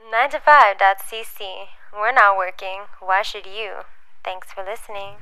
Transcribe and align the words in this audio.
9to5.cc. 0.00 1.68
We're 1.92 2.12
not 2.12 2.36
working. 2.38 2.84
Why 3.00 3.22
should 3.22 3.44
you? 3.44 3.84
Thanks 4.24 4.48
for 4.50 4.64
listening. 4.64 5.16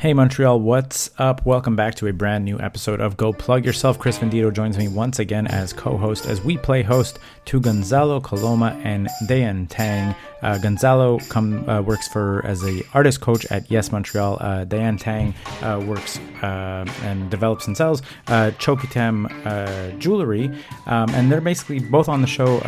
Hey 0.00 0.12
Montreal, 0.12 0.60
what's 0.60 1.10
up? 1.18 1.44
Welcome 1.44 1.74
back 1.74 1.96
to 1.96 2.06
a 2.06 2.12
brand 2.12 2.44
new 2.44 2.60
episode 2.60 3.00
of 3.00 3.16
Go 3.16 3.32
Plug 3.32 3.64
Yourself. 3.64 3.98
Chris 3.98 4.16
Vendito 4.16 4.52
joins 4.52 4.78
me 4.78 4.86
once 4.86 5.18
again 5.18 5.48
as 5.48 5.72
co-host 5.72 6.24
as 6.26 6.40
we 6.40 6.56
play 6.56 6.84
host 6.84 7.18
to 7.46 7.58
Gonzalo 7.60 8.20
Coloma 8.20 8.80
and 8.84 9.08
Daian 9.26 9.66
Tang. 9.66 10.14
Uh, 10.40 10.56
Gonzalo 10.58 11.18
come 11.30 11.68
uh, 11.68 11.82
works 11.82 12.06
for 12.06 12.46
as 12.46 12.62
a 12.62 12.80
artist 12.94 13.20
coach 13.20 13.44
at 13.46 13.68
Yes 13.72 13.90
Montreal. 13.90 14.38
Uh, 14.40 14.64
Daian 14.64 14.98
Tang 14.98 15.34
uh, 15.62 15.82
works 15.84 16.20
uh, 16.42 16.84
and 17.02 17.28
develops 17.28 17.66
and 17.66 17.76
sells 17.76 18.00
uh, 18.28 18.52
Chokitem 18.52 19.98
jewelry, 19.98 20.46
um, 20.86 21.10
and 21.10 21.32
they're 21.32 21.40
basically 21.40 21.80
both 21.80 22.08
on 22.08 22.20
the 22.20 22.28
show, 22.28 22.60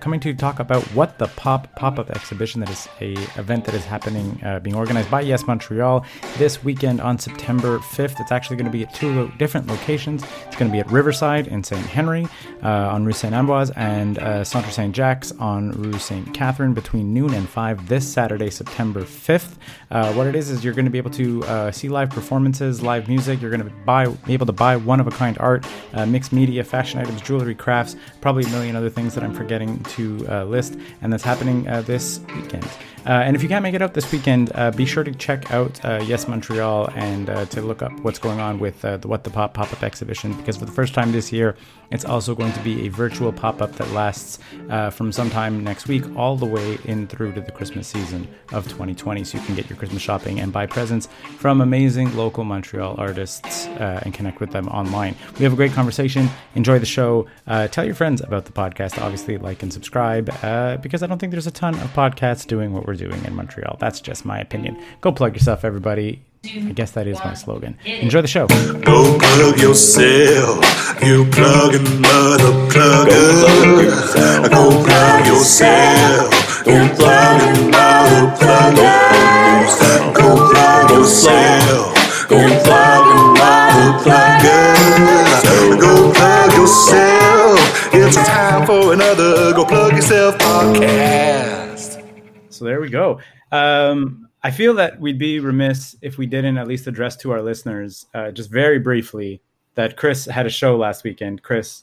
coming 0.00 0.20
to 0.20 0.34
talk 0.34 0.60
about 0.60 0.84
what 0.94 1.18
the 1.18 1.26
pop 1.28 1.74
pop 1.74 1.98
up 1.98 2.10
exhibition 2.10 2.60
that 2.60 2.70
is 2.70 2.86
a 3.00 3.14
event 3.40 3.64
that 3.64 3.74
is 3.74 3.84
happening, 3.84 4.40
being 4.62 4.76
organized 4.76 5.10
by 5.10 5.20
Yes 5.20 5.48
Montreal 5.48 6.06
this 6.36 6.62
weekend 6.76 7.00
on 7.00 7.18
September 7.18 7.78
5th. 7.78 8.20
It's 8.20 8.30
actually 8.30 8.56
going 8.56 8.66
to 8.66 8.70
be 8.70 8.82
at 8.82 8.92
two 8.92 9.10
lo- 9.10 9.32
different 9.38 9.66
locations. 9.66 10.22
It's 10.46 10.56
going 10.56 10.70
to 10.70 10.72
be 10.72 10.80
at 10.80 10.90
Riverside 10.90 11.46
in 11.46 11.64
St. 11.64 11.86
Henry 11.86 12.28
uh, 12.62 12.68
on 12.68 13.06
Rue 13.06 13.14
Saint 13.14 13.32
Ambroise 13.32 13.72
and 13.76 14.18
uh, 14.18 14.44
Centre 14.44 14.70
Saint 14.70 14.94
Jacques 14.94 15.24
on 15.40 15.70
Rue 15.70 15.98
Saint 15.98 16.34
Catherine 16.34 16.74
between 16.74 17.14
noon 17.14 17.32
and 17.32 17.48
5 17.48 17.88
this 17.88 18.06
Saturday, 18.06 18.50
September 18.50 19.04
5th. 19.04 19.54
Uh, 19.90 20.12
what 20.12 20.26
it 20.26 20.36
is 20.36 20.50
is 20.50 20.62
you're 20.62 20.74
going 20.74 20.84
to 20.84 20.90
be 20.90 20.98
able 20.98 21.10
to 21.12 21.42
uh, 21.44 21.72
see 21.72 21.88
live 21.88 22.10
performances, 22.10 22.82
live 22.82 23.08
music. 23.08 23.40
You're 23.40 23.50
going 23.50 23.64
to 23.64 23.72
buy, 23.86 24.06
be 24.06 24.34
able 24.34 24.46
to 24.46 24.52
buy 24.52 24.76
one 24.76 25.00
of 25.00 25.06
a 25.06 25.12
kind 25.12 25.38
art, 25.40 25.64
uh, 25.94 26.04
mixed 26.04 26.30
media, 26.30 26.62
fashion 26.62 27.00
items, 27.00 27.22
jewelry, 27.22 27.54
crafts, 27.54 27.96
probably 28.20 28.44
a 28.44 28.48
million 28.50 28.76
other 28.76 28.90
things 28.90 29.14
that 29.14 29.24
I'm 29.24 29.32
forgetting 29.32 29.82
to 29.84 30.26
uh, 30.28 30.44
list. 30.44 30.76
And 31.00 31.10
that's 31.10 31.24
happening 31.24 31.62
this 31.86 32.20
weekend. 32.34 32.68
Uh, 33.06 33.22
and 33.24 33.36
if 33.36 33.42
you 33.42 33.48
can't 33.48 33.62
make 33.62 33.74
it 33.74 33.80
out 33.80 33.94
this 33.94 34.10
weekend, 34.10 34.50
uh, 34.56 34.72
be 34.72 34.84
sure 34.84 35.04
to 35.04 35.12
check 35.12 35.52
out 35.52 35.82
uh, 35.84 36.02
Yes 36.04 36.26
Montreal 36.26 36.90
and 36.96 37.26
to 37.50 37.62
look 37.62 37.80
up 37.80 37.92
what's 38.00 38.18
going 38.18 38.40
on 38.40 38.58
with 38.58 38.80
the 38.80 38.98
What 39.04 39.22
the 39.22 39.30
Pop 39.30 39.54
pop 39.54 39.72
up 39.72 39.82
exhibition 39.82 40.32
because 40.34 40.56
for 40.56 40.64
the 40.64 40.72
first 40.72 40.92
time 40.92 41.12
this 41.12 41.32
year, 41.32 41.56
it's 41.90 42.04
also 42.04 42.34
going 42.34 42.52
to 42.52 42.60
be 42.60 42.86
a 42.86 42.88
virtual 42.88 43.32
pop 43.32 43.62
up 43.62 43.72
that 43.76 43.90
lasts 43.90 44.38
uh, 44.70 44.90
from 44.90 45.12
sometime 45.12 45.62
next 45.62 45.88
week 45.88 46.04
all 46.16 46.36
the 46.36 46.46
way 46.46 46.78
in 46.84 47.06
through 47.06 47.32
to 47.32 47.40
the 47.40 47.52
Christmas 47.52 47.88
season 47.88 48.26
of 48.52 48.64
2020. 48.64 49.24
So 49.24 49.38
you 49.38 49.44
can 49.44 49.54
get 49.54 49.68
your 49.68 49.78
Christmas 49.78 50.02
shopping 50.02 50.40
and 50.40 50.52
buy 50.52 50.66
presents 50.66 51.08
from 51.38 51.60
amazing 51.60 52.16
local 52.16 52.44
Montreal 52.44 52.94
artists 52.98 53.66
uh, 53.68 54.00
and 54.04 54.12
connect 54.12 54.40
with 54.40 54.50
them 54.50 54.68
online. 54.68 55.14
We 55.38 55.44
have 55.44 55.52
a 55.52 55.56
great 55.56 55.72
conversation. 55.72 56.28
Enjoy 56.54 56.78
the 56.78 56.86
show. 56.86 57.26
Uh, 57.46 57.68
tell 57.68 57.84
your 57.84 57.94
friends 57.94 58.20
about 58.20 58.44
the 58.44 58.52
podcast. 58.52 59.00
Obviously, 59.00 59.38
like 59.38 59.62
and 59.62 59.72
subscribe 59.72 60.30
uh, 60.42 60.76
because 60.78 61.02
I 61.02 61.06
don't 61.06 61.18
think 61.18 61.32
there's 61.32 61.46
a 61.46 61.52
ton 61.52 61.74
of 61.74 61.92
podcasts 61.92 62.46
doing 62.46 62.72
what 62.72 62.86
we're 62.86 62.94
doing 62.94 63.24
in 63.24 63.34
Montreal. 63.34 63.76
That's 63.78 64.00
just 64.00 64.24
my 64.24 64.38
opinion. 64.38 64.82
Go 65.00 65.12
plug 65.12 65.34
yourself, 65.34 65.64
everybody. 65.64 66.22
I 66.54 66.72
guess 66.72 66.92
that 66.92 67.06
is 67.06 67.18
my 67.24 67.34
slogan. 67.34 67.76
Enjoy 67.84 68.22
the 68.22 68.28
show. 68.28 68.46
Go 68.46 69.18
plug 69.18 69.58
yourself, 69.58 70.62
you 71.02 71.24
plugging 71.30 72.00
mother 72.00 72.52
plugger. 72.70 74.48
Go 74.50 74.84
plug 74.84 75.26
yourself, 75.26 76.66
you 76.66 76.88
plugging 76.94 77.70
mother 77.70 78.30
plugger. 78.38 80.14
Go 80.14 80.50
plug 80.50 80.90
yourself, 80.90 81.96
you 82.30 82.48
plugging 82.62 83.34
mother 83.34 83.90
plugger. 84.04 85.80
Go 85.80 86.12
plug 86.12 86.52
yourself, 86.52 87.58
it's 87.92 88.16
time 88.16 88.66
for 88.66 88.92
another 88.92 89.52
Go 89.52 89.64
Plug 89.64 89.92
Yourself 89.94 90.38
podcast. 90.38 92.02
So 92.50 92.64
there 92.64 92.80
we 92.80 92.88
go. 92.88 93.20
Um, 93.52 94.25
I 94.46 94.52
feel 94.52 94.74
that 94.74 95.00
we'd 95.00 95.18
be 95.18 95.40
remiss 95.40 95.96
if 96.02 96.18
we 96.18 96.26
didn't 96.26 96.56
at 96.56 96.68
least 96.68 96.86
address 96.86 97.16
to 97.16 97.32
our 97.32 97.42
listeners, 97.42 98.06
uh, 98.14 98.30
just 98.30 98.48
very 98.48 98.78
briefly, 98.78 99.42
that 99.74 99.96
Chris 99.96 100.24
had 100.24 100.46
a 100.46 100.50
show 100.50 100.76
last 100.76 101.02
weekend. 101.02 101.42
Chris, 101.42 101.82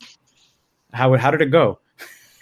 how 0.94 1.14
how 1.18 1.30
did 1.30 1.42
it 1.42 1.52
go? 1.52 1.80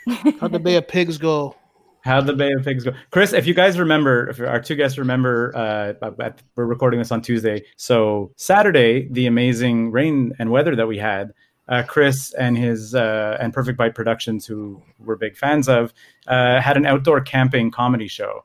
How'd 0.40 0.52
the 0.52 0.60
Bay 0.60 0.76
of 0.76 0.88
Pigs 0.88 1.18
go? 1.18 1.56
How'd 2.02 2.28
the 2.28 2.34
Bay 2.34 2.52
of 2.52 2.64
Pigs 2.64 2.84
go? 2.84 2.92
Chris, 3.10 3.34
if 3.34 3.48
you 3.48 3.56
guys 3.56 3.80
remember, 3.80 4.30
if 4.30 4.40
our 4.40 4.60
two 4.60 4.76
guests 4.76 5.00
remember, 5.00 5.52
uh, 5.56 6.12
we're 6.56 6.66
recording 6.66 7.00
this 7.00 7.12
on 7.12 7.24
Tuesday. 7.24 7.64
So 7.76 8.32
Saturday, 8.36 9.08
the 9.10 9.26
amazing 9.26 9.90
rain 9.90 10.34
and 10.38 10.52
weather 10.52 10.76
that 10.76 10.88
we 10.88 11.00
had, 11.00 11.34
uh, 11.68 11.82
Chris 11.88 12.32
and 12.36 12.56
his 12.56 12.94
uh, 12.94 13.38
and 13.40 13.56
Perfect 13.56 13.76
Bite 13.76 13.96
Productions, 13.96 14.46
who 14.46 14.84
we're 15.00 15.16
big 15.16 15.36
fans 15.36 15.68
of, 15.68 15.96
uh, 16.28 16.62
had 16.62 16.78
an 16.78 16.86
outdoor 16.86 17.22
camping 17.22 17.72
comedy 17.72 18.08
show. 18.08 18.44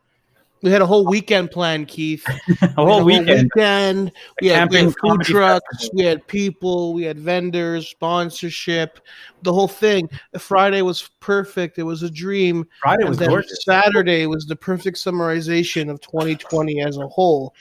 We 0.62 0.70
had 0.70 0.80
a 0.80 0.86
whole 0.86 1.06
weekend 1.06 1.50
planned, 1.50 1.86
Keith. 1.88 2.26
A 2.62 2.84
We 2.84 2.90
whole 2.90 3.04
weekend. 3.04 3.50
weekend. 3.54 4.12
We 4.40 4.48
had, 4.48 4.70
we 4.70 4.78
had 4.78 4.94
food 5.02 5.20
trucks. 5.22 5.64
festival. 5.72 5.96
We 5.98 6.04
had 6.04 6.26
people. 6.26 6.94
We 6.94 7.02
had 7.04 7.18
vendors, 7.18 7.88
sponsorship, 7.88 8.98
the 9.42 9.52
whole 9.52 9.68
thing. 9.68 10.08
Friday 10.38 10.80
was 10.82 11.10
perfect. 11.20 11.78
It 11.78 11.82
was 11.82 12.02
a 12.02 12.10
dream. 12.10 12.66
Friday 12.80 13.02
And 13.02 13.10
was 13.10 13.18
gorgeous. 13.18 13.64
Saturday 13.64 14.26
was 14.26 14.46
the 14.46 14.56
perfect 14.56 14.96
summarization 14.96 15.90
of 15.90 16.00
2020 16.00 16.80
as 16.82 16.96
a 16.96 17.06
whole. 17.06 17.54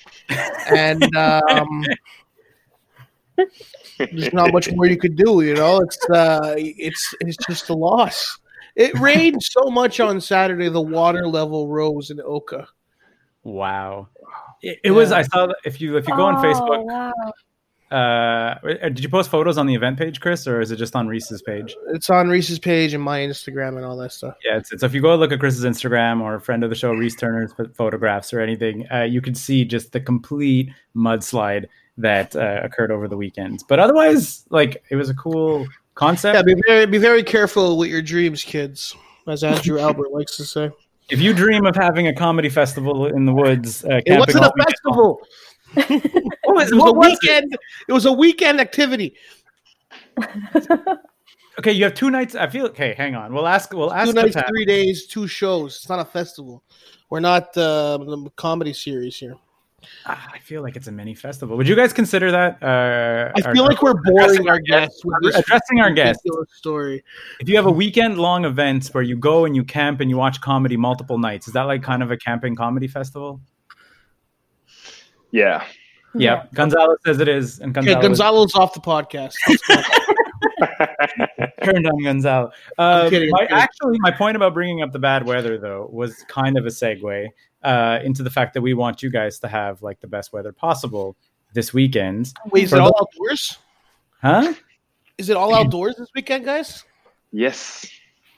And 0.74 1.04
um, 1.16 1.84
there's 3.98 4.34
not 4.34 4.54
much 4.54 4.72
more 4.72 4.86
you 4.86 4.98
could 4.98 5.16
do. 5.18 5.42
You 5.42 5.56
know, 5.56 5.80
it's 5.80 6.10
uh, 6.10 6.56
it's 6.58 7.14
it's 7.20 7.38
just 7.48 7.70
a 7.70 7.74
loss. 7.74 8.40
It 8.76 8.98
rained 9.00 9.42
so 9.44 9.70
much 9.70 10.00
on 10.00 10.20
Saturday. 10.20 10.70
The 10.70 10.82
water 10.82 11.28
level 11.28 11.68
rose 11.68 12.10
in 12.10 12.20
Oka. 12.22 12.68
Wow. 13.46 14.10
It, 14.62 14.80
it 14.84 14.92
was. 14.92 15.12
I 15.14 15.22
saw 15.22 15.46
that 15.48 15.56
if 15.64 15.80
you 15.80 15.96
if 15.96 16.08
you 16.08 16.16
go 16.16 16.26
on 16.26 16.36
Oh, 16.36 16.42
Facebook. 16.42 16.84
wow. 16.84 17.32
Uh, 17.92 18.56
did 18.90 19.02
you 19.02 19.10
post 19.10 19.30
photos 19.30 19.58
on 19.60 19.68
the 19.68 19.76
event 19.76 19.98
page, 19.98 20.20
Chris, 20.20 20.48
or 20.48 20.60
is 20.60 20.72
it 20.72 20.78
just 20.78 20.96
on 20.96 21.08
Reese's 21.08 21.42
page? 21.44 21.76
It's 21.94 22.10
on 22.10 22.28
Reese's 22.28 22.58
page 22.58 22.94
and 22.96 23.02
my 23.04 23.20
Instagram 23.20 23.78
and 23.78 23.86
all 23.86 23.96
that 23.98 24.12
stuff. 24.12 24.36
Yeah, 24.44 24.58
it's, 24.58 24.72
it's 24.74 24.82
so 24.82 24.88
if 24.88 24.94
you 24.96 25.02
go 25.02 25.16
look 25.16 25.32
at 25.32 25.40
Chris's 25.40 25.64
Instagram 25.64 26.20
or 26.20 26.34
a 26.36 26.42
friend 26.42 26.64
of 26.64 26.72
the 26.72 26.76
show, 26.76 26.92
Reese 26.92 27.16
Turner's 27.16 27.54
photographs 27.76 28.34
or 28.34 28.42
anything, 28.42 28.88
uh, 28.92 29.04
you 29.04 29.22
can 29.22 29.36
see 29.36 29.64
just 29.64 29.92
the 29.92 30.00
complete 30.02 30.72
mudslide 30.96 31.68
that 31.98 32.36
uh, 32.36 32.60
occurred 32.64 32.92
over 32.92 33.08
the 33.08 33.16
weekend. 33.16 33.64
But 33.70 33.80
otherwise, 33.80 34.46
like 34.50 34.84
it 34.90 34.96
was 34.96 35.10
a 35.12 35.16
cool 35.16 35.68
concept. 35.94 36.36
Yeah, 36.36 36.42
be 36.42 36.60
very 36.68 36.86
be 36.88 36.98
very 36.98 37.24
careful 37.24 37.78
with 37.78 37.90
your 37.92 38.02
dreams, 38.02 38.44
kids, 38.44 38.96
as 39.28 39.44
Andrew 39.44 39.80
Albert 39.86 40.12
likes 40.12 40.36
to 40.38 40.44
say. 40.44 40.72
If 41.10 41.20
you 41.22 41.34
dream 41.34 41.66
of 41.66 41.76
having 41.76 42.08
a 42.08 42.14
comedy 42.14 42.50
festival 42.50 43.06
in 43.08 43.26
the 43.26 43.34
woods, 43.34 43.84
uh, 43.86 44.02
It 44.06 44.20
wasn't 44.20 44.46
a 44.46 44.52
festival. 44.64 45.20
What 45.74 46.56
was, 46.56 46.72
It 46.72 46.76
was 46.76 46.90
a 46.90 46.94
was 46.94 46.94
it? 46.94 47.20
weekend. 47.22 47.58
It 47.88 47.94
was 47.94 48.06
a 48.06 48.12
weekend 48.14 48.60
activity. 48.60 49.16
Okay, 51.58 51.72
you 51.72 51.86
have 51.86 51.94
two 51.94 52.12
nights. 52.12 52.36
I 52.36 52.48
feel 52.48 52.66
okay. 52.68 52.94
Hang 52.98 53.16
on. 53.16 53.34
We'll 53.34 53.48
ask. 53.48 53.72
We'll 53.72 53.94
ask. 53.94 54.10
Two 54.10 54.14
nights, 54.22 54.36
three 54.50 54.66
days, 54.66 55.08
two 55.08 55.26
shows. 55.26 55.78
It's 55.78 55.88
not 55.88 56.00
a 56.00 56.06
festival. 56.06 56.64
We're 57.10 57.22
not 57.22 57.56
uh, 57.58 57.98
the 57.98 58.30
comedy 58.36 58.74
series 58.74 59.16
here. 59.16 59.36
Ah, 60.06 60.30
I 60.34 60.40
feel 60.40 60.62
like 60.62 60.76
it's 60.76 60.88
a 60.88 60.92
mini 60.92 61.16
festival. 61.16 61.58
Would 61.58 61.68
you 61.68 61.76
guys 61.76 61.94
consider 61.94 62.32
that? 62.32 62.62
Uh, 62.62 63.32
I 63.36 63.42
our- 63.48 63.54
feel 63.54 63.66
like 63.66 63.82
we're 63.82 63.94
boring 64.04 64.48
our 64.50 64.60
guests 64.60 65.04
with 65.04 65.16
this 65.24 65.36
addressing 65.36 65.80
our 65.82 65.92
guests. 65.92 66.24
story. 66.54 67.04
If 67.40 67.50
you 67.50 67.56
have 67.56 67.66
a 67.66 67.72
weekend 67.72 68.18
long 68.18 68.46
event 68.46 68.88
where 68.88 69.04
you 69.04 69.18
go 69.18 69.46
and 69.46 69.56
you 69.56 69.64
camp 69.64 70.00
and 70.02 70.10
you 70.10 70.18
watch 70.18 70.42
comedy 70.42 70.78
multiple 70.78 71.18
nights, 71.18 71.48
is 71.48 71.54
that 71.54 71.64
like 71.64 71.84
kind 71.84 72.04
of 72.04 72.12
a 72.12 72.18
camping 72.18 72.56
comedy 72.56 72.88
festival? 72.88 73.42
Yeah. 75.32 75.64
Yeah, 76.18 76.46
Gonzalo 76.54 76.96
says 77.06 77.20
it 77.20 77.28
is, 77.28 77.60
and 77.60 77.78
Okay, 77.78 77.88
Gonzalo 77.88 78.02
Gonzalo's 78.46 78.56
off 78.56 78.74
the 78.74 78.80
podcast. 78.80 79.34
Let's 79.50 79.68
go. 79.68 79.76
turned 81.64 81.86
on 81.86 82.02
Gonzalo. 82.04 82.52
I'm 82.78 83.08
Uh, 83.08 83.10
kidding, 83.10 83.28
I'm 83.28 83.32
my, 83.32 83.40
kidding. 83.42 83.58
actually, 83.58 83.98
my 84.00 84.12
point 84.12 84.38
about 84.38 84.54
bringing 84.54 84.82
up 84.82 84.94
the 84.94 85.00
bad 85.00 85.26
weather 85.26 85.58
though 85.58 85.90
was 85.92 86.16
kind 86.30 86.58
of 86.58 86.66
a 86.66 86.70
segue 86.70 87.28
uh, 87.66 88.00
into 88.04 88.24
the 88.24 88.30
fact 88.30 88.54
that 88.54 88.62
we 88.62 88.74
want 88.74 89.02
you 89.04 89.10
guys 89.10 89.40
to 89.40 89.48
have 89.48 89.82
like 89.82 90.00
the 90.00 90.08
best 90.08 90.32
weather 90.32 90.52
possible 90.54 91.16
this 91.54 91.74
weekend, 91.74 92.32
Wait, 92.52 92.64
is 92.66 92.70
For 92.70 92.78
it 92.78 92.82
all 92.82 92.90
the- 92.90 93.08
outdoors? 93.08 93.58
huh? 94.22 94.54
Is 95.18 95.30
it 95.30 95.38
all 95.38 95.54
outdoors 95.56 95.96
this 95.98 96.10
weekend, 96.16 96.46
guys? 96.46 96.84
Yes. 97.32 97.88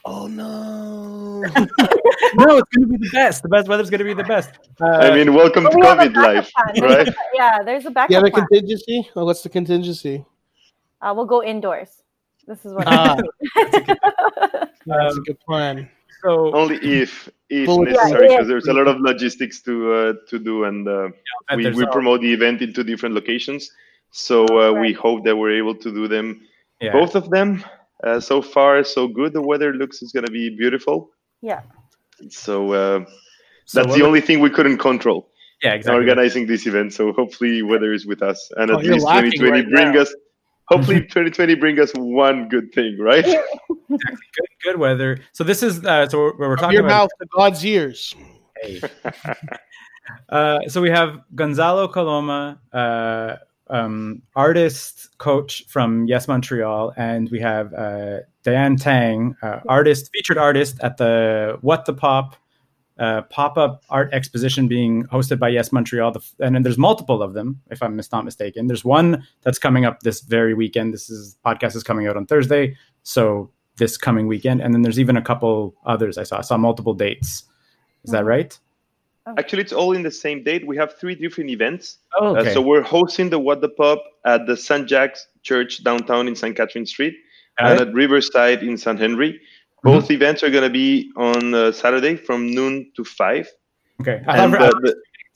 Oh 0.06 0.27
no! 0.27 1.41
no, 1.41 2.57
it's 2.57 2.69
going 2.69 2.81
to 2.81 2.88
be 2.88 2.97
the 2.97 3.09
best. 3.12 3.44
The 3.44 3.50
best 3.50 3.68
weather's 3.68 3.89
going 3.89 4.00
to 4.00 4.06
be 4.06 4.13
the 4.13 4.24
best. 4.24 4.51
Uh, 4.79 4.85
I 4.85 5.13
mean, 5.13 5.33
welcome 5.33 5.65
to 5.65 5.75
we 5.75 5.81
COVID 5.81 6.15
life, 6.15 6.50
plan. 6.53 6.83
right? 6.89 7.15
Yeah, 7.33 7.62
there's 7.63 7.83
a 7.85 7.89
you 7.89 7.94
backup 7.94 8.13
have 8.13 8.24
a 8.24 8.31
plan. 8.31 8.45
contingency? 8.47 9.09
Oh, 9.18 9.25
what's 9.25 9.41
the 9.41 9.50
contingency? 9.50 10.24
Uh, 11.01 11.13
we'll 11.15 11.25
go 11.25 11.44
indoors. 11.44 11.89
This 12.47 12.63
is 12.63 12.74
what. 12.74 12.85
Ah, 12.88 13.18
I'm 13.57 13.71
that's 14.85 15.15
a 15.15 15.18
Um, 15.18 15.24
good 15.25 15.39
plan. 15.41 15.89
So 16.27 16.53
Only 16.62 16.77
if 17.01 17.29
if 17.50 17.65
Bullet- 17.68 17.91
necessary, 17.91 18.25
Yeah, 18.27 18.35
because 18.38 18.47
there's 18.51 18.68
a 18.68 18.74
lot 18.79 18.88
of 18.88 18.97
logistics 19.00 19.62
to 19.68 19.74
uh, 20.00 20.13
to 20.29 20.35
do, 20.50 20.56
and 20.69 20.88
uh, 20.88 21.09
we, 21.56 21.63
there's 21.63 21.77
we 21.77 21.83
a- 21.83 21.91
promote 21.97 22.19
the 22.21 22.31
event 22.33 22.62
into 22.62 22.83
different 22.83 23.15
locations. 23.15 23.62
So 24.12 24.38
uh, 24.45 24.71
we 24.83 24.94
hope 24.94 25.19
that 25.25 25.35
we're 25.39 25.56
able 25.62 25.75
to 25.85 25.89
do 26.00 26.07
them, 26.15 26.27
yeah. 26.81 26.91
both 27.00 27.13
of 27.15 27.29
them. 27.29 27.63
Uh, 28.03 28.19
so 28.19 28.41
far, 28.41 28.83
so 28.83 29.07
good. 29.07 29.31
The 29.33 29.41
weather 29.51 29.74
looks 29.74 30.01
is 30.03 30.12
going 30.15 30.25
to 30.25 30.31
be 30.41 30.45
beautiful. 30.63 30.97
yeah. 31.41 31.62
So 32.29 32.53
uh, 32.74 33.00
So 33.65 33.79
that's 33.79 33.88
what 33.89 33.97
the 34.00 34.06
only 34.06 34.21
thing 34.21 34.39
we 34.39 34.50
couldn't 34.57 34.79
control. 34.89 35.19
yeah, 35.63 35.74
exactly. 35.77 35.97
organizing 36.01 36.44
this 36.47 36.63
event. 36.71 36.94
So 36.94 37.12
hopefully 37.19 37.62
weather 37.71 37.91
is 37.97 38.06
with 38.12 38.21
us, 38.31 38.39
and 38.57 38.65
Oh, 38.71 38.77
at 38.79 38.85
least 38.85 39.06
2020 39.06 39.51
right 39.51 39.69
bring 39.75 39.91
now. 39.94 40.01
us. 40.03 40.09
Hopefully 40.68 41.02
2020 41.02 41.56
bring 41.56 41.80
us 41.80 41.92
one 41.96 42.50
good 42.50 42.74
thing, 42.74 42.98
right? 43.00 43.25
good, 43.90 44.00
good 44.64 44.78
weather. 44.78 45.19
So 45.31 45.44
this 45.44 45.64
is 45.64 45.84
uh, 45.86 46.08
so 46.10 46.18
we're, 46.18 46.50
we're 46.50 46.56
talking 46.56 46.74
your 46.74 46.86
about 46.86 47.04
mouth 47.04 47.10
to 47.22 47.28
God's 47.34 47.66
ears. 47.66 48.14
Hey. 48.62 48.81
uh, 50.30 50.60
so 50.68 50.81
we 50.81 50.90
have 50.90 51.22
Gonzalo 51.36 51.88
Coloma, 51.88 52.60
uh, 52.74 53.36
um, 53.69 54.22
artist 54.36 55.18
coach 55.18 55.66
from 55.68 56.06
Yes 56.06 56.28
Montreal, 56.28 56.94
and 56.98 57.30
we 57.30 57.40
have 57.40 57.74
uh, 57.74 58.20
Daian 58.44 58.78
Tang, 58.78 59.36
uh, 59.42 59.60
artist, 59.68 60.10
featured 60.13 60.38
artist 60.38 60.80
at 60.81 60.98
the 60.98 61.58
What 61.62 61.86
the 61.86 61.94
Pop 61.94 62.36
uh, 63.00 63.22
pop 63.24 63.58
up 63.58 63.84
art 63.90 64.12
exposition 64.14 64.68
being 64.68 65.04
hosted 65.06 65.40
by 65.40 65.50
Yes 65.50 65.72
Montreal. 65.72 66.12
The, 66.12 66.22
and 66.40 66.56
then 66.56 66.64
there's 66.64 66.78
multiple 66.78 67.22
of 67.22 67.34
them, 67.34 67.62
if 67.70 67.82
I'm 67.84 68.00
not 68.12 68.26
mistaken. 68.26 68.68
There's 68.68 68.84
one 68.86 69.26
that's 69.44 69.60
coming 69.60 69.86
up 69.86 70.02
this 70.02 70.22
very 70.22 70.54
weekend. 70.54 70.94
This 70.94 71.10
is 71.10 71.38
podcast 71.46 71.76
is 71.76 71.84
coming 71.84 72.08
out 72.08 72.18
on 72.18 72.26
Thursday, 72.26 72.76
so 73.04 73.52
this 73.78 73.98
coming 73.98 74.28
weekend, 74.28 74.62
and 74.62 74.74
then 74.74 74.82
there's 74.82 75.00
even 75.00 75.18
a 75.18 75.22
couple 75.22 75.76
others 75.86 76.18
I 76.18 76.24
saw. 76.24 76.40
I 76.40 76.42
saw 76.42 76.58
multiple 76.58 76.94
dates. 76.94 77.44
Is 78.04 78.12
that 78.12 78.26
right? 78.26 78.58
Actually, 79.38 79.62
it's 79.62 79.74
all 79.74 79.92
in 79.92 80.04
the 80.04 80.12
same 80.12 80.42
date. 80.44 80.66
We 80.66 80.78
have 80.78 80.94
three 80.98 81.14
different 81.14 81.50
events. 81.50 81.98
Oh, 82.20 82.36
Uh, 82.38 82.54
so 82.54 82.62
we're 82.62 82.82
hosting 82.82 83.30
the 83.30 83.38
What 83.38 83.60
the 83.62 83.70
Pop 83.70 84.02
at 84.26 84.48
the 84.48 84.56
St. 84.56 84.88
Jack's 84.88 85.28
Church 85.44 85.84
downtown 85.84 86.28
in 86.28 86.36
St. 86.36 86.56
Catherine 86.56 86.86
Street 86.86 87.16
Got 87.60 87.72
and 87.72 87.82
it. 87.82 87.88
at 87.90 87.94
Riverside 87.94 88.64
in 88.64 88.78
St. 88.78 88.98
Henry. 88.98 89.42
Both 89.88 90.12
events 90.12 90.44
are 90.44 90.50
going 90.50 90.63
to 90.63 90.69
be 90.84 91.12
on 91.16 91.54
uh, 91.54 91.72
Saturday 91.72 92.16
from 92.18 92.39
noon 92.57 92.92
to 92.95 93.04
five. 93.04 93.48
Okay. 94.01 94.22
I 94.28 94.44
And 94.44 94.54
thought, 94.54 94.81
the, 94.81 94.95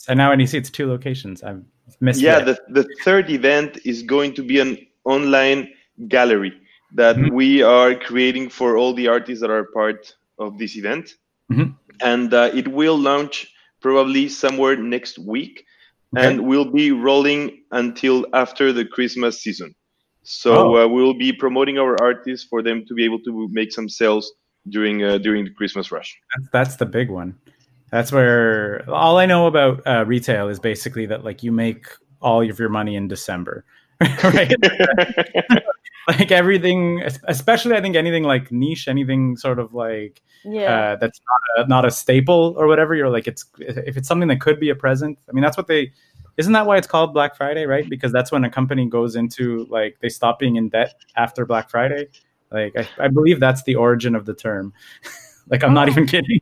and 0.09 0.17
now 0.17 0.31
you 0.33 0.45
see 0.47 0.57
it's 0.57 0.69
two 0.69 0.87
locations, 0.87 1.41
I've 1.43 1.63
missed. 1.99 2.21
yeah, 2.21 2.39
it. 2.39 2.45
the, 2.45 2.55
the 2.83 2.85
third 3.03 3.29
event 3.29 3.79
is 3.85 4.03
going 4.03 4.33
to 4.35 4.43
be 4.43 4.59
an 4.59 4.77
online 5.05 5.69
gallery 6.07 6.53
that 7.01 7.15
Mhm. 7.15 7.31
we 7.31 7.61
are 7.63 7.95
creating 7.95 8.49
for 8.49 8.69
all 8.77 8.93
the 8.93 9.07
artists 9.07 9.41
that 9.41 9.49
are 9.57 9.65
part 9.73 10.13
of 10.37 10.57
this 10.59 10.75
event. 10.75 11.05
Mhm. 11.51 11.75
And 12.01 12.33
uh, 12.33 12.49
it 12.53 12.67
will 12.67 12.97
launch 12.97 13.35
probably 13.81 14.27
somewhere 14.29 14.75
next 14.75 15.17
week 15.19 15.55
Okay. 16.15 16.27
and 16.27 16.35
will 16.51 16.65
be 16.81 16.91
rolling 16.91 17.41
until 17.71 18.25
after 18.33 18.73
the 18.73 18.85
Christmas 18.85 19.41
season. 19.45 19.73
So 20.23 20.51
Oh. 20.53 20.75
uh, 20.83 20.87
we 20.93 21.01
will 21.05 21.17
be 21.25 21.31
promoting 21.33 21.77
our 21.83 21.95
artists 22.01 22.45
for 22.51 22.61
them 22.61 22.77
to 22.87 22.93
be 22.93 23.03
able 23.05 23.21
to 23.27 23.47
make 23.59 23.71
some 23.71 23.87
sales 23.89 24.25
during 24.69 25.03
uh, 25.03 25.17
during 25.17 25.43
the 25.45 25.51
Christmas 25.51 25.91
rush. 25.91 26.19
that's, 26.35 26.49
that's 26.51 26.75
the 26.77 26.85
big 26.85 27.09
one. 27.09 27.35
That's 27.91 28.11
where 28.11 28.89
all 28.89 29.17
I 29.17 29.25
know 29.25 29.47
about 29.47 29.85
uh, 29.85 30.05
retail 30.07 30.47
is 30.47 30.59
basically 30.59 31.05
that 31.07 31.23
like 31.25 31.43
you 31.43 31.51
make 31.51 31.87
all 32.21 32.47
of 32.47 32.57
your 32.59 32.69
money 32.69 32.95
in 32.95 33.07
December, 33.07 33.65
right? 34.23 34.53
like 36.07 36.31
everything, 36.31 37.03
especially 37.27 37.75
I 37.75 37.81
think 37.81 37.95
anything 37.95 38.23
like 38.23 38.51
niche, 38.51 38.87
anything 38.87 39.35
sort 39.37 39.59
of 39.59 39.73
like 39.73 40.21
Yeah. 40.43 40.91
uh, 40.93 40.95
that's 40.97 41.19
not 41.57 41.65
a, 41.65 41.67
not 41.67 41.85
a 41.85 41.91
staple 41.91 42.55
or 42.57 42.67
whatever. 42.67 42.95
You're 42.95 43.09
like, 43.09 43.27
it's 43.27 43.45
if 43.59 43.97
it's 43.97 44.07
something 44.07 44.29
that 44.29 44.39
could 44.41 44.59
be 44.59 44.69
a 44.69 44.75
present. 44.75 45.17
I 45.29 45.33
mean, 45.33 45.43
that's 45.43 45.57
what 45.57 45.67
they. 45.67 45.91
Isn't 46.37 46.53
that 46.53 46.65
why 46.65 46.77
it's 46.77 46.87
called 46.87 47.13
Black 47.13 47.35
Friday, 47.35 47.65
right? 47.65 47.87
Because 47.89 48.11
that's 48.13 48.31
when 48.31 48.45
a 48.45 48.49
company 48.49 48.87
goes 48.87 49.15
into 49.17 49.65
like 49.69 49.97
they 49.99 50.09
stop 50.09 50.39
being 50.39 50.55
in 50.55 50.69
debt 50.69 50.93
after 51.17 51.45
Black 51.45 51.69
Friday. 51.69 52.07
Like 52.51 52.75
I, 52.77 52.87
I 53.05 53.07
believe 53.07 53.39
that's 53.39 53.63
the 53.63 53.75
origin 53.75 54.15
of 54.15 54.25
the 54.25 54.33
term. 54.33 54.73
like 55.49 55.63
I'm 55.63 55.73
not 55.73 55.87
Oh. 55.87 55.91
even 55.91 56.05
kidding. 56.07 56.39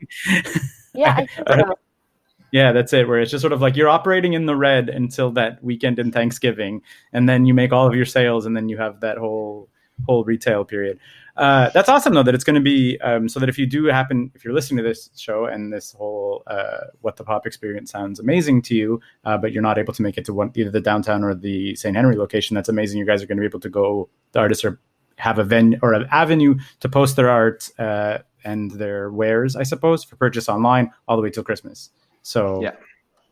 yeah, 0.94 1.26
so. 1.48 1.76
yeah, 2.52 2.72
that's 2.72 2.94
it. 2.94 3.08
Where 3.08 3.20
it's 3.20 3.32
just 3.32 3.42
sort 3.42 3.54
of 3.54 3.62
like 3.62 3.76
you're 3.76 3.90
operating 3.90 4.34
in 4.34 4.46
the 4.46 4.56
red 4.56 4.90
until 4.90 5.32
that 5.32 5.64
weekend 5.64 6.00
in 6.00 6.12
Thanksgiving, 6.12 6.82
and 7.14 7.28
then 7.30 7.46
you 7.46 7.54
make 7.54 7.72
all 7.72 7.88
of 7.88 7.96
your 7.96 8.06
sales, 8.06 8.46
and 8.46 8.56
then 8.56 8.70
you 8.70 8.78
have 8.78 9.00
that 9.02 9.18
whole 9.18 9.70
whole 10.08 10.24
retail 10.24 10.64
period. 10.66 10.98
Uh, 11.36 11.70
that's 11.70 11.88
awesome 11.88 12.14
though 12.14 12.24
that 12.24 12.36
it's 12.36 12.44
going 12.44 12.56
to 12.56 12.60
be 12.62 13.00
um, 13.00 13.30
so 13.30 13.40
that 13.40 13.48
if 13.48 13.58
you 13.58 13.66
do 13.66 13.86
happen 13.86 14.30
if 14.36 14.44
you're 14.44 14.54
listening 14.54 14.78
to 14.78 14.84
this 14.84 15.10
show 15.16 15.46
and 15.46 15.72
this 15.72 15.94
whole 15.94 16.44
uh, 16.48 16.80
what 17.00 17.16
the 17.16 17.24
pop 17.24 17.46
experience 17.48 17.92
sounds 17.92 18.20
amazing 18.20 18.62
to 18.62 18.76
you 18.76 19.00
uh, 19.24 19.38
but 19.38 19.54
you're 19.54 19.62
not 19.64 19.78
able 19.78 19.94
to 19.94 20.02
make 20.02 20.18
it 20.18 20.26
to 20.26 20.34
one 20.34 20.52
either 20.56 20.70
the 20.70 20.82
downtown 20.82 21.24
or 21.24 21.34
the 21.34 21.74
st 21.76 21.96
henry 21.96 22.18
location 22.18 22.56
that's 22.56 22.68
amazing 22.68 23.00
you 23.00 23.06
guys 23.06 23.24
are 23.24 23.26
going 23.26 23.38
to 23.38 23.42
be 23.42 23.46
able 23.48 23.60
to 23.60 23.70
go 23.70 24.10
the 24.34 24.40
artists 24.40 24.66
are 24.66 24.78
have 25.20 25.38
a 25.40 25.44
venue 25.44 25.78
or 25.82 25.94
an 25.94 26.08
avenue 26.12 26.56
to 26.80 26.90
post 26.90 27.16
their 27.16 27.30
art 27.30 27.70
uh, 27.80 28.18
and 28.44 28.72
their 28.72 29.12
wares 29.12 29.56
i 29.56 29.64
suppose 29.64 30.04
for 30.04 30.16
purchase 30.16 30.50
online 30.50 30.92
all 31.08 31.16
the 31.18 31.24
way 31.24 31.30
till 31.30 31.44
christmas 31.44 31.90
so 32.24 32.62
Yeah. 32.64 32.72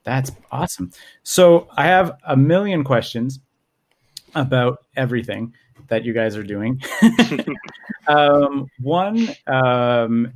that's 0.04 0.32
awesome 0.52 0.92
so 1.24 1.68
i 1.78 1.86
have 1.86 2.18
a 2.26 2.38
million 2.38 2.84
questions 2.84 3.40
about 4.36 4.80
everything 4.96 5.54
that 5.88 6.04
you 6.04 6.14
guys 6.14 6.36
are 6.36 6.44
doing. 6.44 6.82
um, 8.08 8.68
one, 8.82 9.30
um, 9.48 10.34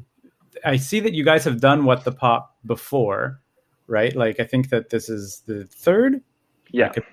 I 0.66 0.78
see 0.78 1.00
that 1.02 1.14
you 1.14 1.24
guys 1.24 1.44
have 1.44 1.60
done 1.60 1.86
what 1.86 2.04
the 2.04 2.12
pop 2.12 2.56
before, 2.66 3.42
right? 3.88 4.16
Like 4.16 4.40
I 4.40 4.44
think 4.46 4.70
that 4.70 4.90
this 4.90 5.10
is 5.10 5.42
the 5.46 5.66
third. 5.66 6.22
Yeah. 6.72 6.88
I 6.88 6.90
could. 6.90 7.04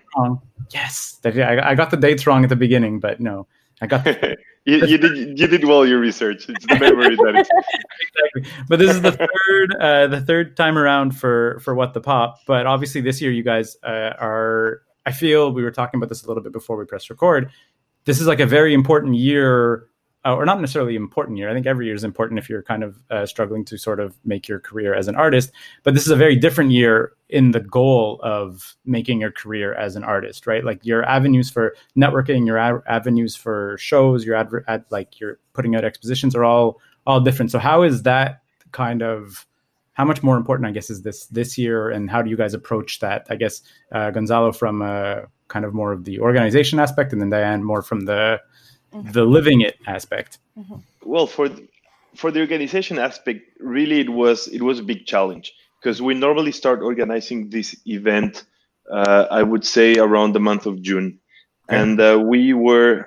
Yes, 0.70 1.18
I, 1.24 1.58
I 1.70 1.74
got 1.74 1.90
the 1.90 1.96
dates 1.96 2.26
wrong 2.26 2.44
at 2.44 2.48
the 2.50 2.56
beginning, 2.56 3.00
but 3.00 3.20
no, 3.20 3.46
I 3.80 3.86
got 3.86 4.04
the 4.04 4.36
you, 4.64 4.86
you 4.86 4.98
did 4.98 5.38
you 5.38 5.46
did 5.46 5.64
well 5.64 5.86
your 5.86 5.98
research. 5.98 6.48
It's 6.48 6.66
the 6.66 6.78
memory 6.78 7.16
that 7.16 7.46
exactly. 8.34 8.64
But 8.68 8.78
this 8.78 8.90
is 8.90 9.02
the 9.02 9.12
third, 9.12 9.74
uh, 9.80 10.06
the 10.08 10.20
third 10.20 10.56
time 10.56 10.76
around 10.76 11.12
for 11.12 11.60
for 11.60 11.74
what 11.74 11.94
the 11.94 12.00
pop. 12.00 12.38
But 12.46 12.66
obviously, 12.66 13.00
this 13.00 13.20
year 13.20 13.30
you 13.30 13.42
guys 13.42 13.76
uh, 13.82 14.14
are. 14.18 14.82
I 15.06 15.12
feel 15.12 15.52
we 15.52 15.62
were 15.62 15.70
talking 15.70 15.98
about 15.98 16.10
this 16.10 16.22
a 16.24 16.28
little 16.28 16.42
bit 16.42 16.52
before 16.52 16.76
we 16.76 16.84
press 16.84 17.08
record. 17.08 17.50
This 18.04 18.20
is 18.20 18.26
like 18.26 18.40
a 18.40 18.46
very 18.46 18.74
important 18.74 19.14
year, 19.14 19.86
uh, 20.24 20.34
or 20.34 20.44
not 20.44 20.60
necessarily 20.60 20.96
important 20.96 21.38
year. 21.38 21.48
I 21.48 21.54
think 21.54 21.66
every 21.66 21.86
year 21.86 21.94
is 21.94 22.04
important 22.04 22.38
if 22.38 22.48
you're 22.48 22.62
kind 22.62 22.82
of 22.82 22.98
uh, 23.10 23.26
struggling 23.26 23.64
to 23.66 23.78
sort 23.78 24.00
of 24.00 24.16
make 24.24 24.48
your 24.48 24.58
career 24.58 24.94
as 24.94 25.08
an 25.08 25.14
artist. 25.14 25.52
But 25.84 25.94
this 25.94 26.04
is 26.04 26.10
a 26.10 26.16
very 26.16 26.36
different 26.36 26.72
year 26.72 27.12
in 27.28 27.52
the 27.52 27.60
goal 27.60 28.20
of 28.22 28.76
making 28.84 29.20
your 29.20 29.30
career 29.30 29.74
as 29.74 29.96
an 29.96 30.04
artist, 30.04 30.46
right? 30.46 30.64
Like 30.64 30.84
your 30.84 31.04
avenues 31.04 31.50
for 31.50 31.74
networking, 31.96 32.46
your 32.46 32.56
a- 32.56 32.82
avenues 32.86 33.36
for 33.36 33.76
shows, 33.78 34.24
your 34.24 34.34
adver- 34.34 34.64
ad- 34.66 34.84
like 34.90 35.20
you're 35.20 35.38
putting 35.52 35.76
out 35.76 35.84
expositions 35.84 36.34
are 36.34 36.44
all 36.44 36.80
all 37.06 37.20
different. 37.20 37.50
So 37.50 37.58
how 37.58 37.82
is 37.82 38.02
that 38.02 38.42
kind 38.72 39.02
of 39.02 39.46
how 39.92 40.04
much 40.04 40.22
more 40.22 40.36
important 40.36 40.68
I 40.68 40.72
guess 40.72 40.90
is 40.90 41.02
this 41.02 41.26
this 41.26 41.58
year, 41.58 41.90
and 41.90 42.10
how 42.10 42.22
do 42.22 42.30
you 42.30 42.36
guys 42.36 42.54
approach 42.54 43.00
that? 43.00 43.26
I 43.30 43.36
guess 43.36 43.62
uh, 43.92 44.10
Gonzalo 44.10 44.52
from 44.52 44.82
uh, 44.82 45.22
kind 45.48 45.64
of 45.64 45.74
more 45.74 45.92
of 45.92 46.04
the 46.04 46.20
organization 46.20 46.78
aspect, 46.78 47.12
and 47.12 47.20
then 47.20 47.30
Daian 47.30 47.64
more 47.64 47.82
from 47.82 48.02
the 48.02 48.40
the 48.92 49.24
living 49.24 49.60
it 49.62 49.76
aspect. 49.86 50.38
well 51.04 51.26
for 51.26 51.48
th- 51.48 51.68
for 52.16 52.30
the 52.30 52.40
organization 52.40 52.98
aspect 52.98 53.40
really 53.60 54.00
it 54.00 54.08
was 54.10 54.48
it 54.48 54.62
was 54.62 54.78
a 54.78 54.82
big 54.82 55.06
challenge 55.06 55.52
because 55.80 56.02
we 56.02 56.14
normally 56.14 56.52
start 56.52 56.80
organizing 56.82 57.50
this 57.50 57.76
event 57.86 58.44
uh, 58.90 59.26
i 59.30 59.42
would 59.42 59.64
say 59.64 59.96
around 59.98 60.32
the 60.32 60.40
month 60.40 60.66
of 60.66 60.82
june 60.82 61.18
Okay. 61.70 61.82
and 61.82 62.00
uh, 62.00 62.18
we 62.32 62.54
were 62.54 63.06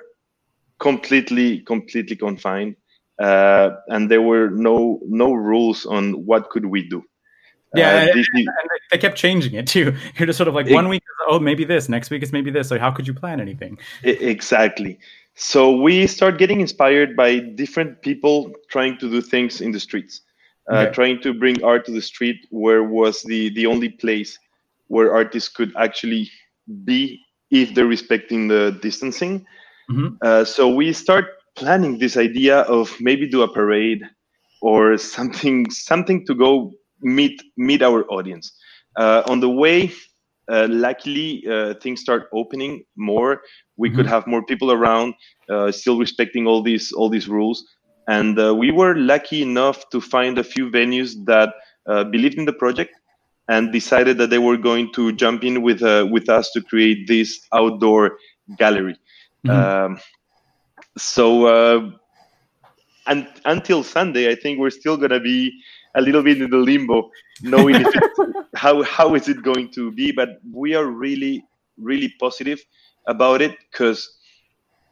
completely 0.78 1.60
completely 1.60 2.16
confined 2.16 2.76
uh, 3.20 3.70
and 3.88 4.10
there 4.10 4.22
were 4.22 4.50
no 4.50 5.00
no 5.06 5.32
rules 5.32 5.86
on 5.86 6.12
what 6.26 6.50
could 6.50 6.66
we 6.66 6.88
do 6.88 7.02
Yeah, 7.74 7.88
Uh, 7.88 7.98
and- 8.00 8.18
this 8.18 8.26
And 8.34 8.46
they- 8.90 8.98
kept 8.98 9.16
changing 9.16 9.54
it 9.54 9.66
too. 9.76 9.94
You're 10.18 10.26
just 10.26 10.36
sort 10.36 10.48
of 10.48 10.54
like 10.54 10.66
Ex- 10.66 10.74
one 10.74 10.88
week, 10.88 11.02
is, 11.02 11.26
oh 11.28 11.38
maybe 11.38 11.64
this, 11.64 11.88
next 11.88 12.10
week 12.10 12.22
is 12.22 12.32
maybe 12.32 12.50
this. 12.50 12.68
So 12.68 12.78
how 12.78 12.90
could 12.90 13.06
you 13.06 13.14
plan 13.14 13.40
anything? 13.40 13.78
Exactly. 14.02 14.98
So 15.34 15.74
we 15.74 16.06
start 16.06 16.38
getting 16.38 16.60
inspired 16.60 17.16
by 17.16 17.38
different 17.38 18.02
people 18.02 18.52
trying 18.70 18.98
to 18.98 19.10
do 19.10 19.20
things 19.22 19.60
in 19.62 19.72
the 19.72 19.80
streets, 19.80 20.20
uh, 20.70 20.86
trying 20.86 21.20
to 21.22 21.32
bring 21.32 21.62
art 21.64 21.86
to 21.86 21.92
the 21.92 22.02
street 22.02 22.36
where 22.50 22.82
was 22.84 23.22
the, 23.22 23.48
the 23.54 23.64
only 23.66 23.88
place 23.88 24.38
where 24.88 25.12
artists 25.12 25.48
could 25.48 25.72
actually 25.78 26.30
be 26.84 27.18
if 27.50 27.74
they're 27.74 27.86
respecting 27.86 28.48
the 28.48 28.78
distancing. 28.82 29.46
Mhm. 29.90 30.16
Uh, 30.22 30.44
so 30.44 30.68
we 30.68 30.92
start 30.92 31.24
planning 31.56 31.98
this 31.98 32.16
idea 32.16 32.58
of 32.60 32.94
maybe 33.00 33.26
do 33.26 33.42
a 33.42 33.48
parade 33.48 34.02
or 34.60 34.96
something 34.98 35.70
something 35.70 36.24
to 36.26 36.34
go 36.34 36.72
meet 37.02 37.42
meet 37.56 37.82
our 37.82 38.04
audience. 38.10 38.52
Uh, 38.96 39.22
on 39.26 39.40
the 39.40 39.48
way, 39.48 39.92
uh, 40.50 40.66
luckily 40.70 41.44
uh, 41.50 41.74
things 41.82 42.00
start 42.00 42.28
opening 42.32 42.84
more 42.96 43.40
we 43.76 43.90
could 43.90 44.06
have 44.06 44.26
more 44.26 44.44
people 44.44 44.72
around 44.72 45.14
uh, 45.50 45.70
still 45.70 45.98
respecting 45.98 46.46
all 46.46 46.62
these 46.62 46.92
all 46.92 47.08
these 47.08 47.28
rules 47.28 47.64
and 48.08 48.38
uh, 48.38 48.54
we 48.54 48.70
were 48.70 48.94
lucky 48.96 49.42
enough 49.42 49.88
to 49.90 50.00
find 50.00 50.38
a 50.38 50.44
few 50.44 50.70
venues 50.70 51.12
that 51.26 51.54
uh, 51.88 52.04
believed 52.04 52.38
in 52.38 52.44
the 52.46 52.52
project 52.52 52.92
and 53.48 53.72
decided 53.72 54.18
that 54.18 54.30
they 54.30 54.38
were 54.38 54.56
going 54.56 54.90
to 54.92 55.12
jump 55.12 55.44
in 55.44 55.62
with 55.62 55.82
uh, 55.82 56.06
with 56.10 56.28
us 56.28 56.50
to 56.52 56.62
create 56.62 57.06
this 57.08 57.40
outdoor 57.52 58.18
gallery 58.58 58.96
Mhm. 59.44 59.52
um, 59.54 59.98
so 60.96 61.46
uh, 61.46 61.90
and 63.06 63.26
until 63.44 63.82
sunday 63.82 64.30
i 64.30 64.34
think 64.34 64.58
we're 64.58 64.70
still 64.70 64.96
going 64.96 65.10
to 65.10 65.20
be 65.20 65.52
a 65.94 66.00
little 66.00 66.22
bit 66.22 66.40
in 66.40 66.50
the 66.50 66.56
limbo, 66.56 67.10
knowing 67.42 67.76
if 67.76 67.94
how 68.54 68.82
how 68.82 69.14
is 69.14 69.28
it 69.28 69.42
going 69.42 69.70
to 69.72 69.90
be. 69.92 70.12
But 70.12 70.40
we 70.50 70.74
are 70.74 70.86
really 70.86 71.44
really 71.78 72.14
positive 72.20 72.64
about 73.06 73.42
it 73.42 73.56
because 73.70 74.18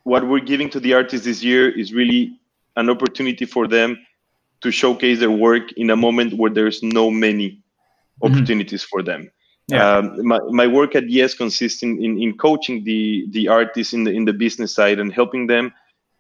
what 0.05 0.27
we're 0.27 0.41
giving 0.41 0.71
to 0.71 0.81
the 0.81 0.95
artists 0.95 1.27
this 1.27 1.43
year 1.43 1.69
is 1.69 1.93
really 1.93 2.39
an 2.77 2.89
opportunity 2.89 3.45
for 3.45 3.69
them 3.69 3.99
to 4.63 4.71
showcase 4.71 5.19
their 5.19 5.31
work 5.31 5.73
in 5.73 5.91
a 5.91 5.97
moment 5.97 6.35
where 6.35 6.51
there's 6.51 6.83
no 6.83 7.11
many 7.11 7.63
opportunities 8.23 8.83
for 8.83 9.03
them. 9.03 9.31
Yeah. 9.69 9.99
Um, 9.99 10.27
my, 10.27 10.39
my 10.51 10.67
work 10.67 10.95
at 10.97 11.09
Yes 11.09 11.35
consists 11.35 11.83
in, 11.83 12.03
in, 12.03 12.21
in 12.21 12.37
coaching 12.37 12.83
the 12.85 13.27
the 13.31 13.49
artists 13.49 13.93
in 13.93 14.05
the 14.05 14.11
in 14.11 14.25
the 14.25 14.33
business 14.33 14.75
side 14.75 14.99
and 14.99 15.13
helping 15.13 15.47
them 15.47 15.73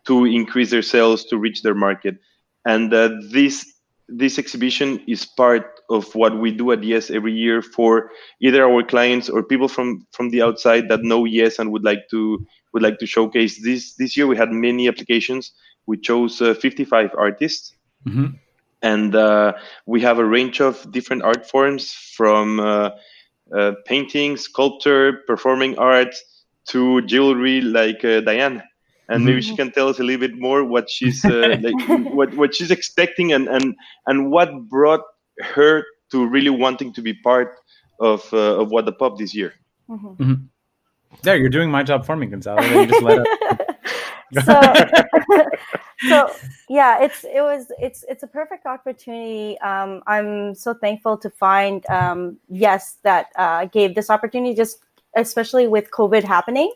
to 0.06 0.24
increase 0.24 0.70
their 0.70 0.82
sales 0.82 1.24
to 1.26 1.36
reach 1.36 1.62
their 1.62 1.74
market. 1.74 2.18
And 2.64 2.94
uh, 2.94 3.10
this 3.30 3.74
this 4.10 4.38
exhibition 4.38 5.00
is 5.08 5.24
part 5.26 5.80
of 5.90 6.14
what 6.14 6.38
we 6.38 6.50
do 6.52 6.72
at 6.72 6.82
Yes 6.82 7.10
every 7.10 7.32
year 7.32 7.62
for 7.62 8.10
either 8.40 8.64
our 8.64 8.82
clients 8.82 9.28
or 9.28 9.42
people 9.42 9.68
from 9.68 10.06
from 10.12 10.30
the 10.30 10.42
outside 10.42 10.88
that 10.88 11.02
know 11.02 11.24
Yes 11.24 11.58
and 11.58 11.70
would 11.72 11.84
like 11.84 12.08
to 12.10 12.44
would 12.72 12.82
like 12.82 12.98
to 12.98 13.06
showcase 13.06 13.62
this. 13.62 13.94
This 13.96 14.16
year 14.16 14.26
we 14.26 14.36
had 14.36 14.50
many 14.52 14.88
applications. 14.88 15.52
We 15.86 15.98
chose 15.98 16.40
uh, 16.40 16.54
55 16.54 17.10
artists 17.16 17.72
Mhm. 18.06 18.38
and 18.82 19.14
uh, 19.14 19.52
we 19.86 20.00
have 20.02 20.18
a 20.18 20.24
range 20.24 20.60
of 20.60 20.90
different 20.92 21.22
art 21.22 21.46
forms 21.48 21.92
from 21.92 22.60
uh, 22.60 22.90
uh, 23.56 23.72
painting, 23.86 24.36
sculpture, 24.36 25.22
performing 25.26 25.78
art 25.78 26.14
to 26.68 27.02
jewelry 27.02 27.60
like 27.60 28.04
uh, 28.04 28.20
Daian. 28.20 28.62
And 29.10 29.24
maybe 29.24 29.42
she 29.42 29.56
can 29.56 29.72
tell 29.72 29.88
us 29.88 29.98
a 29.98 30.04
little 30.04 30.20
bit 30.20 30.38
more 30.38 30.64
what 30.64 30.88
she's 30.88 31.24
uh, 31.24 31.56
like, 31.62 31.88
what 32.14 32.34
what 32.34 32.54
she's 32.54 32.70
expecting, 32.70 33.32
and 33.32 33.48
and 33.48 33.74
and 34.06 34.30
what 34.30 34.68
brought 34.68 35.02
her 35.42 35.84
to 36.12 36.26
really 36.26 36.50
wanting 36.50 36.92
to 36.92 37.02
be 37.02 37.14
part 37.14 37.56
of 38.00 38.22
uh, 38.32 38.60
of 38.60 38.70
what 38.70 38.84
the 38.84 38.92
pop 38.92 39.18
this 39.18 39.34
year. 39.34 39.54
There, 41.22 41.36
you're 41.36 41.48
doing 41.50 41.70
my 41.70 41.82
job 41.82 42.06
for 42.06 42.14
me, 42.14 42.26
Gonzalo. 42.26 42.62
You 42.62 42.86
just 42.86 43.02
let 43.02 43.18
up. 43.18 43.26
so 44.44 44.60
so 46.08 46.30
yeah 46.68 47.02
it's 47.02 47.24
it 47.24 47.40
was 47.40 47.72
it's 47.78 48.04
it's 48.08 48.22
a 48.22 48.26
perfect 48.26 48.66
opportunity 48.66 49.58
um, 49.60 50.02
i'm 50.06 50.54
so 50.54 50.72
thankful 50.72 51.16
to 51.16 51.28
find 51.30 51.84
um, 51.90 52.36
yes 52.48 52.98
that 53.02 53.26
uh, 53.36 53.64
gave 53.66 53.94
this 53.94 54.10
opportunity 54.10 54.54
just 54.54 54.78
especially 55.16 55.66
with 55.66 55.90
covid 55.90 56.22
happening 56.22 56.72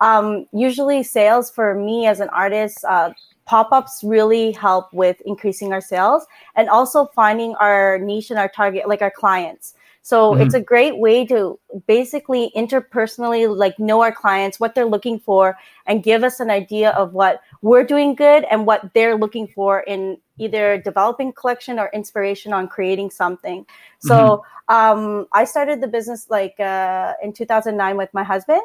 um, 0.00 0.46
usually 0.52 1.02
sales 1.02 1.50
for 1.50 1.74
me 1.74 2.06
as 2.06 2.20
an 2.20 2.28
artist 2.30 2.84
uh, 2.88 3.12
pop-ups 3.46 4.02
really 4.04 4.52
help 4.52 4.92
with 4.92 5.20
increasing 5.24 5.72
our 5.72 5.80
sales 5.80 6.26
and 6.56 6.68
also 6.68 7.06
finding 7.14 7.54
our 7.56 7.98
niche 7.98 8.30
and 8.30 8.38
our 8.38 8.48
target 8.48 8.88
like 8.88 9.02
our 9.02 9.10
clients 9.10 9.74
so 10.06 10.34
it's 10.34 10.54
a 10.54 10.60
great 10.60 10.98
way 10.98 11.26
to 11.26 11.58
basically 11.88 12.52
interpersonally 12.54 13.52
like 13.52 13.76
know 13.80 14.02
our 14.02 14.12
clients, 14.12 14.60
what 14.60 14.76
they're 14.76 14.84
looking 14.86 15.18
for, 15.18 15.58
and 15.84 16.00
give 16.00 16.22
us 16.22 16.38
an 16.38 16.48
idea 16.48 16.90
of 16.90 17.12
what 17.12 17.40
we're 17.60 17.82
doing 17.82 18.14
good 18.14 18.44
and 18.48 18.66
what 18.66 18.94
they're 18.94 19.16
looking 19.16 19.48
for 19.48 19.80
in 19.80 20.18
either 20.38 20.78
developing 20.78 21.32
collection 21.32 21.80
or 21.80 21.90
inspiration 21.92 22.52
on 22.52 22.68
creating 22.68 23.10
something. 23.10 23.66
So 23.98 24.44
um, 24.68 25.26
I 25.32 25.42
started 25.42 25.80
the 25.80 25.88
business 25.88 26.30
like 26.30 26.54
uh, 26.60 27.14
in 27.20 27.32
2009 27.32 27.96
with 27.96 28.14
my 28.14 28.22
husband. 28.22 28.62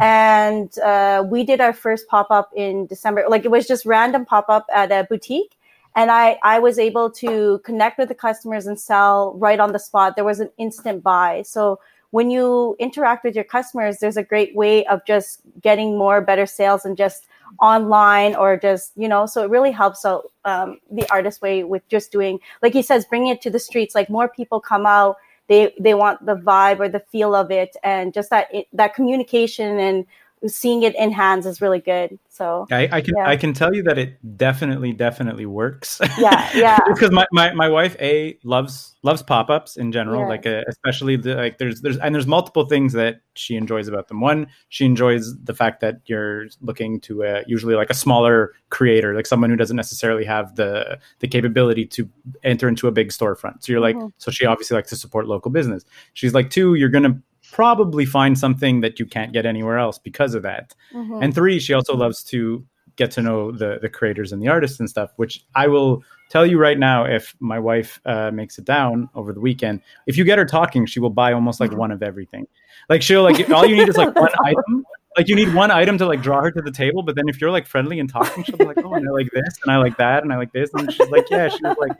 And 0.00 0.76
uh, 0.78 1.24
we 1.28 1.44
did 1.44 1.60
our 1.60 1.72
first 1.72 2.08
pop 2.08 2.30
up 2.30 2.50
in 2.56 2.86
December. 2.86 3.24
Like 3.28 3.44
it 3.44 3.50
was 3.50 3.66
just 3.66 3.84
random 3.84 4.24
pop 4.24 4.46
up 4.48 4.66
at 4.72 4.90
a 4.90 5.06
boutique 5.08 5.56
and 5.96 6.10
I, 6.10 6.38
I 6.42 6.58
was 6.58 6.78
able 6.78 7.10
to 7.12 7.60
connect 7.64 7.98
with 7.98 8.08
the 8.08 8.14
customers 8.14 8.66
and 8.66 8.78
sell 8.78 9.34
right 9.34 9.58
on 9.58 9.72
the 9.72 9.78
spot. 9.78 10.14
There 10.14 10.24
was 10.24 10.40
an 10.40 10.50
instant 10.56 11.02
buy. 11.02 11.42
So 11.42 11.80
when 12.10 12.30
you 12.30 12.76
interact 12.78 13.24
with 13.24 13.34
your 13.34 13.44
customers, 13.44 13.98
there's 13.98 14.16
a 14.16 14.22
great 14.22 14.54
way 14.54 14.84
of 14.86 15.04
just 15.06 15.40
getting 15.60 15.98
more 15.98 16.20
better 16.20 16.46
sales 16.46 16.84
and 16.84 16.96
just 16.96 17.26
online 17.60 18.34
or 18.34 18.56
just 18.56 18.92
you 18.96 19.08
know. 19.08 19.26
So 19.26 19.44
it 19.44 19.50
really 19.50 19.70
helps 19.72 20.04
out 20.04 20.30
um, 20.44 20.78
the 20.90 21.08
artist 21.10 21.42
way 21.42 21.64
with 21.64 21.86
just 21.88 22.12
doing, 22.12 22.38
like 22.62 22.72
he 22.72 22.82
says, 22.82 23.04
bringing 23.04 23.32
it 23.32 23.40
to 23.42 23.50
the 23.50 23.58
streets. 23.58 23.94
Like 23.94 24.08
more 24.08 24.28
people 24.28 24.60
come 24.60 24.86
out, 24.86 25.16
they 25.50 25.74
they 25.80 25.94
want 25.94 26.24
the 26.26 26.36
vibe 26.36 26.80
or 26.80 26.88
the 26.88 27.00
feel 27.12 27.34
of 27.34 27.52
it, 27.52 27.76
and 27.84 28.14
just 28.14 28.30
that 28.30 28.48
that 28.72 28.94
communication 28.94 29.80
and 29.80 30.06
seeing 30.46 30.82
it 30.82 30.94
in 30.96 31.12
hands 31.12 31.44
is 31.46 31.60
really 31.60 31.80
good. 31.80 32.18
So 32.28 32.66
I, 32.70 32.88
I 32.92 33.00
can 33.02 33.14
Yeah. 33.16 33.28
I 33.28 33.36
can 33.36 33.52
tell 33.52 33.74
you 33.74 33.82
that 33.82 33.98
it 33.98 34.36
definitely 34.38 34.92
definitely 34.92 35.44
works. 35.46 36.00
yeah, 36.18 36.48
yeah. 36.54 36.78
because 36.88 37.10
my, 37.10 37.26
my, 37.32 37.52
my 37.52 37.68
wife 37.68 37.94
a 38.00 38.38
loves 38.44 38.96
loves 39.02 39.22
pop-ups 39.22 39.76
in 39.76 39.92
general 39.92 40.22
Yeah. 40.22 40.28
like 40.28 40.46
uh, 40.46 40.62
especially 40.68 41.16
the 41.16 41.34
like 41.34 41.58
there's 41.58 41.80
there's 41.82 41.98
and 41.98 42.14
there's 42.14 42.26
multiple 42.26 42.64
things 42.66 42.92
that 42.94 43.20
she 43.34 43.56
enjoys 43.56 43.88
about 43.88 44.08
them 44.08 44.20
one 44.20 44.46
she 44.70 44.84
enjoys 44.86 45.34
the 45.42 45.54
fact 45.54 45.80
that 45.80 45.96
you're 46.06 46.46
looking 46.60 47.00
to 47.00 47.24
uh, 47.24 47.42
usually 47.46 47.74
like 47.74 47.90
a 47.90 47.94
smaller 47.94 48.52
creator 48.70 49.14
like 49.14 49.26
someone 49.26 49.50
who 49.50 49.56
doesn't 49.56 49.76
necessarily 49.76 50.24
have 50.24 50.54
the 50.56 50.98
the 51.20 51.28
capability 51.28 51.84
to 51.86 52.08
enter 52.44 52.68
into 52.68 52.88
a 52.88 52.92
big 52.92 53.08
storefront 53.10 53.62
so 53.62 53.72
you're 53.72 53.80
like 53.80 53.96
Mhm. 53.96 54.12
so 54.18 54.30
she 54.30 54.46
obviously 54.46 54.74
likes 54.74 54.90
to 54.90 54.96
support 54.96 55.26
local 55.26 55.50
business 55.50 55.84
she's 56.14 56.32
like 56.34 56.48
two 56.50 56.74
you're 56.74 56.88
gonna 56.90 57.20
probably 57.52 58.04
find 58.04 58.38
something 58.38 58.80
that 58.80 58.98
you 59.00 59.06
can't 59.06 59.32
get 59.32 59.44
anywhere 59.46 59.78
else 59.78 59.98
because 59.98 60.34
of 60.34 60.42
that. 60.42 60.74
Mhm. 60.94 61.22
and 61.22 61.34
three 61.34 61.58
she 61.58 61.72
also 61.74 61.94
loves 61.96 62.22
to 62.24 62.64
get 62.96 63.10
to 63.12 63.22
know 63.22 63.50
the 63.52 63.78
the 63.80 63.88
creators 63.88 64.32
and 64.32 64.42
the 64.42 64.48
artists 64.48 64.78
and 64.80 64.88
stuff 64.90 65.10
which 65.16 65.42
i 65.54 65.66
will 65.66 66.02
tell 66.28 66.44
you 66.44 66.58
right 66.58 66.78
now 66.78 67.04
if 67.04 67.34
my 67.40 67.58
wife 67.58 68.00
uh, 68.04 68.30
makes 68.30 68.58
it 68.58 68.64
down 68.64 69.08
over 69.14 69.32
the 69.32 69.40
weekend 69.40 69.80
if 70.06 70.16
you 70.18 70.24
get 70.24 70.38
her 70.38 70.44
talking 70.44 70.84
she 70.86 71.00
will 71.00 71.10
buy 71.10 71.32
almost 71.32 71.60
like 71.60 71.72
one 71.72 71.90
of 71.90 72.02
everything. 72.02 72.46
Like 72.88 73.02
she'll 73.02 73.22
like 73.22 73.48
all 73.50 73.64
you 73.66 73.76
need 73.76 73.88
is 73.88 73.96
like 73.96 74.14
one 74.26 74.32
item. 74.44 74.84
Like 75.16 75.28
you 75.28 75.34
need 75.36 75.52
one 75.54 75.70
item 75.70 75.96
to 75.98 76.06
like 76.06 76.22
draw 76.22 76.40
her 76.42 76.50
to 76.52 76.60
the 76.62 76.70
table 76.70 77.02
but 77.02 77.14
then 77.16 77.28
if 77.28 77.40
you're 77.40 77.50
like 77.50 77.66
friendly 77.66 77.98
and 78.00 78.08
talking 78.08 78.42
she'll 78.44 78.56
be 78.56 78.64
like 78.64 78.78
oh 78.84 78.94
and 78.94 79.08
i 79.08 79.12
like 79.12 79.30
this 79.32 79.54
and 79.62 79.72
i 79.72 79.76
like 79.76 79.96
that 79.96 80.22
and 80.22 80.32
i 80.32 80.36
like 80.36 80.52
this 80.52 80.70
and 80.74 80.92
she's 80.92 81.08
like 81.10 81.26
yeah 81.30 81.48
she 81.48 81.58
was 81.64 81.76
like 81.80 81.96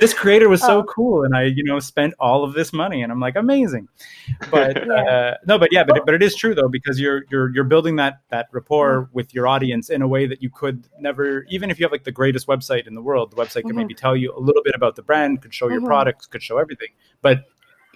this 0.00 0.12
creator 0.14 0.48
was 0.48 0.60
so 0.60 0.78
Oh. 0.78 0.82
cool 0.84 1.24
and 1.24 1.36
i 1.36 1.44
you 1.44 1.62
know 1.62 1.78
spent 1.78 2.14
all 2.18 2.42
of 2.42 2.54
this 2.54 2.72
money 2.72 3.02
and 3.02 3.12
i'm 3.12 3.20
like 3.20 3.36
amazing 3.36 3.86
but 4.50 4.76
Yeah. 4.86 4.94
uh, 4.94 5.34
no 5.46 5.58
but 5.58 5.68
yeah 5.72 5.84
but, 5.84 6.04
but 6.06 6.14
it 6.14 6.22
is 6.22 6.34
true 6.34 6.54
though 6.54 6.68
because 6.68 6.98
you're 6.98 7.22
you're 7.30 7.52
you're 7.54 7.64
building 7.64 7.96
that 7.96 8.20
that 8.30 8.48
rapport 8.52 9.08
with 9.12 9.34
your 9.34 9.46
audience 9.46 9.90
in 9.90 10.02
a 10.02 10.08
way 10.08 10.26
that 10.26 10.42
you 10.42 10.50
could 10.50 10.88
never 10.98 11.44
even 11.50 11.70
if 11.70 11.78
you 11.78 11.84
have 11.84 11.92
like 11.92 12.04
the 12.04 12.12
greatest 12.12 12.46
website 12.46 12.86
in 12.86 12.94
the 12.94 13.02
world 13.02 13.30
the 13.30 13.36
website 13.36 13.62
could 13.62 13.72
Mhm. 13.74 13.76
maybe 13.76 13.94
tell 13.94 14.16
you 14.16 14.32
a 14.36 14.40
little 14.40 14.62
bit 14.62 14.74
about 14.74 14.96
the 14.96 15.02
brand 15.02 15.42
could 15.42 15.52
show 15.54 15.68
your 15.68 15.80
Mhm. 15.82 15.86
products 15.86 16.26
could 16.26 16.42
show 16.42 16.58
everything 16.58 16.88
but 17.22 17.44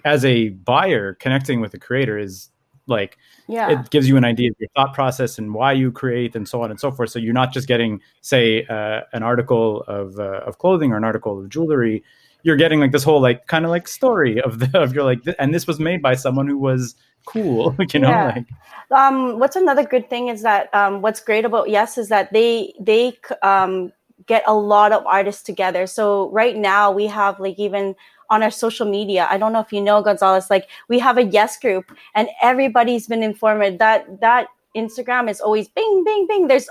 as 0.05 0.23
a 0.23 0.49
buyer 0.49 1.15
connecting 1.15 1.59
with 1.61 1.71
the 1.71 1.79
creator 1.79 2.17
is 2.17 2.49
like 2.87 3.17
yeah. 3.47 3.69
it 3.71 3.89
gives 3.89 4.07
you 4.07 4.17
an 4.17 4.25
idea 4.25 4.51
of 4.51 4.55
your 4.59 4.69
thought 4.75 4.93
process 4.93 5.37
and 5.37 5.53
why 5.53 5.71
you 5.73 5.91
create 5.91 6.35
and 6.35 6.47
so 6.47 6.61
on 6.61 6.71
and 6.71 6.79
so 6.79 6.91
forth. 6.91 7.09
So 7.09 7.19
you're 7.19 7.33
not 7.33 7.51
just 7.53 7.67
getting, 7.67 8.01
say, 8.21 8.65
uh, 8.67 9.01
an 9.13 9.23
article 9.23 9.81
of 9.87 10.19
uh, 10.19 10.41
of 10.45 10.57
clothing 10.57 10.91
or 10.91 10.97
an 10.97 11.03
article 11.03 11.39
of 11.39 11.49
jewelry. 11.49 12.03
You're 12.43 12.57
getting 12.57 12.79
like 12.79 12.91
this 12.91 13.03
whole 13.03 13.21
like 13.21 13.47
kind 13.47 13.65
of 13.65 13.71
like 13.71 13.87
story 13.87 14.39
of 14.41 14.59
the 14.59 14.79
of 14.79 14.93
your 14.93 15.03
like, 15.03 15.23
th- 15.23 15.35
and 15.39 15.53
this 15.53 15.65
was 15.65 15.79
made 15.79 16.01
by 16.01 16.15
someone 16.15 16.47
who 16.47 16.57
was 16.57 16.95
cool, 17.25 17.75
you 17.93 17.99
know, 17.99 18.09
Yeah. 18.09 18.33
like 18.35 18.45
um, 18.91 19.39
what's 19.39 19.55
another 19.55 19.83
good 19.83 20.09
thing 20.09 20.27
is 20.27 20.43
that 20.43 20.73
um, 20.73 21.01
what's 21.01 21.19
great 21.19 21.43
about 21.45 21.69
yes 21.69 21.97
is 21.97 22.09
that 22.09 22.31
they 22.31 22.73
they 22.79 23.17
um, 23.41 23.91
get 24.27 24.43
a 24.45 24.53
lot 24.53 24.91
of 24.91 25.05
artists 25.07 25.41
together 25.43 25.87
so 25.87 26.29
right 26.31 26.55
now 26.55 26.91
we 26.91 27.07
have 27.07 27.39
like 27.39 27.57
even 27.57 27.95
on 28.29 28.43
our 28.43 28.51
social 28.51 28.89
media. 28.89 29.27
I 29.29 29.37
don't 29.37 29.53
know 29.53 29.59
if 29.59 29.71
you 29.73 29.81
know 29.81 30.01
gonzalez 30.01 30.49
like 30.49 30.67
we 30.89 30.99
have 30.99 31.17
a 31.17 31.23
yes 31.23 31.57
group 31.59 31.85
and 32.15 32.29
everybody's 32.41 33.07
been 33.07 33.23
informed 33.23 33.79
that 33.79 34.19
that 34.21 34.47
instagram 34.75 35.29
is 35.29 35.39
always 35.41 35.67
bing 35.69 36.03
bing 36.03 36.27
bing. 36.27 36.47
There's 36.47 36.67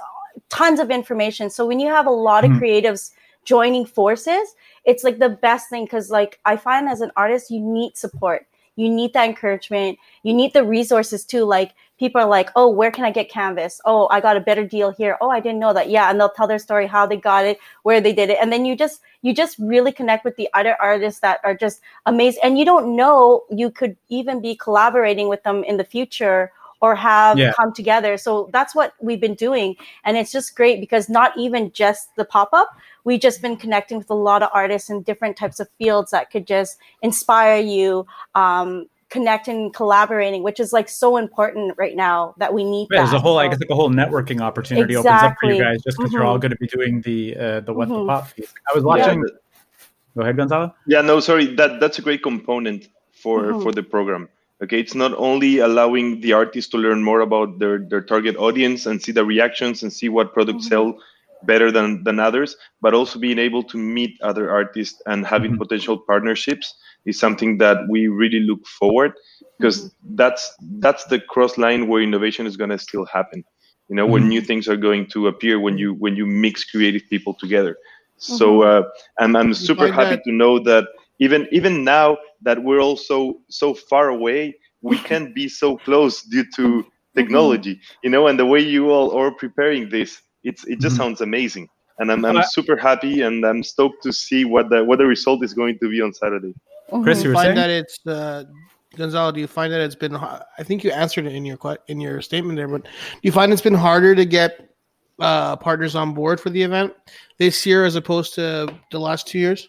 tons 0.50 0.80
of 0.80 0.90
information. 0.90 1.50
So 1.50 1.66
when 1.66 1.80
you 1.80 1.88
have 1.88 2.06
a 2.06 2.10
lot 2.10 2.44
of 2.44 2.50
Mhm. 2.50 2.60
creatives 2.60 3.10
joining 3.44 3.84
forces 3.84 4.54
it's 4.84 5.04
like 5.04 5.18
the 5.18 5.28
best 5.28 5.68
thing 5.68 5.84
because 5.84 6.10
like 6.10 6.40
i 6.46 6.56
find 6.56 6.88
as 6.88 7.02
an 7.02 7.10
artist 7.16 7.50
you 7.50 7.60
need 7.60 7.94
support. 7.96 8.46
You 8.76 8.88
need 8.90 9.12
that 9.12 9.28
encouragement. 9.28 9.98
You 10.24 10.34
need 10.34 10.52
the 10.52 10.64
resources 10.64 11.24
too. 11.24 11.44
Like 11.44 11.72
people 11.98 12.20
are 12.20 12.26
like 12.28 12.50
oh 12.56 12.68
where 12.68 12.90
can 12.90 13.04
i 13.04 13.10
get 13.10 13.30
canvas? 13.30 13.80
Oh 13.84 14.08
i 14.10 14.20
got 14.20 14.36
a 14.36 14.40
better 14.40 14.64
deal 14.66 14.90
here. 14.90 15.16
Oh 15.20 15.30
i 15.30 15.40
didn't 15.40 15.58
know 15.60 15.72
that. 15.72 15.90
Yeah 15.90 16.10
and 16.10 16.18
they'll 16.20 16.30
tell 16.30 16.48
their 16.48 16.58
story 16.58 16.86
how 16.86 17.06
they 17.06 17.16
got 17.16 17.44
it 17.44 17.58
where 17.82 18.00
they 18.00 18.12
did 18.12 18.30
it 18.30 18.38
and 18.40 18.52
then 18.52 18.64
you 18.64 18.76
just 18.76 19.00
you 19.22 19.32
just 19.34 19.56
really 19.58 19.92
connect 19.92 20.24
with 20.24 20.36
the 20.36 20.48
other 20.54 20.76
artists 20.80 21.20
that 21.20 21.40
are 21.44 21.54
just 21.54 21.80
amazing 22.06 22.40
and 22.44 22.58
you 22.58 22.64
don't 22.64 22.94
know 22.96 23.44
you 23.50 23.70
could 23.70 23.96
even 24.08 24.40
be 24.40 24.54
collaborating 24.56 25.28
with 25.28 25.42
them 25.44 25.64
in 25.64 25.76
the 25.76 25.84
future 25.84 26.52
or 26.80 26.94
have 26.94 27.38
Yeah. 27.38 27.52
come 27.52 27.72
together 27.72 28.18
so 28.18 28.50
that's 28.52 28.74
what 28.74 28.92
we've 29.00 29.20
been 29.20 29.34
doing 29.34 29.76
and 30.04 30.16
it's 30.18 30.30
just 30.32 30.54
great 30.54 30.80
because 30.80 31.08
not 31.08 31.32
even 31.38 31.72
just 31.72 32.14
the 32.16 32.24
pop-up 32.24 32.68
we've 33.04 33.20
just 33.20 33.40
been 33.40 33.56
connecting 33.56 33.96
with 33.98 34.10
a 34.10 34.14
lot 34.14 34.42
of 34.42 34.50
artists 34.52 34.90
in 34.90 35.02
different 35.02 35.36
types 35.36 35.60
of 35.60 35.68
fields 35.78 36.10
that 36.10 36.30
could 36.30 36.46
just 36.46 36.76
inspire 37.02 37.60
you 37.60 38.06
um, 38.34 38.86
connecting 39.14 39.56
and 39.62 39.74
collaborating 39.80 40.42
which 40.48 40.58
is 40.64 40.70
like 40.78 40.88
so 40.88 41.16
important 41.24 41.66
right 41.78 41.96
now 41.96 42.34
that 42.42 42.50
we 42.56 42.62
need 42.64 42.86
Yeah, 42.90 42.98
there's 43.02 43.12
a 43.14 43.22
whole, 43.26 43.38
I 43.38 43.44
So- 43.44 43.50
guess, 43.50 43.60
like 43.60 43.70
a 43.70 43.78
whole 43.80 43.90
networking 44.02 44.40
opportunity 44.48 44.94
opens 44.96 45.22
up 45.26 45.34
for 45.40 45.50
you 45.52 45.62
guys 45.62 45.78
just 45.86 45.96
because 45.96 46.12
you're 46.12 46.24
all 46.24 46.36
Mhm. 46.38 46.42
going 46.42 46.54
to 46.58 46.62
be 46.66 46.70
doing 46.78 46.94
the 47.08 47.18
uh, 47.44 47.60
the 47.66 47.72
what 47.72 47.88
the 47.88 47.94
Mhm. 47.94 48.08
pop 48.10 48.24
piece. 48.34 48.52
I 48.68 48.74
was 48.76 48.84
watching. 48.90 49.20
the- 49.22 49.32
Go 50.16 50.22
ahead, 50.22 50.36
Gonzalo. 50.36 50.66
Yeah, 50.86 51.00
no, 51.10 51.14
sorry. 51.30 51.46
That 51.60 51.70
that's 51.80 51.98
a 52.02 52.02
great 52.08 52.22
component 52.30 52.80
for 53.22 53.36
Mhm. 53.42 53.62
for 53.62 53.70
the 53.78 53.82
program. 53.94 54.28
Okay, 54.62 54.78
it's 54.84 54.94
not 55.04 55.12
only 55.28 55.52
allowing 55.68 56.20
the 56.24 56.32
artists 56.32 56.70
to 56.72 56.78
learn 56.78 57.00
more 57.10 57.20
about 57.28 57.48
their 57.60 57.76
their 57.90 58.00
target 58.12 58.34
audience 58.46 58.80
and 58.88 58.96
see 59.04 59.12
the 59.18 59.24
reactions 59.34 59.82
and 59.82 59.90
see 59.98 60.08
what 60.16 60.34
products 60.36 60.64
Mhm. 60.66 60.72
sell 60.74 60.86
better 61.50 61.68
than 61.76 61.88
than 62.06 62.16
others, 62.28 62.50
but 62.84 62.94
also 62.94 63.18
being 63.26 63.38
able 63.48 63.62
to 63.72 63.76
meet 63.96 64.12
other 64.30 64.44
artists 64.60 64.98
and 65.10 65.26
having 65.34 65.52
Mhm. 65.52 65.58
potential 65.62 65.96
partnerships 66.10 66.66
is 67.06 67.18
something 67.18 67.58
that 67.58 67.78
we 67.88 68.06
really 68.08 68.40
look 68.40 68.64
forward 68.66 69.12
because 69.58 69.92
that's 70.14 70.52
that's 70.80 71.04
the 71.04 71.20
cross 71.20 71.58
line 71.58 71.88
where 71.88 72.02
innovation 72.02 72.46
is 72.46 72.56
going 72.56 72.70
to 72.70 72.78
still 72.78 73.04
happen 73.06 73.44
you 73.88 73.96
know 73.96 74.06
when 74.06 74.26
Mhm. 74.26 74.28
new 74.28 74.40
things 74.40 74.68
are 74.68 74.76
going 74.76 75.06
to 75.06 75.26
appear 75.28 75.58
when 75.60 75.78
you 75.78 75.94
when 75.94 76.16
you 76.16 76.26
mix 76.26 76.64
creative 76.64 77.02
people 77.10 77.34
together 77.34 77.76
so 78.16 78.62
uh, 78.62 78.82
I'm, 79.18 79.36
I'm 79.36 79.52
super 79.54 79.88
happy 79.88 80.16
to 80.24 80.32
know 80.32 80.58
that 80.60 80.86
even 81.20 81.46
even 81.52 81.84
now 81.84 82.16
that 82.42 82.62
we're 82.62 82.80
all 82.80 82.96
so 82.96 83.40
so 83.50 83.74
far 83.74 84.08
away 84.08 84.56
we 84.82 84.98
can 85.10 85.32
be 85.34 85.48
so 85.48 85.76
close 85.78 86.22
due 86.22 86.44
to 86.56 86.84
technology 87.16 87.80
you 88.02 88.10
know 88.10 88.26
and 88.26 88.38
the 88.38 88.46
way 88.46 88.60
you 88.60 88.90
all 88.90 89.10
are 89.16 89.32
preparing 89.32 89.88
this 89.90 90.20
it's 90.42 90.64
it 90.66 90.80
just 90.80 90.96
Mhm. 90.96 90.96
sounds 90.96 91.20
amazing 91.20 91.68
and 91.98 92.10
I'm, 92.12 92.24
I'm 92.24 92.42
super 92.42 92.76
happy 92.76 93.20
and 93.22 93.44
I'm 93.44 93.62
stoked 93.62 94.02
to 94.04 94.12
see 94.12 94.44
what 94.44 94.68
the 94.70 94.84
what 94.84 94.98
the 94.98 95.06
result 95.06 95.44
is 95.44 95.54
going 95.54 95.78
to 95.80 95.88
be 95.90 96.00
on 96.00 96.12
Saturday. 96.12 96.54
Chris, 97.02 97.22
you 97.22 97.30
were 97.30 97.34
find 97.34 97.46
saying? 97.46 97.56
that 97.56 97.70
it's 97.70 98.06
uh, 98.06 98.44
Gonzalo. 98.96 99.32
Do 99.32 99.40
you 99.40 99.46
find 99.46 99.72
that 99.72 99.80
it's 99.80 99.94
been? 99.94 100.14
I 100.16 100.62
think 100.62 100.84
you 100.84 100.90
answered 100.90 101.26
it 101.26 101.34
in 101.34 101.44
your 101.44 101.58
in 101.88 102.00
your 102.00 102.20
statement 102.20 102.56
there, 102.56 102.68
but 102.68 102.84
do 102.84 102.90
you 103.22 103.32
find 103.32 103.52
it's 103.52 103.62
been 103.62 103.74
harder 103.74 104.14
to 104.14 104.24
get 104.24 104.74
uh, 105.20 105.56
partners 105.56 105.94
on 105.94 106.14
board 106.14 106.40
for 106.40 106.50
the 106.50 106.62
event 106.62 106.92
this 107.38 107.64
year 107.66 107.84
as 107.84 107.96
opposed 107.96 108.34
to 108.34 108.72
the 108.90 109.00
last 109.00 109.26
two 109.26 109.38
years? 109.38 109.68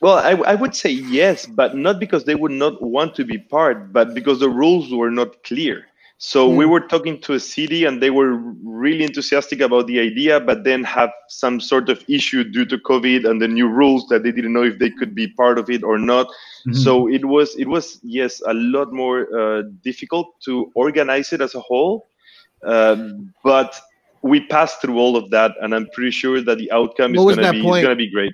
Well, 0.00 0.18
I, 0.18 0.32
I 0.50 0.54
would 0.54 0.74
say 0.74 0.90
yes, 0.90 1.46
but 1.46 1.76
not 1.76 1.98
because 1.98 2.24
they 2.24 2.34
would 2.34 2.52
not 2.52 2.82
want 2.82 3.14
to 3.14 3.24
be 3.24 3.38
part, 3.38 3.92
but 3.92 4.12
because 4.12 4.38
the 4.38 4.50
rules 4.50 4.92
were 4.92 5.10
not 5.10 5.42
clear. 5.44 5.86
So 6.26 6.48
we 6.48 6.64
Hmm. 6.64 6.70
were 6.70 6.80
talking 6.80 7.20
to 7.20 7.34
a 7.34 7.38
city 7.38 7.84
and 7.84 8.02
they 8.02 8.08
were 8.08 8.36
really 8.64 9.04
enthusiastic 9.04 9.60
about 9.60 9.86
the 9.88 10.00
idea, 10.00 10.40
but 10.40 10.64
then 10.64 10.82
have 10.82 11.10
some 11.28 11.60
sort 11.60 11.90
of 11.90 12.02
issue 12.08 12.42
due 12.44 12.64
to 12.64 12.78
COVID 12.78 13.28
and 13.28 13.42
the 13.42 13.46
new 13.46 13.68
rules 13.68 14.06
that 14.08 14.22
they 14.22 14.32
didn't 14.32 14.54
know 14.54 14.62
if 14.62 14.78
they 14.78 14.88
could 14.88 15.14
be 15.14 15.28
part 15.28 15.58
of 15.58 15.68
it 15.68 15.82
or 15.84 15.98
not. 15.98 16.26
Mhm. 16.66 16.76
So 16.82 16.92
it 17.16 17.26
was 17.26 17.54
it 17.56 17.68
was 17.68 18.00
yes 18.02 18.40
a 18.46 18.54
lot 18.54 18.88
more 18.90 19.18
uh, 19.40 19.62
difficult 19.88 20.26
to 20.46 20.72
organize 20.74 21.28
it 21.34 21.42
as 21.42 21.54
a 21.54 21.60
whole, 21.60 22.08
um, 22.74 23.30
but 23.42 23.78
we 24.22 24.40
passed 24.46 24.80
through 24.80 24.98
all 24.98 25.16
of 25.16 25.28
that, 25.36 25.52
and 25.60 25.74
I'm 25.74 25.88
pretty 25.92 26.10
sure 26.22 26.40
that 26.40 26.56
the 26.56 26.72
outcome 26.72 27.12
What 27.12 27.20
is 27.20 27.26
was 27.26 27.36
gonna 27.36 27.52
be 27.52 27.60
gonna 27.84 28.02
be 28.06 28.10
great. 28.10 28.32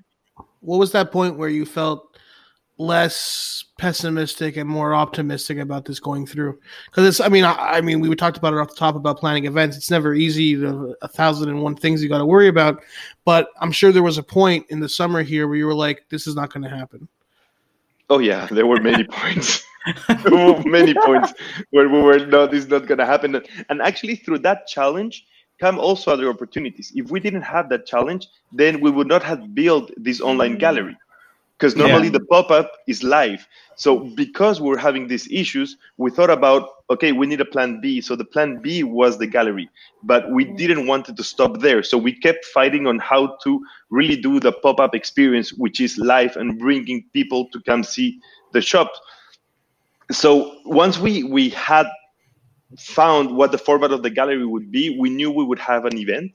What 0.60 0.78
was 0.78 0.92
that 0.92 1.10
point 1.10 1.34
where 1.40 1.52
you 1.58 1.66
felt 1.66 2.09
less 2.80 3.64
pessimistic 3.78 4.56
and 4.56 4.68
more 4.68 4.94
optimistic 4.94 5.58
about 5.58 5.84
this 5.84 6.00
going 6.00 6.26
through? 6.26 6.58
Because 6.86 7.06
it's, 7.06 7.20
I 7.20 7.28
mean, 7.28 7.44
I, 7.44 7.54
I 7.54 7.80
mean, 7.80 8.00
we 8.00 8.14
talked 8.16 8.38
about 8.38 8.54
it 8.54 8.58
off 8.58 8.70
the 8.70 8.74
top 8.74 8.96
about 8.96 9.18
planning 9.18 9.44
events. 9.44 9.76
It's 9.76 9.90
never 9.90 10.14
easy. 10.14 10.54
The 10.54 10.96
a 11.02 11.08
thousand 11.08 11.50
and 11.50 11.62
one 11.62 11.76
things 11.76 12.02
you 12.02 12.08
got 12.08 12.18
to 12.18 12.26
worry 12.26 12.48
about. 12.48 12.82
But 13.24 13.48
I'm 13.60 13.70
sure 13.70 13.92
there 13.92 14.02
was 14.02 14.18
a 14.18 14.22
point 14.22 14.66
in 14.70 14.80
the 14.80 14.88
summer 14.88 15.22
here 15.22 15.46
where 15.46 15.56
you 15.56 15.66
were 15.66 15.74
like, 15.74 16.06
"This 16.08 16.26
is 16.26 16.34
not 16.34 16.52
going 16.52 16.64
to 16.64 16.70
happen." 16.70 17.06
Oh 18.08 18.18
yeah, 18.18 18.46
there 18.50 18.66
were 18.66 18.80
many 18.80 19.04
points. 19.10 19.64
Many 20.66 20.92
points 20.92 21.32
where 21.70 21.88
we 21.88 22.02
were 22.02 22.18
no, 22.26 22.46
this 22.46 22.64
is 22.64 22.70
not 22.70 22.86
gonna 22.86 23.06
happen. 23.06 23.40
And 23.70 23.80
actually, 23.80 24.16
through 24.16 24.40
that 24.40 24.66
challenge 24.66 25.24
come 25.60 25.78
also 25.78 26.10
other 26.10 26.28
opportunities. 26.28 26.90
If 26.94 27.10
we 27.10 27.20
didn't 27.20 27.42
have 27.42 27.68
that 27.68 27.86
challenge, 27.86 28.28
then 28.50 28.80
we 28.80 28.90
would 28.90 29.06
not 29.06 29.22
have 29.22 29.54
built 29.54 29.90
this 29.96 30.20
online 30.20 30.56
gallery. 30.56 30.96
Because 31.60 31.76
normally 31.76 32.06
Yeah. 32.06 32.12
the 32.18 32.24
pop-up 32.24 32.72
is 32.86 33.02
live. 33.04 33.46
So 33.76 33.98
because 34.16 34.60
we're 34.60 34.78
having 34.78 35.08
these 35.08 35.28
issues, 35.30 35.76
we 35.98 36.10
thought 36.10 36.30
about 36.30 36.70
okay, 36.90 37.12
we 37.12 37.26
need 37.26 37.40
a 37.40 37.44
plan 37.44 37.80
B. 37.80 38.00
So 38.00 38.16
the 38.16 38.24
plan 38.24 38.60
B 38.60 38.82
was 38.82 39.18
the 39.18 39.26
gallery, 39.26 39.68
but 40.02 40.30
we 40.32 40.44
didn't 40.44 40.86
want 40.88 41.08
it 41.08 41.16
to 41.18 41.22
stop 41.22 41.60
there. 41.60 41.82
So 41.84 41.96
we 41.96 42.12
kept 42.12 42.44
fighting 42.46 42.86
on 42.86 42.98
how 42.98 43.36
to 43.44 43.60
really 43.90 44.16
do 44.16 44.40
the 44.40 44.52
pop-up 44.52 44.94
experience, 44.94 45.52
which 45.52 45.80
is 45.80 45.98
live 45.98 46.36
and 46.36 46.58
bringing 46.58 47.04
people 47.12 47.46
to 47.52 47.60
come 47.60 47.84
see 47.84 48.18
the 48.52 48.60
shop. 48.60 48.90
So 50.10 50.56
once 50.64 50.98
we 50.98 51.22
we 51.24 51.50
had 51.50 51.86
found 52.78 53.36
what 53.36 53.52
the 53.52 53.58
format 53.58 53.92
of 53.92 54.02
the 54.02 54.10
gallery 54.10 54.46
would 54.46 54.70
be, 54.72 54.98
we 54.98 55.10
knew 55.10 55.30
we 55.30 55.44
would 55.44 55.58
have 55.58 55.84
an 55.84 55.96
event. 55.98 56.32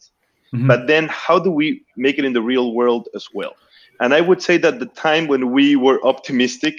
Mhm. 0.53 0.67
But 0.67 0.88
then, 0.88 1.07
how 1.09 1.39
do 1.39 1.51
we 1.51 1.83
make 1.97 2.19
it 2.19 2.25
in 2.25 2.33
the 2.33 2.41
real 2.41 2.73
world 2.73 3.09
as 3.15 3.27
well? 3.33 3.55
And 3.99 4.13
I 4.13 4.21
would 4.21 4.41
say 4.41 4.58
that 4.58 4.79
the 4.79 4.88
time 4.88 5.27
when 5.27 5.51
we 5.51 5.75
were 5.75 5.99
optimistic 6.05 6.75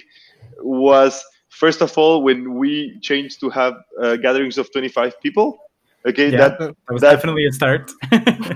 was 0.61 1.23
first 1.49 1.81
of 1.81 1.97
all 1.97 2.21
when 2.23 2.55
we 2.55 2.97
changed 3.01 3.39
to 3.41 3.49
have 3.49 3.73
uh, 4.01 4.15
gatherings 4.17 4.57
of 4.57 4.71
25 4.71 5.19
people. 5.21 5.57
Okay, 6.05 6.29
Yeah. 6.29 6.37
that 6.37 6.59
That 6.59 6.75
was 6.89 7.01
that- 7.01 7.11
definitely 7.15 7.45
a 7.47 7.51
start. 7.51 7.91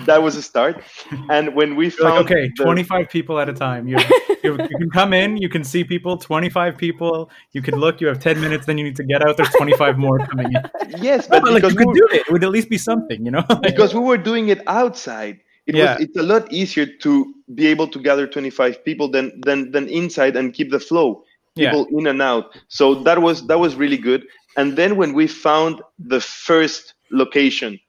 that 0.06 0.22
was 0.24 0.36
a 0.38 0.42
start. 0.42 0.82
And 1.30 1.54
when 1.54 1.76
we 1.76 1.86
You're 1.86 1.92
found 2.08 2.16
like, 2.30 2.32
okay, 2.32 2.52
the- 2.56 2.64
25 2.64 3.10
people 3.10 3.40
at 3.40 3.50
a 3.50 3.54
time. 3.54 3.88
You, 3.90 3.98
you, 4.44 4.52
you 4.70 4.78
can 4.78 4.90
come 4.90 5.12
in, 5.12 5.36
you 5.38 5.50
can 5.50 5.64
see 5.64 5.84
people, 5.84 6.18
25 6.18 6.78
people. 6.78 7.30
You 7.52 7.62
can 7.62 7.76
look, 7.76 8.00
you 8.00 8.08
have 8.08 8.20
10 8.20 8.40
minutes, 8.40 8.66
then 8.68 8.78
you 8.78 8.86
need 8.86 8.96
to 8.96 9.04
get 9.04 9.28
out. 9.28 9.36
There's 9.36 9.50
25 9.50 9.98
more 9.98 10.20
coming 10.20 10.48
in. 10.54 10.62
yes, 11.04 11.28
but 11.28 11.42
But 11.44 11.52
like, 11.54 11.64
you 11.64 11.70
we 11.70 11.76
could 11.76 11.94
do 11.94 12.08
it. 12.14 12.22
It 12.28 12.32
would 12.32 12.44
at 12.44 12.52
least 12.52 12.70
be 12.70 12.78
something, 12.78 13.26
you 13.26 13.32
know? 13.32 13.44
Because 13.62 13.94
we 13.94 14.00
were 14.00 14.18
doing 14.18 14.48
it 14.50 14.62
outside 14.68 15.42
it 15.68 15.76
Yeah. 15.76 15.82
was 15.82 15.96
it's 16.00 16.18
a 16.18 16.24
lot 16.24 16.52
easier 16.52 16.86
to 17.02 17.34
be 17.54 17.68
able 17.68 17.88
to 17.88 18.00
gather 18.00 18.28
25 18.28 18.84
people 18.86 19.10
than 19.10 19.32
than 19.46 19.72
than 19.72 19.88
inside 19.90 20.36
and 20.36 20.54
keep 20.54 20.72
the 20.72 20.80
flow 20.80 21.24
yeah. 21.56 21.76
people 21.76 21.88
in 21.98 22.08
and 22.08 22.22
out. 22.22 22.46
So 22.68 22.96
that 23.04 23.22
was 23.22 23.48
that 23.48 23.60
was 23.60 23.76
really 23.76 23.98
good. 23.98 24.26
And 24.58 24.76
then 24.78 24.96
when 24.98 25.14
we 25.14 25.28
found 25.28 25.82
the 26.00 26.20
first 26.22 26.94
location 27.12 27.80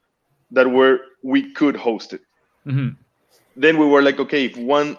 that 0.51 0.71
where 0.71 1.01
we 1.23 1.53
could 1.53 1.77
host 1.77 2.13
it. 2.13 2.21
Mhm. 2.67 2.97
then 3.57 3.79
we 3.79 3.87
were 3.87 4.03
like 4.03 4.19
okay 4.21 4.45
if 4.47 4.57
one 4.57 4.97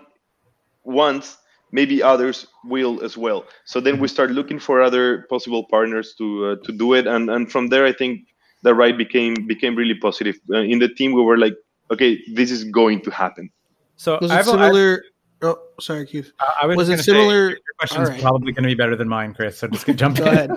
wants 0.84 1.38
maybe 1.72 2.02
others 2.04 2.48
will 2.66 3.04
as 3.04 3.18
well. 3.18 3.46
So 3.66 3.80
then 3.80 4.00
we 4.00 4.08
start 4.08 4.32
looking 4.32 4.60
for 4.60 4.82
other 4.82 5.26
possible 5.30 5.66
partners 5.70 6.14
to 6.18 6.28
uh, 6.48 6.56
to 6.66 6.72
do 6.72 6.94
it. 6.94 7.08
And 7.08 7.30
and 7.30 7.52
from 7.52 7.68
there 7.70 7.86
i 7.86 7.94
think 7.94 8.22
the 8.64 8.74
ride 8.74 8.98
became 8.98 9.34
became 9.48 9.76
really 9.76 9.98
positive. 10.08 10.36
Uh, 10.54 10.60
in 10.74 10.80
the 10.80 10.90
team 10.90 11.12
we 11.14 11.22
were 11.22 11.38
like 11.38 11.56
okay 11.94 12.20
this 12.34 12.52
is 12.52 12.64
going 12.66 13.02
to 13.02 13.10
happen 13.12 13.50
So 13.96 14.18
Was 14.22 14.32
I 14.32 14.36
it 14.36 14.38
have 14.46 14.48
a- 14.48 14.52
I- 14.52 14.54
similar? 14.68 15.04
oh, 15.44 15.58
sorry, 15.80 16.06
Keith. 16.08 16.32
I, 16.40 16.60
I 16.64 16.66
was, 16.68 16.78
was 16.78 16.90
it 16.90 16.94
gonna 16.94 17.04
say, 17.04 17.12
similar- 17.14 17.50
your 17.50 17.58
question's 17.80 18.08
All 18.10 18.14
right. 18.14 18.22
probably 18.22 18.52
going 18.54 18.64
to 18.64 18.70
be 18.70 18.76
better 18.76 18.96
than 18.96 19.08
mine, 19.10 19.34
Chris. 19.34 19.58
So 19.60 19.68
just 19.68 19.86
jump 20.02 20.18
Go 20.18 20.24
in. 20.26 20.34
ahead. 20.34 20.52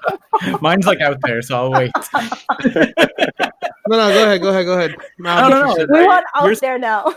Mine's 0.62 0.86
like 0.86 1.00
out 1.00 1.18
there, 1.22 1.40
so 1.42 1.54
I'll 1.56 1.72
wait. 1.72 1.92
No, 3.88 3.96
no, 3.98 4.08
go 4.14 4.22
ahead, 4.24 4.40
go 4.40 4.48
ahead, 4.50 4.64
go 4.64 4.72
ahead. 4.78 4.94
Now, 5.18 5.48
No, 5.48 5.48
no, 5.48 5.54
no. 5.54 5.70
interested. 5.72 5.90
We 5.92 6.06
want 6.06 6.24
out 6.34 6.44
You're- 6.44 6.56
there 6.60 6.78
now. 6.78 7.14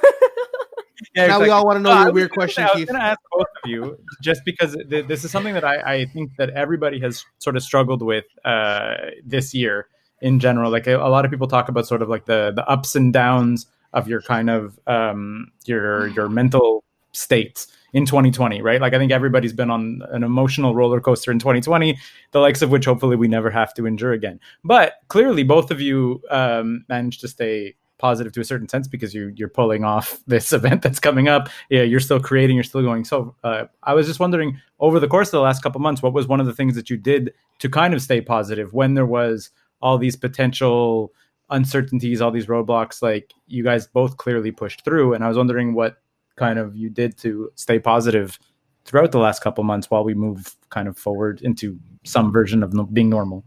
Yeah, 1.16 1.28
Now 1.28 1.40
we 1.40 1.46
exactly. 1.46 1.50
all 1.52 1.66
want 1.66 1.78
to 1.78 1.82
know 1.82 1.94
No, 1.94 2.04
your 2.06 2.12
weird 2.14 2.30
gonna 2.32 2.36
question, 2.48 2.64
say- 2.66 2.70
I 2.74 2.76
was 2.80 2.86
going 2.86 3.00
to 3.00 3.06
ask 3.06 3.20
both 3.32 3.46
of 3.64 3.70
you, 3.70 3.98
just 4.22 4.42
because 4.46 4.76
th- 4.90 5.08
this 5.08 5.24
is 5.24 5.32
something 5.32 5.54
that 5.54 5.64
I, 5.64 5.76
I 6.00 6.06
think 6.06 6.32
that 6.38 6.50
everybody 6.52 7.00
has 7.02 7.24
sort 7.40 7.56
of 7.56 7.64
struggled 7.64 8.02
with 8.02 8.26
uh, 8.44 8.96
this 9.24 9.54
year 9.54 9.88
in 10.22 10.40
general. 10.40 10.72
Like 10.72 10.88
a, 10.88 10.98
a 10.98 11.10
lot 11.10 11.26
of 11.26 11.32
people 11.32 11.48
talk 11.48 11.70
about 11.70 11.88
sort 11.88 12.02
of 12.02 12.10
like 12.10 12.26
the 12.26 12.52
the 12.56 12.68
ups 12.68 12.96
and 12.96 13.14
downs 13.14 13.68
of 13.94 14.08
your 14.08 14.22
kind 14.22 14.50
of 14.50 14.80
um, 14.88 15.52
your 15.66 16.08
your 16.10 16.30
mental 16.30 16.84
states 17.12 17.68
in 17.94 18.06
2020, 18.06 18.62
right? 18.62 18.82
Like 18.82 18.94
I 18.94 18.98
think 18.98 19.12
everybody's 19.12 19.54
been 19.54 19.72
on 19.72 20.02
an 20.10 20.24
emotional 20.24 20.76
roller 20.76 21.00
coaster 21.00 21.32
in 21.32 21.40
2020, 21.40 21.98
the 22.32 22.40
likes 22.40 22.62
of 22.62 22.70
which 22.70 22.84
hopefully 22.84 23.16
we 23.16 23.30
never 23.30 23.50
have 23.50 23.74
to 23.76 23.86
endure 23.86 24.12
again. 24.12 24.40
But 24.66 24.96
clearly, 25.08 25.44
both 25.44 25.72
of 25.72 25.80
you 25.80 26.22
um, 26.30 26.84
managed 26.90 27.22
to 27.22 27.30
stay 27.30 27.76
positive 27.98 28.34
to 28.34 28.42
a 28.42 28.44
certain 28.44 28.68
sense 28.68 28.90
because 28.90 29.14
you 29.14 29.32
you're 29.38 29.48
pulling 29.48 29.86
off 29.86 30.20
this 30.28 30.52
event 30.52 30.82
that's 30.82 31.00
coming 31.00 31.28
up. 31.28 31.50
Yeah, 31.70 31.84
you're 31.84 32.02
still 32.02 32.20
creating, 32.20 32.58
you're 32.58 32.64
still 32.64 32.82
going. 32.82 33.06
So 33.06 33.36
uh, 33.44 33.66
I 33.84 33.94
was 33.94 34.08
just 34.08 34.20
wondering, 34.20 34.60
over 34.80 35.00
the 35.00 35.08
course 35.08 35.30
of 35.30 35.34
the 35.34 35.42
last 35.42 35.64
couple 35.64 35.80
months, 35.80 36.04
what 36.04 36.14
was 36.14 36.28
one 36.28 36.42
of 36.42 36.46
the 36.46 36.54
things 36.54 36.76
that 36.76 36.90
you 36.90 36.98
did 36.98 37.34
to 37.60 37.70
kind 37.70 37.94
of 37.94 38.02
stay 38.02 38.20
positive 38.20 38.74
when 38.74 38.96
there 38.96 39.06
was 39.06 39.52
all 39.82 39.98
these 39.98 40.16
potential 40.16 41.14
uncertainties, 41.50 42.22
all 42.22 42.32
these 42.32 42.48
roadblocks? 42.48 43.02
Like 43.02 43.34
you 43.48 43.64
guys 43.64 43.88
both 43.88 44.18
clearly 44.18 44.52
pushed 44.52 44.84
through, 44.84 45.14
and 45.14 45.24
I 45.24 45.28
was 45.28 45.38
wondering 45.38 45.74
what 45.74 45.98
kind 46.36 46.60
of 46.60 46.76
you 46.76 46.90
did 46.90 47.18
to 47.20 47.52
stay 47.56 47.80
positive 47.80 48.38
throughout 48.86 49.12
the 49.12 49.20
last 49.20 49.42
couple 49.42 49.64
months 49.64 49.90
while 49.90 50.04
we 50.04 50.14
move 50.14 50.56
kind 50.70 50.88
of 50.88 50.98
forward 50.98 51.42
into 51.42 51.80
some 52.04 52.32
version 52.32 52.62
of 52.64 52.74
no- 52.74 52.84
being 52.84 53.10
normal. 53.10 53.44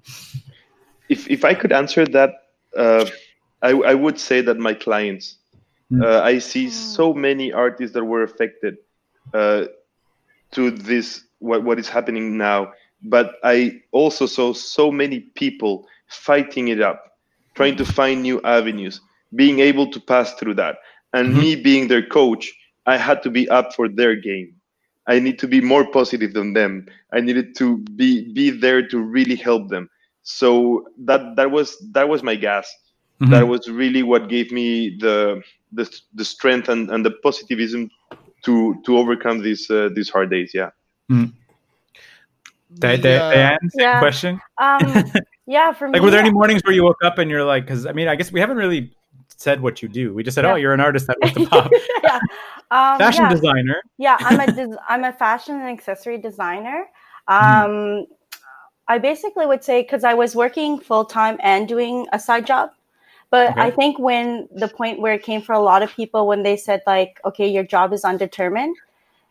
if 1.08 1.28
if 1.30 1.44
I 1.44 1.54
could 1.54 1.72
answer 1.72 2.04
that, 2.06 2.30
uh, 2.76 3.06
I 3.62 3.70
I 3.70 3.94
would 3.94 4.18
say 4.18 4.40
that 4.42 4.58
my 4.58 4.74
clients. 4.74 5.36
Mm. 5.90 6.04
Uh, 6.04 6.22
I 6.22 6.38
see 6.38 6.68
so 6.68 7.14
many 7.14 7.50
artists 7.50 7.94
that 7.94 8.04
were 8.04 8.22
affected 8.22 8.76
uh, 9.32 9.64
to 10.52 10.70
this 10.70 11.24
what 11.38 11.64
what 11.64 11.78
is 11.78 11.88
happening 11.88 12.36
now, 12.36 12.72
but 13.02 13.36
I 13.42 13.80
also 13.92 14.26
saw 14.26 14.52
so 14.52 14.90
many 14.90 15.20
people 15.20 15.86
fighting 16.08 16.68
it 16.68 16.80
up, 16.80 17.12
trying 17.54 17.76
to 17.76 17.84
find 17.84 18.22
new 18.22 18.40
avenues, 18.42 19.00
being 19.34 19.60
able 19.60 19.86
to 19.90 20.00
pass 20.00 20.34
through 20.34 20.54
that, 20.54 20.76
and 21.12 21.34
Mhm. 21.34 21.38
me 21.40 21.56
being 21.56 21.88
their 21.88 22.02
coach, 22.06 22.52
I 22.86 22.96
had 22.96 23.22
to 23.22 23.30
be 23.30 23.48
up 23.48 23.74
for 23.74 23.88
their 23.88 24.14
game. 24.16 24.54
I 25.06 25.18
need 25.18 25.38
to 25.38 25.48
be 25.48 25.60
more 25.60 25.84
positive 25.90 26.32
than 26.34 26.52
them. 26.52 26.86
I 27.12 27.20
needed 27.20 27.54
to 27.56 27.78
be 27.96 28.32
be 28.32 28.50
there 28.50 28.86
to 28.88 28.98
really 29.00 29.36
help 29.36 29.68
them. 29.68 29.88
So 30.22 30.86
that 31.04 31.36
that 31.36 31.50
was 31.50 31.76
that 31.92 32.08
was 32.08 32.22
my 32.22 32.34
gas. 32.36 32.68
Mhm. 33.20 33.30
That 33.30 33.48
was 33.48 33.68
really 33.68 34.02
what 34.02 34.28
gave 34.28 34.52
me 34.52 34.96
the 35.00 35.42
the, 35.72 35.84
the 36.14 36.24
strength 36.24 36.68
and, 36.68 36.90
and 36.90 37.04
the 37.04 37.10
positivism 37.22 37.90
to 38.44 38.80
to 38.84 38.96
overcome 38.98 39.42
these 39.42 39.70
uh, 39.70 39.88
these 39.94 40.08
hard 40.10 40.30
days. 40.30 40.52
Yeah. 40.54 40.70
Di- 41.08 42.96
The, 42.96 42.96
Di- 42.96 43.18
Daian, 43.30 43.58
Yeah. 43.74 43.98
question. 43.98 44.40
Um, 44.58 44.80
yeah, 45.48 45.72
for 45.72 45.88
me, 45.88 45.94
Like, 45.94 46.02
were 46.02 46.10
there 46.10 46.20
any 46.20 46.30
mornings 46.30 46.60
where 46.64 46.74
you 46.74 46.84
woke 46.84 47.02
up 47.02 47.18
and 47.18 47.30
you're 47.30 47.44
like, 47.44 47.64
because 47.64 47.86
I 47.86 47.92
mean, 47.92 48.06
I 48.06 48.14
guess 48.16 48.30
we 48.30 48.38
haven't 48.38 48.58
really 48.58 48.92
said 49.28 49.60
what 49.62 49.80
you 49.82 49.88
do. 49.88 50.12
We 50.14 50.22
just 50.22 50.34
said, 50.34 50.44
Yeah. 50.44 50.52
oh, 50.52 50.56
you're 50.56 50.74
an 50.74 50.80
artist 50.80 51.06
that 51.06 51.16
loves 51.22 51.34
to 51.34 51.46
pop, 51.46 51.70
yeah. 52.02 52.18
Um, 52.70 52.98
fashion 52.98 53.22
yeah. 53.24 53.30
designer. 53.30 53.82
yeah 53.96 54.16
i'm 54.20 54.40
a 54.40 54.52
des- 54.58 54.76
i'm 54.90 55.04
a 55.04 55.12
fashion 55.12 55.54
and 55.54 55.68
accessory 55.70 56.18
designer 56.18 56.86
Mm-hmm. 57.30 57.70
um 57.70 58.06
i 58.88 58.98
basically 58.98 59.46
would 59.46 59.62
say 59.64 59.82
because 59.82 60.02
i 60.04 60.12
was 60.14 60.34
working 60.36 60.78
full-time 60.78 61.36
and 61.42 61.66
doing 61.68 62.06
a 62.12 62.18
side 62.18 62.46
job 62.46 62.70
but 63.30 63.50
Okay. 63.52 63.60
i 63.66 63.70
think 63.70 63.98
when 63.98 64.48
the 64.54 64.68
point 64.68 65.00
where 65.00 65.14
it 65.14 65.22
came 65.22 65.40
for 65.42 65.52
a 65.54 65.60
lot 65.60 65.82
of 65.82 65.90
people 65.92 66.26
when 66.26 66.42
they 66.42 66.56
said 66.56 66.82
like 66.86 67.20
okay 67.24 67.46
your 67.48 67.64
job 67.64 67.92
is 67.92 68.04
undetermined 68.04 68.76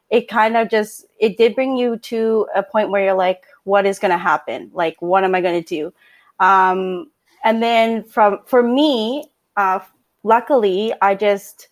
it 0.10 0.28
kind 0.28 0.56
of 0.58 0.70
just 0.70 1.06
it 1.20 1.38
did 1.38 1.54
bring 1.56 1.76
you 1.78 1.98
to 1.98 2.48
a 2.56 2.64
point 2.64 2.90
where 2.92 3.04
you're 3.04 3.14
like 3.28 3.44
what 3.68 3.86
is 3.86 4.00
going 4.00 4.12
to 4.12 4.18
happen 4.18 4.70
like 4.74 4.96
what 5.02 5.24
am 5.24 5.36
i 5.36 5.42
going 5.42 5.62
to 5.62 5.68
do 5.68 5.94
um 6.40 7.10
and 7.44 7.62
then 7.62 8.04
from 8.04 8.40
for 8.46 8.64
me 8.64 9.30
uh 9.58 9.80
luckily 10.24 10.94
i 11.02 11.14
just 11.14 11.70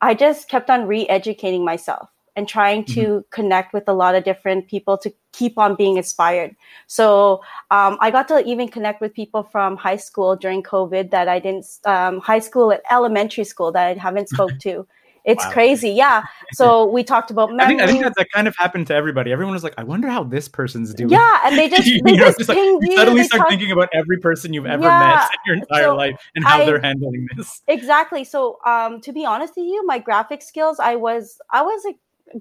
I 0.00 0.14
just 0.14 0.48
kept 0.48 0.70
on 0.70 0.86
re-educating 0.86 1.64
myself 1.64 2.10
and 2.36 2.46
trying 2.46 2.84
to 2.84 3.24
connect 3.30 3.72
with 3.72 3.88
a 3.88 3.94
lot 3.94 4.14
of 4.14 4.24
different 4.24 4.68
people 4.68 4.98
to 4.98 5.12
keep 5.32 5.56
on 5.56 5.74
being 5.74 5.96
inspired. 5.96 6.54
So 6.86 7.42
um, 7.70 7.96
I 8.00 8.10
got 8.10 8.28
to 8.28 8.44
even 8.44 8.68
connect 8.68 9.00
with 9.00 9.14
people 9.14 9.42
from 9.42 9.76
high 9.76 9.96
school 9.96 10.36
during 10.36 10.62
COVID 10.62 11.10
that 11.12 11.28
I 11.28 11.38
didn't, 11.38 11.66
um, 11.86 12.20
high 12.20 12.40
school 12.40 12.70
and 12.70 12.80
elementary 12.90 13.44
school 13.44 13.72
that 13.72 13.86
I 13.86 13.94
haven't 13.94 14.28
spoke 14.34 14.58
to. 14.60 14.86
It's 15.26 15.44
Wow. 15.44 15.50
crazy, 15.50 15.90
yeah. 15.90 16.22
So 16.54 16.86
we 16.86 17.02
talked 17.02 17.30
about 17.30 17.50
I 17.60 17.66
think, 17.66 17.82
I 17.82 17.86
think 17.86 18.02
that, 18.02 18.14
that 18.16 18.28
kind 18.32 18.46
of 18.48 18.54
happened 18.56 18.86
to 18.86 18.94
everybody. 18.94 19.32
Everyone 19.32 19.52
was 19.52 19.64
like, 19.64 19.74
I 19.76 19.82
wonder 19.82 20.08
how 20.08 20.22
this 20.24 20.48
person's 20.48 20.94
doing. 20.94 21.10
Yeah, 21.10 21.40
and 21.44 21.58
they 21.58 21.68
just 21.76 21.86
You 21.88 22.00
they 22.04 22.12
know, 22.12 22.24
just 22.26 22.38
just 22.38 22.48
like, 22.48 22.56
you 22.58 22.80
you. 22.82 22.96
suddenly 22.96 23.20
they 23.22 23.26
start 23.26 23.40
talk- 23.40 23.48
thinking 23.50 23.72
about 23.72 23.88
every 23.92 24.18
person 24.18 24.52
you've 24.54 24.66
ever 24.66 24.84
Yeah, 24.84 25.18
met 25.18 25.22
in 25.22 25.38
your 25.46 25.56
entire 25.56 25.88
so 25.88 25.96
life 25.96 26.16
and 26.36 26.44
how 26.44 26.58
I- 26.60 26.64
they're 26.64 26.80
handling 26.80 27.26
this. 27.36 27.62
exactly 27.68 28.22
so 28.24 28.58
um 28.64 29.00
to 29.00 29.12
be 29.12 29.24
honest 29.26 29.54
with 29.56 29.66
you 29.66 29.84
my 29.86 29.98
graphic 29.98 30.40
skills 30.42 30.78
i 30.78 30.94
was 30.94 31.38
i 31.52 31.60
was 31.62 31.84
a 31.86 31.94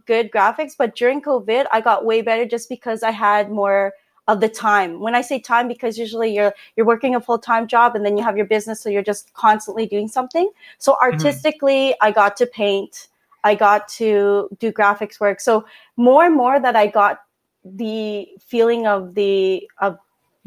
good 0.05 0.29
graphics 0.31 0.73
but 0.77 0.95
during 0.95 1.19
covid 1.21 1.65
i 1.71 1.81
got 1.81 2.05
way 2.05 2.21
better 2.21 2.45
just 2.45 2.69
because 2.69 3.01
i 3.01 3.09
had 3.11 3.49
more 3.51 3.91
of 4.27 4.41
the 4.41 4.49
time. 4.49 4.99
When 4.99 5.15
i 5.15 5.21
say 5.21 5.39
time 5.39 5.67
because 5.67 5.97
usually 5.97 6.33
you're 6.33 6.53
you're 6.75 6.85
working 6.85 7.15
a 7.15 7.21
full-time 7.21 7.67
job 7.67 7.95
and 7.95 8.05
then 8.05 8.17
you 8.17 8.23
have 8.23 8.37
your 8.37 8.45
business 8.45 8.81
so 8.81 8.89
you're 8.89 9.03
just 9.03 9.33
constantly 9.33 9.85
doing 9.85 10.07
something. 10.07 10.49
So 10.77 10.97
artistically 11.01 11.95
i 12.01 12.11
got 12.11 12.37
to 12.37 12.45
paint. 12.45 13.07
I 13.43 13.53
got 13.53 13.87
to 13.89 14.49
do 14.59 14.71
graphics 14.71 15.19
work. 15.19 15.39
So 15.39 15.65
more 15.95 16.25
and 16.25 16.35
more 16.35 16.59
that 16.59 16.75
i 16.75 16.87
got 16.87 17.21
the 17.63 18.27
feeling 18.39 18.87
of 18.87 19.15
the 19.15 19.69
of 19.79 19.97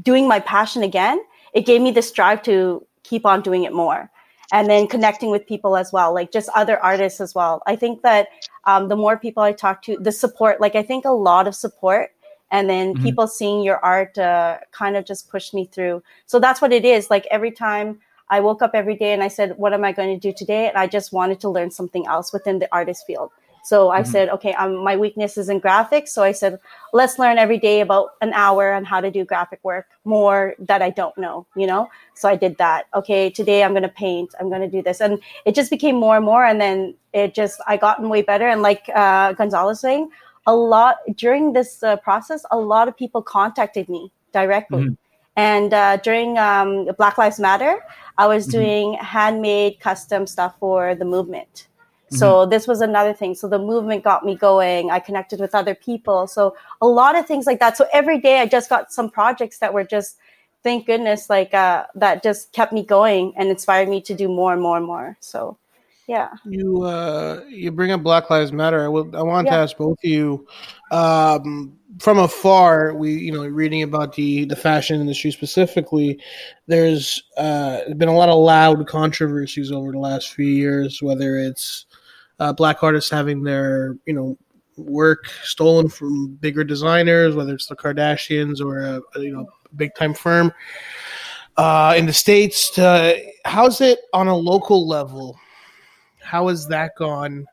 doing 0.03 0.29
my 0.29 0.39
passion 0.39 0.83
again 0.85 1.21
it 1.53 1.67
gave 1.67 1.83
me 1.83 1.91
this 1.91 2.13
drive 2.13 2.43
to 2.43 2.87
keep 3.03 3.27
on 3.27 3.41
doing 3.43 3.65
it 3.65 3.73
more 3.73 4.09
and 4.53 4.71
then 4.71 4.87
connecting 4.87 5.31
with 5.31 5.45
people 5.47 5.77
as 5.77 5.93
well 5.93 6.15
like 6.15 6.31
just 6.31 6.49
other 6.55 6.79
artists 6.79 7.21
as 7.21 7.35
well. 7.35 7.63
I 7.67 7.75
think 7.75 8.03
that 8.03 8.29
um, 8.65 8.89
the 8.89 8.97
more 8.97 9.17
people 9.17 9.43
i 9.43 9.53
talk 9.53 9.83
to 9.83 9.97
the 9.97 10.13
support 10.13 10.61
like 10.61 10.75
i 10.75 10.83
think 10.83 11.05
a 11.05 11.11
lot 11.11 11.49
of 11.49 11.55
support 11.55 12.11
and 12.51 12.69
then 12.69 12.95
Mhm. 12.95 13.03
people 13.03 13.27
seeing 13.27 13.63
your 13.63 13.79
art 13.85 14.17
uh, 14.19 14.59
kind 14.73 14.97
of 14.97 15.05
just 15.05 15.31
pushed 15.31 15.53
me 15.55 15.65
through. 15.67 16.03
So 16.27 16.39
that's 16.39 16.61
what 16.61 16.73
it 16.73 16.85
is. 16.85 17.11
Like 17.11 17.27
every 17.31 17.51
time 17.53 18.01
i 18.31 18.41
woke 18.41 18.61
up 18.61 18.73
every 18.75 18.95
day 18.95 19.13
and 19.15 19.23
i 19.23 19.29
said 19.29 19.57
what 19.57 19.73
am 19.73 19.85
i 19.85 19.93
going 19.93 20.13
to 20.19 20.21
do 20.29 20.33
today? 20.37 20.69
And 20.69 20.77
i 20.77 20.87
just 20.87 21.13
wanted 21.13 21.41
to 21.41 21.49
learn 21.49 21.71
something 21.71 22.07
else 22.07 22.33
within 22.33 22.59
the 22.59 22.69
artist 22.73 23.07
field. 23.07 23.31
So 23.65 23.91
i 23.91 24.03
Mhm. 24.03 24.07
said 24.13 24.29
okay 24.31 24.53
um, 24.55 24.77
my 24.85 24.97
weakness 24.97 25.37
is 25.39 25.49
in 25.49 25.61
graphics. 25.61 26.09
So 26.09 26.23
i 26.23 26.33
said 26.33 26.59
let's 26.93 27.19
learn 27.19 27.39
every 27.39 27.59
day 27.59 27.81
about 27.81 28.11
an 28.21 28.33
hour 28.35 28.73
on 28.73 28.85
how 28.85 29.01
to 29.01 29.11
do 29.11 29.25
graphic 29.25 29.61
work 29.63 29.87
more 30.05 30.55
that 30.59 30.81
i 30.83 30.91
don't 30.91 31.17
know 31.19 31.47
you 31.55 31.67
know? 31.67 31.89
So 32.15 32.29
i 32.29 32.37
did 32.37 32.57
that. 32.59 32.87
Okay 32.95 33.31
today 33.31 33.63
i'm 33.65 33.73
going 33.73 33.83
to 33.91 33.97
paint. 34.05 34.35
I'm 34.41 34.49
going 34.49 34.63
to 34.71 34.75
do 34.77 34.83
this. 34.83 35.01
And 35.01 35.19
it 35.47 35.55
just 35.55 35.71
became 35.71 35.97
more 35.97 36.17
and 36.17 36.25
more. 36.25 36.45
And 36.45 36.61
then 36.61 36.95
it 37.13 37.35
just 37.35 37.61
i 37.67 37.77
gotten 37.79 38.09
way 38.15 38.23
better. 38.23 38.47
And 38.49 38.61
like 38.63 38.85
uh, 38.95 39.33
gonzalo 39.33 39.73
saying 39.75 40.11
a 40.53 40.55
lot 40.75 40.95
during 41.23 41.45
this 41.59 41.71
uh, 41.83 41.97
process 42.09 42.41
a 42.59 42.59
lot 42.73 42.89
of 42.91 42.95
people 43.03 43.21
contacted 43.37 43.87
me 43.97 44.03
directly. 44.39 44.85
Mhm. 44.85 44.97
and 45.53 45.71
uh, 45.75 45.97
during 46.07 46.31
um, 46.49 46.71
black 47.01 47.17
lives 47.23 47.39
matter 47.49 47.73
i 48.25 48.27
was 48.35 48.43
Mhm. 48.47 48.53
doing 48.59 48.87
handmade 49.17 49.75
custom 49.89 50.23
stuff 50.35 50.53
for 50.63 50.81
the 51.01 51.09
movement. 51.17 51.55
So 52.21 52.29
this 52.53 52.65
was 52.71 52.81
another 52.81 53.13
thing. 53.21 53.33
So 53.41 53.45
the 53.55 53.59
movement 53.71 54.01
got 54.11 54.21
me 54.29 54.35
going. 54.49 54.83
I 54.97 54.99
connected 55.09 55.39
with 55.45 55.55
other 55.61 55.75
people. 55.89 56.21
So 56.37 56.43
a 56.87 56.89
lot 57.01 57.13
of 57.19 57.27
things 57.31 57.45
like 57.51 57.61
that. 57.65 57.77
So 57.81 57.85
every 58.01 58.19
day 58.29 58.37
i 58.45 58.47
just 58.57 58.69
got 58.75 58.83
some 58.99 59.09
projects 59.19 59.59
that 59.63 59.71
were 59.77 59.85
just 59.97 60.11
thank 60.67 60.87
goodness 60.91 61.21
like 61.37 61.53
uh, 61.65 61.81
that 62.03 62.15
just 62.29 62.43
kept 62.59 62.73
me 62.79 62.83
going 62.97 63.25
and 63.37 63.47
inspired 63.57 63.89
me 63.95 64.01
to 64.09 64.15
do 64.23 64.27
more 64.41 64.53
and 64.55 64.63
more 64.67 64.79
and 64.81 64.87
more. 64.93 65.09
So 65.33 65.39
yeah 66.09 66.31
You 66.45 66.83
uh, 66.83 67.43
you 67.49 67.71
bring 67.71 67.93
up 67.93 68.03
Black 68.03 68.31
Lives 68.31 68.51
Matter. 68.51 68.83
I 68.85 68.89
will. 68.89 69.15
I 69.15 69.23
want 69.23 69.47
to 69.47 69.53
ask 69.53 69.77
both 69.77 69.99
of 70.03 70.11
you. 70.11 70.47
Um, 70.91 71.79
from 72.01 72.19
afar, 72.19 72.95
we 72.95 73.13
you 73.13 73.33
know 73.33 73.47
reading 73.47 73.83
about 73.83 74.15
the 74.15 74.47
the 74.47 74.57
fashion 74.57 75.01
industry 75.01 75.31
specifically. 75.31 76.19
There's 76.67 77.23
uh, 77.37 77.93
been 77.97 78.09
a 78.09 78.17
lot 78.17 78.31
of 78.31 78.39
loud 78.39 78.87
controversies 78.87 79.71
over 79.71 79.93
the 79.93 79.99
last 79.99 80.33
few 80.33 80.47
years. 80.47 81.03
Whether 81.03 81.37
it's 81.37 81.87
uh, 82.41 82.55
black 82.55 82.83
artists 82.83 83.11
having 83.11 83.43
their 83.43 83.97
you 84.07 84.15
know 84.15 84.39
work 84.79 85.27
stolen 85.43 85.89
from 85.89 86.37
bigger 86.37 86.65
designers, 86.65 87.35
whether 87.35 87.53
it's 87.53 87.67
the 87.67 87.77
Kardashians 87.77 88.61
or 88.65 88.81
a, 88.81 89.01
a, 89.15 89.21
you 89.21 89.33
know 89.33 89.47
big 89.77 89.95
time 89.95 90.15
firm 90.15 90.53
uh, 91.59 91.95
in 91.97 92.07
the 92.07 92.13
states. 92.13 92.71
To, 92.71 93.21
how's 93.45 93.81
it 93.81 93.99
on 94.15 94.29
a 94.29 94.37
local 94.37 94.89
level? 94.89 95.39
How 96.29 96.49
has 96.49 96.69
that 96.69 96.95
gone? 96.95 97.47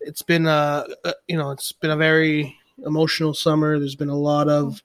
It's 0.00 0.22
been 0.22 0.46
a, 0.46 0.86
a 1.04 1.14
you 1.26 1.36
know 1.36 1.50
it's 1.50 1.72
been 1.72 1.90
a 1.90 1.96
very 1.96 2.56
emotional 2.86 3.34
summer. 3.34 3.76
There's 3.76 3.96
been 3.96 4.08
a 4.08 4.16
lot 4.16 4.48
of 4.48 4.80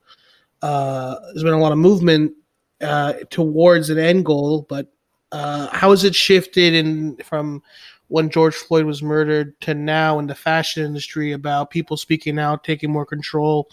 uh, 0.64 1.16
there's 1.28 1.44
been 1.44 1.54
a 1.54 1.60
lot 1.60 1.72
of 1.72 1.78
movement 1.78 2.34
uh, 2.82 3.14
towards 3.30 3.92
an 3.92 4.00
end 4.00 4.26
goal, 4.26 4.66
but 4.68 4.92
uh, 5.32 5.68
how 5.72 5.92
has 5.92 6.04
it 6.04 6.16
shifted 6.16 6.74
in 6.74 7.18
from 7.18 7.62
when 8.08 8.32
George 8.32 8.56
Floyd 8.56 8.86
was 8.86 9.04
murdered 9.04 9.62
to 9.62 9.76
now 9.76 10.18
in 10.18 10.26
the 10.26 10.34
fashion 10.34 10.84
industry 10.84 11.32
about 11.32 11.70
people 11.70 11.98
speaking 11.98 12.40
out, 12.40 12.64
taking 12.64 12.92
more 12.92 13.06
control, 13.06 13.70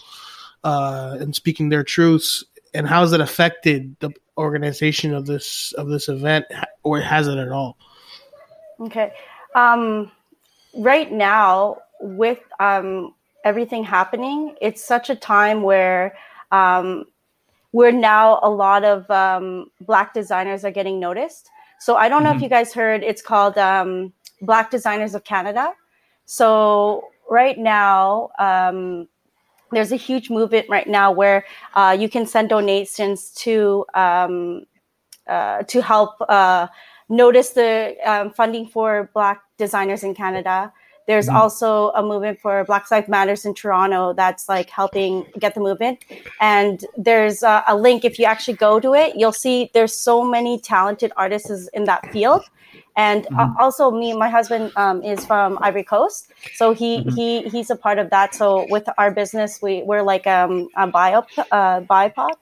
uh, 0.65 1.17
and 1.19 1.35
speaking 1.35 1.69
their 1.69 1.83
truths? 1.83 2.45
And 2.75 2.87
how 2.87 3.01
has 3.01 3.11
it 3.11 3.21
affected 3.21 3.95
the 4.01 4.11
organization 4.37 5.15
of 5.15 5.25
this 5.25 5.73
of 5.79 5.87
this 5.87 6.09
event, 6.09 6.45
or 6.83 7.01
has 7.01 7.27
it 7.27 7.39
at 7.39 7.49
all? 7.49 7.79
Okay. 8.79 9.11
Um, 9.57 10.11
right 10.75 11.11
now, 11.11 11.77
with 11.99 12.39
um, 12.59 13.15
everything 13.43 13.83
happening, 13.83 14.55
it's 14.61 14.83
such 14.85 15.09
a 15.09 15.15
time 15.15 15.63
where 15.63 16.15
um, 16.51 17.05
we're 17.73 17.91
now 17.91 18.39
a 18.43 18.49
lot 18.49 18.83
of 18.85 19.09
um, 19.11 19.71
Black 19.81 20.13
designers 20.13 20.63
are 20.63 20.71
getting 20.71 20.99
noticed. 20.99 21.49
So 21.79 21.95
I 21.95 22.09
don't 22.09 22.23
know 22.23 22.31
if 22.31 22.39
Mhm. 22.39 22.43
you 22.43 22.49
guys 22.49 22.73
heard, 22.73 23.03
it's 23.03 23.21
called 23.21 23.57
um, 23.57 24.13
Black 24.41 24.71
Designers 24.71 25.15
of 25.15 25.23
Canada. 25.23 25.73
So 26.25 27.09
right 27.29 27.57
now, 27.57 28.29
um, 28.39 29.07
there's 29.71 29.91
a 29.91 29.97
huge 29.97 30.29
movement 30.29 30.67
right 30.69 30.87
now 30.87 31.11
where 31.11 31.45
uh, 31.75 31.97
you 31.99 32.09
can 32.09 32.25
send 32.25 32.49
donations 32.49 33.31
to 33.45 33.85
um, 33.95 34.65
uh, 35.27 35.63
to 35.63 35.81
help 35.81 36.15
uh, 36.29 36.67
notice 37.09 37.51
the 37.51 37.95
um, 38.05 38.31
funding 38.31 38.67
for 38.67 39.09
Black 39.13 39.41
designers 39.57 40.03
in 40.03 40.13
Canada. 40.13 40.71
There's 41.07 41.29
Mhm. 41.29 41.35
also 41.35 41.89
a 41.91 42.03
movement 42.03 42.39
for 42.39 42.63
Black 42.65 42.89
Lives 42.91 43.07
Matters 43.07 43.45
in 43.45 43.53
Toronto 43.53 44.13
that's 44.13 44.49
like 44.49 44.69
helping 44.69 45.25
get 45.39 45.53
the 45.55 45.61
movement. 45.61 46.03
And 46.39 46.83
there's 46.97 47.43
a, 47.43 47.63
a 47.67 47.75
link 47.75 48.03
if 48.03 48.19
you 48.19 48.25
actually 48.25 48.55
go 48.55 48.79
to 48.79 48.93
it, 48.93 49.15
you'll 49.15 49.31
see 49.31 49.71
there's 49.73 49.95
so 49.97 50.23
many 50.23 50.59
talented 50.59 51.11
artists 51.17 51.69
in 51.73 51.85
that 51.85 52.05
field. 52.11 52.41
And 52.95 53.27
uh, 53.37 53.45
Mhm. 53.45 53.55
also, 53.59 53.91
me, 53.91 54.13
my 54.13 54.29
husband 54.29 54.71
um, 54.75 55.01
is 55.03 55.23
from 55.25 55.59
Ivory 55.61 55.83
Coast, 55.83 56.31
so 56.51 56.73
he 56.73 57.05
Mhm. 57.05 57.13
he 57.15 57.41
he's 57.49 57.69
a 57.69 57.75
part 57.75 57.99
of 57.99 58.09
that. 58.09 58.33
So 58.35 58.65
with 58.69 58.89
our 58.97 59.11
business, 59.11 59.61
we 59.61 59.83
we're 59.83 60.01
like 60.01 60.25
um, 60.27 60.67
a 60.75 60.87
bio 60.87 61.23
uh, 61.51 61.81
BIPOC, 61.81 62.37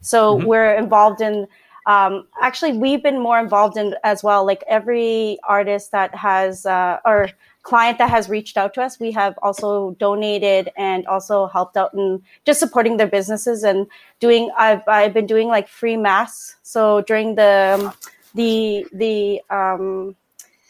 so 0.00 0.40
Mhm. 0.40 0.44
we're 0.44 0.74
involved 0.74 1.20
in 1.20 1.46
um, 1.88 2.28
actually 2.40 2.72
we've 2.72 3.02
been 3.02 3.20
more 3.20 3.40
involved 3.40 3.76
in 3.76 3.96
as 4.04 4.22
well 4.22 4.46
like 4.46 4.62
every 4.68 5.38
artist 5.48 5.90
that 5.90 6.14
has 6.14 6.64
uh, 6.66 6.98
or 7.04 7.28
client 7.68 7.98
that 7.98 8.08
has 8.08 8.30
reached 8.30 8.56
out 8.56 8.72
to 8.72 8.80
us, 8.82 8.98
we 8.98 9.12
have 9.12 9.38
also 9.42 9.90
donated 9.98 10.70
and 10.76 11.06
also 11.06 11.46
helped 11.48 11.76
out 11.76 11.92
in 11.92 12.22
just 12.46 12.58
supporting 12.60 12.96
their 12.96 13.06
businesses 13.06 13.62
and 13.62 13.86
doing. 14.20 14.50
I've 14.56 14.82
I've 14.88 15.12
been 15.12 15.26
doing 15.26 15.48
like 15.48 15.68
free 15.68 15.96
masks. 15.96 16.56
So 16.62 17.02
during 17.02 17.34
the 17.34 17.94
the 18.34 18.86
the 18.92 19.42
um, 19.50 20.16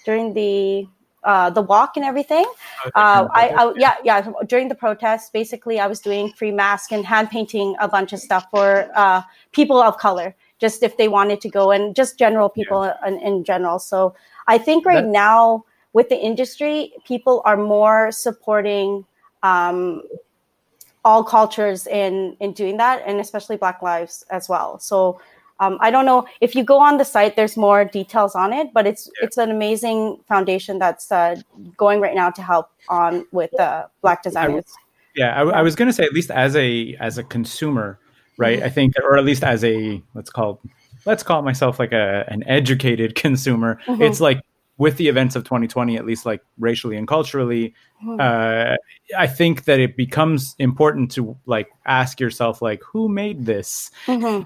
during 0.04 0.34
the 0.34 0.88
uh, 1.22 1.50
the 1.50 1.62
walk 1.62 1.96
and 1.96 2.04
everything. 2.04 2.46
Uh, 2.94 3.28
I, 3.32 3.44
I 3.60 3.72
yeah 3.76 3.94
yeah 4.02 4.30
during 4.46 4.68
the 4.68 4.74
protest, 4.74 5.32
basically 5.32 5.78
I 5.78 5.86
was 5.86 6.00
doing 6.00 6.32
free 6.32 6.52
mask 6.52 6.90
and 6.90 7.04
hand 7.06 7.30
painting 7.30 7.76
a 7.80 7.88
bunch 7.88 8.12
of 8.12 8.18
stuff 8.18 8.46
for 8.50 8.90
uh, 8.94 9.22
people 9.52 9.80
of 9.80 9.98
color, 9.98 10.34
just 10.58 10.82
if 10.82 10.96
they 10.96 11.08
wanted 11.08 11.40
to 11.40 11.48
go 11.48 11.70
and 11.70 11.94
just 11.94 12.18
general 12.18 12.48
people 12.48 12.84
in, 13.06 13.18
in 13.20 13.44
general. 13.44 13.78
So 13.78 14.14
I 14.46 14.58
think 14.58 14.84
right 14.86 15.04
That- 15.04 15.10
now 15.10 15.64
with 15.92 16.08
the 16.08 16.18
industry, 16.18 16.92
people 17.06 17.42
are 17.44 17.56
more 17.56 18.10
supporting 18.12 19.04
um, 19.42 20.02
all 21.04 21.24
cultures 21.24 21.86
in 21.86 22.36
in 22.40 22.52
doing 22.52 22.76
that, 22.78 23.02
and 23.06 23.20
especially 23.20 23.56
Black 23.56 23.82
lives 23.82 24.24
as 24.30 24.48
well. 24.48 24.78
So. 24.78 25.20
Um, 25.60 25.76
I 25.80 25.90
don't 25.90 26.06
know 26.06 26.24
if 26.40 26.54
you 26.54 26.62
go 26.62 26.78
on 26.78 26.98
the 26.98 27.04
site. 27.04 27.34
There's 27.34 27.56
more 27.56 27.84
details 27.84 28.36
on 28.36 28.52
it, 28.52 28.72
but 28.72 28.86
it's 28.86 29.10
it's 29.20 29.38
an 29.38 29.50
amazing 29.50 30.20
foundation 30.28 30.78
that's 30.78 31.10
uh, 31.10 31.34
going 31.76 32.00
right 32.00 32.14
now 32.14 32.30
to 32.30 32.42
help 32.42 32.70
on 32.88 33.26
with 33.32 33.58
uh, 33.58 33.88
Black 34.00 34.22
designers. 34.22 34.72
Yeah, 35.16 35.34
I, 35.34 35.42
I 35.58 35.62
was 35.62 35.74
going 35.74 35.88
to 35.88 35.92
say 35.92 36.04
at 36.04 36.12
least 36.12 36.30
as 36.30 36.54
a 36.54 36.94
as 37.00 37.18
a 37.18 37.24
consumer, 37.24 37.98
right? 38.38 38.62
I 38.62 38.70
think, 38.70 38.94
or 39.02 39.18
at 39.18 39.24
least 39.24 39.44
as 39.44 39.62
a 39.64 40.02
let's 40.14 40.30
call 40.30 40.62
let's 41.04 41.22
call 41.22 41.42
myself 41.42 41.78
like 41.78 41.92
a 41.92 42.24
an 42.28 42.42
educated 42.46 43.14
consumer. 43.26 43.78
It's 43.86 44.20
like 44.20 44.40
with 44.78 44.96
the 44.96 45.08
events 45.08 45.34
of 45.34 45.42
2020, 45.42 45.96
at 45.96 46.06
least 46.06 46.24
like 46.24 46.40
racially 46.56 46.96
and 46.96 47.06
culturally, 47.06 47.74
uh, 48.20 48.76
I 49.18 49.26
think 49.26 49.64
that 49.64 49.80
it 49.80 49.96
becomes 49.96 50.54
important 50.60 51.10
to 51.12 51.36
like 51.46 51.68
ask 51.84 52.20
yourself 52.20 52.62
like 52.62 52.80
who 52.84 53.08
made 53.08 53.44
this, 53.44 53.90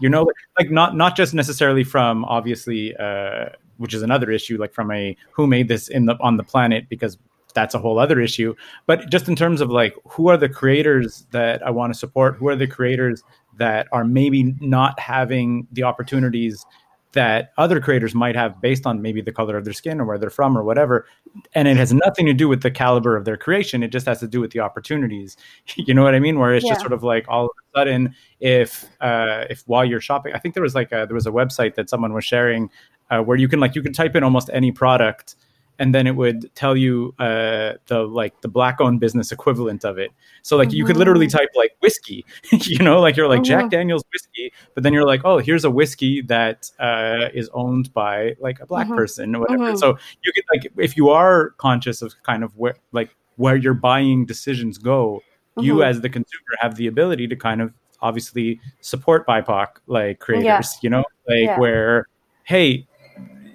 you 0.01 0.09
know, 0.09 0.27
like 0.59 0.71
not 0.71 0.97
not 0.97 1.17
just 1.17 1.35
necessarily 1.35 1.85
from 1.85 2.25
obviously. 2.25 2.97
Uh, 2.97 3.51
which 3.79 3.95
is 3.95 4.03
another 4.03 4.31
issue, 4.31 4.59
like 4.59 4.73
from 4.73 4.93
a 4.93 5.17
who 5.33 5.49
made 5.49 5.67
this 5.67 5.89
in 5.89 6.07
the 6.07 6.17
on 6.21 6.37
the 6.37 6.45
planet, 6.45 6.89
because 6.89 7.19
that's 7.53 7.75
a 7.75 7.79
whole 7.79 7.99
other 7.99 8.21
issue. 8.21 8.55
But 8.87 9.11
just 9.11 9.29
in 9.29 9.37
terms 9.37 9.61
of 9.61 9.71
like 9.71 9.97
who 10.07 10.29
are 10.29 10.37
the 10.37 10.49
creators 10.49 11.27
that 11.33 11.67
I 11.67 11.71
want 11.71 11.93
to 11.93 11.99
support, 11.99 12.37
who 12.37 12.49
are 12.49 12.57
the 12.57 12.67
creators 12.67 13.23
that 13.59 13.89
are 13.93 14.05
maybe 14.05 14.55
not 14.61 14.99
having 14.99 15.67
the 15.73 15.83
opportunities 15.83 16.65
that 17.13 17.53
other 17.59 17.81
creators 17.81 18.15
might 18.15 18.35
have 18.35 18.61
based 18.61 18.87
on 18.87 19.03
maybe 19.03 19.21
the 19.21 19.33
color 19.33 19.57
of 19.57 19.65
their 19.65 19.73
skin 19.75 20.01
or 20.01 20.05
where 20.07 20.19
they're 20.19 20.31
from 20.31 20.57
or 20.57 20.63
whatever. 20.63 21.07
And 21.55 21.69
it 21.69 21.77
has 21.77 21.93
nothing 21.93 22.27
to 22.27 22.33
do 22.33 22.49
with 22.49 22.63
the 22.63 22.71
caliber 22.71 23.17
of 23.17 23.25
their 23.25 23.37
creation. 23.37 23.83
It 23.83 23.89
just 23.89 24.07
has 24.07 24.21
to 24.21 24.27
do 24.27 24.41
with 24.41 24.53
the 24.53 24.61
opportunities. 24.61 25.37
You 25.77 25.95
know 25.95 26.03
what 26.03 26.15
I 26.15 26.21
mean? 26.21 26.39
Where 26.39 26.55
it's 26.55 26.67
just 26.67 26.81
sort 26.81 26.93
of 26.93 27.03
like 27.03 27.27
all 27.29 27.47
of 27.47 27.51
a 27.51 27.79
sudden, 27.79 28.15
if 28.41 28.85
uh, 29.01 29.45
if 29.51 29.63
while 29.67 29.85
you're 29.85 30.01
shopping, 30.01 30.33
I 30.35 30.39
think 30.39 30.55
there 30.55 30.63
was 30.63 30.75
like 30.75 30.93
a, 30.93 31.07
there 31.07 31.15
was 31.15 31.27
a 31.27 31.31
website 31.31 31.75
that 31.75 31.91
someone 31.91 32.13
was 32.13 32.25
sharing 32.25 32.71
uh, 33.11 33.21
where 33.21 33.37
you 33.37 33.49
can 33.49 33.61
like 33.61 33.75
you 33.75 33.83
can 33.83 33.93
type 33.93 34.15
in 34.15 34.23
almost 34.23 34.49
any 34.53 34.71
product 34.71 35.37
and 35.83 35.93
then 35.93 36.07
it 36.07 36.15
would 36.15 36.49
tell 36.55 36.77
you 36.77 37.13
uh, 37.19 37.73
the 37.89 38.05
like 38.05 38.41
the 38.41 38.47
black 38.47 38.81
owned 38.81 39.01
business 39.01 39.33
equivalent 39.33 39.85
of 39.85 39.99
it. 39.99 40.13
So 40.43 40.57
like 40.57 40.73
you 40.73 40.85
could 40.85 40.97
literally 40.97 41.27
type 41.27 41.49
like 41.57 41.73
whiskey, 41.81 42.25
you 42.53 42.79
know, 42.79 43.01
like 43.01 43.17
you're 43.17 43.27
like 43.29 43.43
Jack 43.43 43.69
Daniel's 43.69 44.05
whiskey, 44.13 44.53
but 44.75 44.85
then 44.85 44.93
you're 44.93 45.05
like, 45.05 45.23
oh, 45.25 45.39
here's 45.39 45.65
a 45.65 45.71
whiskey 45.73 46.23
that 46.23 46.71
uh, 46.79 47.31
is 47.35 47.51
owned 47.53 47.93
by 47.93 48.37
like 48.39 48.61
a 48.61 48.67
black 48.67 48.87
person 48.87 49.35
or 49.35 49.41
whatever. 49.41 49.73
Mhm. 49.73 49.79
So 49.79 49.99
you 50.23 50.33
could 50.33 50.45
like 50.55 50.73
if 50.79 50.97
you 50.97 51.11
are 51.11 51.51
conscious 51.59 52.01
of 52.01 52.15
kind 52.23 52.45
of 52.45 52.57
where 52.57 52.77
like 52.93 53.11
where 53.35 53.57
your 53.57 53.75
buying 53.75 54.25
decisions 54.25 54.79
go, 54.79 55.21
you 55.59 55.83
as 55.83 56.01
the 56.01 56.09
consumer 56.09 56.53
have 56.61 56.77
the 56.77 56.87
ability 56.87 57.27
to 57.27 57.35
kind 57.35 57.61
of 57.61 57.73
obviously 58.01 58.61
support 58.83 59.27
BIPOC 59.27 59.67
like 59.89 60.21
creators, 60.21 60.77
you 60.81 60.91
know, 60.91 61.03
like 61.27 61.41
Yeah. 61.41 61.59
where 61.59 62.07
hey, 62.45 62.87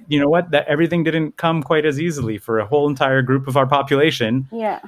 you 0.07 0.19
know 0.19 0.29
what? 0.29 0.51
That 0.51 0.67
everything 0.67 1.03
didn't 1.03 1.37
come 1.37 1.61
quite 1.63 1.85
as 1.85 1.99
easily 1.99 2.37
for 2.37 2.59
a 2.59 2.65
whole 2.65 2.89
entire 2.89 3.21
group 3.21 3.47
of 3.47 3.57
our 3.57 3.67
population. 3.67 4.47
Yeah, 4.51 4.79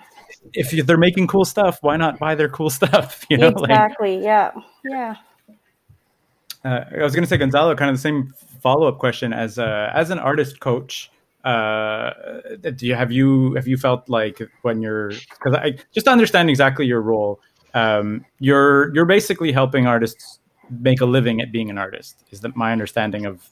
if 0.53 0.71
they're 0.85 0.97
making 0.97 1.27
cool 1.27 1.45
stuff 1.45 1.79
why 1.81 1.97
not 1.97 2.19
buy 2.19 2.35
their 2.35 2.49
cool 2.49 2.69
stuff? 2.79 3.25
You 3.29 3.37
know 3.37 3.49
like 3.49 3.69
exactly. 3.69 4.23
yeah, 4.23 4.51
yeah. 4.85 5.15
uh, 6.63 6.83
i 6.99 7.03
was 7.03 7.13
going 7.13 7.23
to 7.23 7.29
say 7.29 7.37
gonzalo 7.37 7.75
kind 7.75 7.89
of 7.89 7.97
the 7.97 8.01
same 8.01 8.33
follow-up 8.61 8.99
question. 8.99 9.33
As 9.33 9.59
uh, 9.59 9.91
as 9.93 10.09
an 10.09 10.19
artist 10.19 10.59
coach 10.59 11.11
uh 11.45 12.11
do 12.75 12.85
you 12.85 12.95
have 12.95 13.13
you 13.13 13.53
have 13.53 13.65
you 13.65 13.77
felt 13.77 14.09
like 14.09 14.41
when 14.63 14.81
you're 14.81 15.07
because 15.07 15.53
i 15.53 15.71
just 15.93 16.05
to 16.05 16.11
understand 16.11 16.49
exactly 16.49 16.85
your 16.85 17.01
role 17.01 17.39
um 17.75 18.25
you're 18.39 18.93
you're 18.93 19.05
basically 19.05 19.49
helping 19.49 19.87
artists 19.87 20.39
make 20.69 21.01
a 21.01 21.05
living 21.05 21.41
at 21.41 21.51
being 21.51 21.69
an 21.69 21.77
artist. 21.77 22.23
Is 22.31 22.41
that 22.41 22.55
my 22.55 22.71
understanding 22.71 23.25
of 23.25 23.49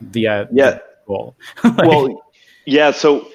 the 0.00 0.26
uh 0.28 0.46
Yeah. 0.52 0.70
the 0.70 0.82
role 1.08 1.36
Like- 1.64 1.76
well, 1.88 2.22
yeah. 2.66 2.90
So 2.92 3.28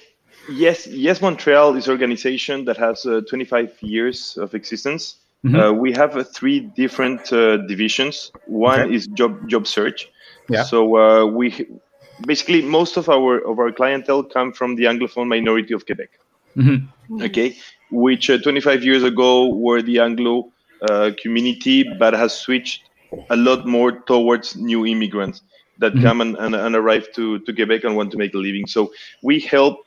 yes, 0.49 0.88
yes, 0.88 1.21
Montreal 1.21 1.76
is 1.76 1.88
an 1.88 1.91
organization 1.91 2.65
that 2.65 2.78
has 2.78 3.06
uh, 3.06 3.21
25 3.30 3.71
years 3.82 4.38
of 4.38 4.54
existence. 4.54 5.15
Mhm. 5.45 5.56
Uh, 5.60 5.73
we 5.73 5.91
have 5.91 6.15
uh, 6.15 6.23
three 6.23 6.60
different 6.76 7.32
uh, 7.34 7.58
divisions. 7.67 8.32
One 8.47 8.80
Okay. 8.82 8.95
is 8.95 9.08
job 9.08 9.49
job 9.49 9.67
search. 9.67 10.08
Yeah. 10.49 10.63
So 10.63 10.95
uh, 10.97 11.26
we 11.26 11.65
basically 12.26 12.62
most 12.62 12.97
of 12.97 13.10
our 13.10 13.39
of 13.39 13.60
our 13.60 13.71
clientele 13.71 14.23
come 14.23 14.54
from 14.54 14.76
the 14.76 14.86
Anglophone 14.86 15.28
minority 15.28 15.73
of 15.73 15.86
Quebec. 15.86 16.10
Mhm. 16.56 16.88
Okay, 17.21 17.58
which 17.91 18.30
uh, 18.30 18.38
25 18.38 18.84
years 18.84 19.04
ago 19.04 19.49
were 19.56 19.82
the 19.82 19.99
Anglo 19.99 20.52
uh, 20.82 21.12
community, 21.21 21.84
but 21.99 22.13
has 22.13 22.32
switched 22.38 22.84
a 23.30 23.36
lot 23.36 23.65
more 23.67 23.91
towards 24.08 24.56
new 24.56 24.86
immigrants 24.86 25.41
that 25.77 25.93
Mhm. 25.93 26.01
come 26.01 26.21
and, 26.21 26.36
and, 26.38 26.55
and 26.55 26.75
arrive 26.75 27.07
to, 27.15 27.39
to 27.39 27.53
Quebec 27.53 27.83
and 27.83 27.95
want 27.95 28.12
to 28.12 28.17
make 28.17 28.33
a 28.33 28.38
living. 28.38 28.67
So 28.67 28.91
we 29.21 29.39
help 29.39 29.77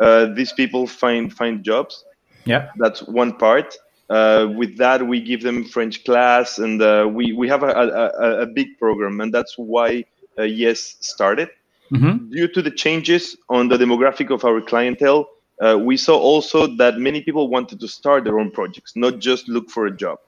uh, 0.00 0.26
these 0.34 0.52
people 0.52 0.86
find 0.86 1.32
find 1.32 1.64
jobs. 1.64 2.04
yeah 2.46 2.68
That's 2.76 3.02
one 3.02 3.36
part. 3.36 3.74
Uh, 4.08 4.48
with 4.56 4.76
that, 4.78 5.06
we 5.06 5.20
give 5.20 5.42
them 5.42 5.64
French 5.64 6.04
class, 6.04 6.58
and 6.58 6.80
uh, 6.82 7.08
we 7.12 7.32
we 7.32 7.48
have 7.48 7.62
a, 7.62 7.68
a, 7.68 8.42
a- 8.42 8.46
big 8.46 8.68
program, 8.78 9.20
and 9.20 9.32
that's 9.34 9.54
why 9.56 10.04
uh, 10.38 10.44
Yes 10.44 10.96
started 11.00 11.48
hmm 11.90 12.16
due 12.30 12.48
to 12.48 12.62
the 12.62 12.70
changes 12.70 13.36
on 13.48 13.68
the 13.68 13.76
demographic 13.76 14.30
of 14.30 14.44
our 14.44 14.60
clientele, 14.60 15.26
uh, 15.62 15.78
we 15.78 15.96
saw 15.96 16.16
also 16.18 16.66
that 16.76 16.98
many 16.98 17.22
people 17.22 17.48
wanted 17.48 17.80
to 17.80 17.88
start 17.88 18.24
their 18.24 18.38
own 18.38 18.50
projects, 18.50 18.92
not 18.96 19.18
just 19.18 19.48
look 19.48 19.70
for 19.70 19.86
a 19.86 19.96
job. 19.96 20.18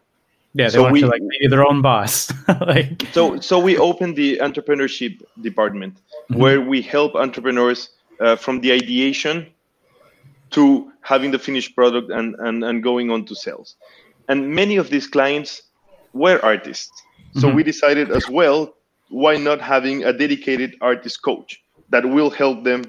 Yeah, 0.54 0.66
they 0.66 0.70
So 0.78 0.82
want 0.82 0.92
we- 0.94 1.00
to 1.02 1.06
like 1.06 1.22
be 1.40 1.46
their 1.46 1.66
own 1.66 1.82
boss. 1.82 2.32
like 2.66 3.02
So, 3.12 3.38
so 3.40 3.58
we 3.58 3.76
opened 3.76 4.16
the 4.16 4.38
entrepreneurship 4.38 5.20
department, 5.42 5.94
Mhm. 6.30 6.37
where 6.38 6.61
we 6.61 6.82
help 6.82 7.14
entrepreneurs 7.14 7.90
uh, 8.20 8.34
from 8.37 8.61
the 8.61 8.72
ideation 8.72 9.46
to 10.50 10.90
having 11.02 11.30
the 11.30 11.38
finished 11.38 11.74
product 11.76 12.11
and, 12.11 12.34
and, 12.40 12.64
and 12.64 12.82
going 12.82 13.11
on 13.11 13.24
to 13.26 13.34
sales. 13.34 13.76
And 14.28 14.48
many 14.54 14.76
of 14.76 14.90
these 14.90 15.06
clients 15.06 15.62
were 16.12 16.38
artists. 16.42 16.90
So 17.40 17.48
Mhm. 17.48 17.54
we 17.56 17.62
decided 17.62 18.11
as 18.11 18.28
well, 18.28 18.74
why 19.11 19.37
not 19.37 19.61
having 19.61 20.04
a 20.04 20.12
dedicated 20.12 20.70
artist 20.80 21.22
coach 21.22 21.62
that 21.90 22.04
will 22.04 22.30
help 22.30 22.64
them 22.64 22.80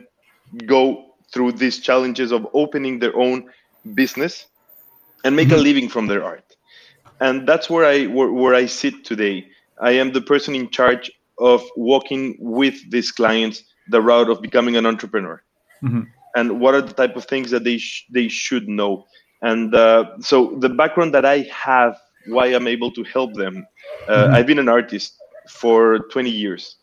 go 0.65 1.13
through 1.31 1.51
these 1.53 1.79
challenges 1.79 2.31
of 2.31 2.47
opening 2.53 2.99
their 2.99 3.15
own 3.15 3.45
business 3.93 4.47
and 5.23 5.35
make 5.35 5.51
a 5.51 5.55
Mhm. 5.59 5.63
living 5.69 5.87
from 5.89 6.07
their 6.07 6.23
art. 6.23 6.55
And 7.21 7.47
that's 7.47 7.69
where 7.69 7.85
I 7.85 8.05
where, 8.07 8.31
where 8.31 8.55
I 8.55 8.65
sit 8.65 9.05
today. 9.05 9.47
I 9.81 9.91
am 9.91 10.11
the 10.11 10.21
person 10.21 10.55
in 10.55 10.69
charge 10.69 11.11
of 11.39 11.63
walking 11.75 12.37
with 12.39 12.75
these 12.91 13.11
clients 13.11 13.63
the 13.87 14.01
route 14.01 14.29
of 14.29 14.41
becoming 14.41 14.75
an 14.75 14.85
entrepreneur 14.85 15.41
Mhm. 15.81 16.13
and 16.35 16.59
what 16.59 16.73
are 16.75 16.81
the 16.81 16.93
type 16.93 17.15
of 17.15 17.25
things 17.25 17.51
that 17.51 17.63
they 17.63 17.77
sh- 17.77 18.05
they 18.11 18.27
should 18.27 18.67
know 18.67 19.05
and 19.41 19.73
uh, 19.75 20.05
so 20.19 20.57
the 20.59 20.69
background 20.69 21.13
that 21.13 21.25
i 21.25 21.39
have 21.51 21.97
why 22.25 22.47
i'm 22.47 22.67
able 22.67 22.91
to 22.91 23.03
help 23.03 23.35
them 23.35 23.67
uh, 24.07 24.27
Mhm. 24.27 24.33
i've 24.33 24.47
been 24.47 24.59
an 24.59 24.69
artist 24.69 25.19
for 25.49 25.99
20 26.11 26.29
years 26.29 26.77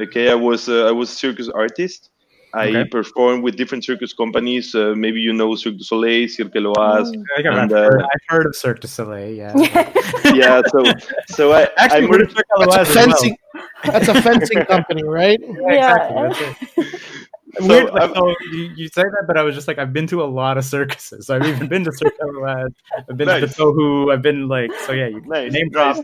okay 0.00 0.30
i 0.30 0.34
was 0.34 0.68
uh, 0.68 0.86
i 0.86 0.92
was 0.92 1.10
a 1.10 1.14
circus 1.14 1.48
artist 1.48 2.10
i 2.54 2.68
Okay. 2.68 2.84
performed 2.90 3.42
with 3.44 3.56
different 3.56 3.84
circus 3.84 4.12
companies 4.12 4.74
uh, 4.74 4.92
maybe 4.96 5.20
you 5.20 5.32
know 5.32 5.54
cirque 5.54 5.76
du 5.78 5.84
soleil 5.84 6.28
cirque 6.28 6.52
Éloize 6.54 7.12
I've, 7.36 7.44
heard, 7.70 7.72
uh, 7.72 8.06
I've 8.12 8.26
heard 8.28 8.46
of 8.46 8.54
Cirque 8.56 8.80
du 8.80 8.88
Soleil. 8.88 9.34
Yeah. 9.34 9.52
yeah 10.34 10.62
so 10.72 10.84
so 11.28 11.52
i 11.52 11.62
Actually, 11.76 12.04
I'm 12.04 12.10
we're 12.10 12.28
Cirque 12.28 12.46
du 12.58 12.66
That's 12.66 12.76
a 12.76 12.84
Soleil 12.84 13.06
well. 13.06 13.06
fencing. 13.06 13.36
That's 13.84 14.08
a 14.08 14.22
fencing 14.22 14.64
company, 14.66 15.04
right? 15.04 15.40
Exactly. 15.42 15.74
Yeah. 15.74 16.28
that's 16.28 16.40
it. 16.76 17.00
So, 17.58 17.66
Weird, 17.66 17.90
like, 17.92 18.02
I'm- 18.02 18.14
so 18.14 18.34
you, 18.52 18.62
you 18.76 18.88
say 18.88 19.02
that, 19.02 19.24
but 19.26 19.36
I 19.36 19.42
was 19.42 19.54
just 19.54 19.66
like, 19.66 19.78
I've 19.78 19.92
been 19.92 20.06
to 20.08 20.22
a 20.22 20.24
lot 20.40 20.56
of 20.56 20.64
circuses. 20.64 21.30
I've 21.30 21.44
even 21.44 21.66
been 21.68 21.84
to 21.84 21.92
Cirque 21.92 22.16
du 22.18 22.26
Soleil. 22.32 22.68
I've 23.08 23.16
been 23.16 23.26
to 23.28 23.40
Nice. 23.40 23.56
the 23.56 23.62
Tohu. 23.62 24.12
I've 24.12 24.22
been 24.22 24.46
like, 24.48 24.70
so 24.86 24.92
yeah, 24.92 25.08
you 25.08 25.20
Nice, 25.26 25.52
name 25.52 25.68
drop. 25.70 25.96
so 25.96 26.02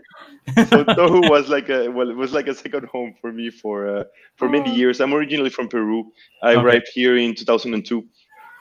Tohu 0.98 1.30
was 1.30 1.48
like 1.48 1.68
a 1.68 1.88
well, 1.88 2.10
it 2.10 2.16
was 2.16 2.32
like 2.32 2.48
a 2.48 2.54
second 2.54 2.86
home 2.88 3.14
for 3.20 3.32
me 3.32 3.50
for 3.50 3.86
uh, 3.98 4.04
for 4.36 4.48
many 4.48 4.70
Oh. 4.70 4.74
years. 4.74 5.00
I'm 5.00 5.14
originally 5.14 5.50
from 5.50 5.68
Peru. 5.68 6.10
I 6.42 6.52
Okay. 6.54 6.60
arrived 6.62 6.88
here 6.92 7.16
in 7.16 7.34
2002, 7.34 8.04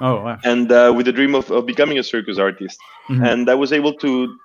Oh 0.02 0.16
wow. 0.24 0.38
and 0.44 0.72
uh, 0.72 0.94
with 0.96 1.06
the 1.08 1.12
dream 1.14 1.34
of, 1.36 1.50
of 1.52 1.66
becoming 1.66 1.98
a 1.98 2.04
circus 2.04 2.38
artist. 2.38 2.78
Mhm. 3.10 3.26
And 3.32 3.50
I 3.50 3.56
was 3.56 3.72
able 3.74 3.94
to 3.96 4.38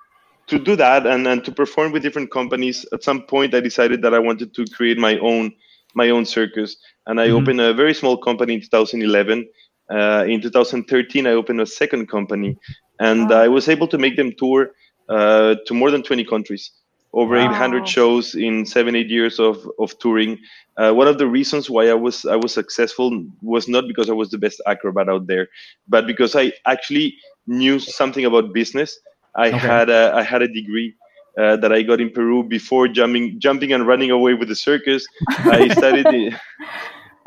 to 0.47 0.57
do 0.59 0.75
that 0.75 1.05
and, 1.05 1.27
and 1.27 1.45
to 1.45 1.51
perform 1.51 1.91
with 1.91 2.01
different 2.01 2.31
companies. 2.31 2.85
At 2.91 3.03
some 3.03 3.21
point, 3.21 3.53
I 3.53 3.59
decided 3.59 4.01
that 4.01 4.13
I 4.13 4.19
wanted 4.19 4.53
to 4.55 4.65
create 4.75 4.97
my 4.97 5.17
own 5.19 5.53
my 5.95 6.09
own 6.09 6.25
circus, 6.25 6.75
and 7.07 7.19
I 7.19 7.29
Mhm. 7.29 7.31
opened 7.31 7.61
a 7.61 7.73
very 7.73 7.93
small 7.93 8.17
company 8.17 8.55
in 8.55 8.61
2011. 8.61 9.47
Uh, 9.91 10.25
in 10.27 10.41
2013, 10.41 11.27
I 11.27 11.31
opened 11.31 11.61
a 11.61 11.65
second 11.65 12.07
company, 12.09 12.57
and 12.99 13.31
Wow. 13.31 13.31
I 13.31 13.47
was 13.47 13.67
able 13.69 13.87
to 13.89 13.97
make 13.97 14.15
them 14.17 14.31
tour 14.37 14.71
uh, 15.09 15.55
to 15.65 15.73
more 15.73 15.91
than 15.91 16.03
20 16.03 16.23
countries, 16.25 16.71
over 17.13 17.35
Wow. 17.35 17.35
800 17.35 17.87
shows 17.87 18.35
in 18.35 18.65
seven 18.65 18.95
eight 18.95 19.09
years 19.09 19.39
of 19.39 19.57
of 19.79 19.97
touring. 19.99 20.37
Uh, 20.77 20.91
one 20.93 21.07
of 21.07 21.17
the 21.17 21.27
reasons 21.27 21.69
why 21.69 21.89
I 21.89 21.93
was 21.93 22.25
I 22.25 22.35
was 22.35 22.53
successful 22.53 23.11
was 23.41 23.67
not 23.67 23.85
because 23.87 24.09
I 24.09 24.13
was 24.13 24.29
the 24.29 24.37
best 24.37 24.61
acrobat 24.67 25.09
out 25.09 25.27
there, 25.27 25.47
but 25.87 26.07
because 26.07 26.35
I 26.35 26.53
actually 26.65 27.15
knew 27.47 27.79
something 27.79 28.25
about 28.25 28.53
business. 28.53 28.97
I 29.35 29.49
Okay. 29.51 29.69
had 29.69 29.89
a 29.89 30.13
I 30.15 30.23
had 30.23 30.41
a 30.41 30.47
degree 30.47 30.95
uh, 31.37 31.55
that 31.57 31.71
I 31.71 31.81
got 31.81 32.01
in 32.01 32.09
Peru 32.11 32.43
before 32.43 32.87
jumping 32.87 33.39
jumping 33.39 33.73
and 33.73 33.87
running 33.87 34.11
away 34.11 34.33
with 34.33 34.49
the 34.49 34.55
circus. 34.55 35.05
I 35.49 35.67
studied 35.79 36.07
i- 36.11 36.39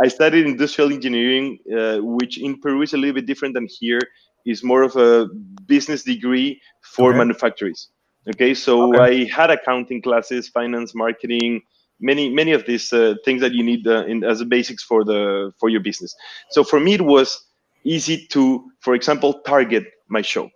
I 0.05 0.09
studied 0.09 0.47
industrial 0.47 0.93
engineering, 0.93 1.59
uh, 1.77 1.99
which 1.99 2.39
in 2.39 2.61
Peru 2.61 2.83
is 2.83 2.95
a 2.95 2.97
little 2.97 3.15
bit 3.15 3.27
different 3.27 3.55
than 3.55 3.67
here. 3.79 4.01
Is 4.47 4.63
more 4.63 4.83
of 4.83 4.95
a 4.97 5.27
business 5.67 6.03
degree 6.03 6.61
for 6.95 7.11
Okay. 7.11 7.19
manufacturers. 7.19 7.89
Okay, 8.29 8.55
so 8.55 8.75
Okay. 8.95 8.99
I 8.99 9.25
had 9.33 9.51
accounting 9.51 10.03
classes, 10.03 10.49
finance, 10.49 10.95
marketing, 10.95 11.63
many 12.01 12.29
many 12.29 12.53
of 12.53 12.67
these 12.67 12.93
uh, 12.93 13.15
things 13.25 13.41
that 13.41 13.53
you 13.53 13.63
need 13.63 13.87
uh, 13.87 14.05
in, 14.07 14.23
as 14.25 14.41
a 14.41 14.45
basics 14.45 14.83
for 14.83 15.05
the 15.05 15.53
for 15.61 15.69
your 15.71 15.81
business. 15.81 16.15
So 16.51 16.63
for 16.65 16.79
me, 16.81 16.95
it 16.95 17.03
was 17.03 17.43
easy 17.85 18.27
to, 18.33 18.71
for 18.81 18.95
example, 18.95 19.41
target 19.47 19.85
my 20.09 20.23
show. 20.23 20.51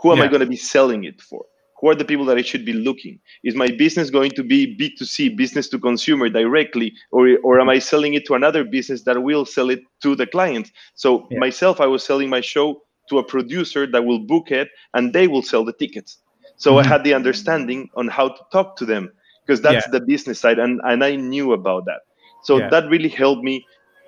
Who 0.00 0.12
am 0.12 0.20
I 0.20 0.28
going 0.28 0.40
to 0.40 0.46
be 0.46 0.56
selling 0.56 1.04
it 1.04 1.20
for? 1.22 1.44
Who 1.84 1.90
are 1.90 1.94
the 1.94 2.04
people 2.06 2.24
that 2.24 2.38
I 2.38 2.42
should 2.42 2.64
be 2.64 2.72
looking? 2.72 3.20
Is 3.44 3.54
my 3.54 3.68
business 3.68 4.08
going 4.08 4.30
to 4.30 4.42
be 4.42 4.74
B2C, 4.74 5.36
business 5.36 5.68
to 5.68 5.78
consumer 5.78 6.30
directly, 6.30 6.94
or, 7.12 7.36
or 7.44 7.60
am 7.60 7.68
I 7.68 7.78
selling 7.78 8.14
it 8.14 8.24
to 8.24 8.34
another 8.34 8.64
business 8.64 9.02
that 9.02 9.22
will 9.22 9.44
sell 9.44 9.68
it 9.68 9.82
to 10.02 10.16
the 10.16 10.26
client? 10.26 10.72
So 10.94 11.28
Yeah. 11.30 11.40
myself, 11.40 11.82
I 11.82 11.86
was 11.86 12.02
selling 12.02 12.30
my 12.30 12.40
show 12.40 12.80
to 13.10 13.18
a 13.18 13.22
producer 13.22 13.86
that 13.86 14.02
will 14.02 14.20
book 14.20 14.50
it 14.50 14.70
and 14.94 15.12
they 15.12 15.28
will 15.28 15.42
sell 15.42 15.62
the 15.62 15.74
tickets. 15.74 16.20
So 16.56 16.78
I 16.78 16.84
Mhm. 16.84 16.88
had 16.88 17.04
the 17.04 17.12
understanding 17.12 17.90
on 17.96 18.08
how 18.08 18.28
to 18.28 18.40
talk 18.50 18.76
to 18.78 18.86
them 18.86 19.12
because 19.46 19.60
that's 19.60 19.86
the 19.90 20.00
business 20.00 20.40
side 20.40 20.58
and, 20.58 20.80
and 20.84 21.04
I 21.04 21.16
knew 21.16 21.52
about 21.52 21.84
that. 21.84 22.00
So 22.44 22.60
Yeah. 22.60 22.70
that 22.70 22.88
really 22.88 23.10
helped 23.10 23.42
me 23.44 23.66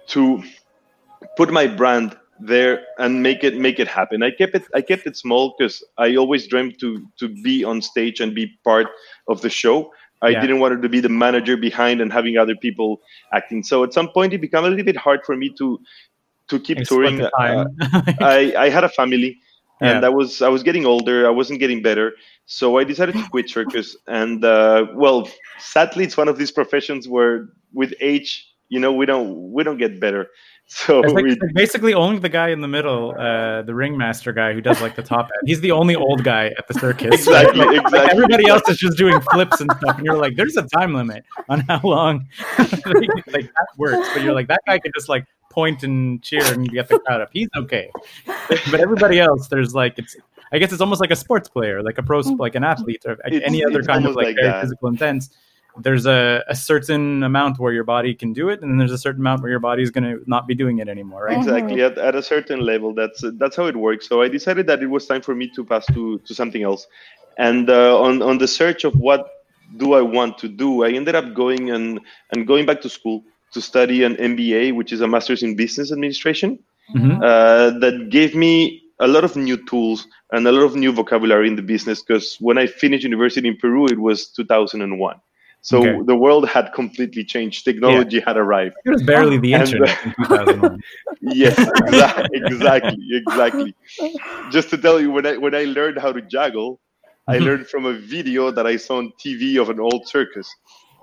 to 0.09 0.43
put 1.37 1.51
my 1.53 1.67
brand 1.67 2.17
there 2.41 2.85
and 2.99 3.23
make 3.23 3.43
it 3.45 3.57
make 3.57 3.79
it 3.79 3.89
happen. 3.89 4.23
I 4.23 4.31
kept 4.31 4.55
it 4.55 4.65
I 4.75 4.81
kept 4.83 5.07
it 5.07 5.17
small 5.17 5.55
because 5.57 5.83
I 5.99 6.17
always 6.17 6.47
dreamed 6.47 6.79
to 6.81 7.07
to 7.19 7.29
be 7.29 7.65
on 7.65 7.81
stage 7.83 8.21
and 8.21 8.35
be 8.35 8.59
part 8.65 8.89
of 9.29 9.41
the 9.43 9.51
show. 9.51 9.93
I 10.23 10.31
Yeah. 10.31 10.41
didn't 10.41 10.61
want 10.61 10.81
to 10.83 10.89
be 10.89 11.01
the 11.01 11.09
manager 11.09 11.57
behind 11.57 12.01
and 12.01 12.13
having 12.13 12.39
other 12.39 12.57
people 12.57 13.01
acting. 13.33 13.63
So 13.63 13.85
at 13.85 13.93
some 13.93 14.09
point 14.09 14.33
it 14.33 14.41
became 14.41 14.65
a 14.65 14.69
little 14.69 14.85
bit 14.85 14.97
hard 14.97 15.21
for 15.25 15.37
me 15.37 15.51
to 15.59 15.79
to 16.49 16.61
keep 16.61 16.81
split 16.85 16.87
touring. 16.87 17.23
Uh. 17.39 17.67
I, 18.21 18.55
I 18.59 18.69
had 18.71 18.85
a 18.85 18.89
family 18.89 19.39
and 19.81 20.03
Yeah. 20.03 20.05
I 20.05 20.09
was 20.09 20.43
I 20.43 20.49
was 20.49 20.63
getting 20.63 20.87
older. 20.87 21.27
I 21.27 21.31
wasn't 21.31 21.61
getting 21.61 21.83
better, 21.83 22.13
so 22.47 22.79
I 22.79 22.85
decided 22.85 23.17
to 23.19 23.25
quit 23.25 23.49
circus. 23.51 23.97
And 24.07 24.45
uh, 24.45 24.87
well, 24.95 25.29
sadly, 25.59 26.05
it's 26.05 26.17
one 26.17 26.29
of 26.29 26.39
these 26.39 26.51
professions 26.51 27.09
where 27.09 27.49
with 27.73 27.93
age, 28.01 28.47
you 28.69 28.81
know, 28.81 28.93
we 28.93 29.07
don't 29.07 29.53
we 29.53 29.63
don't 29.65 29.79
get 29.79 30.01
better. 30.01 30.29
So 30.79 30.99
like, 31.01 31.25
we, 31.25 31.39
basically 31.55 31.95
only 31.95 32.19
the 32.19 32.29
guy 32.29 32.49
in 32.49 32.61
the 32.61 32.67
middle, 32.67 33.15
uh, 33.17 33.63
the 33.63 33.73
ringmaster 33.73 34.33
guy 34.33 34.53
who 34.53 34.61
does 34.61 34.81
like 34.81 34.97
the 34.97 35.03
top 35.03 35.27
end. 35.27 35.49
He's 35.49 35.61
the 35.61 35.71
only 35.71 35.95
old 35.95 36.25
guy 36.25 36.47
at 36.59 36.67
the 36.67 36.75
circus. 36.75 37.15
exactly 37.15 37.61
Like, 37.65 37.81
exactly. 37.85 38.11
everybody 38.11 38.49
else 38.49 38.69
is 38.69 38.77
just 38.77 38.99
doing 38.99 39.21
flips 39.33 39.61
and 39.61 39.71
stuff, 39.79 39.97
and 39.97 40.05
you're 40.05 40.17
like, 40.19 40.35
"There's 40.35 40.57
a 40.57 40.65
time 40.65 40.93
limit 40.93 41.25
on 41.49 41.61
how 41.61 41.81
long 41.85 42.27
like, 42.59 43.27
like, 43.29 43.45
that 43.45 43.67
works." 43.79 44.09
But 44.13 44.23
you're 44.25 44.35
like, 44.35 44.49
"That 44.49 44.61
guy 44.67 44.81
can 44.81 44.91
just 44.97 45.09
like 45.09 45.25
point 45.53 45.85
and 45.85 46.21
cheer 46.23 46.43
and 46.45 46.69
get 46.69 46.89
the 46.89 46.99
crowd 46.99 47.21
up. 47.21 47.31
He's 47.33 47.49
okay." 47.57 47.89
But 48.49 48.75
everybody 48.81 49.21
else, 49.21 49.47
there's 49.47 49.73
like 49.73 49.99
it's. 49.99 50.17
I 50.53 50.59
guess 50.59 50.73
it's 50.73 50.81
almost 50.81 51.01
like 51.01 51.11
a 51.13 51.17
sports 51.17 51.49
player, 51.49 51.83
like 51.83 51.99
a 51.99 52.03
pro, 52.03 52.21
like 52.21 52.55
an 52.57 52.65
athlete, 52.65 53.05
or 53.07 53.13
It's- 53.27 53.43
any 53.45 53.65
other 53.65 53.83
kind 53.83 54.05
of 54.05 54.15
like, 54.17 54.27
like 54.27 54.37
very 54.37 54.49
that. 54.49 54.63
physical 54.63 54.89
intense. 54.89 55.31
There's 55.83 56.07
a, 56.07 56.43
a 56.49 56.55
certain 56.55 57.23
amount 57.23 57.59
where 57.59 57.73
your 57.73 57.85
body 57.85 58.15
can 58.15 58.33
do 58.33 58.49
it, 58.49 58.61
and 58.63 58.71
then 58.71 58.79
there's 58.79 58.93
a 58.93 58.99
certain 58.99 59.21
amount 59.21 59.43
where 59.43 59.51
your 59.51 59.61
body 59.61 59.83
is 59.83 59.91
going 59.91 60.05
to 60.05 60.23
not 60.27 60.47
be 60.47 60.55
doing 60.55 60.79
it 60.79 60.89
anymore, 60.89 61.25
right? 61.25 61.37
exactly 61.39 61.83
at, 61.83 61.99
at 61.99 62.15
a 62.15 62.23
certain 62.23 62.61
level 62.61 62.95
that's 62.95 63.23
that's 63.39 63.57
how 63.57 63.67
it 63.67 63.77
works 63.77 64.09
so 64.09 64.23
i 64.23 64.29
decided 64.29 64.67
that 64.67 64.83
it 64.83 64.87
was 64.87 65.07
time 65.07 65.21
for 65.23 65.35
me 65.35 65.47
to 65.55 65.65
pass 65.65 65.85
to 65.87 66.19
to 66.27 66.35
something 66.35 66.63
else 66.63 66.87
and 67.39 67.69
uh, 67.71 68.01
on 68.01 68.23
on 68.23 68.39
the 68.39 68.49
search 68.49 68.85
of 68.85 68.95
what 68.95 69.29
do 69.77 69.95
i 69.95 70.01
want 70.01 70.39
to 70.39 70.49
do 70.49 70.85
i 70.85 70.91
ended 70.91 71.15
up 71.15 71.35
going 71.35 71.71
and 71.71 72.01
and 72.33 72.47
going 72.47 72.65
back 72.65 72.81
to 72.81 72.89
school 72.89 73.23
to 73.53 73.61
study 73.61 74.03
an 74.05 74.15
mba 74.17 74.75
which 74.75 74.93
is 74.93 75.01
a 75.01 75.09
master's 75.09 75.43
in 75.43 75.55
business 75.57 75.93
administration 75.93 76.59
Mhm. 76.95 77.17
uh, 77.21 77.79
that 77.81 78.11
gave 78.11 78.37
me 78.37 78.81
a 79.01 79.09
lot 79.09 79.25
of 79.25 79.35
new 79.35 79.57
tools 79.71 80.07
and 80.31 80.47
a 80.47 80.53
lot 80.53 80.63
of 80.63 80.77
new 80.77 80.93
vocabulary 80.93 81.49
in 81.49 81.57
the 81.57 81.63
business 81.75 82.01
because 82.03 82.37
when 82.41 82.57
i 82.59 82.67
finished 82.67 83.03
university 83.03 83.49
in 83.49 83.57
peru 83.57 83.87
it 83.87 83.99
was 83.99 84.29
2001 84.29 85.17
so 85.71 85.79
Okay. 85.79 86.03
the 86.11 86.17
world 86.25 86.45
had 86.57 86.67
completely 86.81 87.25
changed 87.35 87.65
technology 87.65 88.21
had 88.21 88.37
arrived 88.37 88.77
It 88.85 88.91
was 88.91 89.03
barely 89.03 89.39
the 89.39 89.55
And, 89.61 89.75
internet 89.75 89.99
in 90.05 90.13
2001. 90.19 90.83
yes 91.21 91.69
exactly 92.33 92.99
exactly 93.13 93.75
just 94.49 94.71
to 94.71 94.79
tell 94.79 95.01
you 95.01 95.11
when 95.11 95.27
i 95.27 95.37
when 95.37 95.55
i 95.55 95.65
learned 95.65 95.99
how 95.99 96.13
to 96.13 96.23
juggle 96.23 96.81
i 97.29 97.39
Mhm. 97.39 97.47
learned 97.47 97.67
from 97.69 97.87
a 97.87 97.93
video 97.93 98.51
that 98.51 98.67
i 98.67 98.77
saw 98.77 98.99
on 98.99 99.13
tv 99.23 99.61
of 99.61 99.71
an 99.71 99.81
old 99.81 100.07
circus 100.09 100.49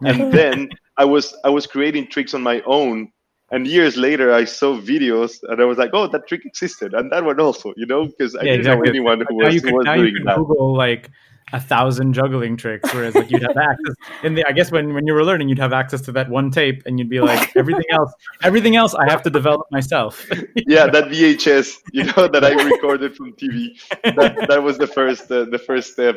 and 0.06 0.32
then 0.32 0.70
i 0.98 1.06
was 1.06 1.36
i 1.46 1.50
was 1.50 1.66
creating 1.68 2.08
tricks 2.08 2.34
on 2.34 2.42
my 2.44 2.62
own 2.66 3.10
and 3.52 3.68
years 3.68 3.98
later 3.98 4.34
i 4.34 4.44
saw 4.44 4.78
videos 4.80 5.40
and 5.50 5.62
i 5.62 5.66
was 5.66 5.78
like 5.78 5.92
oh 5.94 6.08
that 6.08 6.28
trick 6.28 6.46
existed 6.46 6.94
and 6.94 7.12
that 7.12 7.24
one 7.24 7.40
also 7.40 7.74
you 7.78 7.86
know 7.88 8.06
because 8.06 8.36
i 8.36 8.46
Yeah, 8.46 8.52
didn't 8.52 8.66
exactly. 8.66 8.80
know 8.80 8.82
anyone 8.84 9.22
who 9.28 9.36
now 9.42 9.48
was, 9.48 9.56
you 9.56 9.62
who 9.62 9.72
was 9.72 9.88
now 9.88 9.94
you 9.96 10.10
doing 10.10 10.22
that 10.26 10.42
Google 10.42 10.74
like 10.76 11.10
a 11.54 11.60
thousand 11.60 12.14
juggling 12.14 12.58
tricks, 12.58 12.92
whereas 12.94 13.14
like 13.16 13.30
you'd 13.30 13.44
have 13.44 13.58
access 13.72 13.96
in 14.24 14.34
the. 14.34 14.46
I 14.46 14.52
guess 14.52 14.72
when 14.72 14.94
when 14.94 15.08
you 15.08 15.14
were 15.14 15.24
learning, 15.24 15.50
you'd 15.50 15.60
have 15.60 15.72
access 15.72 16.02
to 16.02 16.12
that 16.14 16.30
one 16.30 16.52
tape, 16.52 16.82
and 16.86 17.00
you'd 17.00 17.10
be 17.10 17.20
like, 17.32 17.56
everything 17.56 17.86
else, 17.92 18.12
everything 18.42 18.76
else, 18.76 18.94
I 18.96 19.10
have 19.10 19.22
to 19.24 19.30
develop 19.30 19.68
myself. 19.72 20.28
yeah 20.56 20.88
that 20.88 21.06
vhs 21.06 21.78
you 21.92 22.04
know 22.04 22.28
that 22.28 22.44
i 22.44 22.52
recorded 22.72 23.16
from 23.16 23.34
tv 23.34 23.70
that, 24.04 24.46
that 24.48 24.62
was 24.62 24.78
the 24.78 24.88
first 24.88 25.32
uh, 25.32 25.46
the 25.46 25.60
first 25.60 25.94
step. 25.94 26.16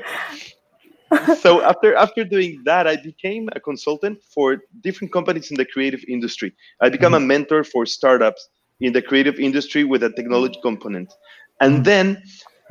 So 1.41 1.63
after 1.63 1.95
after 1.95 2.25
doing 2.25 2.63
that 2.65 2.87
i 2.87 2.97
became 2.97 3.49
a 3.53 3.61
consultant 3.61 4.19
for 4.35 4.63
different 4.83 5.13
companies 5.13 5.51
in 5.51 5.57
the 5.57 5.67
creative 5.67 6.03
industry. 6.09 6.53
I 6.81 6.89
became 6.89 7.15
a 7.15 7.21
mentor 7.21 7.63
for 7.63 7.87
startups 7.87 8.49
in 8.81 8.93
the 8.93 9.03
creative 9.03 9.39
industry 9.39 9.85
with 9.85 10.03
a 10.03 10.11
technology 10.11 10.59
component. 10.63 11.13
And 11.61 11.85
then 11.85 12.23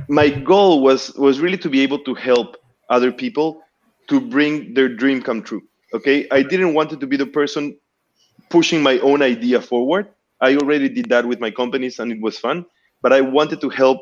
my 0.08 0.30
goal 0.30 0.82
was 0.84 1.14
was 1.16 1.40
really 1.40 1.58
to 1.58 1.70
be 1.70 1.82
able 1.82 2.00
to 2.00 2.14
help 2.14 2.58
other 2.90 3.12
people 3.12 3.62
to 4.08 4.20
bring 4.20 4.74
their 4.74 4.90
dream 4.90 5.22
come 5.22 5.42
true 5.42 5.62
okay? 5.94 6.28
I 6.32 6.44
didn't 6.44 6.74
want 6.74 6.92
it 6.92 7.00
to 7.00 7.08
be 7.08 7.18
the 7.18 7.26
person 7.26 7.78
pushing 8.50 8.84
my 8.84 9.00
own 9.00 9.22
idea 9.22 9.62
forward. 9.62 10.08
I 10.42 10.56
already 10.58 10.90
did 10.90 11.10
that 11.10 11.26
with 11.26 11.40
my 11.40 11.52
companies 11.52 12.00
and 12.00 12.12
it 12.12 12.22
was 12.22 12.38
fun 12.38 12.66
but 13.02 13.14
i 13.14 13.22
wanted 13.22 13.62
to 13.62 13.70
help 13.70 14.00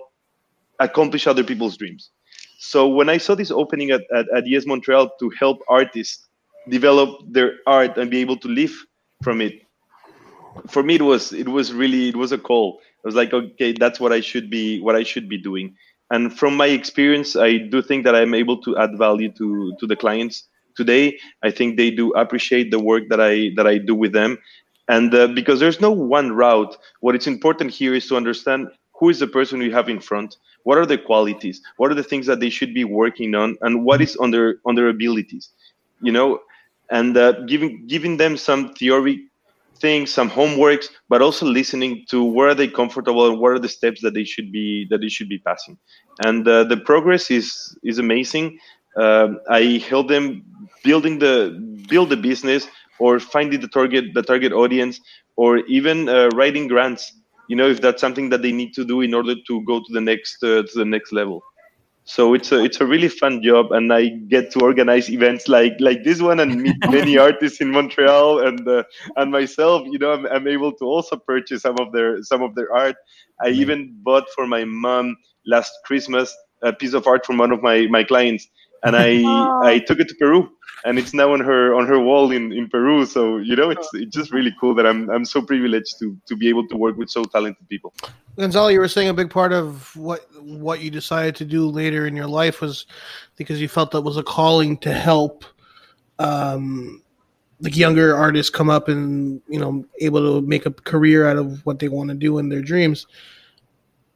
accomplish 0.79 1.27
other 1.27 1.43
people's 1.43 1.77
dreams. 1.77 2.11
So 2.57 2.87
when 2.87 3.09
I 3.09 3.17
saw 3.17 3.35
this 3.35 3.51
opening 3.51 3.91
at, 3.91 4.01
at, 4.15 4.25
at 4.35 4.47
Yes 4.47 4.65
Montreal 4.65 5.11
to 5.19 5.29
help 5.37 5.59
artists 5.67 6.27
develop 6.69 7.19
their 7.29 7.55
art 7.67 7.97
and 7.97 8.09
be 8.09 8.19
able 8.19 8.37
to 8.37 8.47
live 8.47 8.73
from 9.21 9.41
it, 9.41 9.61
for 10.69 10.83
me 10.83 10.95
it 10.95 11.01
was 11.01 11.33
it 11.33 11.49
was 11.49 11.73
really 11.73 12.09
it 12.09 12.15
was 12.15 12.31
a 12.31 12.37
call. 12.37 12.79
I 13.03 13.07
was 13.07 13.15
like, 13.15 13.33
okay, 13.33 13.73
that's 13.73 13.99
what 13.99 14.11
I 14.13 14.21
should 14.21 14.49
be 14.49 14.79
what 14.81 14.95
I 14.95 15.03
should 15.03 15.27
be 15.29 15.37
doing. 15.37 15.75
And 16.11 16.37
from 16.37 16.55
my 16.55 16.67
experience, 16.67 17.35
I 17.35 17.57
do 17.57 17.81
think 17.81 18.03
that 18.03 18.15
I'm 18.15 18.33
able 18.33 18.61
to 18.63 18.77
add 18.77 18.97
value 18.97 19.31
to 19.33 19.75
to 19.79 19.87
the 19.87 19.95
clients 19.95 20.47
today. 20.75 21.17
I 21.43 21.51
think 21.51 21.77
they 21.77 21.91
do 21.91 22.11
appreciate 22.11 22.71
the 22.71 22.79
work 22.79 23.03
that 23.09 23.21
I 23.21 23.51
that 23.57 23.67
I 23.67 23.77
do 23.77 23.95
with 23.95 24.13
them. 24.13 24.37
And 24.89 25.13
uh, 25.15 25.27
because 25.27 25.59
there's 25.59 25.79
no 25.79 25.91
one 25.91 26.33
route, 26.33 26.75
what 26.99 27.15
is 27.15 27.27
important 27.27 27.71
here 27.71 27.95
is 27.95 28.07
to 28.07 28.17
understand 28.17 28.67
who 28.99 29.09
is 29.09 29.19
the 29.19 29.27
person 29.27 29.61
you 29.61 29.71
have 29.71 29.89
in 29.89 29.99
front 29.99 30.37
what 30.63 30.77
are 30.77 30.85
the 30.85 30.97
qualities 30.97 31.61
what 31.77 31.91
are 31.91 31.95
the 31.95 32.03
things 32.03 32.25
that 32.25 32.39
they 32.39 32.49
should 32.49 32.73
be 32.73 32.83
working 32.83 33.35
on 33.35 33.57
and 33.61 33.83
what 33.85 34.01
is 34.01 34.15
on 34.17 34.31
their 34.31 34.55
on 34.65 34.75
their 34.75 34.89
abilities 34.89 35.49
you 36.01 36.11
know 36.11 36.39
and 36.89 37.17
uh, 37.17 37.31
giving 37.43 37.85
giving 37.87 38.17
them 38.17 38.37
some 38.37 38.73
theory 38.73 39.25
things 39.83 40.13
some 40.19 40.29
homeworks 40.39 40.87
but 41.09 41.21
also 41.21 41.45
listening 41.45 41.93
to 42.11 42.17
where 42.35 42.49
are 42.51 42.59
they 42.61 42.67
comfortable 42.81 43.23
and 43.29 43.39
what 43.41 43.51
are 43.55 43.59
the 43.65 43.73
steps 43.79 44.01
that 44.03 44.13
they 44.17 44.25
should 44.33 44.49
be 44.51 44.87
that 44.89 44.99
they 45.01 45.09
should 45.15 45.29
be 45.29 45.39
passing. 45.49 45.77
And 46.25 46.47
uh, 46.47 46.63
the 46.71 46.77
progress 46.91 47.29
is 47.39 47.47
is 47.91 47.97
amazing. 48.07 48.47
Um, 49.05 49.29
i 49.49 49.63
help 49.91 50.07
them 50.13 50.25
building 50.83 51.15
the 51.25 51.35
build 51.89 52.09
the 52.13 52.17
business 52.29 52.67
or 52.99 53.19
finding 53.19 53.59
the 53.65 53.71
target 53.77 54.05
the 54.17 54.21
target 54.31 54.51
audience 54.63 54.99
or 55.35 55.49
even 55.77 55.97
uh, 56.09 56.29
writing 56.37 56.67
grants 56.73 57.03
you 57.49 57.55
know 57.55 57.67
if 57.73 57.81
that's 57.81 58.01
something 58.05 58.29
that 58.29 58.41
they 58.43 58.51
need 58.51 58.71
to 58.79 58.85
do 58.85 59.01
in 59.01 59.13
order 59.19 59.35
to 59.47 59.63
go 59.65 59.79
to 59.79 59.91
the 59.97 60.01
next 60.11 60.43
uh, 60.43 60.61
to 60.69 60.73
the 60.81 60.85
next 60.95 61.11
level 61.11 61.41
so 62.05 62.33
it's 62.33 62.51
a 62.51 62.63
it's 62.63 62.81
a 62.81 62.85
really 62.85 63.07
fun 63.07 63.41
job 63.41 63.71
and 63.71 63.93
i 63.93 64.07
get 64.27 64.51
to 64.51 64.59
organize 64.59 65.09
events 65.09 65.47
like 65.47 65.73
like 65.79 66.03
this 66.03 66.21
one 66.21 66.39
and 66.39 66.61
meet 66.61 66.75
many 66.89 67.17
artists 67.17 67.61
in 67.61 67.71
montreal 67.71 68.45
and 68.45 68.67
uh, 68.67 68.83
and 69.15 69.31
myself 69.31 69.83
you 69.89 69.97
know 69.97 70.11
I'm, 70.11 70.25
I'm 70.25 70.47
able 70.47 70.73
to 70.73 70.85
also 70.85 71.15
purchase 71.15 71.61
some 71.61 71.77
of 71.79 71.93
their 71.93 72.21
some 72.23 72.41
of 72.41 72.55
their 72.55 72.73
art. 72.73 72.95
I 73.41 73.49
even 73.49 73.95
bought 74.03 74.25
for 74.35 74.45
my 74.45 74.65
mom 74.65 75.15
last 75.45 75.71
christmas 75.85 76.35
a 76.61 76.73
piece 76.73 76.93
of 76.93 77.07
art 77.07 77.25
from 77.25 77.37
one 77.37 77.51
of 77.51 77.61
my 77.61 77.87
my 77.87 78.03
clients 78.03 78.47
and 78.83 78.95
i 78.95 79.21
Aw. 79.23 79.61
i 79.63 79.79
took 79.79 79.99
it 79.99 80.07
to 80.09 80.15
peru 80.15 80.49
and 80.85 80.99
it's 80.99 81.13
now 81.13 81.31
on 81.33 81.39
her 81.39 81.73
on 81.75 81.87
her 81.87 81.99
wall 81.99 82.31
in 82.31 82.51
in 82.51 82.69
peru 82.69 83.05
so 83.05 83.37
you 83.37 83.55
know 83.55 83.69
it's 83.69 83.87
it's 83.93 84.15
just 84.15 84.31
really 84.31 84.53
cool 84.59 84.73
that 84.75 84.85
i'm 84.85 85.09
i'm 85.09 85.25
so 85.25 85.41
privileged 85.41 85.99
to 85.99 86.17
to 86.25 86.35
be 86.35 86.49
able 86.49 86.67
to 86.67 86.75
work 86.75 86.97
with 86.97 87.09
so 87.09 87.23
talented 87.23 87.67
people 87.69 87.93
Gonzalo, 88.37 88.69
you 88.69 88.79
were 88.79 88.87
saying 88.87 89.09
a 89.09 89.13
big 89.13 89.29
part 89.29 89.53
of 89.53 89.95
what 89.95 90.27
what 90.41 90.81
you 90.81 90.89
decided 90.89 91.35
to 91.35 91.45
do 91.45 91.67
later 91.67 92.07
in 92.07 92.15
your 92.15 92.27
life 92.27 92.61
was 92.61 92.87
because 93.35 93.61
you 93.61 93.67
felt 93.67 93.91
that 93.91 94.01
was 94.01 94.17
a 94.17 94.23
calling 94.23 94.75
to 94.77 94.91
help 94.91 95.45
um, 96.17 97.03
like 97.59 97.77
younger 97.77 98.15
artists 98.15 98.49
come 98.49 98.69
up 98.69 98.87
and 98.87 99.39
you 99.47 99.59
know 99.59 99.85
able 100.01 100.19
to 100.19 100.47
make 100.47 100.65
a 100.65 100.71
career 100.71 101.27
out 101.27 101.37
of 101.37 101.63
what 101.65 101.77
they 101.77 101.89
want 101.89 102.09
to 102.09 102.15
do 102.15 102.39
in 102.39 102.49
their 102.49 102.61
dreams. 102.61 103.05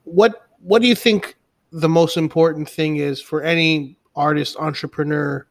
What 0.03 0.47
what 0.61 0.81
do 0.81 0.87
you 0.87 0.95
think 0.95 1.37
the 1.71 1.89
most 1.89 2.17
important 2.17 2.67
thing 2.67 2.97
is 2.97 3.21
for 3.21 3.43
any 3.43 3.96
artist 4.17 4.57
entrepreneur 4.57 5.45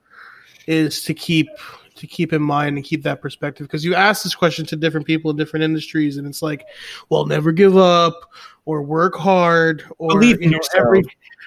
is 0.67 1.03
to 1.05 1.15
keep 1.15 1.49
to 1.95 2.07
keep 2.07 2.35
in 2.35 2.43
mind 2.43 2.77
and 2.77 2.85
keep 2.85 3.03
that 3.05 3.23
perspective. 3.23 3.67
Because 3.67 3.85
you 3.85 3.95
ask 3.95 4.23
this 4.23 4.35
question 4.35 4.67
to 4.67 4.77
different 4.77 5.07
people 5.07 5.31
in 5.31 5.37
different 5.37 5.65
industries 5.65 6.17
and 6.19 6.27
it's 6.27 6.43
like 6.43 6.67
well 7.09 7.25
never 7.27 7.53
give 7.53 7.77
up 7.77 8.31
or 8.65 8.83
work 8.83 9.15
hard 9.15 9.85
or 9.99 10.11
Believe 10.11 10.43
you 10.43 10.51
know, 10.51 10.61
every 10.77 11.03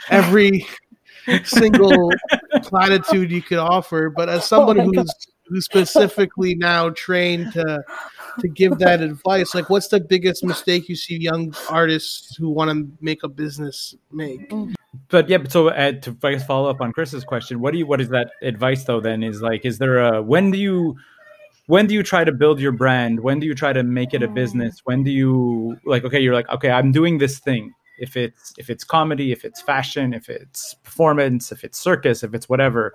every 0.10 0.66
single 1.44 2.12
platitude 2.64 3.32
you 3.32 3.42
could 3.42 3.60
offer. 3.60 4.10
But 4.10 4.30
as 4.30 4.46
someone 4.46 4.78
my 4.78 4.84
who's 4.84 5.14
who's 5.50 5.66
specifically 5.66 6.56
now 6.56 6.90
trained 6.92 7.52
to 7.54 7.84
to 8.40 8.48
give 8.48 8.78
that 8.78 9.02
advice 9.02 9.54
like 9.54 9.70
what's 9.70 9.88
the 9.88 10.00
biggest 10.00 10.44
mistake 10.44 10.88
you 10.88 10.96
see 10.96 11.18
young 11.18 11.54
artists 11.70 12.36
who 12.36 12.50
want 12.50 12.70
to 12.70 12.88
make 13.02 13.24
a 13.24 13.28
business 13.28 13.96
make 14.12 14.50
mm. 14.50 14.74
But 15.10 15.30
yeah 15.30 15.38
but 15.38 15.52
so 15.52 15.70
uh, 15.70 15.92
to 15.92 16.18
I 16.24 16.32
guess 16.32 16.46
follow 16.46 16.70
up 16.70 16.82
on 16.82 16.92
chris's 16.92 17.24
question 17.24 17.60
what 17.60 17.72
do 17.72 17.78
you 17.78 17.86
what 17.86 18.02
is 18.02 18.10
that 18.10 18.32
advice 18.42 18.86
though 18.86 19.00
then 19.00 19.24
is 19.24 19.42
like 19.42 19.66
is 19.66 19.78
there 19.78 20.00
a 20.00 20.22
when 20.22 20.52
do 20.52 20.58
you 20.58 20.98
when 21.68 21.86
do 21.86 21.94
you 21.94 22.02
try 22.02 22.24
to 22.24 22.32
build 22.32 22.60
your 22.60 22.72
brand? 22.72 23.20
When 23.20 23.40
do 23.40 23.46
you 23.46 23.54
try 23.54 23.74
to 23.74 23.84
make 23.84 24.16
it 24.16 24.24
a 24.24 24.28
business? 24.28 24.82
When 24.86 25.04
do 25.04 25.12
you 25.12 25.78
like 25.86 26.04
okay 26.04 26.20
you're 26.20 26.34
like 26.34 26.50
okay 26.50 26.72
i'm 26.72 26.92
doing 26.92 27.20
this 27.20 27.38
thing. 27.40 27.72
If 28.00 28.18
it's 28.18 28.54
if 28.58 28.70
it's 28.70 28.84
comedy 28.84 29.32
if 29.32 29.46
it's 29.46 29.62
fashion 29.62 30.14
if 30.14 30.30
it's 30.30 30.74
performance 30.84 31.52
if 31.52 31.64
it's 31.64 31.78
circus 31.78 32.24
if 32.24 32.34
it's 32.34 32.50
whatever 32.50 32.94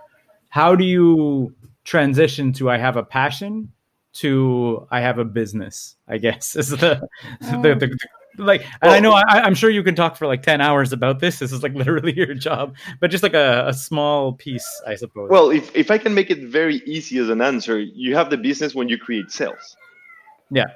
how 0.48 0.74
do 0.74 0.84
you 0.84 1.54
transition 1.84 2.52
to 2.54 2.70
i 2.70 2.78
have 2.78 2.96
a 2.96 3.02
passion 3.02 3.70
to 4.14 4.86
i 4.90 5.00
have 5.00 5.18
a 5.18 5.24
business 5.24 5.96
i 6.08 6.16
guess 6.16 6.56
is 6.62 6.70
the, 6.70 7.06
the, 7.40 7.56
the, 7.62 7.74
the 7.74 7.98
like 8.38 8.64
and 8.82 8.90
i 8.92 8.98
know 9.00 9.12
I, 9.12 9.40
i'm 9.40 9.54
sure 9.54 9.70
you 9.70 9.82
can 9.82 9.94
talk 9.94 10.16
for 10.16 10.26
like 10.26 10.42
10 10.42 10.60
hours 10.60 10.92
about 10.92 11.20
this 11.20 11.38
this 11.38 11.52
is 11.52 11.62
like 11.62 11.74
literally 11.82 12.14
your 12.14 12.34
job 12.34 12.74
but 13.00 13.10
just 13.10 13.22
like 13.22 13.34
a, 13.34 13.64
a 13.68 13.72
small 13.72 14.32
piece 14.32 14.66
i 14.86 14.94
suppose 14.94 15.30
Well, 15.30 15.50
if, 15.50 15.74
if 15.74 15.90
I 15.90 15.98
can 15.98 16.14
make 16.14 16.30
it 16.30 16.40
very 16.48 16.76
easy 16.86 17.18
as 17.18 17.28
an 17.28 17.40
answer, 17.40 17.78
you 17.80 18.14
have 18.16 18.30
the 18.30 18.36
business 18.36 18.74
when 18.74 18.88
you 18.88 18.98
create 18.98 19.30
sales, 19.30 19.76
yeah 20.50 20.66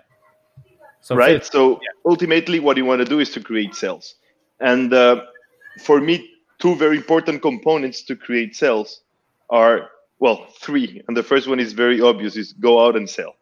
so 1.01 1.17
right? 1.17 1.43
fit- 1.43 1.53
So 1.53 1.81
ultimately, 2.05 2.61
what 2.61 2.77
you 2.77 2.85
want 2.85 3.01
to 3.01 3.05
do 3.05 3.19
is 3.19 3.31
to 3.31 3.41
create 3.41 3.75
sales. 3.75 4.17
And 4.61 4.93
uh, 4.93 5.23
for 5.81 6.01
me, 6.01 6.29
two 6.59 6.75
very 6.75 6.97
important 6.97 7.41
components 7.41 8.03
to 8.05 8.17
create 8.17 8.55
sales 8.57 9.03
are 9.49 9.89
well, 10.21 10.47
three. 10.61 11.01
And 11.07 11.17
the 11.17 11.23
first 11.23 11.49
one 11.49 11.61
is 11.61 11.73
very 11.73 12.01
obvious: 12.01 12.37
is 12.37 12.53
go 12.53 12.85
out 12.85 12.95
and 12.97 13.09
sell. 13.09 13.35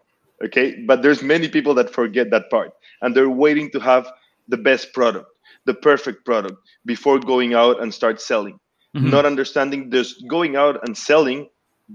Okay, 0.44 0.82
but 0.86 1.02
there's 1.02 1.22
many 1.22 1.48
people 1.48 1.74
that 1.74 1.90
forget 1.90 2.30
that 2.30 2.50
part, 2.50 2.72
and 3.00 3.14
they're 3.14 3.30
waiting 3.30 3.70
to 3.70 3.80
have 3.80 4.06
the 4.48 4.56
best 4.56 4.92
product, 4.92 5.30
the 5.64 5.74
perfect 5.74 6.24
product, 6.24 6.56
before 6.84 7.18
going 7.18 7.54
out 7.54 7.80
and 7.82 7.92
start 7.92 8.20
selling. 8.20 8.60
Mhm. 8.94 9.10
Not 9.10 9.24
understanding 9.24 9.90
just 9.90 10.26
going 10.28 10.56
out 10.56 10.80
and 10.86 10.96
selling, 10.96 11.48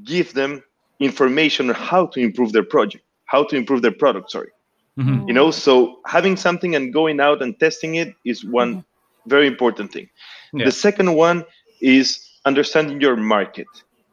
give 0.03 0.33
them 0.33 0.63
information 0.99 1.69
on 1.69 1.75
how 1.75 2.07
to 2.07 2.19
improve 2.19 2.51
their 2.51 2.63
project, 2.63 3.03
how 3.25 3.43
to 3.43 3.55
improve 3.55 3.81
their 3.81 3.91
product. 4.03 4.31
Sorry 4.31 4.51
Mhm. 4.97 5.27
you 5.27 5.33
know 5.33 5.51
so 5.51 5.99
having 6.05 6.35
something 6.35 6.75
and 6.75 6.93
going 6.93 7.19
out 7.19 7.41
and 7.41 7.57
testing 7.59 7.95
it 7.95 8.13
is 8.25 8.43
one 8.43 8.83
very 9.25 9.47
important 9.47 9.91
thing 9.91 10.07
Yeah. 10.53 10.65
the 10.65 10.71
second 10.71 11.13
one 11.15 11.45
is 11.81 12.07
understanding 12.45 12.99
your 12.99 13.15
market 13.15 13.67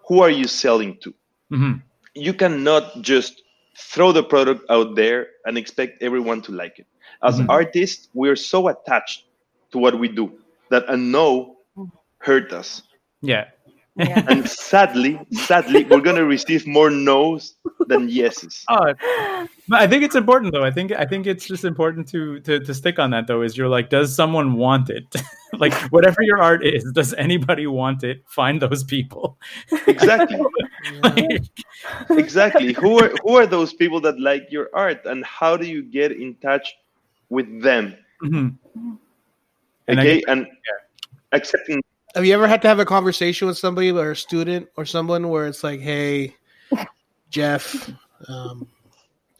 who 0.06 0.20
are 0.20 0.30
you 0.30 0.46
selling 0.46 0.96
to 1.02 1.12
Mhm. 1.50 1.82
you 2.14 2.32
cannot 2.32 2.84
just 3.02 3.42
throw 3.78 4.12
the 4.12 4.22
product 4.22 4.64
out 4.70 4.94
there 4.96 5.28
and 5.46 5.56
expect 5.56 6.02
everyone 6.02 6.40
to 6.42 6.52
like 6.52 6.78
it 6.78 6.86
as 7.22 7.38
Mhm. 7.40 7.46
artists 7.48 8.08
we're 8.14 8.36
so 8.36 8.68
attached 8.68 9.24
to 9.72 9.78
what 9.78 9.98
we 9.98 10.08
do 10.08 10.32
that 10.70 10.84
a 10.88 10.96
no 10.96 11.56
hurt 12.18 12.52
us 12.52 12.82
yeah 13.22 13.44
Yeah. 13.96 14.22
and 14.28 14.48
sadly 14.48 15.18
sadly 15.32 15.84
we're 15.84 16.00
going 16.00 16.16
to 16.16 16.26
receive 16.26 16.66
more 16.66 16.90
no's 16.90 17.54
than 17.88 18.08
yeses 18.08 18.64
Oh, 18.70 18.94
but 19.68 19.80
I 19.80 19.86
think 19.86 20.02
it's 20.04 20.14
important 20.16 20.52
though. 20.52 20.64
I 20.64 20.70
think 20.70 20.92
I 20.92 21.04
think 21.04 21.26
it's 21.26 21.46
just 21.46 21.64
important 21.64 22.06
to 22.08 22.38
to 22.40 22.60
to 22.60 22.72
stick 22.74 22.98
on 22.98 23.10
that 23.10 23.26
though. 23.26 23.42
Is 23.42 23.56
you're 23.56 23.68
like, 23.68 23.88
does 23.90 24.14
someone 24.14 24.54
want 24.54 24.88
it? 24.90 25.04
like 25.64 25.74
whatever 25.90 26.22
your 26.22 26.38
art 26.42 26.64
is, 26.64 26.84
does 26.92 27.12
anybody 27.14 27.66
want 27.66 28.04
it? 28.04 28.22
Find 28.28 28.60
those 28.62 28.84
people. 28.84 29.38
exactly 29.86 30.36
Like, 31.02 31.42
exactly 32.10 32.72
who 32.72 32.98
are 32.98 33.12
who 33.22 33.36
are 33.36 33.46
those 33.46 33.72
people 33.72 34.00
that 34.02 34.18
like 34.20 34.46
your 34.50 34.68
art 34.74 35.04
and 35.06 35.24
how 35.24 35.56
do 35.56 35.66
you 35.66 35.82
get 35.82 36.12
in 36.12 36.34
touch 36.36 36.74
with 37.28 37.62
them 37.62 37.96
mhm. 38.22 38.56
And 39.88 40.00
I 40.00 40.02
okay 40.02 40.14
guess- 40.20 40.24
and 40.28 40.46
accepting 41.32 41.82
Have 42.14 42.24
you 42.24 42.34
ever 42.34 42.46
had 42.46 42.62
to 42.62 42.68
have 42.68 42.78
a 42.78 42.84
conversation 42.84 43.48
with 43.48 43.58
somebody 43.58 43.90
or 43.90 44.12
a 44.12 44.16
student 44.16 44.68
or 44.76 44.84
someone 44.84 45.28
where 45.28 45.46
it's 45.46 45.62
like, 45.62 45.80
"Hey, 45.80 46.34
Jeff, 47.30 47.90
um, 48.28 48.66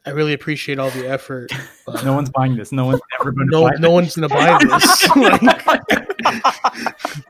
I 0.08 0.10
really 0.10 0.32
appreciate 0.32 0.78
all 0.78 0.90
the 0.90 1.06
effort. 1.08 1.50
But 1.84 2.02
no 2.04 2.14
one's 2.14 2.30
buying 2.30 2.56
this. 2.56 2.72
No 2.72 2.86
one's 2.86 3.00
ever 3.20 3.30
going 3.32 3.46
to 3.48 3.50
no, 3.50 3.62
buy 3.64 3.74
no 3.78 3.90
one's 3.90 4.16
gonna 4.16 4.28
buy 4.28 4.58
this. 4.62 5.08
Like, 5.16 5.82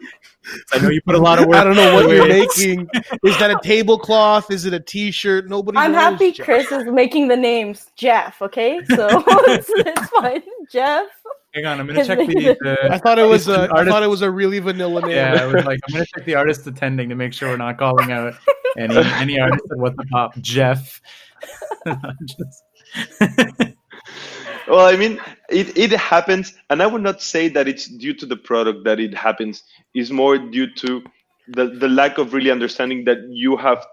I 0.73 0.79
know 0.81 0.89
you 0.91 1.01
put 1.03 1.15
a 1.15 1.19
lot 1.19 1.39
of 1.41 1.47
work. 1.49 1.57
I 1.57 1.65
don't 1.65 1.77
know 1.77 1.95
what 1.95 2.09
you're 2.09 2.27
it. 2.27 2.29
making. 2.29 2.89
Is 3.25 3.39
that 3.39 3.51
a 3.51 3.59
tablecloth? 3.63 4.51
Is 4.51 4.65
it 4.65 4.73
a 4.75 4.81
T-shirt? 4.81 5.49
Nobody. 5.49 5.79
I'm 5.79 5.93
knows, 5.93 6.01
happy 6.01 6.33
Jeff. 6.33 6.45
Chris 6.45 6.73
is 6.73 6.85
making 6.87 7.29
the 7.29 7.37
names 7.37 7.87
Jeff, 7.97 8.41
okay? 8.43 8.81
So 8.89 9.09
it's, 9.47 9.69
it's 9.71 10.09
fine. 10.11 10.43
Jeff. 10.71 11.07
Hang 11.55 11.65
on, 11.67 11.81
I'm 11.81 11.87
going 11.87 11.99
to 12.01 12.07
check 12.07 12.19
the. 12.19 12.57
the 12.61 12.93
I 12.93 12.99
thought 12.99 13.19
it 13.19 13.27
was 13.27 13.49
a. 13.49 13.61
I 13.63 13.67
Artist- 13.69 13.89
thought 13.91 14.03
it 14.03 14.09
was 14.09 14.23
a 14.23 14.31
really 14.31 14.59
vanilla 14.59 15.01
name. 15.03 15.11
yeah, 15.13 15.39
I 15.41 15.47
was 15.47 15.65
like, 15.65 15.81
I'm 15.89 15.95
going 15.95 16.05
to 16.05 16.11
check 16.15 16.25
the 16.27 16.35
artist 16.35 16.67
attending 16.67 17.09
to 17.09 17.15
make 17.15 17.33
sure 17.33 17.49
we're 17.51 17.57
not 17.57 17.79
calling 17.79 18.13
out 18.13 18.35
any 18.77 18.97
any 18.97 19.41
artist 19.41 19.65
at 19.71 19.79
what 19.79 19.97
the 19.97 20.05
pop. 20.11 20.37
Jeff. 20.41 21.01
Just- 22.27 22.65
well 24.69 24.87
i 24.87 24.97
mean 24.97 25.21
it, 25.51 25.77
it 25.77 25.91
happens 25.93 26.55
and 26.71 26.83
i 26.83 26.87
would 26.87 27.03
not 27.03 27.23
say 27.23 27.49
that 27.49 27.69
it's 27.69 27.87
due 27.87 28.15
to 28.15 28.27
the 28.27 28.37
product 28.37 28.85
that 28.85 29.01
it 29.01 29.15
happens. 29.15 29.63
It's 29.95 30.11
more 30.11 30.39
due 30.39 30.73
to 30.75 31.03
the, 31.49 31.67
the 31.67 31.89
lack 31.89 32.19
of 32.19 32.33
really 32.35 32.51
understanding 32.51 33.05
that 33.05 33.19
you 33.31 33.57
have 33.57 33.85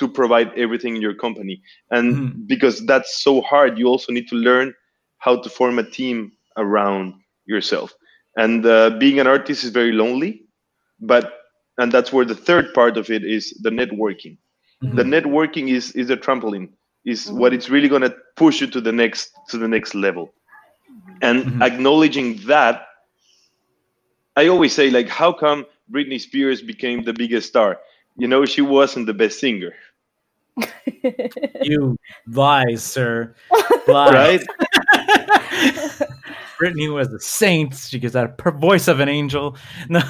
to 0.00 0.08
provide 0.08 0.52
everything 0.56 0.96
in 0.96 1.02
your 1.02 1.14
company. 1.14 1.62
And 1.90 2.18
Mhm. 2.18 2.46
because 2.46 2.84
that's 2.86 3.22
so 3.22 3.40
hard 3.42 3.78
you 3.78 3.86
also 3.86 4.12
need 4.12 4.28
to 4.28 4.36
learn 4.36 4.74
how 5.18 5.40
to 5.40 5.48
form 5.48 5.78
a 5.78 5.84
team 5.88 6.32
around 6.56 7.14
yourself. 7.46 7.94
And 8.36 8.64
uh, 8.66 8.90
being 8.98 9.20
an 9.20 9.26
artist 9.26 9.64
is 9.64 9.70
very 9.70 9.92
lonely 9.92 10.42
but 11.00 11.32
and 11.78 11.92
that's 11.92 12.12
where 12.12 12.24
the 12.24 12.34
third 12.34 12.72
part 12.74 12.96
of 12.96 13.10
it 13.10 13.24
is 13.24 13.50
the 13.62 13.70
networking. 13.70 14.38
The 14.92 15.02
networking 15.04 15.68
is 15.70 15.92
is 15.92 16.10
a 16.10 16.16
trampoline 16.16 16.68
is 17.06 17.30
what 17.30 17.54
it's 17.54 17.70
really 17.70 17.88
going 17.88 18.02
to 18.02 18.14
push 18.36 18.60
you 18.60 18.66
to 18.66 18.80
the 18.80 18.92
next 18.92 19.30
to 19.48 19.56
the 19.58 19.68
next 19.68 19.94
level 19.94 20.32
and 21.22 21.44
Mhm. 21.44 21.62
acknowledging 21.62 22.36
that 22.46 22.86
i 24.36 24.48
always 24.48 24.74
say 24.74 24.90
like 24.90 25.08
how 25.08 25.32
come 25.32 25.64
britney 25.90 26.20
spears 26.20 26.60
became 26.62 27.02
the 27.04 27.12
biggest 27.14 27.48
star 27.48 27.78
you 28.18 28.26
know 28.28 28.44
she 28.44 28.60
wasn't 28.60 29.06
the 29.06 29.14
best 29.14 29.38
singer 29.40 29.72
you 31.62 31.96
lies, 32.26 32.82
sir. 32.82 33.34
Lies. 33.88 34.12
right 34.14 34.40
Britney 36.58 36.88
was 36.92 37.12
a 37.12 37.20
saint. 37.20 37.74
She 37.76 37.98
gives 37.98 38.14
that 38.14 38.38
per- 38.38 38.50
voice 38.52 38.88
of 38.88 39.00
an 39.00 39.08
angel. 39.10 39.56
No. 39.90 40.00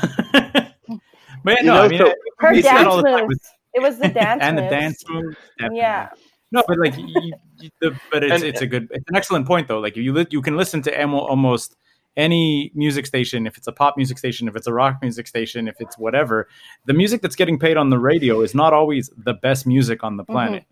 but 1.43 1.55
yeah, 1.55 1.61
You 1.61 1.67
no, 1.67 1.75
know, 1.75 1.83
I 1.83 1.89
mean, 1.89 1.99
so- 1.99 2.15
Her 2.39 2.51
we 2.53 2.57
see 2.57 2.63
that 2.63 2.87
all 2.87 3.03
dance 3.03 3.21
moves. 3.23 3.29
with- 3.29 3.51
It 3.75 3.83
was 3.83 3.99
the 3.99 4.09
dance 4.09 4.41
and 4.43 4.57
the 4.57 4.63
moves. 4.63 4.71
dance 4.71 5.05
moves. 5.09 5.37
definitely. 5.59 5.79
Yeah. 5.79 6.09
No, 6.57 6.63
but 6.67 6.79
like, 6.79 6.97
you, 6.97 7.35
you, 7.61 7.71
the, 7.81 8.01
but 8.11 8.25
it's 8.25 8.33
And- 8.33 8.43
it's 8.43 8.63
a 8.63 8.67
good, 8.67 8.89
it's 8.91 9.09
an 9.09 9.15
excellent 9.15 9.47
point 9.47 9.69
though. 9.69 9.79
Like 9.79 9.97
you 9.97 10.13
li- 10.13 10.27
you 10.31 10.41
can 10.41 10.57
listen 10.57 10.81
to 10.83 11.07
almost 11.07 11.77
any 12.17 12.73
music 12.75 13.05
station 13.05 13.47
if 13.47 13.59
it's 13.59 13.67
a 13.67 13.73
pop 13.73 13.97
music 13.99 14.17
station, 14.17 14.49
if 14.49 14.57
it's 14.57 14.67
a 14.67 14.73
rock 14.73 14.99
music 15.03 15.27
station, 15.27 15.69
if 15.69 15.77
it's 15.81 15.99
whatever. 15.99 16.49
The 16.87 16.95
music 16.95 17.21
that's 17.21 17.37
getting 17.37 17.59
played 17.59 17.77
on 17.77 17.91
the 17.91 17.99
radio 17.99 18.41
is 18.41 18.55
not 18.55 18.73
always 18.73 19.11
the 19.19 19.35
best 19.35 19.67
music 19.67 20.03
on 20.03 20.17
the 20.17 20.23
mm-hmm. 20.23 20.33
planet, 20.33 20.65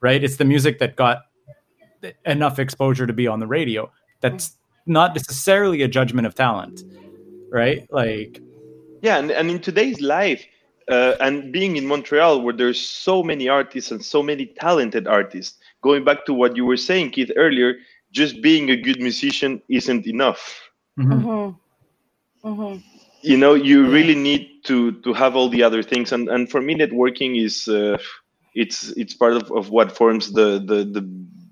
right? 0.00 0.22
It's 0.22 0.36
the 0.36 0.44
music 0.44 0.80
that 0.80 0.96
got 0.96 1.18
enough 2.24 2.58
exposure 2.58 3.06
to 3.06 3.12
be 3.12 3.28
on 3.28 3.38
the 3.38 3.46
radio. 3.46 3.90
That's 4.20 4.56
not 4.86 5.14
necessarily 5.14 5.82
a 5.82 5.88
judgment 5.88 6.26
of 6.26 6.34
talent, 6.34 6.82
right? 7.52 7.86
Like, 7.92 8.40
Yeah, 9.00 9.18
and, 9.18 9.30
and 9.30 9.48
in 9.48 9.60
today's 9.60 10.00
life, 10.00 10.44
uh, 10.88 11.14
and 11.20 11.52
being 11.52 11.76
in 11.76 11.86
Montreal, 11.86 12.40
where 12.42 12.54
there's 12.54 12.80
so 12.80 13.22
many 13.22 13.48
artists 13.48 13.90
and 13.90 14.04
so 14.04 14.22
many 14.22 14.46
talented 14.46 15.06
artists, 15.06 15.58
going 15.82 16.04
back 16.04 16.24
to 16.26 16.34
what 16.34 16.56
you 16.56 16.64
were 16.64 16.76
saying, 16.76 17.10
Keith, 17.10 17.30
earlier, 17.36 17.74
just 18.12 18.42
being 18.42 18.70
a 18.70 18.76
good 18.76 19.00
musician 19.00 19.62
isn't 19.68 20.06
enough. 20.06 20.70
mhm. 20.96 21.22
hmm 21.22 21.50
hmm 22.42 22.76
You 23.22 23.36
know, 23.36 23.54
you 23.54 23.88
really 23.88 24.14
need 24.14 24.62
to 24.64 24.92
to 25.02 25.12
have 25.14 25.36
all 25.36 25.48
the 25.48 25.62
other 25.62 25.82
things, 25.82 26.12
and 26.12 26.28
and 26.28 26.50
for 26.50 26.60
me, 26.60 26.74
networking 26.74 27.42
is 27.42 27.66
uh, 27.68 27.98
it's 28.54 28.90
it's 28.96 29.14
part 29.14 29.34
of, 29.34 29.50
of 29.52 29.70
what 29.70 29.92
forms 29.96 30.32
the 30.32 30.58
the 30.64 30.84
the 30.84 31.02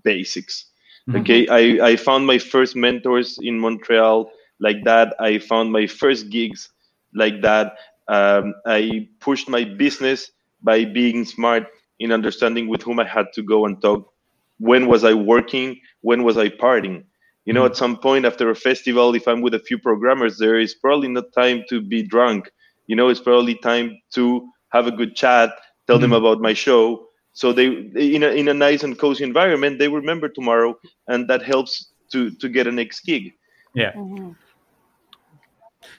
basics. 0.05 0.67
Mhm. 1.07 1.17
Okay, 1.17 1.47
I 1.49 1.91
I 1.91 1.97
found 1.97 2.27
my 2.27 2.39
first 2.39 2.77
mentors 2.77 3.39
in 3.41 3.59
Montreal 3.59 4.31
like 4.61 4.85
that. 4.85 5.15
I 5.21 5.39
found 5.39 5.73
my 5.73 5.87
first 5.87 6.31
gigs 6.31 6.71
like 7.15 7.43
that. 7.43 7.75
Um, 8.09 8.55
I 8.67 9.09
pushed 9.21 9.49
my 9.49 9.65
business 9.65 10.31
by 10.63 10.85
being 10.85 11.25
smart 11.25 11.65
in 11.99 12.13
understanding 12.13 12.69
with 12.69 12.83
whom 12.83 13.01
I 13.01 13.05
had 13.07 13.27
to 13.35 13.43
go 13.43 13.67
and 13.67 13.81
talk. 13.81 14.09
When 14.59 14.87
was 14.87 15.05
I 15.05 15.15
working? 15.15 15.81
When 16.03 16.23
was 16.25 16.37
I 16.37 16.49
partying? 16.49 17.05
You 17.45 17.53
know, 17.53 17.65
at 17.67 17.77
some 17.77 17.99
point 17.99 18.25
after 18.27 18.51
a 18.51 18.55
festival, 18.55 19.15
if 19.15 19.27
I'm 19.29 19.41
with 19.43 19.55
a 19.55 19.59
few 19.61 19.79
programmers, 19.79 20.39
there 20.39 20.59
is 20.59 20.75
probably 20.75 21.09
not 21.09 21.33
time 21.35 21.65
to 21.69 21.81
be 21.81 22.03
drunk. 22.03 22.51
You 22.87 22.97
know, 22.97 23.09
it's 23.09 23.21
probably 23.21 23.55
time 23.57 23.99
to 24.15 24.49
have 24.73 24.87
a 24.87 24.93
good 24.93 25.15
chat, 25.17 25.51
tell 25.87 25.99
them 25.99 26.13
Mhm. 26.13 26.15
about 26.15 26.41
my 26.41 26.53
show. 26.55 27.07
So 27.33 27.53
they, 27.53 27.67
in 27.67 28.23
a 28.23 28.29
in 28.31 28.49
a 28.49 28.55
nice 28.55 28.83
and 28.83 28.99
cozy 28.99 29.25
environment, 29.25 29.79
they 29.79 29.89
remember 29.89 30.29
tomorrow, 30.29 30.75
and 31.09 31.29
that 31.29 31.43
helps 31.43 31.93
to 32.13 32.31
to 32.41 32.49
get 32.49 32.67
a 32.67 32.73
next 32.73 33.01
gig. 33.05 33.33
hmm 33.95 34.33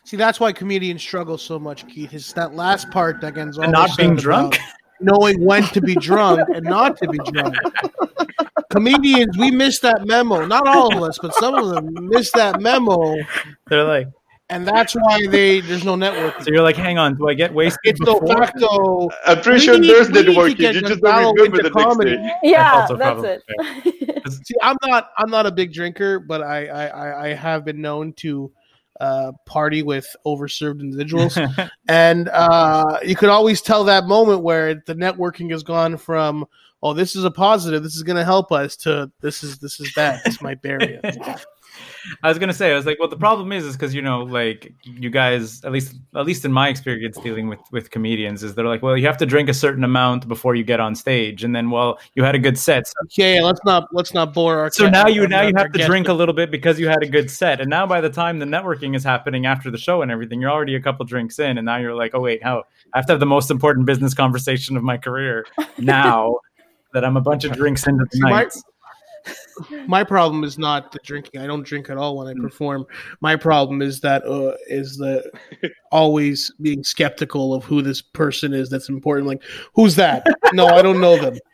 See, 0.08 0.16
that's 0.16 0.40
why 0.40 0.54
comedians 0.54 1.02
struggle 1.02 1.38
so 1.38 1.60
much, 1.60 1.86
Keith. 1.90 2.14
Is 2.14 2.32
that 2.32 2.56
last 2.56 2.90
part 2.92 3.20
that 3.20 3.34
Gonzalo 3.34 3.66
And 3.66 3.74
not 3.74 3.98
being 3.98 4.16
drunk? 4.16 4.58
knowing 5.02 5.44
when 5.44 5.64
to 5.64 5.82
be 5.82 5.96
drunk 5.96 6.48
and 6.56 6.64
not 6.64 6.96
to 7.00 7.10
be 7.10 7.18
drunk. 7.30 7.58
Comedians, 8.70 9.38
we 9.38 9.52
miss 9.52 9.80
that 9.82 10.06
memo. 10.08 10.46
Not 10.46 10.66
all 10.66 10.96
of 10.96 11.04
us, 11.04 11.20
but 11.22 11.34
some 11.34 11.56
of 11.56 11.68
them 11.72 11.90
miss 12.08 12.32
that 12.32 12.62
memo, 12.62 13.18
they're 13.68 13.84
like, 13.84 14.08
and 14.50 14.66
that's 14.66 14.94
why 14.94 15.28
they 15.28 15.60
there's 15.60 15.84
no 15.84 15.96
networking. 15.96 16.42
so 16.46 16.52
you're 16.54 16.64
like, 16.64 16.78
hang 16.78 16.98
on, 16.98 17.18
do 17.18 17.28
I 17.28 17.34
get 17.34 17.54
wasted? 17.54 17.80
It's 17.84 18.00
de 18.00 18.28
facto. 18.28 19.10
I'm 19.26 19.42
pretty 19.42 19.60
We 19.60 19.60
sure 19.60 19.78
need- 19.78 19.90
there's 19.90 20.10
we 20.10 20.22
need 20.24 20.28
networking. 20.38 20.74
You 20.74 20.82
just 20.84 21.02
don't 21.02 21.36
remember 21.36 21.58
into 21.60 21.70
the 21.70 21.76
next 21.76 21.84
comedy. 21.86 22.16
day. 22.16 22.32
Yeah, 22.44 22.72
also 22.82 22.96
that's 22.96 23.24
it. 23.24 24.32
See, 24.32 24.56
I'm 24.62 24.78
not 24.86 25.10
I'm 25.18 25.30
not 25.30 25.46
a 25.48 25.52
big 25.52 25.74
drinker, 25.74 26.20
but 26.20 26.42
I 26.42 26.68
I, 26.68 26.86
I- 26.88 27.26
I 27.26 27.34
have 27.34 27.66
been 27.66 27.82
known 27.82 28.14
to 28.24 28.50
uh, 29.00 29.32
party 29.46 29.84
with 29.84 30.16
overserved 30.26 30.82
individuals, 30.82 31.38
and 31.88 32.30
uh, 32.30 33.00
you 33.04 33.16
could 33.16 33.30
always 33.30 33.62
tell 33.62 33.84
that 33.84 34.06
moment 34.06 34.42
where 34.42 34.76
the 34.86 34.96
networking 34.96 35.52
has 35.52 35.64
gone 35.64 35.98
from 35.98 36.46
oh 36.84 36.94
this 36.94 37.16
is 37.16 37.24
a 37.24 37.32
positive, 37.32 37.84
this 37.84 37.96
is 37.96 38.04
going 38.04 38.18
to 38.18 38.26
help 38.26 38.52
us 38.52 38.76
to 38.76 39.12
this 39.22 39.44
is 39.44 39.58
this 39.60 39.80
is 39.80 39.92
bad, 39.94 40.22
this 40.26 40.42
might 40.42 40.62
bury 40.62 41.00
us. 41.04 41.46
I 42.24 42.30
was 42.30 42.40
gonna 42.40 42.54
say, 42.54 42.72
I 42.72 42.76
was 42.76 42.86
like, 42.86 43.00
well, 43.00 43.08
the 43.08 43.18
problem 43.18 43.52
is, 43.52 43.66
is 43.66 43.76
because 43.76 43.94
you 43.94 44.02
know, 44.02 44.24
like 44.24 44.74
you 44.84 45.10
guys, 45.10 45.64
at 45.64 45.72
least, 45.72 45.96
at 46.16 46.26
least 46.26 46.46
in 46.46 46.52
my 46.52 46.70
experience 46.70 47.18
dealing 47.18 47.48
with 47.48 47.60
with 47.72 47.92
comedians, 47.92 48.44
is 48.44 48.56
they're 48.56 48.66
like, 48.66 48.82
well, 48.82 48.98
you 48.98 49.06
have 49.08 49.18
to 49.18 49.26
drink 49.26 49.50
a 49.50 49.54
certain 49.54 49.84
amount 49.84 50.28
before 50.28 50.56
you 50.56 50.64
get 50.64 50.80
on 50.80 50.96
stage, 50.96 51.44
and 51.44 51.56
then, 51.56 51.70
well, 51.70 52.00
you 52.16 52.24
had 52.24 52.36
a 52.36 52.40
good 52.40 52.58
set, 52.58 52.88
so, 52.88 52.94
Okay, 53.06 53.42
let's 53.42 53.62
not 53.66 53.88
let's 53.92 54.14
not 54.14 54.34
bore 54.34 54.60
our. 54.60 54.72
so 54.72 54.90
now 54.90 55.08
you 55.08 55.28
now 55.28 55.42
you 55.42 55.54
have 55.56 55.72
to 55.72 55.86
drink 55.86 56.08
a 56.08 56.14
little 56.14 56.34
bit 56.34 56.52
because 56.52 56.80
you 56.80 56.88
had 56.88 57.04
a 57.04 57.08
good 57.08 57.30
set, 57.30 57.62
and 57.62 57.70
now 57.70 57.86
by 57.86 58.02
the 58.02 58.10
time 58.10 58.40
the 58.40 58.46
networking 58.46 58.96
is 58.96 59.04
happening 59.04 59.46
after 59.46 59.72
the 59.72 59.78
show 59.78 60.02
and 60.02 60.12
everything, 60.12 60.42
you're 60.42 60.52
already 60.52 60.76
a 60.76 60.82
couple 60.82 61.06
drinks 61.06 61.40
in, 61.40 61.58
and 61.58 61.66
now 61.66 61.78
you're 61.78 61.96
like, 61.96 62.12
oh 62.14 62.22
wait, 62.22 62.44
how 62.44 62.64
I 62.94 62.98
have 63.00 63.06
to 63.08 63.14
have 63.14 63.20
the 63.20 63.26
most 63.26 63.52
important 63.52 63.86
business 63.86 64.14
conversation 64.14 64.78
of 64.78 64.84
my 64.84 64.98
career 64.98 65.46
now 65.78 66.36
that 66.94 67.04
I'm 67.04 67.18
a 67.18 67.22
bunch 67.22 67.44
of 67.44 67.52
drinks 67.54 67.86
into 67.88 68.06
the 68.12 68.20
night. 68.20 68.54
my 69.88 70.04
problem 70.04 70.44
is 70.44 70.58
not 70.58 70.92
the 70.92 71.00
drinking. 71.04 71.42
I 71.42 71.48
don't 71.48 71.64
drink 71.64 71.90
at 71.90 71.98
all 71.98 72.18
when 72.18 72.28
I 72.28 72.34
perform. 72.40 72.86
My 73.22 73.36
problem 73.36 73.82
is 73.82 74.02
that 74.02 74.26
uh, 74.26 74.56
is 74.68 74.98
the 74.98 75.30
always 75.92 76.52
being 76.62 76.84
skeptical 76.84 77.54
of 77.54 77.64
who 77.64 77.82
this 77.82 78.02
person 78.02 78.54
is. 78.54 78.70
That's 78.70 78.90
important. 78.90 79.28
Like, 79.28 79.44
who's 79.74 79.96
that? 79.96 80.26
No, 80.54 80.68
I 80.68 80.82
don't 80.82 81.02
know 81.02 81.18
them. 81.18 81.38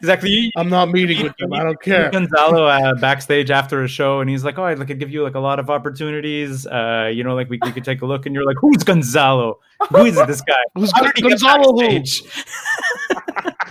Exactly. 0.00 0.30
You, 0.30 0.50
I'm 0.56 0.68
not 0.68 0.90
meeting 0.90 1.22
with 1.22 1.34
them. 1.38 1.52
I 1.52 1.62
don't 1.62 1.80
care. 1.80 2.10
Gonzalo 2.10 2.66
uh, 2.66 2.94
backstage 2.94 3.50
after 3.50 3.82
a 3.82 3.88
show, 3.88 4.20
and 4.20 4.28
he's 4.28 4.44
like, 4.44 4.58
"Oh, 4.58 4.64
I'd 4.64 4.78
like 4.78 4.88
to 4.88 4.94
give 4.94 5.10
you 5.10 5.22
like 5.22 5.34
a 5.34 5.40
lot 5.40 5.58
of 5.58 5.70
opportunities. 5.70 6.66
Uh, 6.66 7.10
you 7.12 7.22
know, 7.22 7.34
like 7.34 7.48
we, 7.48 7.58
we 7.62 7.72
could 7.72 7.84
take 7.84 8.02
a 8.02 8.06
look." 8.06 8.26
And 8.26 8.34
you're 8.34 8.44
like, 8.44 8.56
"Who's 8.60 8.82
Gonzalo? 8.82 9.58
Who 9.90 10.04
is 10.06 10.16
this 10.26 10.40
guy? 10.40 10.54
Who's 10.74 10.90
How 10.92 11.02
did 11.02 11.12
he 11.16 11.22
get 11.22 11.30
Gonzalo 11.30 11.72
who? 11.78 12.02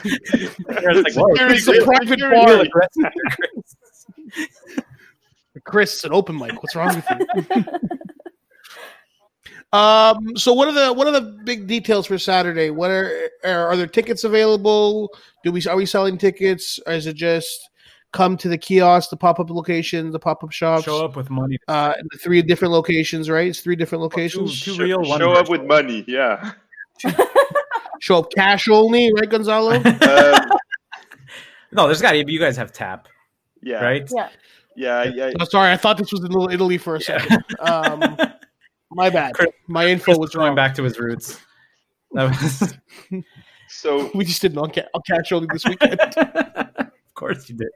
Backstage?" 0.04 0.50
Like, 0.68 1.14
"Whoa, 1.16 1.28
It's 1.50 1.68
a 1.68 1.84
private 1.84 2.20
bar. 2.20 2.58
like, 2.58 2.76
"Rest 2.76 2.98
in 2.98 3.12
peace." 4.34 4.56
Chris, 5.66 5.94
it's 5.96 6.04
an 6.06 6.14
open 6.14 6.38
mic. 6.38 6.54
What's 6.64 6.76
wrong 6.76 6.96
with 6.96 7.06
you? 7.12 7.66
um. 9.78 10.36
So, 10.38 10.54
what 10.54 10.68
are 10.68 10.72
the 10.74 10.94
what 10.94 11.08
are 11.08 11.12
the 11.12 11.22
big 11.44 11.68
details 11.68 12.06
for 12.08 12.18
Saturday? 12.18 12.70
What 12.70 12.90
are 12.92 13.30
are, 13.44 13.68
are 13.68 13.78
there 13.78 13.88
tickets 13.88 14.24
available? 14.24 15.10
Do 15.44 15.52
we 15.52 15.64
are 15.68 15.76
we 15.76 15.86
selling 15.86 16.18
tickets? 16.18 16.80
Or 16.88 16.94
is 16.94 17.08
it 17.08 17.16
just 17.16 17.70
come 18.12 18.38
to 18.38 18.50
the 18.50 18.58
kiosk, 18.58 19.10
the 19.12 19.18
pop 19.18 19.40
up 19.40 19.50
location, 19.50 20.12
the 20.12 20.20
pop 20.20 20.44
up 20.44 20.52
shops? 20.52 20.86
Show 20.86 21.04
up 21.06 21.16
with 21.16 21.30
money. 21.30 21.58
Uh, 21.68 21.94
in 22.00 22.08
the 22.12 22.18
three 22.18 22.42
different 22.42 22.72
locations, 22.74 23.30
right? 23.30 23.48
It's 23.48 23.60
three 23.62 23.76
different 23.76 24.02
locations. 24.02 24.62
Two 24.62 24.74
Show, 24.76 24.84
real, 24.84 25.02
one 25.04 25.20
show 25.20 25.32
up 25.34 25.48
virtual. 25.48 25.60
with 25.60 25.68
money, 25.68 26.04
yeah. 26.08 26.54
Show 28.00 28.20
up 28.20 28.32
cash 28.36 28.68
only, 28.70 29.12
right, 29.14 29.30
Gonzalo? 29.30 29.74
Um, 29.76 29.84
No, 31.72 31.86
there's 31.86 32.02
got 32.02 32.14
to 32.14 32.24
be. 32.26 32.34
You 32.34 32.40
guys 32.40 32.58
have 32.58 32.72
tap, 32.74 33.08
yeah, 33.62 33.84
right? 33.84 34.10
Yeah. 34.16 34.30
Yeah, 34.76 35.04
yeah. 35.04 35.32
oh, 35.40 35.44
sorry, 35.46 35.72
I 35.72 35.78
thought 35.78 35.98
this 35.98 36.12
was 36.12 36.22
in 36.24 36.32
Little 36.32 36.50
Italy 36.50 36.78
for 36.78 36.96
a 36.96 37.02
second. 37.02 37.44
Um, 37.60 38.18
my 38.92 39.10
bad. 39.10 39.34
Chris- 39.36 39.50
My 39.68 39.86
info 39.88 40.18
was 40.18 40.32
going 40.34 40.56
back 40.56 40.74
to 40.76 40.84
his 40.84 40.98
roots. 40.98 41.40
That 42.14 42.30
was, 42.30 43.24
So 43.68 44.10
We 44.16 44.26
just 44.26 44.42
did 44.42 44.58
on 44.58 44.72
ca- 44.72 44.88
on 44.94 45.02
cash 45.06 45.32
only 45.32 45.48
this 45.52 45.66
weekend. 45.66 46.00
of 46.00 46.88
course 47.14 47.48
you 47.50 47.58
did. 47.58 47.70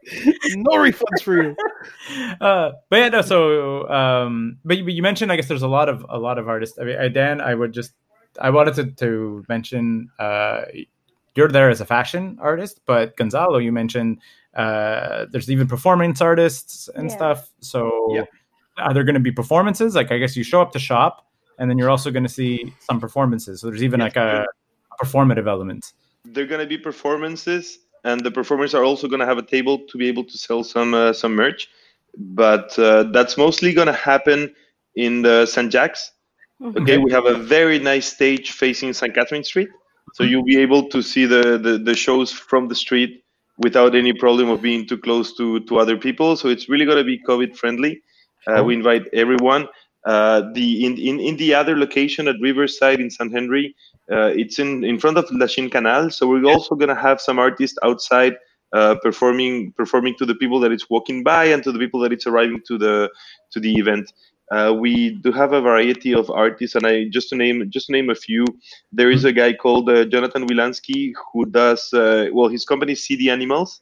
no 0.57 0.71
refunds 0.77 1.21
for 1.21 1.43
you. 1.43 1.55
uh, 2.41 2.71
but 2.89 2.95
yeah, 2.97 3.09
no. 3.09 3.21
So, 3.21 3.87
um, 3.89 4.57
but 4.65 4.77
you, 4.77 4.85
but 4.85 4.93
you 4.93 5.03
mentioned, 5.03 5.31
I 5.31 5.35
guess 5.35 5.47
there's 5.47 5.61
a 5.61 5.67
lot 5.67 5.87
of 5.89 6.03
a 6.09 6.17
lot 6.17 6.39
of 6.39 6.47
artists. 6.47 6.79
I 6.79 6.85
mean, 6.85 6.95
uh, 6.97 7.09
Dan, 7.09 7.41
I 7.41 7.53
would 7.53 7.73
just, 7.73 7.91
I 8.39 8.49
wanted 8.49 8.75
to, 8.75 8.85
to 9.05 9.45
mention, 9.49 10.09
uh, 10.19 10.63
you're 11.35 11.47
there 11.49 11.69
as 11.69 11.81
a 11.81 11.85
fashion 11.85 12.37
artist, 12.41 12.81
but 12.85 13.15
Gonzalo, 13.17 13.57
you 13.57 13.71
mentioned, 13.71 14.19
uh, 14.55 15.25
there's 15.31 15.49
even 15.49 15.67
performance 15.67 16.21
artists 16.21 16.89
and 16.95 17.09
Yeah. 17.09 17.15
stuff. 17.15 17.49
So, 17.59 17.91
Yeah. 18.09 18.23
are 18.77 18.93
there 18.93 19.03
going 19.03 19.15
to 19.15 19.19
be 19.19 19.31
performances? 19.31 19.95
Like, 19.95 20.11
I 20.11 20.17
guess 20.17 20.35
you 20.37 20.43
show 20.43 20.61
up 20.61 20.71
to 20.73 20.79
shop, 20.79 21.27
and 21.57 21.69
then 21.69 21.77
you're 21.77 21.89
also 21.89 22.11
going 22.11 22.23
to 22.23 22.29
see 22.29 22.75
some 22.79 22.99
performances. 22.99 23.61
So 23.61 23.67
there's 23.69 23.83
even 23.83 23.99
Yes, 23.99 24.07
like 24.07 24.15
a, 24.17 24.45
a 24.91 25.05
performative 25.05 25.47
element. 25.47 25.93
they're 26.25 26.47
gonna 26.47 26.65
be 26.65 26.77
performances, 26.77 27.79
and 28.03 28.21
the 28.21 28.31
performers 28.31 28.73
are 28.73 28.83
also 28.83 29.07
gonna 29.07 29.25
have 29.25 29.37
a 29.37 29.45
table 29.45 29.79
to 29.89 29.97
be 29.97 30.07
able 30.07 30.23
to 30.23 30.37
sell 30.37 30.63
some 30.63 30.93
uh, 30.93 31.13
some 31.13 31.35
merch. 31.35 31.69
But 32.17 32.77
uh, 32.79 33.03
that's 33.11 33.37
mostly 33.37 33.73
gonna 33.73 33.93
happen 33.93 34.53
in 34.95 35.21
the 35.21 35.45
St. 35.45 35.71
Jack's. 36.71 36.77
Okay, 36.81 36.97
we 36.97 37.11
have 37.11 37.25
a 37.25 37.35
very 37.35 37.79
nice 37.79 38.05
stage 38.05 38.51
facing 38.51 38.93
St. 38.93 39.13
Catherine 39.13 39.43
Street, 39.43 39.69
so 40.13 40.23
you'll 40.23 40.43
be 40.43 40.57
able 40.57 40.89
to 40.89 41.01
see 41.01 41.25
the, 41.25 41.57
the, 41.57 41.77
the 41.77 41.95
shows 41.95 42.31
from 42.31 42.67
the 42.67 42.75
street 42.75 43.23
without 43.57 43.95
any 43.95 44.13
problem 44.13 44.49
of 44.49 44.61
being 44.61 44.87
too 44.87 44.97
close 44.97 45.35
to, 45.37 45.59
to 45.61 45.77
other 45.77 45.97
people. 45.97 46.35
So 46.35 46.49
it's 46.49 46.69
really 46.69 46.85
going 46.85 46.97
to 46.97 47.03
be 47.03 47.19
COVID 47.27 47.55
friendly. 47.55 48.01
Uh, 48.47 48.63
we 48.63 48.73
invite 48.73 49.03
everyone. 49.13 49.67
Uh, 50.05 50.51
the 50.53 50.85
in, 50.85 50.97
in, 50.97 51.19
in 51.19 51.37
the 51.37 51.53
other 51.53 51.77
location 51.77 52.27
at 52.27 52.35
Riverside 52.41 52.99
in 52.99 53.09
St. 53.09 53.33
Henri, 53.33 53.73
uh, 54.11 54.31
it's 54.35 54.59
in, 54.59 54.83
in 54.83 54.99
front 54.99 55.17
of 55.17 55.29
Lachine 55.31 55.69
Canal. 55.69 56.09
So 56.09 56.27
we're 56.27 56.45
also 56.45 56.75
going 56.75 56.89
to 56.89 57.01
have 57.01 57.21
some 57.21 57.39
artists 57.39 57.77
outside 57.83 58.35
uh, 58.73 58.95
performing 59.01 59.71
performing 59.73 60.15
to 60.17 60.25
the 60.25 60.35
people 60.35 60.59
that 60.59 60.71
it's 60.71 60.89
walking 60.89 61.23
by 61.23 61.45
and 61.45 61.63
to 61.63 61.71
the 61.71 61.79
people 61.79 61.99
that 62.01 62.11
it's 62.11 62.27
arriving 62.27 62.59
to 62.67 62.77
the 62.77 63.09
to 63.51 63.59
the 63.59 63.71
event. 63.75 64.11
Uh, 64.51 64.73
we 64.77 65.11
do 65.23 65.31
have 65.31 65.53
a 65.53 65.61
variety 65.61 66.13
of 66.13 66.29
artists, 66.29 66.75
and 66.75 66.85
I 66.85 67.05
just 67.09 67.29
to 67.29 67.35
name 67.35 67.69
just 67.71 67.87
to 67.87 67.91
name 67.93 68.09
a 68.09 68.15
few. 68.15 68.45
There 68.91 69.09
is 69.09 69.25
a 69.25 69.31
guy 69.31 69.53
called 69.53 69.89
uh, 69.89 70.05
Jonathan 70.05 70.47
Wilansky 70.47 71.13
who 71.31 71.45
does 71.45 71.91
uh, 71.93 72.27
well. 72.33 72.49
His 72.49 72.65
company 72.65 72.91
is 72.93 73.03
CD 73.03 73.29
Animals, 73.29 73.81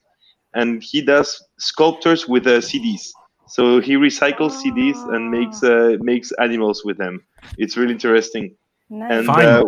and 0.53 0.81
he 0.83 1.01
does 1.01 1.43
sculptures 1.57 2.27
with 2.27 2.45
uh, 2.47 2.59
CDs. 2.61 3.09
So 3.47 3.81
he 3.81 3.95
recycles 3.95 4.53
CDs 4.63 4.97
and 5.13 5.29
makes 5.29 5.61
uh, 5.63 5.97
makes 5.99 6.31
animals 6.39 6.85
with 6.85 6.97
them. 6.97 7.23
It's 7.57 7.75
really 7.75 7.91
interesting. 7.93 8.55
Nice. 8.89 9.11
And 9.11 9.25
Fine. 9.25 9.45
uh, 9.45 9.63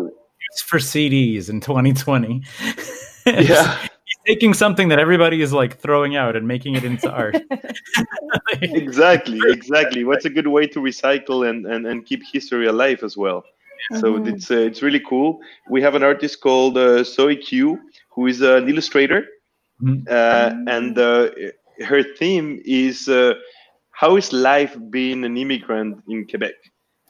It's 0.52 0.62
for 0.62 0.78
CDs 0.80 1.50
in 1.50 1.60
2020. 1.60 2.44
yeah, 3.26 3.78
He's 3.80 3.90
taking 4.26 4.54
something 4.54 4.90
that 4.90 5.00
everybody 5.00 5.42
is 5.42 5.54
like 5.54 5.80
throwing 5.80 6.16
out 6.16 6.36
and 6.36 6.48
making 6.48 6.76
it 6.76 6.84
into 6.84 7.12
art. 7.12 7.38
exactly, 8.62 9.42
exactly. 9.48 10.04
What's 10.04 10.26
a 10.26 10.30
good 10.30 10.48
way 10.48 10.68
to 10.68 10.80
recycle 10.80 11.50
and, 11.50 11.66
and, 11.66 11.86
and 11.86 12.06
keep 12.06 12.22
history 12.32 12.68
alive 12.68 13.04
as 13.04 13.18
well? 13.18 13.44
So 14.00 14.14
Mhm. 14.14 14.28
it's 14.34 14.50
uh, 14.50 14.56
it's 14.56 14.82
really 14.82 15.02
cool. 15.02 15.40
We 15.70 15.82
have 15.82 15.94
an 15.96 16.04
artist 16.04 16.40
called 16.42 16.78
uh, 16.78 17.04
Zoe 17.04 17.36
Q, 17.36 17.80
who 18.16 18.28
is 18.28 18.42
an 18.42 18.68
illustrator, 18.70 19.28
Mhm. 19.82 20.08
uh, 20.10 20.52
and 20.68 20.98
uh, 20.98 21.30
her 21.86 22.02
theme 22.18 22.62
is 22.66 23.08
uh, 23.08 23.34
how 23.92 24.16
is 24.16 24.32
life 24.32 24.78
being 24.90 25.26
an 25.26 25.38
immigrant 25.38 26.02
in 26.08 26.26
Quebec. 26.28 26.56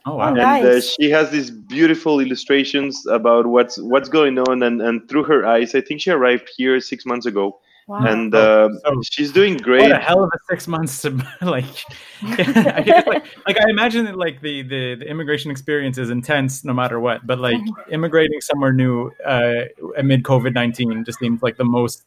Oh 0.05 0.15
wow! 0.15 0.33
nice. 0.33 0.63
and 0.63 0.73
uh, 0.75 0.81
she 0.81 1.09
has 1.11 1.29
these 1.31 1.49
beautiful 1.49 2.19
illustrations 2.19 3.05
about 3.07 3.47
what's 3.47 3.77
what's 3.81 4.09
going 4.09 4.37
on 4.39 4.61
and, 4.63 4.81
and 4.81 5.07
through 5.07 5.23
her 5.23 5.45
eyes 5.45 5.75
i 5.75 5.81
think 5.81 6.01
she 6.01 6.11
arrived 6.11 6.49
here 6.57 6.79
six 6.81 7.05
months 7.05 7.25
ago 7.25 7.59
Wow. 7.85 8.05
and 8.05 8.33
Oh, 8.33 8.69
uh, 8.69 8.69
so- 8.85 9.01
she's 9.11 9.33
doing 9.33 9.57
great. 9.57 9.81
What 9.81 9.87
great 9.89 9.99
a 9.99 9.99
hell 9.99 10.23
of 10.23 10.29
a 10.33 10.37
six 10.49 10.69
months 10.69 11.01
to 11.01 11.09
like. 11.41 11.65
I 12.21 13.03
like, 13.05 13.25
like 13.45 13.59
I 13.59 13.69
imagine 13.69 14.05
that 14.05 14.15
like 14.17 14.41
the, 14.41 14.61
the 14.61 14.95
the 14.95 15.05
immigration 15.05 15.51
experience 15.51 15.97
is 15.97 16.09
intense 16.09 16.63
no 16.63 16.73
matter 16.73 17.01
what, 17.01 17.27
but 17.27 17.39
like 17.39 17.57
immigrating 17.91 18.39
somewhere 18.39 18.71
new 18.71 19.11
uh, 19.25 19.65
amid 19.97 20.23
COVID 20.23 20.53
nineteen 20.53 21.03
just 21.03 21.19
seems 21.19 21.41
like 21.43 21.57
the 21.57 21.65
most 21.65 22.03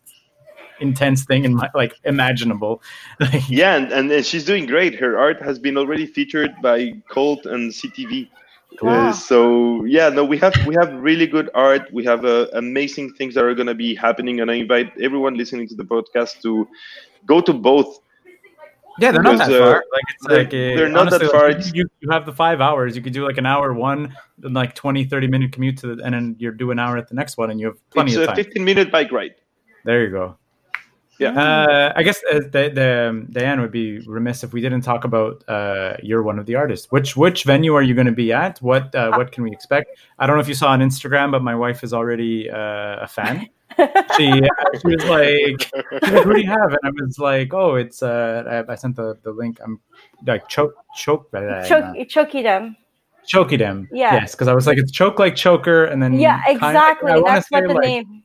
intense 0.80 1.24
thing 1.24 1.44
in 1.44 1.54
my 1.54 1.68
like 1.74 1.94
imaginable. 2.04 2.82
Like, 3.20 3.48
yeah 3.48 3.76
and, 3.76 3.92
and, 3.92 4.10
and 4.12 4.24
she's 4.26 4.44
doing 4.44 4.66
great 4.66 4.94
her 4.96 5.18
art 5.18 5.40
has 5.42 5.58
been 5.58 5.76
already 5.78 6.06
featured 6.06 6.52
by 6.62 6.92
cult 7.08 7.46
and 7.46 7.72
ctv 7.72 8.28
Wow. 8.82 9.08
Uh, 9.08 9.12
so 9.12 9.84
yeah 9.86 10.10
no 10.10 10.22
we 10.22 10.36
have 10.38 10.52
we 10.66 10.74
have 10.74 10.92
really 10.94 11.26
good 11.26 11.48
art 11.54 11.90
we 11.94 12.04
have 12.04 12.26
uh, 12.26 12.46
amazing 12.52 13.14
things 13.14 13.32
that 13.34 13.42
are 13.44 13.54
going 13.54 13.68
to 13.68 13.74
be 13.74 13.94
happening 13.94 14.40
and 14.40 14.50
i 14.50 14.54
invite 14.54 14.92
everyone 15.00 15.34
listening 15.34 15.66
to 15.68 15.74
the 15.74 15.84
podcast 15.84 16.42
to 16.42 16.68
go 17.24 17.40
to 17.40 17.54
both 17.54 18.00
Yeah, 18.98 19.12
they're 19.12 19.22
not 19.22 19.38
that 19.38 19.48
Because, 19.48 19.60
uh, 19.60 19.64
far. 19.64 19.84
Like 19.92 20.06
it's 20.14 20.26
they're- 20.26 20.38
like 20.38 20.48
uh, 20.48 20.76
they're 20.76 20.88
not 20.88 21.10
that 21.10 21.22
far. 21.30 21.52
like, 21.52 21.74
you, 21.74 21.84
you 22.00 22.08
have 22.10 22.24
the 22.24 22.32
five 22.32 22.60
hours. 22.60 22.96
You 22.96 23.02
could 23.04 23.12
do 23.12 23.24
like 23.28 23.36
an 23.36 23.44
hour 23.44 23.72
one, 23.74 24.16
then, 24.38 24.52
like 24.54 24.74
20, 24.74 25.04
30 25.04 25.26
minute 25.28 25.52
commute 25.52 25.76
to 25.78 25.86
the, 25.96 26.02
and 26.04 26.14
then 26.14 26.34
you're 26.38 26.52
do 26.52 26.70
an 26.70 26.78
hour 26.78 26.96
at 26.96 27.06
the 27.08 27.14
next 27.14 27.36
one, 27.36 27.50
and 27.50 27.60
you 27.60 27.66
have 27.66 27.78
plenty 27.90 28.12
it's 28.12 28.16
of 28.16 28.22
a 28.24 28.26
time. 28.28 28.36
15 28.36 28.64
minute 28.64 28.88
bike 28.90 29.12
ride 29.12 29.34
There 29.84 30.02
you 30.04 30.10
go. 30.10 30.36
Yeah. 31.18 31.30
Uh, 31.30 31.92
I 31.96 32.02
guess 32.02 32.20
uh, 32.30 32.40
the, 32.40 32.70
the 32.74 33.08
um, 33.08 33.26
Daian 33.30 33.60
would 33.60 33.72
be 33.72 34.00
remiss 34.00 34.44
if 34.44 34.52
we 34.52 34.60
didn't 34.60 34.82
talk 34.82 35.04
about 35.04 35.42
uh, 35.48 35.96
you're 36.02 36.22
one 36.22 36.38
of 36.38 36.46
the 36.46 36.54
artists. 36.54 36.90
Which 36.90 37.16
which 37.16 37.44
venue 37.44 37.74
are 37.74 37.82
you 37.82 37.94
going 37.94 38.06
to 38.06 38.12
be 38.12 38.32
at? 38.32 38.58
What 38.58 38.94
uh, 38.94 39.12
what 39.12 39.32
can 39.32 39.44
we 39.44 39.50
expect? 39.50 39.98
I 40.18 40.26
don't 40.26 40.36
know 40.36 40.40
if 40.40 40.48
you 40.48 40.54
saw 40.54 40.68
on 40.68 40.80
Instagram, 40.80 41.30
but 41.30 41.42
my 41.42 41.54
wife 41.54 41.82
is 41.82 41.94
already 41.94 42.50
uh, 42.50 43.00
a 43.00 43.08
fan. 43.08 43.48
she, 44.16 44.30
uh, 44.30 44.48
she 44.80 44.96
was 44.96 45.04
like, 45.04 45.70
"Who 46.24 46.34
do 46.34 46.40
you 46.40 46.46
have?" 46.48 46.70
And 46.70 46.80
I 46.84 46.90
was 46.90 47.18
like, 47.18 47.52
"Oh, 47.52 47.74
it's." 47.74 48.02
Uh, 48.02 48.64
I, 48.68 48.72
I 48.72 48.74
sent 48.74 48.96
the, 48.96 49.18
the 49.22 49.32
link. 49.32 49.58
I'm 49.62 49.80
like 50.26 50.48
choke 50.48 50.74
choke. 50.96 51.30
Choke, 51.66 52.08
choky 52.08 52.42
them. 52.42 52.76
Choky 53.26 53.56
them. 53.56 53.88
Yeah. 53.92 54.14
Yes, 54.14 54.32
because 54.34 54.48
I 54.48 54.54
was 54.54 54.66
like, 54.66 54.78
it's 54.78 54.92
choke 54.92 55.18
like 55.18 55.34
choker, 55.34 55.84
and 55.84 56.02
then 56.02 56.14
Yeah, 56.14 56.42
exactly. 56.46 57.12
I 57.12 57.16
wanna 57.16 57.34
That's 57.34 57.50
what 57.50 57.66
the 57.66 57.74
like, 57.74 57.84
name. 57.84 58.22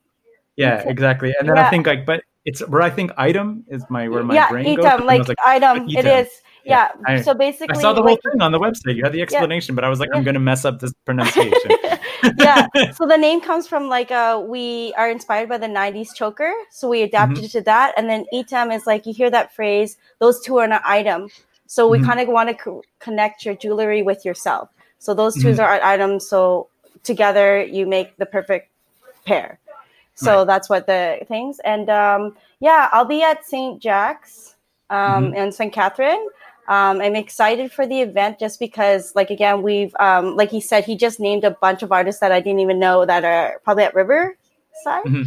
Yeah, 0.56 0.84
exactly. 0.88 1.34
And 1.40 1.50
then 1.50 1.58
I 1.58 1.70
think 1.70 1.88
like, 1.88 2.06
but 2.06 2.24
it's 2.46 2.62
where 2.68 2.82
I 2.82 2.90
think 2.90 3.12
item 3.18 3.64
is 3.68 3.84
my 3.90 4.08
where 4.08 4.24
my 4.24 4.34
yeah, 4.34 4.50
brain 4.50 4.76
goes. 4.76 4.86
item, 4.86 5.02
and 5.02 5.10
I 5.10 5.14
like, 5.18 5.28
was 5.28 5.36
item. 5.46 5.90
It 5.90 5.98
item. 6.06 6.26
is. 6.26 6.30
Yeah. 6.64 6.90
I- 7.06 7.22
so 7.22 7.34
basically, 7.34 7.76
I 7.76 7.82
saw 7.82 7.94
the 7.94 8.02
whole 8.02 8.12
like, 8.12 8.22
thing 8.22 8.42
on 8.42 8.52
the 8.52 8.60
website. 8.60 8.96
You 8.96 9.04
had 9.04 9.14
the 9.14 9.22
explanation, 9.22 9.74
but 9.76 9.84
I 9.84 9.90
was 9.90 10.00
like, 10.00 10.10
I'm 10.14 10.24
going 10.24 10.36
to 10.36 10.40
mess 10.40 10.64
up 10.66 10.80
this 10.80 10.94
pronunciation. 11.06 11.72
yeah. 12.38 12.68
So 12.94 13.08
the 13.08 13.18
name 13.18 13.42
comes 13.42 13.68
from 13.68 13.90
like 13.90 14.12
uh 14.12 14.44
we 14.46 14.94
are 14.96 15.10
inspired 15.10 15.50
by 15.50 15.58
the 15.58 15.68
90s 15.68 16.14
choker. 16.14 16.52
So 16.70 16.88
we 16.90 17.02
adapted 17.02 17.46
Mm-hmm. 17.46 17.58
to 17.58 17.62
that. 17.62 17.94
And 17.98 18.08
then 18.10 18.26
item 18.34 18.72
is 18.72 18.86
like 18.86 19.06
you 19.08 19.14
hear 19.14 19.30
that 19.32 19.56
phrase, 19.56 19.98
those 20.20 20.40
two 20.42 20.58
are 20.58 20.66
an 20.66 20.80
item. 20.86 21.30
So 21.68 21.88
we 21.88 21.98
Mhm. 22.00 22.06
kind 22.06 22.20
of 22.20 22.28
want 22.28 22.50
to 22.50 22.56
co- 22.56 22.84
connect 23.00 23.46
your 23.46 23.56
jewelry 23.56 24.02
with 24.04 24.26
yourself. 24.26 24.70
So 25.00 25.14
those 25.16 25.34
2 25.42 25.54
Mhm. 25.54 25.64
are 25.64 25.82
items. 25.82 26.28
So 26.28 26.68
together 27.04 27.64
you 27.64 27.88
make 27.88 28.18
the 28.18 28.26
perfect 28.28 28.70
pair. 29.26 29.58
So 30.22 30.38
Right. 30.38 30.48
that's 30.48 30.70
what 30.70 30.86
the 30.88 31.20
things. 31.28 31.60
And 31.66 31.90
um 31.90 32.36
yeah, 32.60 32.90
I'll 32.92 33.06
be 33.06 33.24
at 33.24 33.44
St. 33.46 33.82
Jacques 33.82 34.28
um 34.90 35.32
Mm-hmm. 35.32 35.34
in 35.36 35.52
St. 35.52 35.74
Catherine. 35.74 36.28
Um, 36.68 37.02
I'm 37.02 37.16
excited 37.16 37.72
for 37.72 37.86
the 37.88 38.00
event 38.02 38.40
just 38.40 38.60
because, 38.60 39.14
like, 39.16 39.30
again, 39.30 39.62
we've, 39.62 39.94
um, 40.00 40.38
like 40.38 40.52
he 40.52 40.62
said, 40.62 40.86
he 40.86 40.96
just 40.96 41.20
named 41.20 41.44
a 41.44 41.52
bunch 41.52 41.82
of 41.84 41.92
artists 41.92 42.22
that 42.22 42.32
I 42.32 42.40
didn't 42.40 42.60
even 42.62 42.80
know 42.80 43.04
that 43.06 43.26
are 43.26 43.60
probably 43.66 43.84
at 43.84 43.96
Riverside. 43.96 44.38
Mhm. 45.06 45.26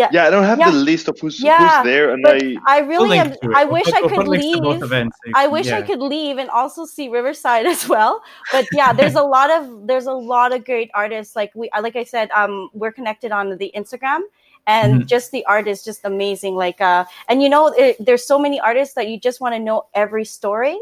Yeah. 0.00 0.08
yeah 0.14 0.26
i 0.26 0.30
don't 0.34 0.44
have 0.52 0.58
Yeah. 0.62 0.70
the 0.70 0.80
list 0.90 1.08
of 1.10 1.14
who's, 1.20 1.36
Yeah, 1.42 1.58
who's 1.58 1.84
there 1.90 2.06
and 2.14 2.22
But 2.26 2.36
i 2.42 2.56
I 2.74 2.76
We'll 2.82 3.02
really 3.04 3.18
am, 3.18 3.28
link 3.28 3.40
to. 3.42 3.52
I 3.60 3.64
We'll 3.64 3.72
wish 3.76 3.84
put- 3.86 3.94
I 3.98 4.00
we'll 4.00 4.10
could 4.10 4.18
put 4.22 4.28
links 4.34 4.56
to 4.56 4.62
both 4.68 4.74
leave. 4.80 4.82
events. 4.90 5.16
I 5.34 5.42
can- 5.44 5.52
wish 5.56 5.68
I 5.78 5.82
could 5.88 6.02
leave 6.14 6.36
and 6.42 6.48
also 6.60 6.80
see 6.94 7.06
Riverside 7.18 7.66
as 7.74 7.82
well. 7.94 8.14
But 8.54 8.64
yeah, 8.80 8.90
there's 8.98 9.16
a 9.24 9.26
lot 9.36 9.48
of 9.56 9.62
there's 9.88 10.06
a 10.06 10.18
lot 10.34 10.48
of 10.54 10.58
great 10.70 10.90
artists. 11.02 11.32
Like 11.40 11.50
we 11.60 11.66
like 11.86 11.96
I 12.02 12.04
said, 12.14 12.26
um, 12.40 12.54
we're 12.80 12.92
connected 13.00 13.30
on 13.40 13.46
the 13.62 13.68
Instagram, 13.80 14.20
and 14.66 14.90
Mhm. 15.02 15.06
just 15.14 15.26
the 15.36 15.42
art 15.54 15.66
is 15.72 15.82
just 15.88 16.00
amazing. 16.12 16.54
Like 16.64 16.80
uh, 16.92 17.02
and 17.28 17.42
you 17.42 17.48
know, 17.54 17.64
it, 17.84 17.96
there's 18.06 18.24
so 18.32 18.38
many 18.46 18.58
artists 18.70 18.94
that 18.98 19.06
you 19.10 19.16
just 19.28 19.40
want 19.42 19.54
to 19.56 19.60
know 19.68 19.78
every 19.94 20.24
story. 20.38 20.78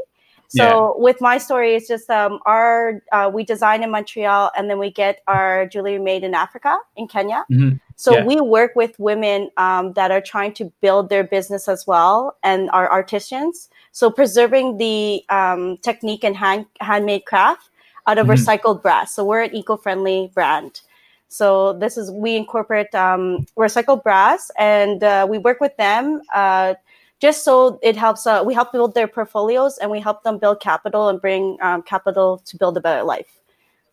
So 0.49 0.95
with 0.99 1.21
my 1.21 1.39
story, 1.39 1.75
it's 1.75 1.89
just 1.89 2.09
um, 2.11 2.39
our 2.47 3.03
uh, 3.13 3.31
we 3.33 3.45
design 3.45 3.83
in 3.83 3.91
Montreal, 3.91 4.51
and 4.57 4.71
then 4.71 4.79
we 4.79 4.91
get 4.91 5.23
our 5.27 5.67
jewelry 5.67 5.99
made 5.99 6.25
in 6.25 6.35
Africa, 6.35 6.79
in 6.97 7.09
Kenya. 7.09 7.45
Mhm. 7.51 7.81
So 7.97 8.13
Yeah. 8.15 8.25
we 8.25 8.41
work 8.41 8.73
with 8.77 8.99
women 8.99 9.51
um, 9.57 9.95
that 9.95 10.11
are 10.11 10.21
trying 10.21 10.53
to 10.55 10.71
build 10.83 11.09
their 11.09 11.25
business 11.25 11.67
as 11.69 11.87
well, 11.87 12.37
and 12.43 12.71
are 12.71 12.89
artisans. 12.89 13.69
So 13.93 14.11
preserving 14.11 14.77
the 14.77 15.25
um, 15.31 15.79
technique 15.79 16.23
and 16.25 16.37
hand 16.37 16.67
handmade 16.81 17.25
craft 17.25 17.71
out 18.07 18.19
of 18.19 18.27
Mhm. 18.27 18.37
recycled 18.37 18.83
brass. 18.83 19.15
So 19.15 19.25
we're 19.25 19.43
an 19.43 19.55
eco-friendly 19.55 20.31
brand. 20.35 20.81
So 21.29 21.73
this 21.73 21.97
is 21.97 22.11
we 22.13 22.37
incorporate 22.37 22.95
um, 22.95 23.47
recycled 23.57 24.03
brass, 24.05 24.51
and 24.59 25.03
uh, 25.03 25.27
we 25.29 25.39
work 25.39 25.61
with 25.61 25.77
them 25.77 26.23
uh, 26.35 26.75
just 27.21 27.45
so 27.45 27.79
it 27.83 27.97
helps. 27.97 28.27
Uh, 28.27 28.43
we 28.45 28.55
help 28.55 28.73
build 28.73 28.95
their 28.95 29.09
portfolios, 29.09 29.79
and 29.79 29.91
we 29.91 30.01
help 30.01 30.23
them 30.23 30.39
build 30.39 30.61
capital 30.61 31.09
and 31.09 31.21
bring 31.21 31.57
um, 31.63 31.83
capital 31.83 32.39
to 32.47 32.57
build 32.57 32.77
a 32.77 32.81
better 32.81 33.03
life. 33.03 33.41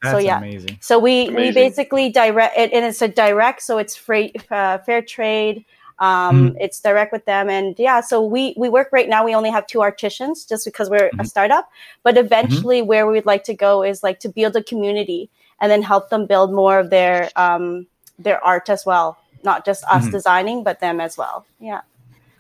That's 0.02 0.14
so 0.14 0.18
yeah, 0.18 0.38
amazing. 0.38 0.78
so 0.82 1.00
we 1.00 1.30
we 1.30 1.52
basically 1.52 2.10
direct 2.10 2.58
it, 2.58 2.74
and 2.74 2.86
it's 2.86 3.02
a 3.02 3.08
direct, 3.08 3.62
so 3.62 3.78
it's 3.78 3.96
free, 3.96 4.34
uh, 4.52 4.78
fair 4.80 5.02
trade. 5.02 5.66
Um, 6.00 6.58
It's 6.60 6.82
direct 6.82 7.14
with 7.14 7.24
them, 7.26 7.50
and 7.50 7.76
yeah. 7.80 8.02
So 8.02 8.22
we 8.26 8.54
we 8.58 8.68
work 8.68 8.90
right 8.92 9.08
now. 9.08 9.24
We 9.24 9.36
only 9.36 9.52
have 9.52 9.66
two 9.68 9.82
artisans, 9.82 10.44
just 10.46 10.66
because 10.66 10.90
we're 10.90 11.12
a 11.20 11.24
Mhm. 11.24 11.28
startup. 11.28 11.70
But 12.04 12.18
eventually, 12.18 12.82
where 12.82 13.06
we'd 13.08 13.26
like 13.26 13.44
to 13.46 13.54
go 13.54 13.84
is 13.84 14.04
like 14.04 14.20
to 14.22 14.30
build 14.30 14.56
a 14.56 14.64
community, 14.64 15.30
and 15.62 15.72
then 15.72 15.82
help 15.84 16.10
them 16.10 16.26
build 16.26 16.52
more 16.52 16.80
of 16.80 16.90
their 16.90 17.30
um 17.38 17.88
their 18.20 18.44
art 18.44 18.70
as 18.70 18.86
well. 18.86 19.18
Not 19.44 19.66
just 19.66 19.84
us 19.86 20.08
Mhm. 20.08 20.12
designing, 20.12 20.64
but 20.64 20.80
them 20.80 21.00
as 21.00 21.18
well. 21.18 21.46
Yeah, 21.60 21.82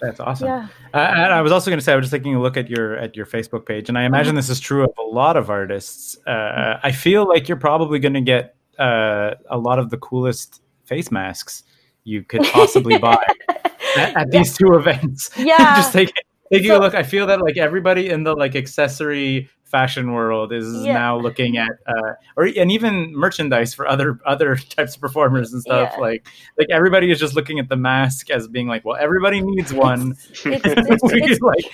That's 0.02 0.20
awesome. 0.20 0.48
yeah. 0.48 0.68
Uh, 0.94 0.98
and 0.98 1.34
I 1.34 1.42
was 1.42 1.52
also 1.52 1.72
going 1.72 1.80
to 1.80 1.84
say, 1.84 1.94
I 1.94 1.96
was 1.96 2.04
just 2.06 2.14
taking 2.14 2.36
a 2.36 2.42
look 2.42 2.58
at 2.58 2.70
your 2.70 2.98
at 2.98 3.16
your 3.16 3.26
Facebook 3.26 3.66
page, 3.66 3.88
and 3.90 3.98
I 3.98 4.04
imagine 4.04 4.36
this 4.36 4.50
is 4.50 4.60
true 4.60 4.84
of 4.84 4.92
a 5.00 5.04
lot 5.04 5.38
of 5.38 5.50
artists. 5.50 6.18
Uh, 6.28 6.80
I 6.84 6.92
feel 6.92 7.28
like 7.28 7.48
you're 7.48 7.58
probably 7.58 8.00
going 8.00 8.14
to 8.16 8.22
get 8.22 8.56
uh, 8.78 9.36
a 9.50 9.58
lot 9.58 9.80
of 9.80 9.90
the 9.90 9.98
coolest 9.98 10.62
face 10.86 11.10
masks 11.12 11.64
you 12.04 12.22
could 12.24 12.44
possibly 12.44 12.98
buy 12.98 13.24
at, 13.98 14.16
at 14.18 14.32
these 14.32 14.58
two 14.58 14.74
events. 14.74 15.30
Yeah. 15.38 15.76
just 15.78 15.94
take 15.94 16.12
taking 16.52 16.68
So- 16.70 16.80
a 16.80 16.82
look. 16.82 16.96
I 16.96 17.04
feel 17.04 17.26
that 17.28 17.42
like 17.42 17.58
everybody 17.58 18.10
in 18.10 18.24
the 18.24 18.34
like 18.36 18.56
accessory 18.56 19.50
fashion 19.74 20.12
world 20.14 20.54
is 20.54 20.68
Yeah. 20.86 20.94
now 20.94 21.18
looking 21.18 21.58
at 21.58 21.72
uh 21.88 22.12
or 22.38 22.44
and 22.46 22.72
even 22.72 22.94
merchandise 23.26 23.74
for 23.74 23.86
other 23.88 24.20
other 24.34 24.56
types 24.78 24.94
of 24.96 25.02
performers 25.02 25.52
and 25.54 25.62
stuff 25.64 25.90
Yeah. 25.96 26.00
like 26.08 26.28
like 26.60 26.68
everybody 26.70 27.10
is 27.12 27.20
just 27.20 27.34
looking 27.36 27.58
at 27.64 27.68
the 27.70 27.76
mask 27.76 28.30
as 28.30 28.48
being 28.48 28.68
like 28.68 28.86
well 28.86 28.98
everybody 29.08 29.42
needs 29.42 29.74
one 29.74 30.12
It's, 30.30 30.46
it's, 30.46 31.04
we, 31.04 31.22
it's 31.32 31.42
like, 31.42 31.66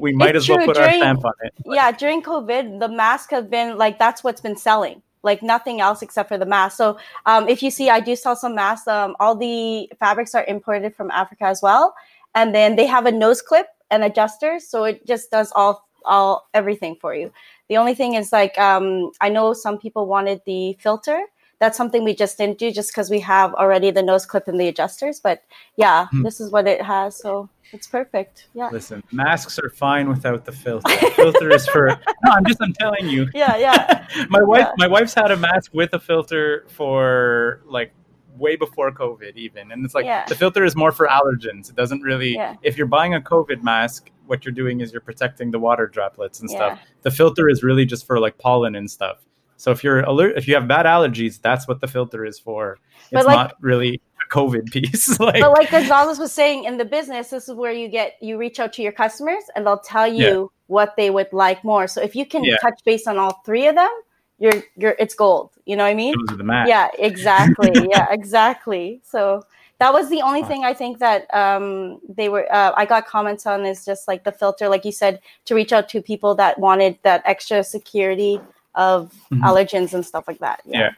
we 0.00 0.12
might 0.12 0.36
as 0.36 0.46
well 0.48 0.58
true. 0.58 0.66
put 0.66 0.76
our 0.76 0.90
stamp 0.92 1.24
on 1.24 1.32
it. 1.46 1.52
yeah 1.64 1.90
during 1.90 2.20
covid 2.22 2.78
the 2.80 2.88
mask 3.02 3.30
have 3.30 3.48
been 3.48 3.78
like 3.78 3.98
that's 3.98 4.22
what's 4.22 4.42
been 4.42 4.56
selling 4.56 5.00
like 5.22 5.42
nothing 5.42 5.80
else 5.80 6.02
except 6.02 6.28
for 6.28 6.38
the 6.38 6.46
mask 6.46 6.76
so 6.76 6.98
um, 7.26 7.48
if 7.48 7.62
you 7.62 7.70
see 7.70 7.88
i 7.90 7.98
do 7.98 8.14
sell 8.14 8.36
some 8.36 8.54
masks 8.54 8.86
um, 8.86 9.16
all 9.20 9.34
the 9.34 9.90
fabrics 9.98 10.34
are 10.34 10.44
imported 10.44 10.94
from 10.94 11.10
africa 11.22 11.44
as 11.44 11.60
well 11.62 11.94
and 12.34 12.54
then 12.54 12.76
they 12.76 12.86
have 12.86 13.06
a 13.06 13.10
nose 13.24 13.40
clip 13.40 13.66
and 13.90 14.04
adjusters 14.04 14.68
so 14.68 14.84
it 14.84 15.04
just 15.06 15.30
does 15.30 15.50
all 15.56 15.87
all 16.04 16.48
everything 16.54 16.96
for 17.00 17.14
you 17.14 17.32
The 17.68 17.76
only 17.76 17.94
thing 17.94 18.14
is 18.14 18.32
like 18.32 18.58
um, 18.58 19.10
I 19.20 19.28
know 19.28 19.52
some 19.52 19.78
people 19.78 20.06
wanted 20.06 20.40
the 20.46 20.74
filter. 20.80 21.20
That's 21.60 21.76
something 21.76 22.04
we 22.04 22.14
just 22.14 22.38
didn't 22.38 22.58
do 22.58 22.70
just 22.70 22.90
because 22.92 23.10
we 23.10 23.18
have 23.20 23.52
already 23.54 23.90
the 23.90 24.02
nose 24.02 24.24
clip 24.24 24.46
and 24.46 24.60
the 24.60 24.68
adjusters. 24.68 25.18
But 25.20 25.42
yeah, 25.76 26.06
Hmm. 26.06 26.22
this 26.22 26.40
is 26.40 26.50
what 26.52 26.66
it 26.68 26.80
has, 26.80 27.16
so 27.18 27.48
it's 27.72 27.86
perfect. 27.88 28.46
Yeah. 28.54 28.70
Listen, 28.72 29.02
masks 29.12 29.58
are 29.58 29.68
fine 29.70 30.08
without 30.08 30.44
the 30.44 30.52
filter. 30.52 30.88
The 30.88 31.10
filter 31.16 31.50
is 31.50 31.66
for 31.66 31.88
no. 32.24 32.30
I'm 32.32 32.46
just 32.46 32.62
I'm 32.62 32.72
telling 32.74 33.08
you. 33.08 33.26
Yeah, 33.34 33.56
yeah. 33.58 34.06
my 34.30 34.40
wife, 34.42 34.66
Yeah. 34.68 34.72
my 34.78 34.86
wife's 34.86 35.14
had 35.14 35.30
a 35.32 35.36
mask 35.36 35.74
with 35.74 35.92
a 35.94 35.98
filter 36.00 36.64
for 36.68 37.60
like 37.66 37.92
way 38.38 38.54
before 38.56 38.92
COVID, 38.92 39.34
even, 39.36 39.72
and 39.72 39.84
it's 39.84 39.96
like 39.96 40.04
Yeah. 40.06 40.24
the 40.28 40.36
filter 40.36 40.64
is 40.64 40.76
more 40.76 40.92
for 40.92 41.06
allergens. 41.08 41.68
It 41.70 41.76
doesn't 41.76 42.02
really. 42.02 42.34
Yeah. 42.36 42.54
If 42.62 42.78
you're 42.78 42.86
buying 42.86 43.14
a 43.14 43.20
COVID 43.20 43.62
mask, 43.64 44.10
what 44.28 44.44
you're 44.44 44.52
doing 44.54 44.80
is 44.80 44.92
you're 44.92 45.00
protecting 45.00 45.50
the 45.50 45.58
water 45.58 45.86
droplets 45.86 46.40
and 46.40 46.48
stuff. 46.50 46.78
The 47.02 47.10
filter 47.10 47.48
is 47.48 47.62
really 47.62 47.84
just 47.86 48.06
for 48.06 48.18
like 48.20 48.38
pollen 48.38 48.74
and 48.76 48.90
stuff. 48.90 49.18
So 49.56 49.72
if 49.72 49.82
you're 49.82 50.00
alert, 50.00 50.34
if 50.36 50.46
you 50.46 50.54
have 50.54 50.68
bad 50.68 50.86
allergies, 50.86 51.40
that's 51.40 51.66
what 51.66 51.80
the 51.80 51.88
filter 51.88 52.24
is 52.24 52.38
for. 52.38 52.78
It's 53.00 53.10
But, 53.12 53.26
like- 53.26 53.36
not 53.36 53.54
really 53.60 54.00
a 54.24 54.32
COVID 54.32 54.66
piece. 54.72 55.18
like, 55.28 55.40
but 55.40 55.50
like 55.52 55.70
Gonzalez 55.70 56.18
was 56.18 56.32
saying 56.32 56.64
in 56.64 56.76
the 56.76 56.84
business, 56.84 57.30
this 57.30 57.48
is 57.48 57.54
where 57.54 57.72
you 57.72 57.88
get 57.88 58.14
you 58.20 58.38
reach 58.38 58.60
out 58.60 58.72
to 58.74 58.82
your 58.82 58.92
customers 58.92 59.42
and 59.56 59.66
they'll 59.66 59.80
tell 59.80 60.06
you 60.06 60.24
Yeah. 60.26 60.44
what 60.68 60.94
they 60.96 61.10
would 61.10 61.32
like 61.32 61.64
more. 61.64 61.88
So 61.88 62.00
if 62.00 62.14
you 62.14 62.24
can 62.26 62.44
Yeah. 62.44 62.56
touch 62.62 62.80
base 62.84 63.06
on 63.08 63.18
all 63.18 63.42
three 63.44 63.66
of 63.66 63.74
them, 63.74 63.90
you're 64.38 64.62
you're 64.76 64.94
it's 65.00 65.14
gold. 65.14 65.50
You 65.66 65.74
know 65.74 65.82
what 65.84 65.90
I 65.90 65.94
mean? 65.94 66.14
those 66.28 66.34
are 66.34 66.42
the. 66.42 66.64
Yeah, 66.68 66.88
exactly. 66.96 67.72
yeah, 67.90 68.06
exactly. 68.12 69.00
So 69.02 69.42
that 69.78 69.92
was 69.92 70.08
the 70.10 70.22
only 70.22 70.42
thing 70.42 70.64
I 70.64 70.74
think 70.74 70.98
that 70.98 71.32
um, 71.34 72.00
they 72.08 72.28
were. 72.28 72.52
Uh, 72.52 72.72
I 72.76 72.84
got 72.84 73.06
comments 73.06 73.46
on 73.46 73.64
is 73.64 73.84
just 73.84 74.08
like 74.08 74.24
the 74.24 74.32
filter, 74.32 74.68
like 74.68 74.84
you 74.84 74.92
said, 74.92 75.20
to 75.44 75.54
reach 75.54 75.72
out 75.72 75.88
to 75.90 76.02
people 76.02 76.34
that 76.36 76.58
wanted 76.58 76.98
that 77.02 77.22
extra 77.24 77.62
security 77.62 78.40
of 78.74 79.12
Mhm. 79.32 79.40
allergens 79.42 79.94
and 79.94 80.04
stuff 80.04 80.24
like 80.28 80.38
that. 80.40 80.60
Yeah. 80.64 80.90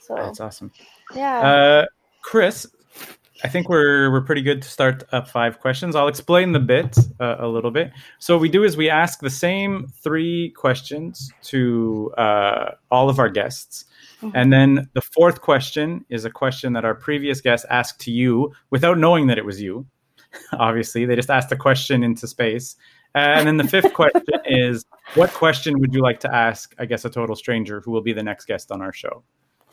So 0.00 0.14
That's 0.14 0.40
awesome. 0.40 0.70
yeah. 1.14 1.40
Uh, 1.40 1.86
Chris, 2.22 2.66
I 3.44 3.48
think 3.48 3.68
we're 3.68 4.10
we're 4.10 4.22
pretty 4.22 4.42
good 4.42 4.62
to 4.62 4.68
start 4.68 5.04
up 5.12 5.28
five 5.28 5.60
questions. 5.60 5.94
I'll 5.94 6.08
explain 6.08 6.52
the 6.52 6.60
bit 6.60 6.96
uh, 7.20 7.36
a 7.38 7.46
little 7.46 7.70
bit. 7.70 7.92
So 8.18 8.34
what 8.34 8.40
we 8.42 8.48
do 8.48 8.64
is 8.64 8.76
we 8.76 8.88
ask 8.88 9.20
the 9.20 9.30
same 9.30 9.86
three 10.02 10.50
questions 10.50 11.32
to 11.44 12.12
uh, 12.16 12.72
all 12.90 13.08
of 13.10 13.18
our 13.18 13.28
guests, 13.28 13.84
Mhm. 14.22 14.32
and 14.34 14.52
then 14.52 14.88
the 14.94 15.02
fourth 15.02 15.40
question 15.42 16.04
is 16.08 16.24
a 16.24 16.30
question 16.30 16.72
that 16.72 16.84
our 16.84 16.94
previous 16.94 17.40
guest 17.40 17.66
asked 17.70 18.00
to 18.00 18.10
you 18.10 18.52
without 18.70 18.96
knowing 18.98 19.26
that 19.26 19.36
it 19.38 19.44
was 19.44 19.60
you. 19.60 19.86
Obviously, 20.52 21.04
they 21.04 21.16
just 21.16 21.30
asked 21.30 21.52
a 21.52 21.56
question 21.56 22.02
into 22.02 22.26
space. 22.26 22.76
And 23.14 23.46
then 23.46 23.56
the 23.56 23.64
fifth 23.68 23.92
question 24.02 24.22
is, 24.44 24.84
what 25.14 25.30
question 25.32 25.78
would 25.80 25.94
you 25.94 26.00
like 26.02 26.20
to 26.20 26.34
ask? 26.34 26.74
I 26.78 26.84
guess 26.86 27.04
a 27.04 27.10
total 27.10 27.34
stranger 27.36 27.80
who 27.80 27.90
will 27.90 28.02
be 28.02 28.12
the 28.12 28.22
next 28.22 28.44
guest 28.46 28.70
on 28.70 28.82
our 28.82 28.92
show. 28.92 29.22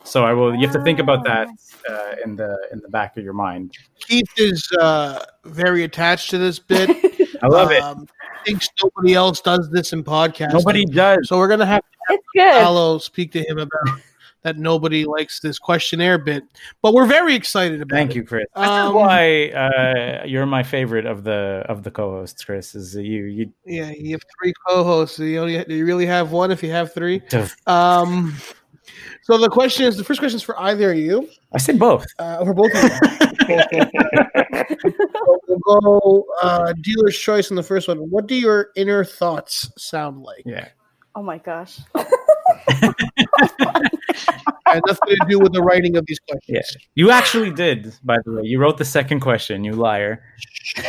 So 0.04 0.24
I 0.24 0.32
will. 0.34 0.54
You 0.54 0.60
have 0.66 0.72
to 0.76 0.82
think 0.82 0.98
about 0.98 1.24
that 1.24 1.48
uh, 1.88 2.14
in 2.24 2.36
the 2.36 2.56
in 2.72 2.80
the 2.80 2.88
back 2.88 3.16
of 3.16 3.24
your 3.24 3.32
mind. 3.32 3.72
Keith 3.98 4.28
is 4.36 4.66
uh, 4.78 5.24
very 5.44 5.84
attached 5.84 6.28
to 6.30 6.38
this 6.38 6.58
bit. 6.58 6.90
I 7.42 7.46
love 7.46 7.70
it. 7.70 7.82
um, 7.82 8.06
Thinks 8.44 8.68
nobody 8.82 9.14
else 9.14 9.40
does 9.40 9.70
this 9.70 9.94
in 9.94 10.04
podcasting. 10.04 10.52
Nobody 10.52 10.84
does. 10.84 11.28
So 11.28 11.38
we're 11.38 11.48
gonna 11.48 11.64
have 11.64 11.82
it's 12.10 12.26
good. 12.34 12.52
Paolo 12.52 12.98
speak 12.98 13.32
to 13.32 13.40
him 13.48 13.58
about 13.58 13.98
that. 14.44 14.56
Nobody 14.56 15.04
likes 15.04 15.40
this 15.40 15.58
questionnaire 15.58 16.16
bit, 16.18 16.44
but 16.82 16.94
we're 16.94 17.06
very 17.06 17.34
excited 17.34 17.82
about 17.82 17.96
Thank 17.96 18.12
it. 18.12 18.16
you, 18.16 18.24
Chris. 18.24 18.46
This 18.54 18.64
is 18.64 18.70
Um, 18.70 18.94
why 18.94 19.48
uh, 19.50 20.24
you're 20.24 20.46
my 20.46 20.62
favorite 20.62 21.06
of 21.06 21.24
the 21.24 21.64
of 21.68 21.82
the 21.82 21.90
co-hosts. 21.90 22.44
Chris 22.44 22.74
is 22.74 22.94
you. 22.94 23.24
You 23.24 23.52
Yeah, 23.66 23.90
you 23.90 24.12
have 24.12 24.22
three 24.40 24.52
co-hosts. 24.68 25.18
You 25.18 25.40
only 25.40 25.64
do 25.64 25.74
you 25.74 25.84
really 25.84 26.06
have 26.06 26.30
one 26.30 26.50
if 26.50 26.62
you 26.62 26.70
have 26.70 26.92
three? 26.94 27.20
Um, 27.66 28.34
so 29.22 29.38
the 29.38 29.48
question 29.48 29.86
is 29.86 29.96
the 29.96 30.04
first 30.04 30.20
question 30.20 30.36
is 30.36 30.42
for 30.42 30.58
either 30.60 30.92
of 30.92 30.98
you, 30.98 31.28
I 31.52 31.58
said 31.58 31.78
both. 31.78 32.04
uh, 32.18 32.44
for 32.44 32.54
both 32.54 32.72
of 32.74 32.82
you. 33.48 33.60
So 34.66 35.40
we'll 35.48 35.80
go 35.80 36.24
uh, 36.42 36.72
dealer's 36.80 37.18
choice 37.18 37.50
on 37.50 37.56
the 37.56 37.62
first 37.62 37.88
one. 37.88 37.98
What 38.10 38.26
do 38.26 38.34
your 38.34 38.68
inner 38.76 39.04
thoughts 39.04 39.70
sound 39.76 40.22
like? 40.22 40.42
Yeah. 40.46 40.68
Oh 41.14 41.22
my 41.22 41.38
gosh. 41.38 41.78
And 44.66 44.82
nothing 44.86 45.16
to 45.20 45.26
do 45.28 45.38
with 45.38 45.52
the 45.52 45.62
writing 45.62 45.96
of 45.96 46.04
these 46.06 46.18
questions. 46.20 46.58
Yeah. 46.74 46.80
You 46.94 47.10
actually 47.10 47.50
did, 47.50 47.94
by 48.02 48.16
the 48.24 48.32
way. 48.32 48.42
You 48.44 48.58
wrote 48.58 48.78
the 48.78 48.84
second 48.84 49.20
question. 49.20 49.62
You 49.62 49.72
liar. 49.72 50.22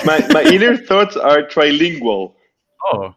My 0.05 0.26
my 0.30 0.43
inner 0.43 0.78
thoughts 0.78 1.15
are 1.17 1.43
trilingual. 1.43 2.34
Oh, 2.86 3.13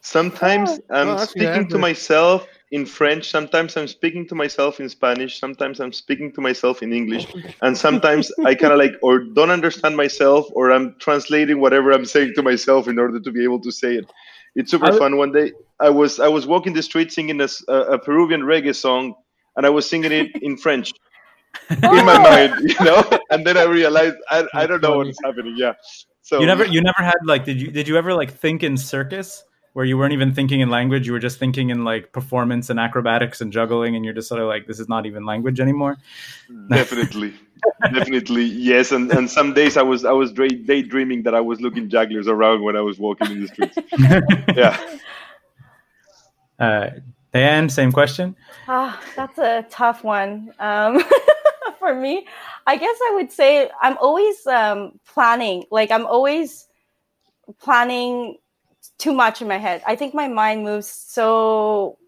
Sometimes 0.00 0.70
oh. 0.90 0.94
I'm 0.98 1.08
Oh, 1.10 1.16
speaking 1.24 1.62
good. 1.62 1.70
to 1.70 1.78
myself 1.78 2.46
in 2.72 2.84
French. 2.84 3.30
Sometimes 3.30 3.76
I'm 3.76 3.86
speaking 3.86 4.26
to 4.28 4.34
myself 4.34 4.80
in 4.80 4.88
Spanish. 4.88 5.38
Sometimes 5.38 5.78
I'm 5.80 5.92
speaking 5.92 6.32
to 6.32 6.40
myself 6.40 6.82
in 6.82 6.92
English. 6.92 7.26
And 7.62 7.76
sometimes 7.78 8.32
I 8.44 8.54
kind 8.54 8.72
of 8.72 8.78
like 8.78 8.94
or 9.02 9.20
don't 9.20 9.50
understand 9.50 9.96
myself 9.96 10.46
or 10.52 10.72
I'm 10.72 10.96
translating 10.98 11.60
whatever 11.60 11.92
I'm 11.92 12.04
saying 12.04 12.32
to 12.34 12.42
myself 12.42 12.88
in 12.88 12.98
order 12.98 13.20
to 13.20 13.30
be 13.30 13.44
able 13.44 13.60
to 13.60 13.70
say 13.70 13.94
it. 13.96 14.10
It's 14.54 14.70
super 14.70 14.86
I- 14.86 14.98
fun. 14.98 15.16
One 15.16 15.32
day 15.32 15.52
I 15.80 15.90
was 15.90 16.20
I 16.20 16.28
was 16.28 16.46
walking 16.46 16.72
the 16.72 16.82
street 16.82 17.12
singing 17.12 17.40
a, 17.40 17.48
a 17.72 17.98
Peruvian 17.98 18.42
reggae 18.42 18.74
song 18.74 19.14
and 19.56 19.66
I 19.66 19.70
was 19.70 19.88
singing 19.88 20.12
it 20.12 20.30
in 20.42 20.56
French 20.56 20.92
in 21.70 21.80
my 21.80 22.16
oh! 22.16 22.22
mind, 22.22 22.70
you 22.70 22.84
know. 22.84 23.02
And 23.30 23.46
then 23.46 23.56
I 23.56 23.64
realized 23.64 24.16
I, 24.30 24.46
I 24.54 24.66
don't 24.66 24.82
know 24.82 24.98
what 24.98 25.08
is 25.08 25.18
happening. 25.24 25.54
Yeah. 25.56 25.72
So 26.22 26.40
you 26.40 26.46
never 26.46 26.64
you 26.64 26.80
never 26.80 27.02
had 27.02 27.18
like 27.24 27.44
did 27.44 27.60
you 27.60 27.70
did 27.70 27.88
you 27.88 27.96
ever 27.96 28.14
like 28.14 28.32
think 28.32 28.62
in 28.62 28.76
circus 28.76 29.44
where 29.72 29.84
you 29.84 29.96
weren't 29.96 30.12
even 30.12 30.34
thinking 30.34 30.60
in 30.60 30.70
language 30.70 31.06
you 31.06 31.12
were 31.12 31.18
just 31.18 31.38
thinking 31.38 31.70
in 31.70 31.84
like 31.84 32.12
performance 32.12 32.70
and 32.70 32.78
acrobatics 32.78 33.40
and 33.40 33.52
juggling 33.52 33.96
and 33.96 34.04
you're 34.04 34.14
just 34.14 34.28
sort 34.28 34.40
of 34.40 34.48
like 34.48 34.66
this 34.66 34.78
is 34.78 34.88
not 34.88 35.06
even 35.06 35.24
language 35.24 35.60
anymore 35.60 35.96
definitely 36.68 37.34
definitely 37.92 38.44
yes 38.44 38.92
and 38.92 39.10
and 39.12 39.30
some 39.30 39.52
days 39.52 39.76
i 39.76 39.82
was 39.82 40.04
i 40.04 40.12
was 40.12 40.32
dray- 40.32 40.48
daydreaming 40.48 41.22
that 41.22 41.34
i 41.34 41.40
was 41.40 41.60
looking 41.60 41.88
jugglers 41.88 42.28
around 42.28 42.62
when 42.62 42.76
i 42.76 42.80
was 42.80 42.98
walking 42.98 43.30
in 43.30 43.40
the 43.40 43.48
streets 43.48 43.78
yeah 44.56 44.78
uh 46.58 46.90
Daian, 47.32 47.70
same 47.70 47.92
question 47.92 48.36
Ah, 48.68 49.00
that's 49.16 49.38
a 49.38 49.66
tough 49.70 50.04
one 50.04 50.52
um, 50.58 51.02
for 51.78 51.94
me. 51.94 52.26
I 52.66 52.76
guess 52.76 52.96
I 53.08 53.12
would 53.14 53.32
say 53.32 53.68
I'm 53.80 53.98
always 53.98 54.46
um, 54.46 55.00
planning. 55.06 55.64
Like 55.70 55.90
I'm 55.90 56.06
always 56.06 56.68
planning 57.60 58.36
too 58.98 59.12
much 59.12 59.42
in 59.42 59.48
my 59.48 59.58
head. 59.58 59.82
I 59.86 59.96
think 59.96 60.14
my 60.14 60.28
mind 60.28 60.64
moves 60.64 60.88
so. 60.88 61.98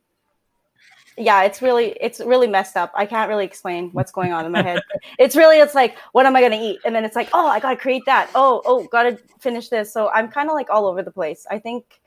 Yeah, 1.16 1.44
it's 1.44 1.62
really 1.62 1.96
it's 2.00 2.18
really 2.18 2.48
messed 2.48 2.76
up. 2.76 2.90
I 2.94 3.06
can't 3.06 3.28
really 3.28 3.44
explain 3.44 3.90
what's 3.92 4.10
going 4.10 4.32
on 4.32 4.44
in 4.46 4.52
my 4.52 4.62
head. 4.62 4.80
It's 5.18 5.36
really 5.36 5.58
it's 5.58 5.74
like 5.74 5.96
what 6.12 6.26
am 6.26 6.34
I 6.34 6.40
gonna 6.40 6.60
eat, 6.60 6.80
and 6.84 6.94
then 6.94 7.04
it's 7.04 7.14
like 7.14 7.28
oh 7.32 7.46
I 7.46 7.60
gotta 7.60 7.76
create 7.76 8.02
that. 8.06 8.30
Oh 8.34 8.62
oh 8.64 8.88
gotta 8.90 9.18
finish 9.38 9.68
this. 9.68 9.92
So 9.92 10.10
I'm 10.10 10.28
kind 10.28 10.48
of 10.48 10.54
like 10.54 10.70
all 10.70 10.86
over 10.86 11.02
the 11.02 11.12
place. 11.12 11.46
I 11.50 11.60
think 11.60 12.00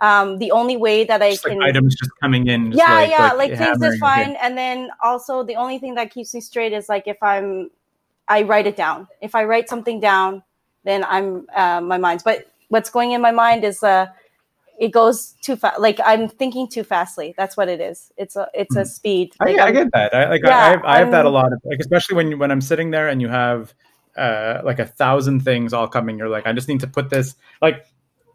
um, 0.00 0.38
the 0.38 0.50
only 0.50 0.76
way 0.76 1.04
that 1.04 1.22
I 1.22 1.30
just 1.30 1.44
like 1.44 1.52
can 1.52 1.62
items 1.62 1.94
just 1.94 2.10
coming 2.20 2.48
in 2.48 2.72
just 2.72 2.82
yeah 2.82 2.94
like, 2.94 3.10
yeah 3.10 3.32
like, 3.32 3.56
things 3.56 3.82
is 3.82 3.98
fine 3.98 4.36
and 4.42 4.58
then 4.58 4.90
also 5.02 5.44
the 5.44 5.54
only 5.54 5.78
thing 5.78 5.94
that 5.94 6.10
keeps 6.10 6.34
me 6.34 6.40
straight 6.40 6.72
is 6.72 6.88
like 6.88 7.06
if 7.06 7.16
i'm 7.22 7.70
i 8.26 8.42
write 8.42 8.66
it 8.66 8.76
down 8.76 9.06
if 9.20 9.34
i 9.36 9.44
write 9.44 9.68
something 9.68 10.00
down 10.00 10.42
then 10.82 11.04
i'm 11.04 11.46
uh, 11.54 11.80
my 11.80 11.96
mind's 11.96 12.24
but 12.24 12.46
what's 12.74 12.90
going 12.90 13.12
in 13.12 13.20
my 13.20 13.30
mind 13.30 13.64
is 13.64 13.82
uh 13.82 14.06
it 14.80 14.90
goes 14.90 15.18
too 15.40 15.54
fast 15.54 15.78
like 15.78 16.00
i'm 16.04 16.28
thinking 16.28 16.68
too 16.68 16.82
fastly 16.82 17.32
that's 17.38 17.56
what 17.56 17.68
it 17.68 17.80
is 17.80 18.12
it's 18.16 18.34
a 18.34 18.48
it's 18.52 18.74
a 18.74 18.84
speed 18.84 19.32
I, 19.40 19.44
like 19.44 19.58
I 19.58 19.64
I'm- 19.66 19.74
get 19.74 19.92
that. 19.92 20.14
I 20.14 20.28
like. 20.28 20.42
Yeah, 20.44 20.58
I, 20.58 20.70
have, 20.70 20.84
I 20.84 20.98
have 20.98 21.10
that 21.12 21.24
a 21.24 21.30
lot. 21.30 21.52
Of, 21.52 21.60
like 21.64 21.78
especially 21.78 22.16
when 22.16 22.38
when 22.40 22.50
I'm 22.50 22.60
sitting 22.60 22.90
there 22.90 23.08
and 23.08 23.22
you 23.22 23.28
have 23.28 23.72
uh, 24.16 24.60
like 24.64 24.78
a 24.78 24.86
thousand 24.86 25.40
things 25.40 25.72
all 25.72 25.88
coming. 25.88 26.18
You're 26.18 26.28
like, 26.28 26.46
I 26.46 26.52
just 26.52 26.68
need 26.68 26.80
to 26.80 26.86
put 26.86 27.10
this. 27.10 27.34
Like, 27.60 27.86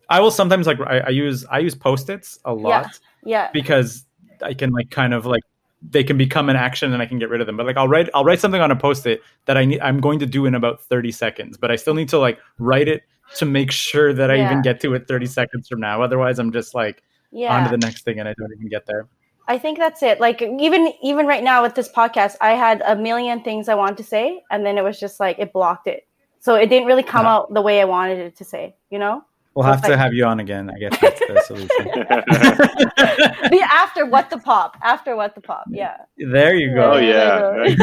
I 0.10 0.20
will 0.20 0.32
sometimes 0.32 0.68
like 0.68 0.80
I, 0.80 1.00
I 1.00 1.10
use 1.10 1.46
I 1.46 1.60
use 1.60 1.76
post 1.76 2.10
its 2.10 2.40
a 2.46 2.54
lot 2.54 3.00
Yeah, 3.24 3.44
yeah 3.44 3.50
because 3.54 4.06
I 4.42 4.54
can 4.54 4.72
like 4.72 4.90
kind 4.90 5.14
of 5.14 5.26
like 5.26 5.44
they 5.82 6.04
can 6.04 6.18
become 6.18 6.50
an 6.50 6.56
action 6.56 6.92
and 6.94 7.02
I 7.02 7.06
can 7.06 7.20
get 7.20 7.30
rid 7.30 7.42
of 7.42 7.48
them. 7.48 7.58
But 7.58 7.66
like 7.66 7.78
I'll 7.78 7.88
write 7.88 8.10
I'll 8.14 8.26
write 8.26 8.40
something 8.40 8.62
on 8.62 8.72
a 8.72 8.76
post 8.76 9.06
it 9.06 9.22
that 9.46 9.58
I 9.58 9.66
need 9.66 9.80
I'm 9.82 10.00
going 10.00 10.20
to 10.20 10.26
do 10.26 10.46
in 10.46 10.56
about 10.56 10.82
30 10.82 11.12
seconds, 11.12 11.58
but 11.58 11.72
I 11.72 11.76
still 11.76 11.94
need 11.94 12.10
to 12.10 12.20
like 12.20 12.40
write 12.58 12.88
it 12.88 13.04
to 13.38 13.46
make 13.46 13.72
sure 13.72 14.14
that 14.14 14.32
I 14.32 14.44
even 14.44 14.62
get 14.62 14.80
to 14.82 14.94
it 14.96 15.08
30 15.08 15.26
seconds 15.28 15.68
from 15.68 15.80
now. 15.80 16.02
Otherwise, 16.02 16.40
I'm 16.40 16.52
just 16.52 16.74
like 16.76 17.04
yeah 17.32 17.56
on 17.56 17.64
to 17.66 17.70
the 17.70 17.78
next 17.78 18.04
thing 18.06 18.20
and 18.20 18.28
I 18.28 18.34
don't 18.38 18.52
even 18.54 18.70
get 18.70 18.86
there. 18.88 19.08
I 19.48 19.58
think 19.58 19.78
that's 19.80 20.04
it. 20.04 20.20
Like 20.20 20.42
even 20.42 20.92
even 21.02 21.26
right 21.26 21.44
now 21.44 21.62
with 21.64 21.76
this 21.76 21.90
podcast, 21.92 22.36
I 22.42 22.52
had 22.54 22.82
a 22.86 22.96
million 22.96 23.42
things 23.44 23.68
I 23.70 23.76
wanted 23.76 23.98
to 23.98 24.04
say, 24.04 24.42
and 24.52 24.66
then 24.66 24.78
it 24.78 24.84
was 24.84 25.00
just 25.00 25.20
like 25.20 25.40
it 25.40 25.54
blocked 25.54 25.88
it. 25.88 26.08
So 26.40 26.56
it 26.56 26.68
didn't 26.68 26.88
really 26.88 27.04
come 27.04 27.26
Yeah. 27.26 27.34
out 27.36 27.54
the 27.54 27.62
way 27.62 27.82
I 27.82 27.86
wanted 27.86 28.20
it 28.20 28.36
to 28.38 28.44
say. 28.46 28.76
You 28.90 29.00
know, 29.00 29.24
We'll 29.56 29.66
So 29.66 29.72
have 29.72 29.82
to 29.84 29.90
like- 29.90 29.98
have 30.00 30.14
you 30.14 30.26
on 30.26 30.40
again. 30.40 30.70
I 30.70 30.78
guess 30.80 31.00
that's 31.02 31.20
the 31.20 31.42
solution. 31.42 31.68
the 33.50 33.60
after 33.72 34.06
what 34.06 34.30
the 34.30 34.38
pop, 34.38 34.78
after 34.84 35.16
what 35.16 35.34
the 35.36 35.42
pop, 35.42 35.66
yeah. 35.72 35.98
there 36.18 36.56
you 36.56 36.74
go. 36.76 36.94
oh 36.94 36.98
yeah 36.98 37.76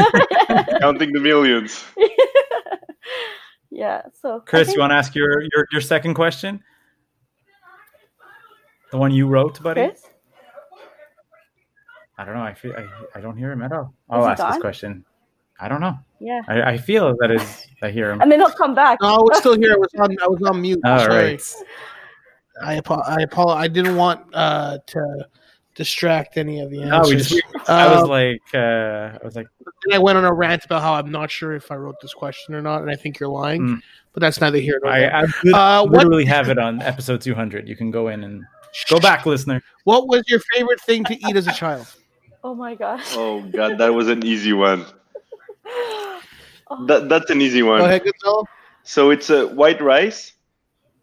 counting 0.80 1.12
the 1.12 1.20
millions 1.20 1.84
yeah. 3.70 4.02
So 4.20 4.40
Chris, 4.40 4.66
think- 4.68 4.76
you 4.76 4.80
want 4.80 4.92
to 4.92 4.96
ask 4.96 5.14
your, 5.14 5.42
your 5.42 5.66
your 5.72 5.80
second 5.80 6.14
question? 6.14 6.62
The 8.92 8.98
one 8.98 9.10
you 9.12 9.26
wrote, 9.26 9.62
buddy? 9.62 9.88
Chris? 9.88 10.02
I 12.18 12.24
don't 12.24 12.34
know. 12.34 12.42
I 12.42 12.54
feel 12.54 12.72
I, 12.72 12.86
I 13.18 13.20
don't 13.20 13.36
hear 13.36 13.52
him 13.52 13.62
at 13.62 13.72
all. 13.72 13.92
I'll 14.08 14.22
he 14.24 14.30
ask 14.30 14.52
this 14.52 14.60
question. 14.60 15.04
I 15.60 15.68
don't 15.68 15.80
know. 15.80 15.98
Yeah. 16.20 16.42
I, 16.48 16.62
I 16.62 16.78
feel 16.78 17.14
that 17.20 17.30
is 17.30 17.66
I 17.82 17.90
hear 17.90 18.10
him. 18.10 18.20
And 18.20 18.30
then 18.30 18.40
he'll 18.40 18.50
come 18.50 18.74
back. 18.74 18.98
No, 19.02 19.08
I 19.08 19.18
was 19.18 19.38
still 19.38 19.56
here. 19.58 19.72
I 19.72 19.76
was 19.76 19.90
on. 19.98 20.16
I 20.22 20.26
was 20.28 20.42
on 20.42 20.62
mute. 20.62 20.80
All 20.84 20.98
Sorry. 20.98 21.14
right. 21.32 21.54
I 22.62 22.78
apo- 22.78 23.02
I 23.02 23.22
apologize. 23.22 23.64
I 23.64 23.68
didn't 23.68 23.96
want 23.96 24.26
uh, 24.34 24.78
to 24.86 25.28
distract 25.76 26.36
any 26.38 26.60
of 26.60 26.70
the 26.70 26.78
No, 26.78 27.02
we 27.02 27.12
answers. 27.14 27.28
just, 27.28 27.42
I 27.68 27.88
was 27.94 28.02
Uh, 28.02 28.06
like, 28.06 28.42
uh, 28.54 28.58
I 28.58 29.20
was 29.22 29.36
like, 29.36 29.46
then 29.84 29.94
I 29.94 29.98
went 29.98 30.18
on 30.18 30.24
a 30.24 30.32
rant 30.32 30.64
about 30.64 30.82
how 30.82 30.94
I'm 30.94 31.10
not 31.10 31.30
sure 31.30 31.54
if 31.54 31.70
I 31.70 31.76
wrote 31.76 31.96
this 32.00 32.14
question 32.14 32.54
or 32.54 32.62
not, 32.62 32.80
and 32.82 32.90
I 32.90 32.96
think 32.96 33.20
you're 33.20 33.28
lying. 33.28 33.60
Mm. 33.62 33.82
But 34.12 34.22
that's 34.22 34.40
neither 34.40 34.58
here 34.58 34.80
nor 34.82 34.92
I, 34.92 35.00
there. 35.00 35.14
I 35.14 35.20
lit- 35.44 35.54
Uh, 35.54 35.86
what 35.86 36.26
have 36.26 36.48
it 36.48 36.58
on 36.58 36.80
episode 36.82 37.20
200. 37.20 37.68
You 37.68 37.76
can 37.76 37.90
go 37.90 38.08
in 38.08 38.24
and 38.24 38.42
go 38.88 38.98
back, 38.98 39.26
listener. 39.26 39.62
What 39.84 40.08
was 40.08 40.22
your 40.26 40.40
favorite 40.54 40.80
thing 40.80 41.04
to 41.04 41.14
eat 41.28 41.36
as 41.36 41.46
a 41.46 41.52
child? 41.52 41.86
Oh 42.42 42.54
my 42.54 42.74
gosh. 42.74 43.04
Oh 43.14 43.42
god, 43.42 43.76
that 43.78 43.92
was 43.92 44.08
an 44.08 44.24
easy 44.24 44.52
one. 44.52 44.86
Oh. 46.68 46.86
That 46.86 47.08
that's 47.08 47.30
an 47.30 47.40
easy 47.40 47.62
one. 47.62 47.78
Go 47.80 47.84
ahead, 47.84 48.02
Gonzalo. 48.04 48.44
So 48.82 49.10
it's 49.10 49.30
a 49.30 49.46
white 49.48 49.80
rice 49.80 50.32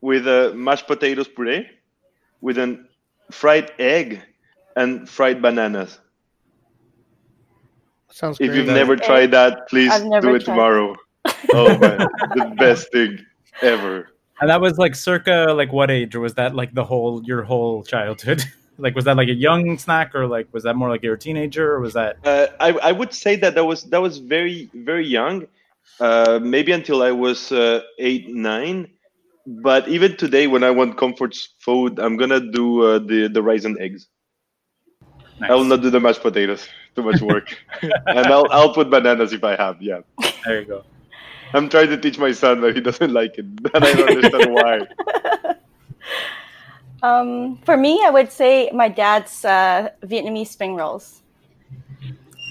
with 0.01 0.27
a 0.27 0.53
mashed 0.55 0.87
potatoes 0.87 1.27
puree, 1.27 1.69
with 2.41 2.57
a 2.57 2.83
fried 3.31 3.71
egg 3.79 4.21
and 4.75 5.07
fried 5.09 5.41
bananas. 5.41 5.99
Sounds 8.09 8.37
If 8.39 8.47
great. 8.47 8.57
you've 8.57 8.67
never 8.67 8.95
tried 8.95 9.31
that, 9.31 9.67
please 9.67 9.91
do 9.99 10.07
it 10.07 10.21
tried. 10.21 10.45
tomorrow. 10.45 10.95
Oh 11.53 11.77
man, 11.77 11.99
the 12.35 12.53
best 12.57 12.91
thing 12.91 13.19
ever. 13.61 14.09
And 14.41 14.49
that 14.49 14.59
was 14.59 14.77
like 14.77 14.95
circa 14.95 15.53
like 15.55 15.71
what 15.71 15.89
age, 15.89 16.15
or 16.15 16.19
was 16.19 16.33
that 16.35 16.53
like 16.55 16.73
the 16.73 16.83
whole 16.83 17.23
your 17.23 17.43
whole 17.43 17.83
childhood? 17.83 18.43
like 18.77 18.95
was 18.95 19.05
that 19.05 19.15
like 19.17 19.29
a 19.29 19.33
young 19.33 19.77
snack, 19.77 20.15
or 20.15 20.27
like 20.27 20.47
was 20.51 20.63
that 20.63 20.75
more 20.75 20.89
like 20.89 21.01
you're 21.03 21.13
a 21.13 21.19
teenager, 21.19 21.71
or 21.73 21.79
was 21.79 21.93
that? 21.93 22.17
Uh, 22.25 22.47
I 22.59 22.71
I 22.89 22.91
would 22.91 23.13
say 23.13 23.35
that 23.37 23.55
that 23.55 23.63
was 23.63 23.83
that 23.85 24.01
was 24.01 24.17
very 24.17 24.69
very 24.73 25.07
young, 25.07 25.47
uh, 25.99 26.39
maybe 26.41 26.71
until 26.71 27.03
I 27.03 27.11
was 27.11 27.51
uh, 27.51 27.81
eight 27.99 28.27
nine. 28.29 28.89
But 29.45 29.87
even 29.87 30.17
today, 30.17 30.47
when 30.47 30.63
I 30.63 30.71
want 30.71 30.97
comfort 30.97 31.35
food, 31.59 31.99
I'm 31.99 32.17
gonna 32.17 32.39
do 32.39 32.81
uh, 32.83 32.99
the 32.99 33.27
the 33.27 33.41
rice 33.41 33.65
and 33.65 33.77
eggs. 33.79 34.07
Nice. 35.43 35.51
I 35.51 35.55
will 35.55 35.65
not 35.65 35.81
do 35.81 35.89
the 35.89 35.99
mashed 35.99 36.21
potatoes. 36.21 36.69
Too 36.95 37.03
much 37.03 37.21
work. 37.21 37.53
and 37.81 38.27
I'll 38.27 38.47
I'll 38.49 38.73
put 38.73 38.89
bananas 38.89 39.33
if 39.33 39.43
I 39.43 39.57
have. 39.57 39.81
Yeah. 39.81 39.99
There 40.45 40.61
you 40.61 40.65
go. 40.65 40.83
I'm 41.53 41.67
trying 41.67 41.89
to 41.89 41.97
teach 41.97 42.17
my 42.17 42.31
son 42.31 42.61
but 42.61 42.73
he 42.73 42.81
doesn't 42.81 43.11
like 43.11 43.37
it, 43.37 43.45
and 43.73 43.83
I 43.83 43.93
don't 43.93 44.09
understand 44.09 44.53
why. 44.53 44.79
Um, 47.03 47.57
for 47.65 47.75
me, 47.75 48.01
I 48.01 48.09
would 48.09 48.31
say 48.31 48.71
my 48.73 48.87
dad's 48.87 49.43
uh, 49.43 49.89
Vietnamese 50.05 50.47
spring 50.47 50.75
rolls. 50.75 51.21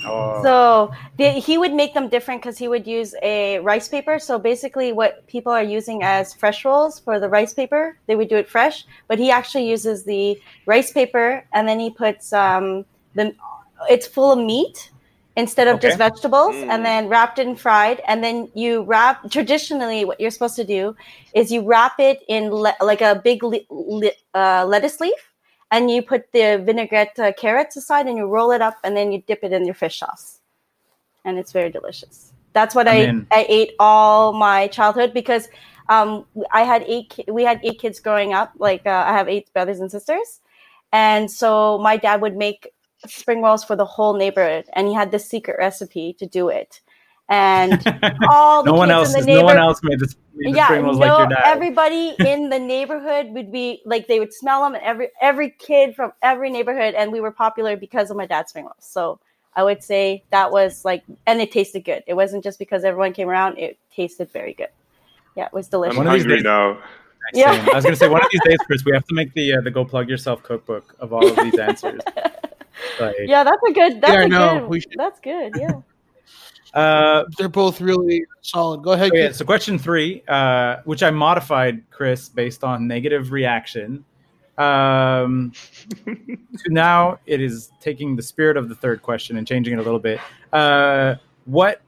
Oh, 0.04 0.42
So 0.42 0.90
the, 1.18 1.30
he 1.30 1.58
would 1.58 1.72
make 1.72 1.94
them 1.94 2.08
different 2.08 2.42
because 2.42 2.58
he 2.58 2.68
would 2.68 2.86
use 2.86 3.14
a 3.22 3.58
rice 3.60 3.88
paper. 3.88 4.18
So 4.18 4.38
basically, 4.38 4.92
what 4.92 5.26
people 5.26 5.52
are 5.52 5.62
using 5.62 6.02
as 6.02 6.34
fresh 6.34 6.64
rolls 6.64 6.98
for 6.98 7.20
the 7.20 7.28
rice 7.28 7.54
paper, 7.54 7.96
they 8.06 8.16
would 8.16 8.28
do 8.28 8.36
it 8.36 8.48
fresh. 8.48 8.84
But 9.08 9.18
he 9.18 9.30
actually 9.30 9.68
uses 9.68 10.04
the 10.04 10.40
rice 10.66 10.92
paper, 10.92 11.44
and 11.52 11.68
then 11.68 11.78
he 11.80 11.90
puts 11.90 12.32
um, 12.32 12.84
the 13.14 13.34
it's 13.90 14.06
full 14.06 14.32
of 14.32 14.38
meat 14.38 14.90
instead 15.36 15.66
of 15.66 15.80
just 15.80 15.96
vegetables, 15.98 16.54
Mm. 16.54 16.68
and 16.68 16.84
then 16.84 17.08
wrapped 17.08 17.38
and 17.38 17.58
fried. 17.58 18.02
And 18.06 18.22
then 18.22 18.50
you 18.54 18.82
wrap. 18.82 19.30
Traditionally, 19.30 20.04
what 20.04 20.20
you're 20.20 20.30
supposed 20.30 20.56
to 20.56 20.64
do 20.64 20.94
is 21.34 21.50
you 21.50 21.62
wrap 21.62 21.98
it 21.98 22.22
in 22.28 22.50
le- 22.50 22.76
like 22.80 23.00
a 23.00 23.20
big 23.24 23.42
le- 23.42 23.66
le- 23.70 24.10
uh, 24.34 24.64
lettuce 24.66 25.00
leaf, 25.00 25.31
and 25.72 25.90
you 25.90 26.02
put 26.02 26.30
the 26.32 26.62
vinaigrette 26.64 27.18
uh, 27.18 27.32
carrots 27.32 27.76
aside 27.76 28.06
and 28.06 28.16
you 28.16 28.26
roll 28.26 28.52
it 28.52 28.60
up 28.60 28.76
and 28.84 28.96
then 28.96 29.10
you 29.10 29.22
dip 29.26 29.42
it 29.42 29.52
in 29.52 29.64
your 29.64 29.74
fish 29.74 29.98
sauce. 29.98 30.40
And 31.24 31.38
it's 31.38 31.50
very 31.50 31.70
delicious. 31.70 32.32
That's 32.52 32.74
what 32.74 32.86
i. 32.86 33.06
I 33.32 33.46
ate 33.48 33.72
all 33.80 34.34
my 34.34 34.68
childhood 34.68 35.14
because 35.14 35.48
um, 35.88 36.26
i 36.52 36.62
had 36.62 36.82
eight 36.82 37.18
we 37.26 37.42
had 37.42 37.58
eight 37.64 37.80
kids 37.80 37.98
growing 37.98 38.34
up. 38.34 38.52
Like 38.58 38.86
uh, 38.86 39.04
i 39.06 39.12
have 39.12 39.28
eight 39.28 39.52
brothers 39.52 39.80
and 39.80 39.90
sisters. 39.90 40.40
And 40.92 41.30
so 41.30 41.78
my 41.78 41.96
dad 41.96 42.20
would 42.20 42.36
make 42.36 42.70
spring 43.06 43.40
rolls 43.42 43.64
for 43.64 43.74
the 43.74 43.84
whole 43.84 44.14
neighborhood 44.14 44.66
and 44.74 44.86
he 44.86 44.94
had 44.94 45.10
this 45.10 45.26
secret 45.28 45.56
recipe 45.58 46.12
to 46.18 46.26
do 46.26 46.48
it 46.48 46.80
and 47.28 47.72
all 48.30 48.62
the 48.62 48.70
no 48.70 48.76
one 48.76 48.88
kids 48.88 49.14
else. 49.14 49.14
in 49.16 49.26
the 49.26 49.34
No 49.34 49.44
one 49.44 49.56
else 49.58 49.80
made 49.82 50.00
this. 50.00 50.16
Made 50.34 50.56
yeah, 50.56 50.66
spring 50.66 50.82
rolls 50.84 50.98
no, 50.98 51.06
like 51.06 51.18
your 51.18 51.28
dad. 51.28 51.42
everybody 51.44 52.14
in 52.20 52.48
the 52.48 52.58
neighborhood 52.58 53.28
would 53.30 53.52
be 53.52 53.80
like 53.84 54.08
they 54.08 54.18
would 54.18 54.32
smell 54.32 54.62
them, 54.64 54.74
and 54.74 54.82
every 54.82 55.08
every 55.20 55.50
kid 55.50 55.94
from 55.94 56.12
every 56.22 56.50
neighborhood, 56.50 56.94
and 56.94 57.12
we 57.12 57.20
were 57.20 57.30
popular 57.30 57.76
because 57.76 58.10
of 58.10 58.16
my 58.16 58.26
dad's 58.26 58.50
spring 58.50 58.64
rolls. 58.64 58.74
So 58.80 59.20
I 59.54 59.62
would 59.62 59.82
say 59.82 60.24
that 60.30 60.50
was 60.50 60.84
like, 60.84 61.04
and 61.26 61.40
it 61.40 61.52
tasted 61.52 61.80
good. 61.84 62.02
It 62.06 62.14
wasn't 62.14 62.42
just 62.44 62.58
because 62.58 62.82
everyone 62.84 63.12
came 63.12 63.28
around; 63.28 63.58
it 63.58 63.78
tasted 63.94 64.30
very 64.32 64.54
good. 64.54 64.68
Yeah, 65.36 65.46
it 65.46 65.52
was 65.52 65.68
delicious. 65.68 65.98
I'm 65.98 66.04
One 66.04 66.06
of 66.08 66.12
these 66.14 66.22
hungry 66.22 66.36
days- 66.38 66.44
now. 66.44 66.78
Yeah. 67.34 67.52
Same. 67.52 67.68
I 67.70 67.74
was 67.76 67.84
gonna 67.84 67.96
say 67.96 68.08
one 68.08 68.20
of 68.24 68.28
these 68.32 68.40
days, 68.44 68.58
Chris, 68.66 68.84
we 68.84 68.92
have 68.92 69.06
to 69.06 69.14
make 69.14 69.32
the 69.34 69.54
uh, 69.54 69.60
the 69.60 69.70
go 69.70 69.84
plug 69.84 70.08
yourself 70.08 70.42
cookbook 70.42 70.96
of 70.98 71.12
all 71.12 71.24
of 71.26 71.36
these 71.36 71.58
answers. 71.58 72.00
Like, 73.00 73.14
yeah, 73.20 73.44
that's 73.44 73.62
a 73.68 73.72
good. 73.72 74.00
That's 74.00 74.12
Yeah, 74.12 74.18
I 74.20 74.22
a 74.24 74.28
know. 74.28 74.60
good. 74.60 74.68
We 74.68 74.80
should- 74.80 74.92
That's 74.96 75.20
good. 75.20 75.52
Yeah. 75.56 75.80
Uh, 76.74 77.24
They're 77.36 77.48
both 77.48 77.80
really 77.80 78.24
solid. 78.40 78.82
Go 78.82 78.92
ahead. 78.92 79.10
Okay, 79.10 79.28
Keith. 79.28 79.36
so 79.36 79.44
question 79.44 79.78
three, 79.78 80.22
uh, 80.28 80.76
which 80.84 81.02
I 81.02 81.10
modified, 81.10 81.82
Chris, 81.90 82.28
based 82.28 82.64
on 82.64 82.86
negative 82.86 83.32
reaction. 83.32 84.04
Um, 84.58 85.52
to 86.04 86.68
now, 86.68 87.18
it 87.26 87.40
is 87.40 87.70
taking 87.80 88.16
the 88.16 88.22
spirit 88.22 88.56
of 88.56 88.68
the 88.68 88.74
third 88.74 89.02
question 89.02 89.36
and 89.36 89.46
changing 89.46 89.74
it 89.74 89.78
a 89.78 89.82
little 89.82 89.98
bit. 89.98 90.20
Uh, 90.52 91.16
what 91.44 91.82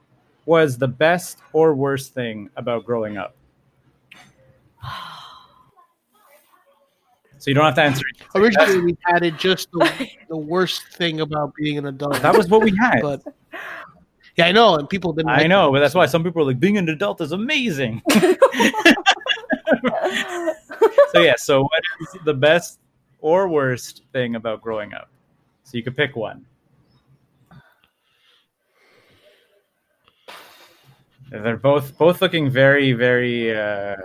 was 0.47 0.77
the 0.79 0.89
best 0.89 1.39
or 1.53 1.75
worst 1.75 2.13
thing 2.13 2.51
about 2.57 2.85
growing 2.85 3.17
up? 3.17 3.37
So 7.45 7.51
you 7.51 7.55
don't 7.55 7.67
have 7.67 7.75
to 7.75 7.83
answer. 7.83 8.05
it. 8.09 8.27
Originally, 8.35 8.81
we 8.81 8.97
added 9.07 9.39
just 9.39 9.71
the, 9.73 10.09
the 10.31 10.37
worst 10.37 10.89
thing 10.89 11.21
about 11.21 11.55
being 11.55 11.77
an 11.77 11.85
adult. 11.85 12.23
That 12.23 12.35
was 12.35 12.49
what 12.49 12.63
we 12.63 12.75
had. 12.75 13.03
but 13.03 13.23
yeah, 14.37 14.47
I 14.47 14.53
know, 14.53 14.77
and 14.77 14.89
people 14.89 15.13
didn't. 15.13 15.31
I 15.31 15.39
like 15.39 15.49
know, 15.49 15.69
it. 15.69 15.73
but 15.73 15.81
that's 15.81 15.95
why 15.95 16.07
some 16.07 16.25
people 16.25 16.43
are 16.43 16.47
like, 16.47 16.59
being 16.59 16.77
an 16.77 16.89
adult 16.89 17.21
is 17.21 17.33
amazing. 17.33 18.03
so 18.11 18.37
yeah, 21.21 21.37
so 21.37 21.63
what 21.63 21.83
is 22.01 22.09
the 22.25 22.35
best 22.35 22.81
or 23.21 23.49
worst 23.49 24.03
thing 24.13 24.35
about 24.35 24.61
growing 24.61 24.93
up? 24.93 25.09
So 25.63 25.77
you 25.77 25.85
could 25.85 25.97
pick 25.97 26.17
one. 26.17 26.45
They're 31.31 31.57
both 31.57 31.97
both 31.97 32.21
looking 32.21 32.51
very, 32.51 32.93
very, 32.93 33.57
uh, 33.57 33.97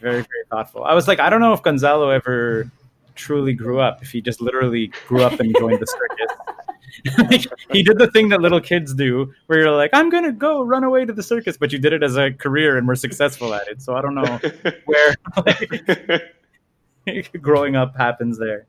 very 0.00 0.24
thoughtful. 0.50 0.84
I 0.84 0.94
was 0.94 1.08
like, 1.08 1.18
I 1.18 1.30
don't 1.30 1.40
know 1.40 1.52
if 1.52 1.62
Gonzalo 1.62 2.10
ever 2.10 2.70
truly 3.14 3.54
grew 3.54 3.80
up. 3.80 4.02
If 4.02 4.12
he 4.12 4.20
just 4.20 4.40
literally 4.40 4.92
grew 5.08 5.22
up 5.22 5.40
and 5.40 5.54
joined 5.58 5.80
the 5.80 5.86
circus. 5.86 6.35
Like, 7.18 7.46
he 7.72 7.82
did 7.82 7.98
the 7.98 8.10
thing 8.10 8.28
that 8.30 8.40
little 8.40 8.60
kids 8.60 8.94
do, 8.94 9.32
where 9.46 9.60
you're 9.60 9.76
like, 9.76 9.90
"I'm 9.92 10.10
gonna 10.10 10.32
go 10.32 10.62
run 10.62 10.84
away 10.84 11.04
to 11.04 11.12
the 11.12 11.22
circus," 11.22 11.56
but 11.56 11.72
you 11.72 11.78
did 11.78 11.92
it 11.92 12.02
as 12.02 12.16
a 12.16 12.32
career 12.32 12.76
and 12.76 12.86
were 12.86 12.96
successful 12.96 13.54
at 13.54 13.68
it. 13.68 13.82
So 13.82 13.94
I 13.94 14.02
don't 14.02 14.14
know 14.14 14.40
where 14.84 15.14
like, 17.06 17.32
growing 17.42 17.76
up 17.76 17.96
happens 17.96 18.38
there. 18.38 18.66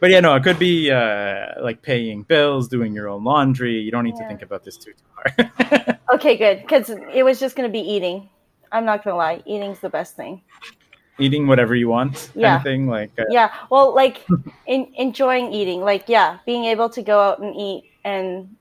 But 0.00 0.10
yeah, 0.10 0.20
no, 0.20 0.34
it 0.34 0.42
could 0.42 0.58
be 0.58 0.90
uh, 0.90 1.62
like 1.62 1.82
paying 1.82 2.22
bills, 2.22 2.68
doing 2.68 2.94
your 2.94 3.08
own 3.08 3.22
laundry. 3.22 3.78
You 3.80 3.90
don't 3.90 4.04
need 4.04 4.16
to 4.16 4.26
think 4.26 4.42
about 4.42 4.64
this 4.64 4.76
too 4.78 4.92
too 4.92 5.04
hard. 5.14 5.98
okay, 6.14 6.36
good. 6.36 6.62
Because 6.62 6.90
it 6.90 7.22
was 7.22 7.38
just 7.38 7.56
gonna 7.56 7.68
be 7.68 7.80
eating. 7.80 8.28
I'm 8.72 8.84
not 8.84 9.04
gonna 9.04 9.16
lie, 9.16 9.42
eating's 9.46 9.80
the 9.80 9.90
best 9.90 10.16
thing. 10.16 10.42
Eating 11.20 11.46
whatever 11.46 11.74
you 11.74 11.88
want, 11.88 12.30
Yeah. 12.34 12.54
anything 12.54 12.86
like 12.88 13.10
uh, 13.18 13.24
yeah 13.30 13.52
well 13.70 13.94
like 13.94 14.26
in, 14.66 14.88
enjoying 14.96 15.52
eating 15.52 15.80
like 15.80 16.08
yeah 16.08 16.38
being 16.46 16.64
able 16.64 16.88
to 16.90 17.02
go 17.02 17.20
out 17.20 17.38
and 17.40 17.54
eat 17.54 17.84
and 18.04 18.56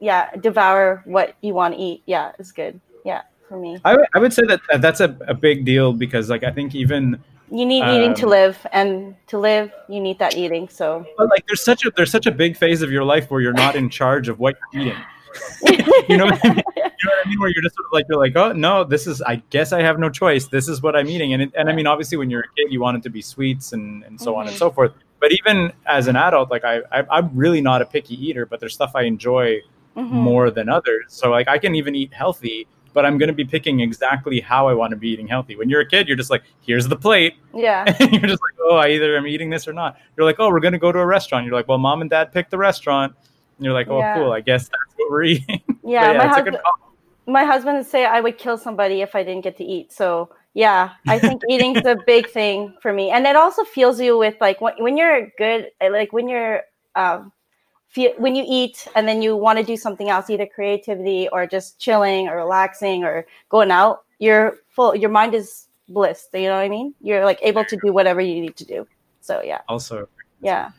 yeah 0.00 0.30
devour 0.36 1.02
what 1.04 1.34
you 1.40 1.52
want 1.54 1.74
to 1.74 1.80
eat 1.80 2.02
yeah 2.06 2.32
is 2.38 2.52
good 2.52 2.80
yeah 3.04 3.22
for 3.48 3.58
me 3.58 3.78
I, 3.84 3.96
would- 4.18 4.32
say 4.32 4.42
that 4.46 4.60
that 4.70 4.80
that's 4.82 5.00
a, 5.00 5.16
a 5.26 5.34
big 5.34 5.64
deal 5.64 5.92
because 5.92 6.30
like 6.30 6.44
I 6.44 6.50
think 6.50 6.74
even 6.74 7.18
you 7.50 7.66
need 7.66 7.82
eating 7.84 8.14
to 8.14 8.24
Um, 8.26 8.30
live 8.30 8.66
and 8.72 9.16
to 9.26 9.38
live 9.38 9.72
you 9.88 10.00
need 10.00 10.18
that 10.20 10.36
eating 10.36 10.68
so 10.68 11.04
but 11.18 11.28
like 11.28 11.46
there's 11.46 11.62
such 11.64 11.84
a 11.84 11.90
there's 11.96 12.10
such 12.12 12.26
a 12.26 12.30
big 12.30 12.56
phase 12.56 12.80
of 12.82 12.90
your 12.92 13.04
life 13.04 13.30
where 13.30 13.40
you're 13.40 13.52
not 13.66 13.74
in 13.76 13.90
charge 13.90 14.28
of 14.28 14.38
what 14.38 14.56
you're 14.72 14.82
eating. 14.82 14.98
you 16.08 16.16
know 16.16 16.26
what 16.26 16.44
I 16.44 16.48
mean? 16.54 16.62
You 17.02 17.08
know 17.08 17.14
what 17.16 17.26
I 17.26 17.28
mean? 17.30 17.40
Where 17.40 17.48
you're 17.48 17.62
just 17.62 17.76
sort 17.76 17.86
of 17.86 17.92
like 17.92 18.04
you're 18.10 18.18
like, 18.18 18.36
oh 18.36 18.52
no, 18.52 18.84
this 18.84 19.06
is 19.06 19.22
I 19.22 19.36
guess 19.48 19.72
I 19.72 19.80
have 19.80 19.98
no 19.98 20.10
choice. 20.10 20.48
This 20.48 20.68
is 20.68 20.82
what 20.82 20.94
I'm 20.94 21.08
eating, 21.08 21.32
and 21.32 21.40
it, 21.44 21.52
and 21.56 21.70
I 21.70 21.72
mean, 21.72 21.86
obviously, 21.86 22.18
when 22.18 22.28
you're 22.28 22.42
a 22.42 22.48
kid, 22.58 22.70
you 22.70 22.78
want 22.78 22.98
it 22.98 23.02
to 23.04 23.08
be 23.10 23.22
sweets 23.22 23.72
and 23.72 24.04
and 24.04 24.20
so 24.20 24.36
on 24.36 24.48
and 24.48 24.54
so 24.54 24.70
forth. 24.70 24.92
But 25.18 25.32
even 25.32 25.72
as 25.86 26.08
an 26.08 26.16
adult, 26.16 26.50
like 26.50 26.62
I, 26.64 26.80
I 26.92 27.06
I'm 27.10 27.30
really 27.34 27.62
not 27.62 27.80
a 27.80 27.86
picky 27.86 28.22
eater, 28.22 28.44
but 28.44 28.60
there's 28.60 28.74
stuff 28.74 28.92
I 28.94 29.02
enjoy 29.04 29.60
Mhm. 29.96 30.10
more 30.10 30.50
than 30.50 30.68
others. 30.68 31.04
So 31.08 31.30
like 31.30 31.48
I 31.48 31.56
can 31.58 31.74
even 31.74 31.94
eat 31.94 32.12
healthy 32.12 32.66
but 32.92 33.06
I'm 33.06 33.18
going 33.18 33.28
to 33.28 33.32
be 33.34 33.44
picking 33.44 33.78
exactly 33.80 34.40
how 34.40 34.66
I 34.68 34.74
want 34.74 34.90
to 34.90 34.96
be 34.96 35.10
eating 35.10 35.28
healthy. 35.28 35.54
When 35.54 35.68
you're 35.68 35.80
a 35.80 35.86
kid, 35.86 36.08
you're 36.08 36.16
just 36.16 36.28
like, 36.30 36.42
here's 36.60 36.88
the 36.88 36.96
plate. 36.96 37.34
Yeah. 37.54 37.84
And 38.00 38.10
you're 38.12 38.22
just 38.26 38.42
like, 38.42 38.58
oh, 38.64 38.74
I 38.76 38.88
either 38.88 39.16
am 39.16 39.28
eating 39.28 39.48
this 39.48 39.68
or 39.68 39.72
not. 39.72 39.96
You're 40.16 40.26
like, 40.26 40.36
oh, 40.40 40.50
we're 40.50 40.58
going 40.58 40.72
to 40.72 40.78
go 40.78 40.90
to 40.90 40.98
a 40.98 41.06
restaurant. 41.06 41.46
You're 41.46 41.54
like, 41.54 41.68
well, 41.68 41.78
mom 41.78 42.00
and 42.00 42.10
dad 42.10 42.32
picked 42.32 42.50
the 42.50 42.58
restaurant. 42.58 43.14
And 43.60 43.66
you're 43.66 43.74
like, 43.74 43.88
oh, 43.88 43.98
Yeah. 43.98 44.14
cool. 44.14 44.32
I 44.32 44.40
guess 44.40 44.62
that's 44.70 44.94
what 44.96 45.10
we're 45.10 45.24
eating. 45.24 45.62
But 45.82 45.90
Yeah, 45.90 46.12
my 46.14 46.26
husband, 46.28 46.56
my 47.26 47.44
husband 47.44 47.76
would 47.76 47.86
say 47.86 48.06
I 48.06 48.22
would 48.22 48.38
kill 48.38 48.56
somebody 48.56 49.02
if 49.02 49.14
I 49.14 49.22
didn't 49.22 49.44
get 49.44 49.58
to 49.58 49.64
eat. 49.64 49.92
So 49.92 50.30
yeah, 50.54 50.92
I 51.06 51.18
think 51.18 51.42
eating's 51.50 51.84
a 51.84 51.94
big 52.06 52.30
thing 52.30 52.74
for 52.80 52.90
me, 52.90 53.10
and 53.10 53.26
it 53.26 53.36
also 53.36 53.64
fuels 53.64 54.00
you 54.00 54.16
with 54.16 54.36
like 54.40 54.62
when, 54.62 54.74
when 54.78 54.96
you're 54.96 55.28
good, 55.36 55.68
like 55.82 56.10
when 56.14 56.26
you're 56.26 56.62
um, 56.96 57.32
feel, 57.88 58.12
when 58.16 58.34
you 58.34 58.44
eat 58.48 58.88
and 58.94 59.06
then 59.06 59.20
you 59.20 59.36
want 59.36 59.58
to 59.58 59.64
do 59.64 59.76
something 59.76 60.08
else, 60.08 60.30
either 60.30 60.46
creativity 60.46 61.28
or 61.32 61.46
just 61.46 61.78
chilling 61.78 62.28
or 62.28 62.36
relaxing 62.36 63.04
or 63.04 63.26
going 63.50 63.70
out. 63.70 64.04
You're 64.18 64.56
full. 64.70 64.96
Your 64.96 65.10
mind 65.10 65.34
is 65.34 65.66
bliss. 65.88 66.28
You 66.32 66.42
know 66.42 66.56
what 66.56 66.62
I 66.62 66.68
mean? 66.68 66.94
You're 67.02 67.24
like 67.26 67.38
able 67.42 67.64
to 67.64 67.76
do 67.76 67.92
whatever 67.92 68.20
you 68.20 68.40
need 68.40 68.56
to 68.56 68.64
do. 68.64 68.86
So 69.20 69.42
yeah, 69.44 69.60
Also, 69.68 70.08
yeah, 70.40 70.70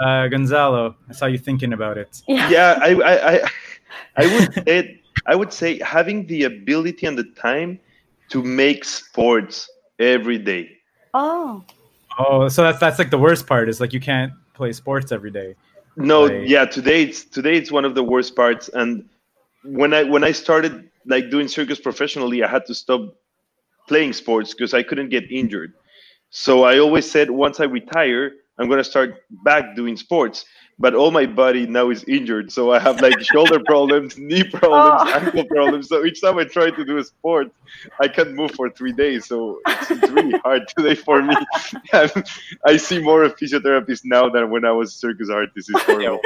uh, 0.00 0.28
Gonzalo, 0.28 0.96
I 1.08 1.12
saw 1.12 1.26
you 1.26 1.38
thinking 1.38 1.72
about 1.72 1.98
it. 1.98 2.22
yeah, 2.26 2.48
yeah 2.50 2.78
I, 2.80 2.90
I 2.94 3.32
i 3.34 3.50
i 4.16 4.26
would 4.26 4.48
say 4.66 5.00
i 5.26 5.34
would 5.34 5.52
say 5.52 5.78
having 5.80 6.26
the 6.26 6.44
ability 6.44 7.06
and 7.06 7.16
the 7.18 7.24
time 7.36 7.78
to 8.30 8.42
make 8.42 8.84
sports 8.84 9.68
every 9.98 10.38
day 10.38 10.68
Oh, 11.14 11.62
Oh, 12.18 12.48
so 12.48 12.62
that's 12.62 12.78
that's 12.78 12.98
like 12.98 13.10
the 13.10 13.18
worst 13.18 13.46
part 13.46 13.68
is 13.68 13.80
like 13.80 13.92
you 13.92 14.00
can't 14.00 14.32
play 14.54 14.72
sports 14.72 15.12
every 15.12 15.30
day. 15.30 15.54
no 15.96 16.26
Right. 16.26 16.46
yeah 16.48 16.64
today 16.64 17.02
it's 17.04 17.24
today 17.24 17.56
it's 17.56 17.70
one 17.70 17.84
of 17.84 17.94
the 17.94 18.02
worst 18.02 18.34
parts 18.36 18.68
and 18.72 19.04
when 19.64 19.92
i 19.92 20.02
when 20.02 20.24
i 20.24 20.32
started 20.32 20.88
like 21.06 21.30
doing 21.30 21.48
circus 21.48 21.78
professionally 21.80 22.42
i 22.42 22.48
had 22.48 22.64
to 22.66 22.74
stop 22.74 23.00
playing 23.88 24.12
sports 24.12 24.54
because 24.54 24.72
i 24.74 24.82
couldn't 24.82 25.10
get 25.10 25.24
injured 25.30 25.72
so 26.30 26.64
i 26.64 26.78
always 26.78 27.04
said 27.10 27.30
once 27.30 27.60
i 27.60 27.64
retire 27.64 28.32
i'm 28.62 28.68
going 28.68 28.78
to 28.78 28.84
start 28.84 29.24
back 29.44 29.74
doing 29.76 29.96
sports 29.96 30.44
but 30.78 30.94
all 30.94 31.10
my 31.10 31.26
body 31.26 31.66
now 31.66 31.90
is 31.90 32.02
injured 32.04 32.50
so 32.50 32.72
i 32.72 32.78
have 32.78 33.00
like 33.00 33.20
shoulder 33.20 33.60
problems 33.72 34.16
knee 34.16 34.42
problems 34.44 35.02
Oh. 35.04 35.20
ankle 35.20 35.44
problems 35.44 35.88
so 35.88 36.04
each 36.04 36.20
time 36.22 36.38
i 36.38 36.44
try 36.44 36.70
to 36.70 36.84
do 36.84 36.96
a 36.98 37.04
sport 37.04 37.52
i 38.00 38.08
can't 38.08 38.32
move 38.32 38.52
for 38.52 38.70
three 38.70 38.92
days 38.92 39.26
so 39.26 39.60
it's, 39.66 39.90
it's 39.90 40.10
really 40.10 40.38
hard 40.44 40.62
today 40.76 40.94
for 40.94 41.22
me 41.22 41.34
And 41.92 42.10
i 42.66 42.76
see 42.76 42.98
more 43.00 43.22
of 43.24 43.36
physiotherapists 43.36 44.02
now 44.04 44.28
than 44.30 44.50
when 44.50 44.64
i 44.64 44.72
was 44.72 44.94
circus 44.94 45.28
artist 45.30 45.70
it's 45.72 45.82
horrible. 45.90 46.20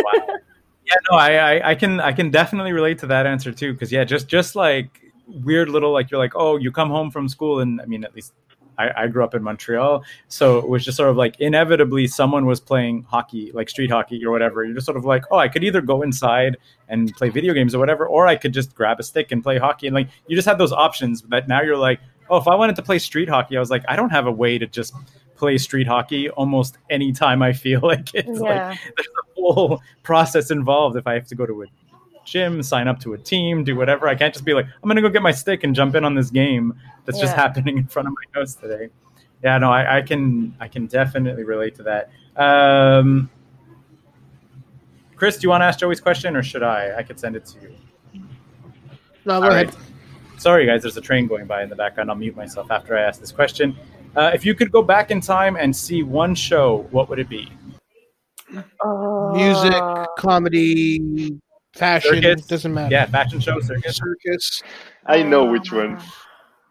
Yeah, 0.89 0.95
no, 1.11 1.17
I, 1.19 1.31
I 1.35 1.71
I 1.71 1.75
can 1.75 1.99
I 1.99 2.13
can 2.13 2.31
definitely 2.31 2.71
relate 2.71 2.99
to 3.01 3.09
that 3.09 3.27
answer 3.27 3.51
too. 3.51 3.73
Because 3.73 3.91
yeah, 3.91 4.05
just 4.05 4.29
just 4.29 4.55
like 4.55 5.01
weird 5.27 5.69
little 5.69 5.93
like 5.93 6.13
you're 6.13 6.21
like 6.21 6.37
oh 6.37 6.57
you 6.57 6.71
come 6.71 6.91
home 6.91 7.11
from 7.11 7.29
school 7.29 7.59
and 7.59 7.81
I 7.81 7.87
mean 7.87 8.05
at 8.05 8.15
least 8.15 8.33
I, 8.79 9.05
I 9.05 9.07
grew 9.09 9.25
up 9.25 9.35
in 9.35 9.43
Montreal, 9.43 10.05
so 10.29 10.59
it 10.59 10.69
was 10.69 10.85
just 10.85 10.97
sort 10.97 11.11
of 11.11 11.17
like 11.17 11.39
inevitably 11.41 12.07
someone 12.07 12.47
was 12.47 12.61
playing 12.61 13.03
hockey, 13.05 13.53
like 13.53 13.69
street 13.69 13.91
hockey 13.91 14.25
or 14.25 14.31
whatever. 14.31 14.65
You're 14.65 14.75
just 14.75 14.87
sort 14.87 14.97
of 14.97 15.05
like, 15.05 15.25
oh, 15.31 15.39
I 15.39 15.49
could 15.49 15.65
either 15.65 15.81
go 15.81 16.03
inside 16.03 16.57
and 16.89 17.15
play 17.17 17.29
video 17.29 17.55
games 17.55 17.75
or 17.75 17.79
whatever, 17.79 18.07
or 18.07 18.27
I 18.27 18.37
could 18.37 18.53
just 18.53 18.75
grab 18.75 19.01
a 19.01 19.03
stick 19.03 19.33
and 19.33 19.43
play 19.43 19.59
hockey. 19.59 19.87
And 19.87 19.95
like 19.95 20.09
you 20.27 20.37
just 20.37 20.49
had 20.49 20.59
those 20.59 20.73
options. 20.73 21.23
But 21.23 21.49
now 21.49 21.63
you're 21.63 21.77
like, 21.77 22.01
oh, 22.31 22.37
if 22.37 22.49
I 22.49 22.55
wanted 22.55 22.77
to 22.77 22.83
play 22.83 22.99
street 22.99 23.29
hockey, 23.29 23.57
I 23.57 23.61
was 23.61 23.71
like, 23.71 23.85
I 23.89 23.97
don't 23.97 24.11
have 24.11 24.27
a 24.27 24.33
way 24.33 24.59
to 24.59 24.67
just 24.67 24.95
play 25.37 25.59
street 25.59 25.87
hockey 25.87 26.31
almost 26.31 26.79
any 26.91 27.13
time 27.13 27.43
I 27.43 27.53
feel 27.53 27.81
like 27.83 28.15
it. 28.15 28.27
Like, 28.27 28.57
yeah, 28.57 28.77
there's 28.97 29.09
a 29.09 29.41
whole 29.41 29.83
process 30.03 30.51
involved 30.51 30.97
if 30.97 31.07
I 31.07 31.15
have 31.15 31.27
to 31.29 31.35
go 31.35 31.47
to 31.47 31.63
a 31.63 31.67
gym, 32.27 32.63
sign 32.63 32.89
up 32.89 33.01
to 33.01 33.15
a 33.15 33.19
team, 33.19 33.65
do 33.65 33.75
whatever. 33.77 34.07
I 34.09 34.15
can't 34.15 34.35
just 34.35 34.45
be 34.45 34.53
like, 34.53 34.67
I'm 34.67 34.89
gonna 34.89 35.01
go 35.01 35.09
get 35.09 35.23
my 35.23 35.33
stick 35.33 35.65
and 35.65 35.75
jump 35.75 35.95
in 35.95 36.05
on 36.05 36.15
this 36.15 36.29
game 36.31 36.75
that's 37.07 37.19
just 37.19 37.35
happening 37.35 37.79
in 37.79 37.87
front 37.87 38.09
of 38.09 38.15
my 38.15 38.39
house 38.41 38.55
today. 38.55 38.89
Yeah, 39.43 39.57
no, 39.59 39.71
I, 39.71 39.99
I 39.99 40.03
can 40.03 40.55
I 40.61 40.69
can 40.69 40.87
definitely 40.87 41.45
relate 41.45 41.75
to 41.77 41.83
that. 41.85 42.11
Um, 42.37 43.31
Chris, 45.15 45.37
do 45.39 45.45
you 45.45 45.49
want 45.51 45.63
to 45.63 45.67
ask 45.67 45.79
Joey's 45.79 46.01
question 46.01 46.37
or 46.37 46.43
should 46.43 46.63
I? 46.63 46.95
I 46.99 47.03
could 47.03 47.19
send 47.19 47.37
it 47.37 47.47
to 47.47 47.61
you. 47.63 47.75
No, 49.25 49.41
go 49.41 49.47
All 49.47 49.53
ahead. 49.53 49.69
right. 49.69 49.77
Sorry, 50.39 50.67
guys. 50.67 50.83
There's 50.83 50.97
a 50.97 51.01
train 51.01 51.27
going 51.27 51.47
by 51.47 51.63
in 51.63 51.71
the 51.71 51.77
background. 51.77 52.11
I'll 52.11 52.17
mute 52.17 52.37
myself 52.37 52.71
after 52.71 52.97
I 52.97 53.01
ask 53.03 53.19
this 53.21 53.33
question. 53.33 53.75
Uh, 54.15 54.31
if 54.35 54.45
you 54.45 54.55
could 54.55 54.71
go 54.71 54.83
back 54.83 55.11
in 55.11 55.21
time 55.21 55.57
and 55.57 55.75
see 55.75 56.03
one 56.03 56.35
show, 56.35 56.87
what 56.91 57.09
would 57.09 57.19
it 57.19 57.29
be? 57.29 57.51
Music, 58.51 58.63
Oh. 58.85 60.07
comedy, 60.19 61.39
fashion, 61.77 62.23
Circus? 62.23 62.47
doesn't 62.47 62.75
matter. 62.75 62.93
Yeah, 62.93 63.07
fashion 63.07 63.41
show, 63.41 63.59
circus. 63.61 63.97
Circus. 63.97 64.63
I 65.07 65.23
know 65.23 65.45
which 65.45 65.73
one. 65.73 66.01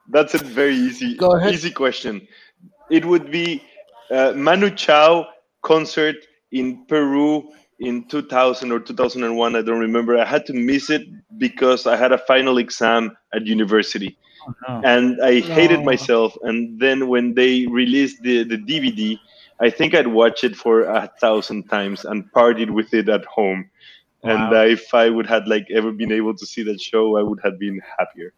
That's 0.10 0.34
a 0.36 0.38
very 0.40 0.76
easy, 0.76 1.16
Go 1.16 1.32
ahead. 1.36 1.54
easy 1.54 1.72
question. 1.72 2.28
It 2.92 3.06
would 3.06 3.32
be 3.32 3.64
uh, 4.12 4.34
Manu 4.36 4.70
Chao 4.70 5.28
concert 5.64 6.16
in 6.52 6.86
Peru 6.86 7.50
in 7.80 8.08
2000 8.08 8.72
or 8.72 8.80
2001. 8.80 9.56
I 9.56 9.62
don't 9.62 9.80
remember. 9.80 10.18
I 10.18 10.26
had 10.26 10.46
to 10.48 10.54
miss 10.54 10.90
it 10.90 11.04
because 11.38 11.88
I 11.88 11.96
had 11.98 12.12
a 12.12 12.18
final 12.20 12.58
exam 12.60 13.18
at 13.34 13.46
university, 13.48 14.18
Oh, 14.68 14.82
and 14.86 15.20
I 15.24 15.40
hated 15.40 15.80
No. 15.80 15.86
myself. 15.86 16.38
And 16.44 16.80
then 16.80 17.08
when 17.08 17.34
they 17.34 17.66
released 17.66 18.22
the 18.22 18.44
the 18.44 18.58
DVD, 18.58 19.18
I 19.60 19.72
think 19.72 19.96
I'd 19.96 20.06
watch 20.08 20.44
it 20.44 20.56
for 20.56 20.84
a 20.84 21.10
thousand 21.20 21.64
times 21.68 22.06
and 22.06 22.32
partied 22.32 22.70
with 22.70 22.94
it 22.94 23.10
at 23.10 23.26
home. 23.26 23.70
And 24.26 24.52
Wow. 24.52 24.62
uh, 24.62 24.66
if 24.66 24.94
I 24.94 25.10
would 25.10 25.28
had 25.28 25.48
like 25.48 25.68
ever 25.74 25.92
been 25.92 26.12
able 26.12 26.36
to 26.36 26.46
see 26.46 26.64
that 26.64 26.82
show, 26.82 27.18
I 27.18 27.22
would 27.24 27.40
have 27.44 27.60
been 27.60 27.80
happier. 27.98 28.34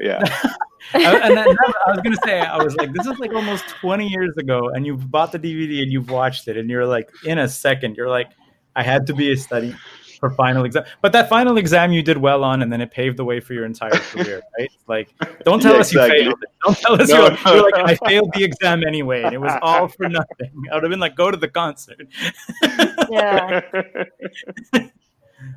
Yeah. 0.00 0.22
And 0.94 1.36
then, 1.36 1.48
I 1.48 1.90
was 1.90 2.00
gonna 2.04 2.16
say, 2.24 2.40
I 2.40 2.56
was 2.62 2.74
like, 2.76 2.92
this 2.92 3.04
is 3.04 3.18
like 3.18 3.34
almost 3.34 3.68
20 3.68 4.06
years 4.06 4.36
ago, 4.36 4.70
and 4.70 4.86
you've 4.86 5.10
bought 5.10 5.32
the 5.32 5.38
DVD 5.38 5.82
and 5.82 5.90
you've 5.92 6.08
watched 6.08 6.46
it, 6.46 6.56
and 6.56 6.70
you're 6.70 6.86
like, 6.86 7.10
in 7.24 7.38
a 7.38 7.48
second, 7.48 7.96
you're 7.96 8.08
like, 8.08 8.30
I 8.76 8.84
had 8.84 9.04
to 9.08 9.12
be 9.12 9.32
a 9.32 9.36
study 9.36 9.74
for 10.20 10.30
final 10.30 10.64
exam, 10.64 10.84
but 11.02 11.12
that 11.12 11.28
final 11.28 11.58
exam 11.58 11.92
you 11.92 12.00
did 12.02 12.16
well 12.16 12.44
on, 12.44 12.62
and 12.62 12.72
then 12.72 12.80
it 12.80 12.92
paved 12.92 13.16
the 13.16 13.24
way 13.24 13.40
for 13.40 13.54
your 13.54 13.64
entire 13.64 13.90
career, 13.90 14.40
right? 14.58 14.70
Like, 14.86 15.08
don't 15.44 15.60
tell 15.60 15.74
Yeah, 15.74 15.80
us 15.80 15.92
you 15.92 15.98
failed. 15.98 16.44
Don't 16.64 16.78
tell 16.78 17.02
us 17.02 17.08
No, 17.08 17.22
you're, 17.22 17.30
no. 17.44 17.54
you're 17.54 17.70
like, 17.70 17.84
I 18.00 18.08
failed 18.08 18.30
the 18.34 18.44
exam 18.44 18.84
anyway, 18.86 19.24
and 19.24 19.34
it 19.34 19.40
was 19.40 19.52
all 19.60 19.88
for 19.88 20.08
nothing. 20.08 20.52
I 20.70 20.74
would 20.76 20.84
have 20.84 20.90
been 20.90 21.00
like, 21.00 21.16
go 21.16 21.30
to 21.32 21.36
the 21.36 21.48
concert. 21.48 22.06
Yeah. 23.10 23.62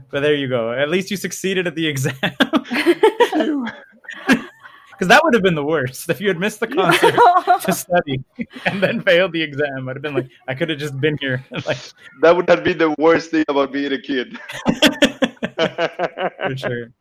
But 0.09 0.21
there 0.21 0.35
you 0.35 0.47
go. 0.47 0.71
At 0.71 0.89
least 0.89 1.11
you 1.11 1.17
succeeded 1.17 1.67
at 1.67 1.75
the 1.75 1.87
exam. 1.87 2.15
Because 5.01 5.15
that 5.15 5.23
would 5.23 5.33
have 5.33 5.41
been 5.41 5.55
the 5.55 5.65
worst 5.65 6.07
if 6.11 6.21
you 6.21 6.27
had 6.27 6.37
missed 6.37 6.59
the 6.59 6.67
concert 6.67 7.15
to 7.61 7.71
study 7.73 8.23
and 8.67 8.83
then 8.83 9.01
failed 9.01 9.31
the 9.31 9.41
exam. 9.41 9.89
I'd 9.89 9.95
have 9.95 10.03
been 10.03 10.13
like, 10.13 10.29
I 10.47 10.53
could 10.53 10.69
have 10.69 10.77
just 10.77 11.01
been 11.01 11.17
here. 11.17 11.43
like, 11.65 11.79
that 12.21 12.35
would 12.35 12.47
have 12.47 12.63
been 12.63 12.77
the 12.77 12.93
worst 12.99 13.31
thing 13.31 13.43
about 13.47 13.71
being 13.71 13.91
a 13.93 13.99
kid. 13.99 14.37
for 16.45 16.55
sure. 16.55 16.91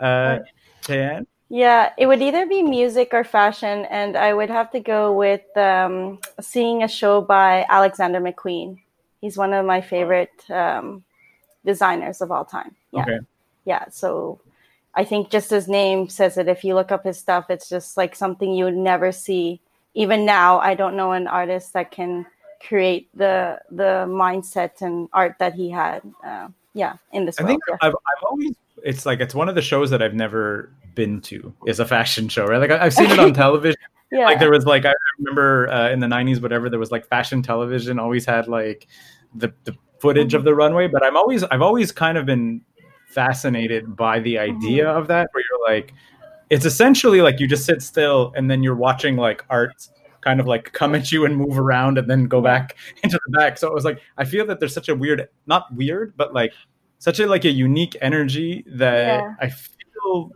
Uh, 0.00 0.40
Daian? 0.82 1.28
Yeah, 1.48 1.90
it 1.96 2.08
would 2.08 2.20
either 2.20 2.44
be 2.44 2.60
music 2.60 3.10
or 3.12 3.22
fashion, 3.22 3.86
and 3.88 4.16
I 4.16 4.34
would 4.34 4.50
have 4.50 4.72
to 4.72 4.80
go 4.80 5.12
with 5.12 5.44
um, 5.56 6.18
seeing 6.40 6.82
a 6.82 6.88
show 6.88 7.20
by 7.20 7.64
Alexander 7.68 8.20
McQueen. 8.20 8.80
He's 9.20 9.36
one 9.36 9.52
of 9.52 9.64
my 9.64 9.80
favorite 9.80 10.50
um, 10.50 11.04
designers 11.64 12.20
of 12.20 12.30
all 12.30 12.44
time. 12.44 12.74
Yeah, 12.92 13.02
Okay. 13.02 13.18
yeah. 13.64 13.84
So 13.90 14.40
I 14.94 15.04
think 15.04 15.30
just 15.30 15.50
his 15.50 15.68
name 15.68 16.08
says 16.08 16.36
it. 16.38 16.48
If 16.48 16.64
you 16.64 16.74
look 16.74 16.92
up 16.92 17.04
his 17.04 17.18
stuff, 17.18 17.46
it's 17.50 17.68
just 17.68 17.96
like 17.96 18.14
something 18.14 18.52
you 18.52 18.64
would 18.64 18.76
never 18.76 19.12
see. 19.12 19.60
Even 19.94 20.24
now, 20.24 20.58
I 20.60 20.74
don't 20.74 20.96
know 20.96 21.12
an 21.12 21.26
artist 21.26 21.72
that 21.74 21.90
can 21.90 22.26
create 22.66 23.08
the 23.14 23.58
the 23.70 24.06
mindset 24.08 24.80
and 24.82 25.08
art 25.12 25.36
that 25.38 25.54
he 25.54 25.70
had. 25.70 26.02
Uh, 26.24 26.48
yeah, 26.74 26.94
in 27.12 27.26
this 27.26 27.38
I 27.38 27.42
world. 27.42 27.50
think 27.50 27.62
yeah. 27.68 27.76
I've, 27.82 27.92
I've 27.94 28.24
always, 28.30 28.54
it's 28.82 29.04
like, 29.04 29.20
it's 29.20 29.34
one 29.34 29.48
of 29.50 29.54
the 29.54 29.60
shows 29.62 29.90
that 29.90 30.00
I've 30.02 30.14
never 30.14 30.70
been 30.94 31.20
to 31.22 31.52
is 31.66 31.80
a 31.80 31.84
fashion 31.84 32.28
show, 32.28 32.46
right? 32.46 32.58
Like, 32.58 32.70
I- 32.70 32.86
I've 32.86 32.94
seen 32.94 33.10
it 33.10 33.18
on 33.18 33.34
television. 33.44 33.78
yeah. 34.10 34.24
like 34.24 34.38
there 34.40 34.50
was 34.50 34.64
like 34.64 34.84
I 34.86 34.92
remember 35.18 35.68
uh, 35.68 35.90
in 35.90 36.00
the 36.00 36.06
90s 36.06 36.40
whatever 36.40 36.70
there 36.70 36.78
was 36.78 36.90
like 36.90 37.06
fashion 37.08 37.42
television 37.42 37.98
always 37.98 38.24
had 38.26 38.48
like 38.48 38.86
the, 39.34 39.52
the 39.64 39.74
footage 40.02 40.34
of 40.34 40.40
mm-hmm. 40.40 40.46
the 40.46 40.54
runway 40.54 40.88
but 40.88 41.04
I'm 41.04 41.16
always 41.16 41.44
I've 41.44 41.62
always 41.62 41.92
kind 41.92 42.18
of 42.18 42.26
been 42.26 42.60
fascinated 43.06 43.96
by 43.96 44.18
the 44.20 44.38
idea 44.38 44.84
mm-hmm. 44.84 44.98
of 44.98 45.06
that 45.08 45.28
where 45.32 45.44
you're 45.48 45.74
like 45.74 45.94
it's 46.50 46.66
essentially 46.66 47.22
like 47.22 47.40
you 47.40 47.46
just 47.46 47.64
sit 47.64 47.82
still 47.82 48.32
and 48.36 48.50
then 48.50 48.62
you're 48.62 48.74
watching 48.74 49.16
like 49.16 49.44
art 49.48 49.88
kind 50.20 50.40
of 50.40 50.46
like 50.46 50.72
come 50.72 50.94
at 50.94 51.10
you 51.10 51.24
and 51.24 51.36
move 51.36 51.58
around 51.58 51.98
and 51.98 52.10
then 52.10 52.24
go 52.24 52.40
back 52.40 52.76
into 53.02 53.18
the 53.26 53.38
back 53.38 53.56
so 53.56 53.68
it 53.68 53.74
was 53.74 53.84
like 53.84 54.00
I 54.18 54.24
feel 54.24 54.44
that 54.46 54.60
there's 54.60 54.74
such 54.74 54.88
a 54.88 54.94
weird 54.94 55.28
not 55.46 55.72
weird 55.74 56.14
but 56.16 56.34
like 56.34 56.52
such 56.98 57.18
a 57.18 57.26
like 57.26 57.44
a 57.44 57.50
unique 57.50 57.96
energy 58.00 58.64
that 58.66 59.20
Yeah. 59.20 59.34
I 59.40 59.48
feel 59.48 60.30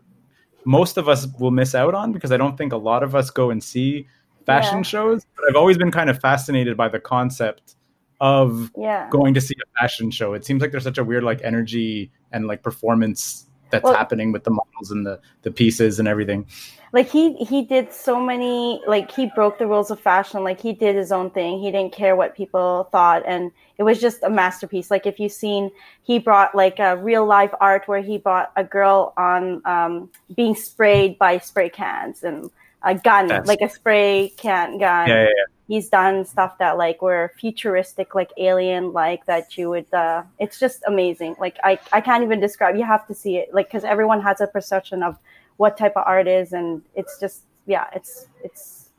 most 0.64 0.96
of 0.96 1.08
us 1.08 1.28
will 1.38 1.52
miss 1.52 1.76
out 1.76 1.94
on 1.94 2.12
because 2.12 2.32
I 2.32 2.36
don't 2.36 2.58
think 2.58 2.72
a 2.72 2.76
lot 2.76 3.04
of 3.04 3.14
us 3.14 3.30
go 3.30 3.50
and 3.50 3.62
see 3.62 4.08
fashion 4.46 4.78
Yeah. 4.78 4.82
shows. 4.82 5.26
But 5.36 5.44
I've 5.48 5.56
always 5.56 5.78
been 5.78 5.92
kind 5.92 6.10
of 6.10 6.20
fascinated 6.20 6.76
by 6.76 6.88
the 6.88 6.98
concept 6.98 7.75
of 8.20 8.70
yeah. 8.78 9.08
going 9.10 9.34
to 9.34 9.40
see 9.40 9.54
a 9.62 9.80
fashion 9.80 10.10
show. 10.10 10.34
It 10.34 10.44
seems 10.44 10.60
like 10.62 10.70
there's 10.70 10.84
such 10.84 10.98
a 10.98 11.04
weird 11.04 11.24
like 11.24 11.40
energy 11.42 12.10
and 12.32 12.46
like 12.46 12.62
performance 12.62 13.46
that's 13.70 13.84
Well- 13.84 13.94
happening 13.94 14.32
with 14.32 14.44
the 14.44 14.50
models 14.50 14.90
and 14.90 15.04
the 15.04 15.20
the 15.42 15.50
pieces 15.50 15.98
and 15.98 16.06
everything. 16.08 16.46
like 16.92 17.10
he 17.10 17.34
he 17.34 17.62
did 17.62 17.92
so 17.92 18.20
many 18.20 18.80
like 18.86 19.10
he 19.10 19.28
broke 19.34 19.58
the 19.58 19.66
rules 19.66 19.90
of 19.90 19.98
fashion 20.00 20.44
like 20.44 20.60
he 20.60 20.72
did 20.72 20.94
his 20.94 21.10
own 21.10 21.30
thing 21.30 21.58
he 21.58 21.70
didn't 21.72 21.92
care 21.92 22.14
what 22.14 22.34
people 22.36 22.88
thought 22.92 23.24
and 23.26 23.50
it 23.76 23.82
was 23.82 24.00
just 24.00 24.22
a 24.22 24.30
masterpiece 24.30 24.88
like 24.88 25.04
if 25.04 25.18
you've 25.18 25.32
seen 25.32 25.68
he 26.04 26.20
brought 26.20 26.54
like 26.54 26.78
a 26.78 26.96
real 26.96 27.26
life 27.26 27.52
art 27.60 27.86
where 27.88 28.00
he 28.00 28.18
brought 28.18 28.52
a 28.56 28.62
girl 28.62 29.12
on 29.16 29.60
um, 29.66 30.08
being 30.36 30.54
sprayed 30.54 31.18
by 31.18 31.36
spray 31.38 31.68
cans 31.68 32.22
and 32.22 32.50
a 32.82 32.94
gun 32.94 33.28
That's- 33.28 33.46
like 33.48 33.60
a 33.60 33.68
spray 33.68 34.32
can 34.36 34.78
gun. 34.78 35.08
Yeah, 35.08 35.14
yeah, 35.14 35.22
yeah. 35.24 35.44
he's 35.68 35.88
done 35.88 36.24
stuff 36.24 36.58
that 36.58 36.78
like 36.78 37.02
were 37.02 37.32
futuristic 37.38 38.14
like 38.14 38.30
alien 38.36 38.92
like 38.92 39.26
that 39.26 39.56
you 39.58 39.68
would 39.70 39.92
uh 39.92 40.22
it's 40.38 40.60
just 40.60 40.82
amazing. 40.86 41.34
Like 41.40 41.56
i 41.64 41.78
i 41.92 42.00
can't 42.00 42.22
even 42.22 42.40
describe. 42.40 42.76
You 42.76 42.84
have 42.84 43.06
to 43.08 43.14
see 43.14 43.36
it 43.38 43.52
like 43.52 43.66
because 43.68 43.84
everyone 43.84 44.20
has 44.22 44.40
a 44.40 44.46
perception 44.46 45.02
of 45.02 45.16
what 45.56 45.76
type 45.76 45.96
of 45.96 46.04
art 46.06 46.28
is 46.28 46.52
and 46.52 46.82
it's 46.94 47.18
just 47.18 47.42
yeah 47.66 47.86
it's 47.94 48.26
it's 48.44 48.90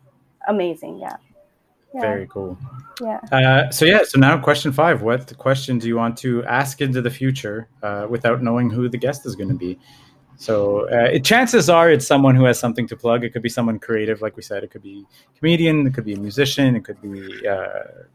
amazing 0.47 0.99
yeah. 0.99 1.17
Yeah. 1.93 2.01
Very 2.01 2.27
cool. 2.27 2.57
yeah. 3.01 3.19
Uh, 3.31 3.71
so 3.71 3.85
yeah, 3.85 4.03
so 4.03 4.19
now 4.19 4.37
question 4.37 4.71
five: 4.73 5.01
What 5.01 5.35
question 5.37 5.79
do 5.79 5.87
you 5.87 5.95
want 5.95 6.17
to 6.17 6.43
ask 6.43 6.81
into 6.81 7.01
the 7.01 7.09
future 7.09 7.69
uh, 7.81 8.07
without 8.09 8.43
knowing 8.43 8.69
who 8.69 8.89
the 8.89 8.97
guest 8.97 9.25
is 9.25 9.35
going 9.35 9.49
to 9.49 9.55
be? 9.55 9.79
So 10.37 10.87
uh, 10.91 11.09
it, 11.13 11.23
chances 11.23 11.69
are 11.69 11.91
it's 11.91 12.05
someone 12.05 12.35
who 12.35 12.45
has 12.45 12.59
something 12.59 12.87
to 12.87 12.95
plug. 12.95 13.23
It 13.23 13.33
could 13.33 13.41
be 13.41 13.49
someone 13.49 13.79
creative, 13.79 14.21
like 14.21 14.37
we 14.37 14.43
said. 14.43 14.63
It 14.63 14.71
could 14.71 14.83
be 14.83 15.03
a 15.35 15.39
comedian. 15.39 15.87
It 15.87 15.93
could 15.93 16.05
be 16.05 16.13
a 16.13 16.19
musician. 16.19 16.75
It 16.75 16.83
could 16.85 17.01
be 17.01 17.47
uh, 17.47 18.05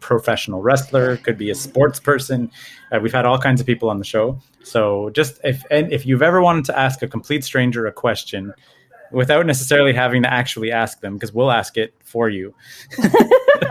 professional 0.00 0.62
wrestler. 0.62 1.12
It 1.12 1.22
could 1.22 1.36
be 1.36 1.50
a 1.50 1.54
sports 1.54 2.00
person. 2.00 2.50
Uh, 2.90 3.00
we've 3.00 3.12
had 3.12 3.26
all 3.26 3.38
kinds 3.38 3.60
of 3.60 3.66
people 3.66 3.90
on 3.90 3.98
the 3.98 4.04
show. 4.04 4.40
So 4.62 5.10
just 5.10 5.40
if 5.44 5.62
and 5.70 5.92
if 5.92 6.06
you've 6.06 6.22
ever 6.22 6.40
wanted 6.40 6.64
to 6.66 6.78
ask 6.78 7.02
a 7.02 7.08
complete 7.08 7.44
stranger 7.44 7.86
a 7.86 7.92
question 7.92 8.54
without 9.12 9.44
necessarily 9.44 9.92
having 9.92 10.22
to 10.22 10.32
actually 10.32 10.72
ask 10.72 11.00
them, 11.00 11.14
because 11.14 11.32
we'll 11.32 11.52
ask 11.52 11.76
it 11.76 11.94
for 12.02 12.30
you. 12.30 12.54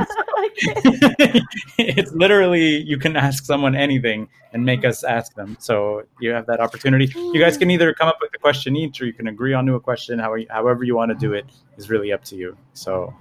it's 1.78 2.12
literally 2.12 2.78
you 2.78 2.98
can 2.98 3.16
ask 3.16 3.46
someone 3.46 3.76
anything 3.76 4.28
and 4.54 4.66
make 4.66 4.86
us 4.86 5.04
ask 5.04 5.34
them. 5.36 5.58
So 5.60 6.04
you 6.20 6.32
have 6.32 6.46
that 6.48 6.60
opportunity. 6.60 7.12
You 7.16 7.40
guys 7.40 7.58
can 7.58 7.72
either 7.72 7.94
come 7.94 8.08
up 8.08 8.18
with 8.22 8.32
a 8.36 8.38
question 8.40 8.76
each, 8.76 9.02
or 9.02 9.06
you 9.06 9.14
can 9.14 9.28
agree 9.28 9.54
onto 9.54 9.76
a 9.76 9.80
question. 9.80 10.20
How, 10.20 10.36
however 10.50 10.84
you 10.84 10.96
want 10.96 11.10
to 11.10 11.16
do 11.16 11.34
it 11.34 11.46
is 11.78 11.90
really 11.90 12.12
up 12.14 12.24
to 12.26 12.36
you. 12.36 12.56
So 12.74 13.14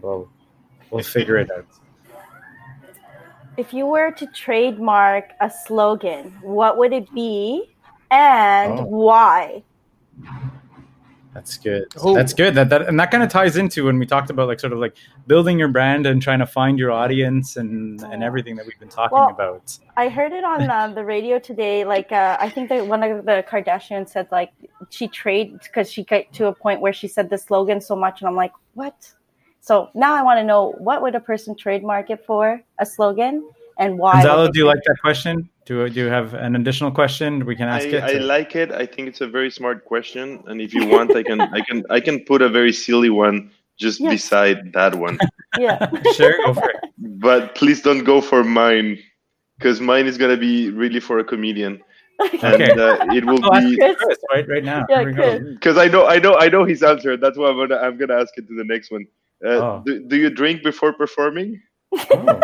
we'll 0.00 0.28
we'll 0.90 1.02
figure 1.02 1.36
it 1.38 1.50
out. 1.50 1.66
if 3.56 3.72
you 3.72 3.86
were 3.86 4.10
to 4.10 4.26
trademark 4.34 5.30
a 5.40 5.48
slogan 5.48 6.36
what 6.42 6.76
would 6.76 6.92
it 6.92 7.12
be 7.14 7.70
and 8.10 8.80
Oh. 8.80 8.84
why 8.84 9.62
That's 11.34 11.58
good. 11.58 11.88
Oh. 12.00 12.14
That's 12.14 12.32
good. 12.32 12.54
That, 12.54 12.68
that 12.68 12.82
and 12.82 12.98
that 13.00 13.10
kind 13.10 13.24
of 13.24 13.28
ties 13.28 13.56
into 13.56 13.86
when 13.86 13.98
we 13.98 14.06
talked 14.06 14.30
about 14.30 14.46
like 14.46 14.60
sort 14.60 14.72
of 14.72 14.78
like 14.78 14.96
building 15.26 15.58
your 15.58 15.66
brand 15.66 16.06
and 16.06 16.22
trying 16.22 16.38
to 16.38 16.46
find 16.46 16.78
your 16.78 16.92
audience 16.92 17.56
and 17.56 18.00
and 18.02 18.22
everything 18.22 18.54
that 18.56 18.64
we've 18.66 18.78
been 18.78 18.88
talking 18.88 19.18
Well, 19.18 19.30
about. 19.30 19.76
I 19.96 20.08
heard 20.08 20.32
it 20.32 20.44
on 20.44 20.70
uh, 20.70 20.88
the 20.88 21.04
radio 21.04 21.40
today. 21.40 21.84
Like, 21.84 22.12
uh, 22.12 22.36
I 22.40 22.48
think 22.48 22.68
that 22.68 22.86
one 22.86 23.02
of 23.02 23.26
the 23.26 23.44
Kardashians 23.48 24.10
said 24.10 24.28
like 24.30 24.52
she 24.90 25.08
trade 25.08 25.58
because 25.60 25.90
she 25.90 26.04
got 26.04 26.32
to 26.34 26.46
a 26.46 26.54
point 26.54 26.80
where 26.80 26.92
she 26.92 27.08
said 27.08 27.30
the 27.30 27.38
slogan 27.38 27.80
so 27.80 27.96
much, 27.96 28.20
and 28.20 28.28
I'm 28.28 28.36
like, 28.36 28.52
what? 28.74 29.12
So 29.60 29.90
now 29.94 30.14
I 30.14 30.22
want 30.22 30.38
to 30.38 30.44
know 30.44 30.74
what 30.78 31.02
would 31.02 31.16
a 31.16 31.20
person 31.20 31.56
trademark 31.56 32.10
it 32.10 32.24
for 32.24 32.62
a 32.78 32.86
slogan 32.86 33.48
and 33.78 33.98
why? 33.98 34.14
Gonzalo, 34.14 34.46
they 34.46 34.52
do 34.52 34.58
you 34.60 34.66
like 34.66 34.82
that 34.86 34.96
question? 35.00 35.48
Do 35.66 35.88
do 35.88 36.00
you 36.00 36.06
have 36.08 36.34
an 36.34 36.56
additional 36.56 36.90
question 36.90 37.44
we 37.46 37.56
can 37.56 37.68
ask 37.68 37.86
I, 37.86 37.90
it? 37.90 38.02
I 38.04 38.18
like 38.18 38.54
it. 38.56 38.70
I 38.72 38.86
think 38.86 39.08
it's 39.08 39.20
a 39.20 39.26
very 39.28 39.50
smart 39.50 39.84
question, 39.84 40.42
and 40.46 40.60
if 40.60 40.74
you 40.74 40.86
want, 40.86 41.14
I 41.16 41.22
can 41.22 41.40
I 41.40 41.60
can 41.60 41.84
I 41.90 42.00
can 42.00 42.20
put 42.24 42.42
a 42.42 42.48
very 42.48 42.72
silly 42.72 43.10
one 43.10 43.50
just 43.78 44.00
Yes. 44.00 44.12
beside 44.12 44.72
that 44.72 44.94
one. 44.94 45.18
Yeah. 45.58 45.78
sure, 46.16 46.34
go 46.46 46.54
for 46.54 46.68
it. 46.68 46.76
but 47.20 47.54
please 47.54 47.80
don't 47.80 48.02
go 48.02 48.20
for 48.20 48.42
mine, 48.42 48.98
because 49.56 49.80
mine 49.80 50.06
is 50.06 50.18
gonna 50.18 50.36
be 50.36 50.70
really 50.70 50.98
for 50.98 51.20
a 51.20 51.24
comedian, 51.24 51.80
and 52.42 52.44
Okay. 52.60 52.72
uh, 52.72 53.06
it 53.18 53.24
will 53.24 53.38
Oh, 53.44 53.60
be 53.60 53.74
it 53.78 53.96
Chris 53.98 54.18
right 54.34 54.46
right 54.48 54.64
now. 54.64 54.84
Yeah, 54.90 54.98
Here 55.00 55.06
we 55.06 55.12
go. 55.14 55.38
Chris. 55.38 55.54
because 55.54 55.76
I 55.78 55.86
know 55.86 56.06
I 56.06 56.18
know 56.18 56.34
I 56.38 56.48
know 56.48 56.64
his 56.64 56.82
answer. 56.82 57.16
That's 57.16 57.38
why 57.38 57.48
I'm 57.50 57.56
gonna 57.56 57.78
I'm 57.78 57.96
gonna 57.96 58.18
ask 58.20 58.36
it 58.36 58.48
to 58.48 58.54
the 58.56 58.64
next 58.64 58.90
one. 58.90 59.06
Uh, 59.46 59.48
Oh. 59.62 59.82
do, 59.86 60.02
do 60.10 60.16
you 60.16 60.28
drink 60.30 60.62
before 60.64 60.92
performing? 60.92 61.60
Oh. 62.10 62.40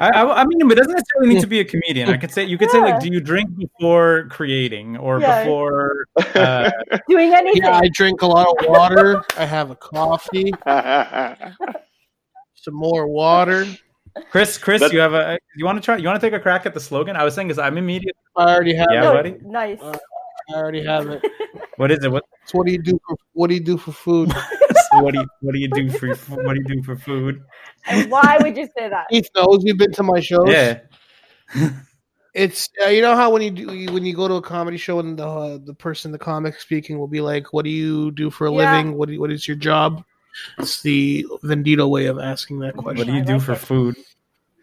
I, 0.00 0.08
I, 0.10 0.40
I 0.40 0.44
mean, 0.44 0.70
it 0.70 0.74
doesn't 0.74 0.92
necessarily 0.92 1.34
need 1.34 1.40
to 1.42 1.46
be 1.46 1.60
a 1.60 1.64
comedian. 1.64 2.08
I 2.08 2.16
could 2.16 2.30
say 2.30 2.44
you 2.44 2.58
could 2.58 2.70
say 2.70 2.80
like, 2.80 3.00
do 3.00 3.08
you 3.08 3.20
drink 3.20 3.56
before 3.56 4.26
creating 4.30 4.96
or 4.96 5.20
Yeah. 5.20 5.44
before? 5.44 6.06
Uh, 6.34 6.70
Doing 7.08 7.32
anything. 7.34 7.62
Yeah, 7.62 7.78
I 7.78 7.88
drink 7.92 8.22
a 8.22 8.26
lot 8.26 8.46
of 8.48 8.66
water. 8.68 9.22
I 9.36 9.44
have 9.44 9.70
a 9.70 9.76
coffee, 9.76 10.50
some 12.54 12.74
more 12.74 13.06
water. 13.06 13.66
Chris, 14.30 14.58
Chris, 14.58 14.80
That- 14.80 14.92
you 14.92 14.98
have 15.00 15.14
a. 15.14 15.38
You 15.56 15.64
want 15.64 15.78
to 15.78 15.82
try? 15.84 15.96
You 15.96 16.06
want 16.06 16.20
to 16.20 16.26
take 16.26 16.34
a 16.38 16.40
crack 16.42 16.66
at 16.66 16.74
the 16.74 16.80
slogan? 16.80 17.16
I 17.16 17.24
was 17.24 17.34
saying, 17.34 17.48
because 17.48 17.58
I'm 17.58 17.78
immediate. 17.78 18.16
I 18.36 18.54
already 18.54 18.74
have. 18.74 18.88
Yeah, 18.90 19.00
No, 19.02 19.12
buddy. 19.12 19.36
Nice. 19.42 19.80
Uh, 19.80 19.96
I 20.50 20.54
already 20.54 20.84
have 20.84 21.08
it. 21.08 21.22
What 21.76 21.90
is 21.90 22.02
it? 22.04 22.10
What? 22.10 22.24
So 22.46 22.58
what 22.58 22.66
do 22.66 22.72
you 22.72 22.82
do 22.82 22.98
for 23.06 23.16
What 23.32 23.48
do 23.48 23.54
you 23.54 23.60
do 23.64 23.76
for 23.78 23.92
food? 23.92 24.32
what 25.00 25.14
do 25.14 25.20
you 25.20 25.26
What 25.40 25.52
do 25.52 25.58
you 25.58 25.68
do 25.68 25.90
for 25.90 26.08
What 26.42 26.54
do 26.54 26.60
you 26.62 26.76
do 26.76 26.82
for 26.82 26.96
food? 26.96 27.42
and 27.88 28.10
why 28.10 28.38
would 28.38 28.56
you 28.56 28.68
say 28.76 28.88
that? 28.88 29.06
Keith 29.10 29.28
knows 29.36 29.62
you've 29.64 29.78
been 29.78 29.92
to 29.92 30.02
my 30.02 30.20
shows. 30.20 30.48
Yeah. 30.48 30.80
It's 32.34 32.70
uh, 32.82 32.88
you 32.88 33.02
know 33.02 33.14
how 33.14 33.30
when 33.30 33.42
you 33.42 33.50
do 33.50 33.74
you- 33.74 33.92
when 33.92 34.06
you 34.06 34.14
go 34.16 34.26
to 34.26 34.34
a 34.36 34.42
comedy 34.42 34.78
show 34.78 34.98
and 35.00 35.18
the 35.18 35.26
uh, 35.28 35.58
the 35.62 35.74
person 35.74 36.12
the 36.12 36.18
comic 36.18 36.58
speaking 36.58 36.98
will 36.98 37.06
be 37.06 37.20
like, 37.20 37.52
"What 37.52 37.66
do 37.66 37.70
you 37.70 38.10
do 38.12 38.30
for 38.30 38.46
a 38.46 38.50
Yeah. 38.50 38.56
living? 38.56 38.94
What 38.96 39.08
do 39.08 39.12
you, 39.12 39.20
what 39.20 39.30
is 39.30 39.46
your 39.46 39.56
job?" 39.58 40.02
It's 40.58 40.80
the 40.80 41.26
Vendito 41.44 41.86
way 41.90 42.06
of 42.06 42.18
asking 42.18 42.60
that 42.60 42.74
question. 42.74 42.96
What 42.96 43.06
do 43.06 43.12
you 43.12 43.20
I 43.20 43.24
do 43.24 43.34
like 43.34 43.42
for 43.42 43.52
it. 43.52 43.58
food? 43.58 43.96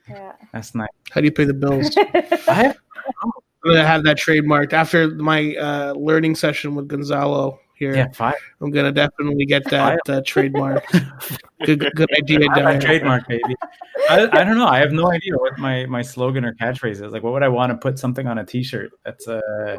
Yeah. 0.10 0.32
That's 0.52 0.74
nice. 0.74 0.90
How 1.12 1.22
do 1.22 1.26
you 1.26 1.32
pay 1.32 1.46
the 1.46 1.54
bills? 1.54 1.96
I 2.50 2.54
have, 2.56 2.78
I'm 3.22 3.32
gonna 3.64 3.86
have 3.86 4.04
that 4.06 4.18
trademarked 4.18 4.74
after 4.74 5.10
my 5.10 5.54
uh, 5.56 5.94
learning 5.94 6.34
session 6.34 6.74
with 6.74 6.88
Gonzalo 6.88 7.60
here. 7.80 7.96
yeah, 7.96 8.10
five. 8.14 8.36
I'm 8.62 8.70
gonna 8.70 8.92
definitely 8.92 9.46
get 9.46 9.64
that 9.72 10.00
uh, 10.08 10.22
trademark. 10.26 10.86
good, 11.66 11.80
good 11.96 12.10
idea, 12.18 12.40
I 12.52 12.60
have 12.60 12.76
a 12.76 12.80
trademark, 12.80 13.28
baby. 13.28 13.56
I, 14.10 14.28
I 14.34 14.44
don't 14.44 14.58
know. 14.58 14.68
I 14.68 14.80
have 14.80 14.92
no 14.92 15.10
idea 15.12 15.36
what 15.38 15.58
my, 15.58 15.86
my 15.86 16.02
slogan 16.02 16.44
or 16.46 16.54
catchphrase 16.56 17.02
is. 17.04 17.12
Like, 17.14 17.24
what 17.24 17.34
would 17.34 17.44
I 17.44 17.48
want 17.48 17.72
to 17.72 17.78
put 17.78 17.98
something 17.98 18.28
on 18.28 18.38
a 18.40 18.46
T-shirt? 18.46 18.92
That's 19.06 19.28
uh, 19.28 19.78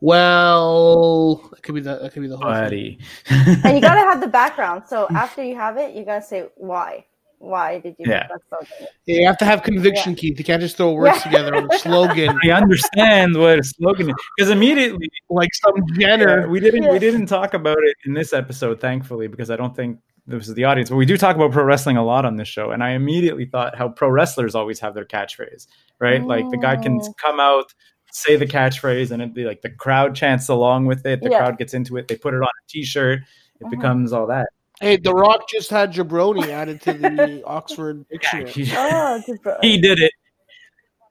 Well, 0.00 1.36
that 1.50 1.62
could 1.62 1.74
be 1.74 1.80
the 1.80 1.98
that 1.98 2.12
could 2.12 2.22
be 2.22 2.28
the 2.28 2.36
whole 2.36 2.52
thing. 2.52 2.62
buddy. 2.62 2.98
and 3.30 3.74
you 3.76 3.80
gotta 3.88 4.00
have 4.00 4.20
the 4.20 4.26
background. 4.28 4.82
So 4.86 5.06
after 5.14 5.42
you 5.42 5.54
have 5.56 5.76
it, 5.78 5.94
you 5.94 6.04
gotta 6.04 6.22
say 6.24 6.48
why. 6.56 7.06
Why 7.44 7.78
did 7.78 7.94
you 7.98 8.06
Yeah. 8.08 8.20
make 8.20 8.28
that 8.28 8.66
slogan? 8.66 8.88
You 9.06 9.26
have 9.26 9.38
to 9.38 9.44
have 9.44 9.62
conviction, 9.62 10.14
Keith. 10.14 10.38
You 10.38 10.44
can't 10.44 10.62
just 10.62 10.76
throw 10.76 10.92
words 10.92 11.16
Yeah. 11.18 11.22
together 11.24 11.54
on 11.56 11.68
a 11.72 11.78
slogan 11.78 12.36
I 12.42 12.50
understand 12.50 13.36
what 13.36 13.58
a 13.58 13.64
slogan 13.64 14.08
is 14.10 14.14
because 14.36 14.50
immediately 14.50 15.08
like 15.30 15.50
some 15.54 15.74
Yeah, 15.96 16.16
Jenner. 16.16 16.48
we 16.48 16.58
didn't 16.60 16.84
Yeah. 16.84 16.92
we 16.92 16.98
didn't 16.98 17.26
talk 17.26 17.54
about 17.54 17.78
it 17.82 17.96
in 18.06 18.14
this 18.14 18.32
episode, 18.32 18.80
thankfully, 18.80 19.26
because 19.28 19.50
I 19.50 19.56
don't 19.56 19.76
think 19.76 19.98
this 20.26 20.48
is 20.48 20.54
the 20.54 20.64
audience. 20.64 20.88
But 20.88 20.96
we 20.96 21.04
do 21.04 21.18
talk 21.18 21.36
about 21.36 21.52
pro 21.52 21.64
wrestling 21.64 21.98
a 21.98 22.04
lot 22.04 22.24
on 22.24 22.36
this 22.36 22.48
show, 22.48 22.70
and 22.70 22.82
I 22.82 22.90
immediately 22.92 23.44
thought 23.44 23.76
how 23.76 23.88
pro 23.90 24.08
wrestlers 24.08 24.54
always 24.54 24.80
have 24.80 24.94
their 24.94 25.04
catchphrase, 25.04 25.66
right? 26.00 26.24
Like 26.24 26.48
the 26.50 26.56
guy 26.56 26.76
can 26.76 26.98
Oh. 27.02 27.12
come 27.22 27.40
out, 27.40 27.74
say 28.10 28.36
the 28.36 28.46
catchphrase, 28.46 29.10
and 29.10 29.20
it'd 29.20 29.34
be 29.34 29.44
like 29.44 29.60
the 29.60 29.68
crowd 29.70 30.14
chants 30.14 30.48
along 30.48 30.86
with 30.86 31.04
it. 31.04 31.20
The 31.22 31.28
Yeah. 31.30 31.38
crowd 31.40 31.58
gets 31.58 31.74
into 31.74 31.98
it. 31.98 32.08
They 32.08 32.16
put 32.16 32.32
it 32.32 32.38
on 32.38 32.44
a 32.44 32.64
T-shirt. 32.70 33.20
It 33.60 33.64
Mhm. 33.66 33.70
becomes 33.70 34.12
all 34.14 34.26
that. 34.28 34.48
Hey, 34.84 34.96
The 34.98 35.14
Rock 35.14 35.48
just 35.48 35.70
had 35.70 35.92
jabroni 35.92 36.48
added 36.48 36.80
to 36.82 36.92
the 36.92 37.42
Oxford 37.46 38.04
Yeah, 38.10 38.18
dictionary. 38.42 38.50
he, 38.50 38.72
Oh, 38.76 39.22
he 39.62 39.78
did 39.78 39.98
it. 39.98 40.12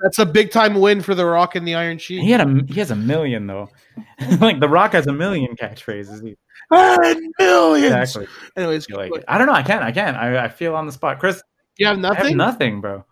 That's 0.02 0.20
a 0.20 0.26
big 0.26 0.52
time 0.52 0.76
win 0.76 1.02
for 1.02 1.16
The 1.16 1.26
Rock 1.26 1.56
and 1.56 1.68
the 1.68 1.76
Iron 1.76 1.98
Sheik. 1.98 2.22
He 2.22 2.30
had 2.32 2.42
a 2.42 2.62
he 2.68 2.80
has 2.80 2.92
a 2.92 2.96
million 2.96 3.48
though. 3.48 3.70
like 4.42 4.60
The 4.60 4.68
Rock 4.70 4.92
has 4.94 5.08
a 5.08 5.14
million 5.14 5.56
catchphrases. 5.56 6.24
He- 6.26 6.38
And 6.72 7.34
millions. 7.40 7.94
Exactly. 7.94 8.28
Anyways, 8.58 8.88
I 8.92 8.96
like. 8.96 9.12
I 9.28 9.38
don't 9.38 9.48
know. 9.48 9.54
I 9.54 9.64
can't. 9.64 9.84
I 9.84 9.92
can't. 9.92 10.16
I, 10.18 10.46
I 10.46 10.50
feel 10.50 10.76
on 10.76 10.86
the 10.86 10.92
spot. 10.92 11.20
Chris, 11.20 11.42
you 11.78 11.86
have 11.88 11.98
I 11.98 12.02
nothing. 12.02 12.26
have 12.30 12.36
nothing, 12.36 12.82
bro. 12.82 13.06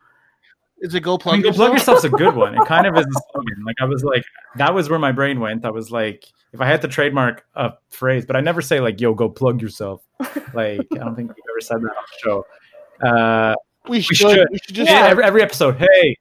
Is 0.80 0.96
it 0.96 1.02
go 1.02 1.16
I 1.16 1.18
plug 1.18 1.34
mean, 1.34 1.42
go 1.44 1.48
yourself? 1.50 1.68
plug 1.68 1.74
yourself's 1.78 2.04
a 2.06 2.10
good 2.10 2.36
one. 2.36 2.56
It 2.56 2.66
kind 2.66 2.88
of 2.88 2.98
is 2.98 3.06
a 3.06 3.20
slogan. 3.32 3.64
Like 3.66 3.76
I 3.80 3.86
was 3.86 4.04
like, 4.04 4.24
that 4.56 4.74
was 4.74 4.90
where 4.90 4.98
my 5.00 5.12
brain 5.12 5.40
went. 5.40 5.64
I 5.66 5.70
was 5.70 5.92
like, 5.92 6.26
if 6.54 6.60
I 6.62 6.66
had 6.66 6.82
to 6.82 6.88
trademark 6.88 7.46
a 7.56 7.74
phrase, 7.90 8.26
but 8.26 8.36
I 8.36 8.42
never 8.42 8.62
say 8.62 8.80
like, 8.80 9.00
"Yo, 9.00 9.14
go 9.14 9.30
plug 9.30 9.62
yourself." 9.62 10.02
Like 10.54 10.88
I 10.94 10.98
don't 10.98 11.16
think 11.16 11.30
we've 11.30 11.44
ever 11.52 11.62
said 11.62 11.78
that 11.82 11.90
on 11.90 12.04
the 12.12 12.20
show. 12.24 12.46
Uh, 13.06 13.56
We 13.88 13.98
we 13.98 14.02
should. 14.02 14.18
should. 14.18 14.48
We 14.52 14.60
should 14.66 14.76
just 14.76 14.90
yeah, 14.92 15.06
Yeah. 15.06 15.10
every, 15.12 15.24
every 15.24 15.42
episode. 15.42 15.78
Hey, 15.78 16.18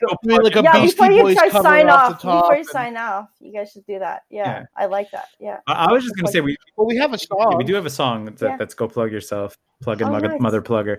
go 0.00 0.06
I 0.30 0.36
like 0.36 0.56
a 0.56 0.62
yeah, 0.62 0.72
Beastie 0.72 0.96
before 0.96 1.12
you 1.12 1.22
Boys 1.22 1.34
try 1.36 1.48
cover 1.50 1.62
sign 1.68 1.88
off 1.90 2.00
off, 2.12 2.20
the 2.22 2.28
top. 2.28 2.42
before 2.44 2.54
you 2.54 2.60
and- 2.60 2.68
sign 2.68 2.96
off, 2.96 3.28
you 3.40 3.52
guys 3.52 3.72
should 3.72 3.84
do 3.86 3.98
that. 3.98 4.22
Yeah, 4.30 4.44
Yeah. 4.46 4.64
I 4.76 4.86
like 4.86 5.10
that. 5.10 5.26
Yeah. 5.40 5.58
I, 5.66 5.86
I 5.86 5.92
was 5.92 6.04
just 6.04 6.14
gonna 6.16 6.30
say 6.30 6.40
we 6.40 6.56
well, 6.76 6.86
we 6.86 6.96
have 6.96 7.12
a 7.12 7.18
song. 7.18 7.56
we 7.58 7.64
do 7.64 7.74
have 7.74 7.86
a 7.86 7.90
song 7.90 8.26
that, 8.26 8.40
Yeah. 8.40 8.56
that's 8.56 8.74
"Go 8.74 8.86
Plug 8.88 9.10
Yourself," 9.10 9.56
plug 9.82 10.00
in 10.00 10.08
Oh, 10.08 10.12
mother, 10.12 10.28
nice. 10.28 10.40
mother 10.40 10.62
plugger. 10.62 10.98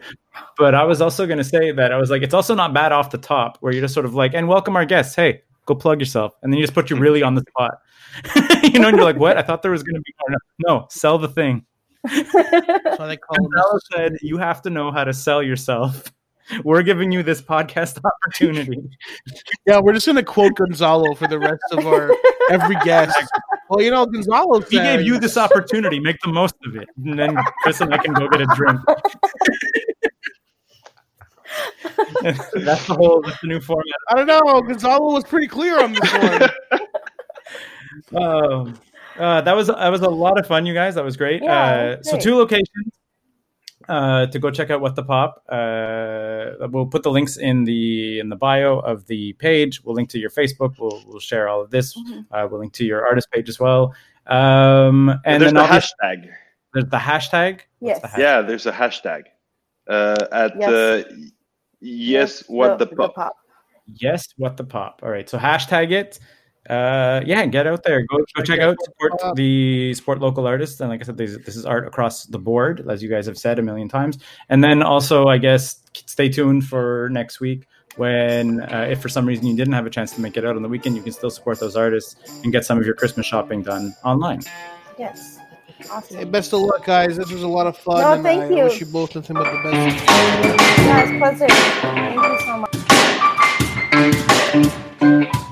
But 0.58 0.76
I 0.76 0.84
was 0.84 1.02
also 1.02 1.26
gonna 1.26 1.44
say 1.44 1.72
that 1.72 1.92
I 1.94 1.98
was 1.98 2.10
like, 2.12 2.22
it's 2.22 2.34
also 2.34 2.54
not 2.56 2.74
bad 2.74 2.92
off 2.92 3.10
the 3.12 3.18
top 3.18 3.58
where 3.62 3.72
you're 3.72 3.82
just 3.82 3.94
sort 3.94 4.06
of 4.06 4.14
like, 4.14 4.34
and 4.34 4.48
welcome 4.48 4.76
our 4.76 4.86
guests. 4.86 5.16
Hey, 5.16 5.42
go 5.66 5.74
plug 5.76 6.00
yourself, 6.00 6.34
and 6.44 6.52
then 6.52 6.58
you 6.60 6.64
just 6.64 6.74
put 6.74 6.90
you 6.90 6.98
really 6.98 7.24
on 7.24 7.36
the 7.36 7.42
spot. 7.50 7.80
you 8.64 8.78
know, 8.80 8.90
and 8.90 8.98
you're 8.98 9.06
like, 9.06 9.18
what? 9.18 9.38
I 9.40 9.42
thought 9.42 9.64
there 9.64 9.72
was 9.72 9.82
going 9.82 9.96
to 9.96 10.02
be 10.02 10.14
more. 10.30 10.38
No, 10.68 10.86
sell 10.92 11.18
the 11.18 11.28
thing. 11.30 11.66
That's 12.04 13.00
why 13.00 13.08
they 13.08 13.18
call 13.18 13.38
Gonzalo 13.38 13.72
them. 13.72 13.80
said 13.92 14.14
you 14.22 14.38
have 14.38 14.62
to 14.64 14.70
know 14.70 14.92
how 14.92 15.04
to 15.04 15.14
sell 15.14 15.42
yourself. 15.42 16.12
We're 16.64 16.84
giving 16.84 17.12
you 17.12 17.24
this 17.24 17.42
podcast 17.42 18.00
opportunity. 18.26 18.78
Yeah, 19.66 19.80
we're 19.80 19.94
just 19.94 20.06
gonna 20.06 20.24
quote 20.24 20.56
Gonzalo 20.56 21.16
for 21.16 21.26
the 21.26 21.40
rest 21.40 21.64
of 21.72 21.88
our 21.88 22.12
every 22.50 22.76
guest. 22.84 23.18
Well, 23.70 23.82
you 23.82 23.92
know, 23.92 24.06
Gonzalo 24.06 24.60
He 24.60 24.78
gave 24.78 25.04
you 25.04 25.20
this 25.20 25.38
opportunity. 25.38 26.02
Make 26.02 26.20
the 26.22 26.28
most 26.28 26.56
of 26.66 26.76
it, 26.76 26.90
and 27.04 27.18
then 27.18 27.38
Chris 27.62 27.80
and 27.80 27.94
I 27.94 27.98
can 27.98 28.14
go 28.14 28.28
get 28.28 28.42
a 28.42 28.48
drink. 28.56 28.82
that's 32.22 32.88
the 32.88 32.94
whole. 32.94 33.22
That's 33.22 33.40
the 33.40 33.48
new 33.48 33.62
format. 33.62 33.86
I 34.10 34.16
don't 34.16 34.28
know. 34.28 34.62
Gonzalo 34.62 35.14
was 35.14 35.24
pretty 35.24 35.48
clear 35.48 35.82
on 35.82 35.94
this 35.94 36.14
one. 36.14 36.50
Um, 38.22 38.78
uh, 39.18 39.42
that 39.42 39.56
was 39.56 39.68
that 39.68 39.90
was 39.90 40.02
a 40.02 40.10
lot 40.10 40.40
of 40.40 40.48
fun, 40.48 40.66
you 40.66 40.74
guys. 40.74 40.96
That 40.96 41.04
was 41.06 41.18
great. 41.18 41.42
Yeah, 41.44 41.98
uh, 42.00 42.04
so 42.04 42.18
two 42.18 42.36
locations 42.36 42.94
uh, 43.90 44.28
to 44.28 44.40
go 44.40 44.50
check 44.52 44.70
out 44.70 44.82
what 44.82 44.96
the 44.96 45.04
pop. 45.04 45.44
Uh, 45.50 46.68
we'll 46.70 46.86
put 46.86 47.04
the 47.04 47.12
links 47.12 47.38
in 47.38 47.64
the 47.64 48.20
in 48.20 48.30
the 48.30 48.36
bio 48.36 48.80
of 48.80 49.06
the 49.08 49.34
page. 49.34 49.84
We'll 49.84 49.96
link 49.96 50.10
to 50.10 50.20
your 50.20 50.30
Facebook. 50.30 50.76
We'll 50.80 51.04
we'll 51.08 51.20
share 51.20 51.48
all 51.50 51.62
of 51.62 51.70
this. 51.70 51.96
Mhm. 51.98 52.26
Uh, 52.32 52.48
we'll 52.50 52.60
link 52.60 52.74
to 52.74 52.86
your 52.86 53.06
artist 53.06 53.30
page 53.32 53.50
as 53.50 53.60
well. 53.60 53.94
Um, 54.28 55.10
and 55.10 55.20
And 55.26 55.42
there's 55.42 55.54
then 55.54 55.62
the 55.64 55.68
hashtag. 55.68 56.30
there's 56.74 56.86
the 56.90 56.98
hashtag. 56.98 57.60
Yes. 57.82 58.02
the 58.02 58.08
hashtag? 58.08 58.18
Yeah, 58.18 58.42
there's 58.42 58.66
a 58.66 58.72
hashtag. 58.72 59.24
Uh, 59.88 60.16
at 60.32 60.58
Yes. 60.60 60.70
uh, 60.70 61.04
yes, 61.82 62.44
what 62.48 62.80
the, 62.80 62.88
pop. 62.88 63.34
Yes, 63.96 64.28
what 64.38 64.56
the 64.56 64.64
pop. 64.64 65.02
All 65.04 65.10
right, 65.10 65.28
so 65.30 65.38
hashtag 65.38 65.92
it. 65.92 66.20
Uh, 66.70 67.22
yeah, 67.26 67.46
get 67.46 67.68
out 67.68 67.84
there. 67.84 68.06
Go 68.06 68.20
go 68.36 68.44
check 68.44 68.60
out 68.60 68.78
support 68.84 69.36
the 69.36 69.94
support 69.94 70.20
local 70.20 70.48
artists. 70.48 70.80
And 70.80 70.90
like 70.90 71.02
I 71.02 71.04
said, 71.04 71.18
this, 71.18 71.38
this 71.46 71.56
is 71.56 71.66
art 71.66 71.86
across 71.88 72.26
the 72.26 72.40
board, 72.40 72.86
as 72.90 73.04
you 73.04 73.10
guys 73.10 73.26
have 73.26 73.38
said 73.38 73.60
a 73.60 73.62
million 73.62 73.90
times. 73.90 74.18
And 74.50 74.64
then 74.64 74.82
also, 74.82 75.28
I 75.28 75.38
guess, 75.38 75.82
stay 76.06 76.30
tuned 76.30 76.66
for 76.66 77.10
next 77.12 77.40
week 77.42 77.68
when, 77.98 78.62
uh, 78.62 78.88
if 78.90 79.02
for 79.02 79.10
some 79.10 79.26
reason 79.26 79.46
you 79.46 79.56
didn't 79.56 79.74
have 79.74 79.86
a 79.86 79.90
chance 79.90 80.14
to 80.14 80.22
make 80.22 80.38
it 80.38 80.46
out 80.46 80.56
on 80.56 80.62
the 80.62 80.70
weekend, 80.70 80.96
you 80.96 81.04
can 81.04 81.12
still 81.12 81.30
support 81.30 81.60
those 81.60 81.76
artists 81.76 82.16
and 82.44 82.52
get 82.52 82.66
some 82.66 82.78
of 82.78 82.86
your 82.86 82.96
Christmas 82.96 83.26
shopping 83.26 83.62
done 83.62 83.94
online. 84.04 84.42
Yes. 84.98 85.40
Awesome. 85.92 86.18
Hey, 86.18 86.24
best 86.24 86.54
of 86.54 86.62
luck, 86.62 86.86
guys. 86.86 87.18
This 87.18 87.30
was 87.30 87.44
a 87.44 87.48
lot 87.48 87.68
of 87.68 87.78
fun. 87.78 88.02
No, 88.02 88.14
and 88.14 88.24
thank 88.24 88.44
I 88.44 88.50
you. 88.50 88.64
wish 88.64 88.80
you 88.80 88.86
both 88.86 89.16
nothing 89.16 89.36
but 89.36 89.52
the 89.52 89.70
best. 89.70 90.06
Yeah, 90.80 91.04
it's 91.04 91.38
pleasure. 91.38 91.48
Thank 91.82 92.16
you 92.16 92.40
so 95.02 95.28
much. 95.32 95.43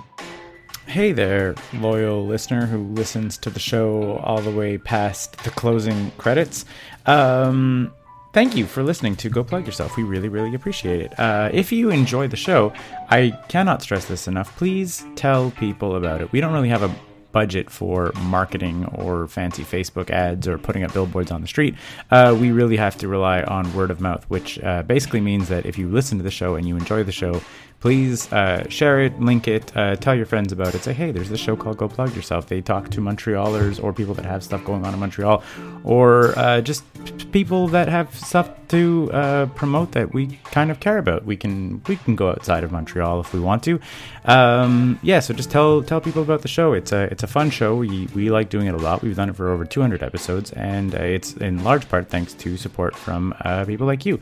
Hey 0.91 1.13
there, 1.13 1.55
loyal 1.75 2.25
listener 2.25 2.65
who 2.65 2.83
listens 2.83 3.37
to 3.37 3.49
the 3.49 3.61
show 3.61 4.17
all 4.25 4.41
the 4.41 4.51
way 4.51 4.77
past 4.77 5.41
the 5.45 5.49
closing 5.49 6.11
credits. 6.17 6.65
Um, 7.05 7.93
thank 8.33 8.57
you 8.57 8.65
for 8.65 8.83
listening 8.83 9.15
to 9.15 9.29
Go 9.29 9.41
Plug 9.41 9.65
Yourself. 9.65 9.95
We 9.95 10.03
really, 10.03 10.27
really 10.27 10.53
appreciate 10.53 10.99
it. 10.99 11.17
Uh, 11.17 11.49
if 11.53 11.71
you 11.71 11.91
enjoy 11.91 12.27
the 12.27 12.35
show, 12.35 12.73
I 13.07 13.29
cannot 13.47 13.81
stress 13.81 14.03
this 14.03 14.27
enough. 14.27 14.53
Please 14.57 15.05
tell 15.15 15.51
people 15.51 15.95
about 15.95 16.19
it. 16.19 16.29
We 16.33 16.41
don't 16.41 16.51
really 16.51 16.67
have 16.67 16.83
a 16.83 16.93
budget 17.31 17.69
for 17.69 18.11
marketing 18.23 18.83
or 18.87 19.27
fancy 19.27 19.63
Facebook 19.63 20.09
ads 20.09 20.45
or 20.45 20.57
putting 20.57 20.83
up 20.83 20.91
billboards 20.91 21.31
on 21.31 21.39
the 21.39 21.47
street. 21.47 21.73
Uh, 22.09 22.35
we 22.37 22.51
really 22.51 22.75
have 22.75 22.97
to 22.97 23.07
rely 23.07 23.43
on 23.43 23.73
word 23.73 23.91
of 23.91 24.01
mouth, 24.01 24.25
which 24.29 24.59
uh, 24.59 24.83
basically 24.83 25.21
means 25.21 25.47
that 25.47 25.65
if 25.65 25.77
you 25.77 25.87
listen 25.87 26.17
to 26.17 26.23
the 26.25 26.31
show 26.31 26.55
and 26.55 26.67
you 26.67 26.75
enjoy 26.75 27.01
the 27.01 27.13
show, 27.13 27.41
please 27.81 28.31
uh, 28.31 28.69
share 28.69 29.01
it, 29.01 29.19
link 29.19 29.47
it, 29.47 29.75
uh, 29.75 29.95
tell 29.95 30.15
your 30.15 30.27
friends 30.27 30.51
about 30.53 30.73
it. 30.75 30.83
Say, 30.83 30.93
hey, 30.93 31.11
there's 31.11 31.29
this 31.29 31.39
show 31.39 31.55
called 31.55 31.77
Go 31.77 31.89
Plug 31.89 32.15
Yourself. 32.15 32.47
They 32.47 32.61
talk 32.61 32.89
to 32.91 33.01
Montrealers 33.01 33.83
or 33.83 33.91
people 33.91 34.13
that 34.13 34.25
have 34.25 34.43
stuff 34.43 34.63
going 34.63 34.85
on 34.85 34.93
in 34.93 34.99
Montreal, 34.99 35.43
or 35.83 36.37
uh, 36.37 36.61
just 36.61 36.83
p- 37.03 37.25
people 37.25 37.67
that 37.69 37.89
have 37.89 38.15
stuff 38.15 38.51
to 38.69 39.09
uh, 39.11 39.47
promote 39.47 39.91
that 39.93 40.13
we 40.13 40.39
kind 40.45 40.71
of 40.71 40.79
care 40.79 40.99
about. 40.99 41.25
We 41.25 41.35
can 41.35 41.81
we 41.87 41.95
can 41.97 42.15
go 42.15 42.29
outside 42.29 42.63
of 42.63 42.71
Montreal 42.71 43.19
if 43.19 43.33
we 43.33 43.39
want 43.39 43.63
to. 43.63 43.79
Um, 44.25 44.99
yeah, 45.01 45.19
so 45.19 45.33
just 45.33 45.49
tell 45.49 45.81
tell 45.81 45.99
people 45.99 46.21
about 46.21 46.43
the 46.43 46.47
show. 46.47 46.73
It's 46.73 46.91
a 46.91 47.03
it's 47.11 47.23
a 47.23 47.27
fun 47.27 47.49
show. 47.49 47.75
We 47.75 48.07
we 48.13 48.29
like 48.29 48.49
doing 48.49 48.67
it 48.67 48.75
a 48.75 48.77
lot. 48.77 49.01
We've 49.01 49.15
done 49.15 49.29
it 49.29 49.35
for 49.35 49.49
over 49.49 49.65
200 49.65 50.03
episodes, 50.03 50.51
and 50.51 50.93
uh, 50.93 50.99
it's 50.99 51.33
in 51.33 51.63
large 51.63 51.89
part 51.89 52.09
thanks 52.09 52.33
to 52.35 52.57
support 52.57 52.95
from 52.95 53.33
uh, 53.41 53.65
people 53.65 53.87
like 53.87 54.05
you. 54.05 54.19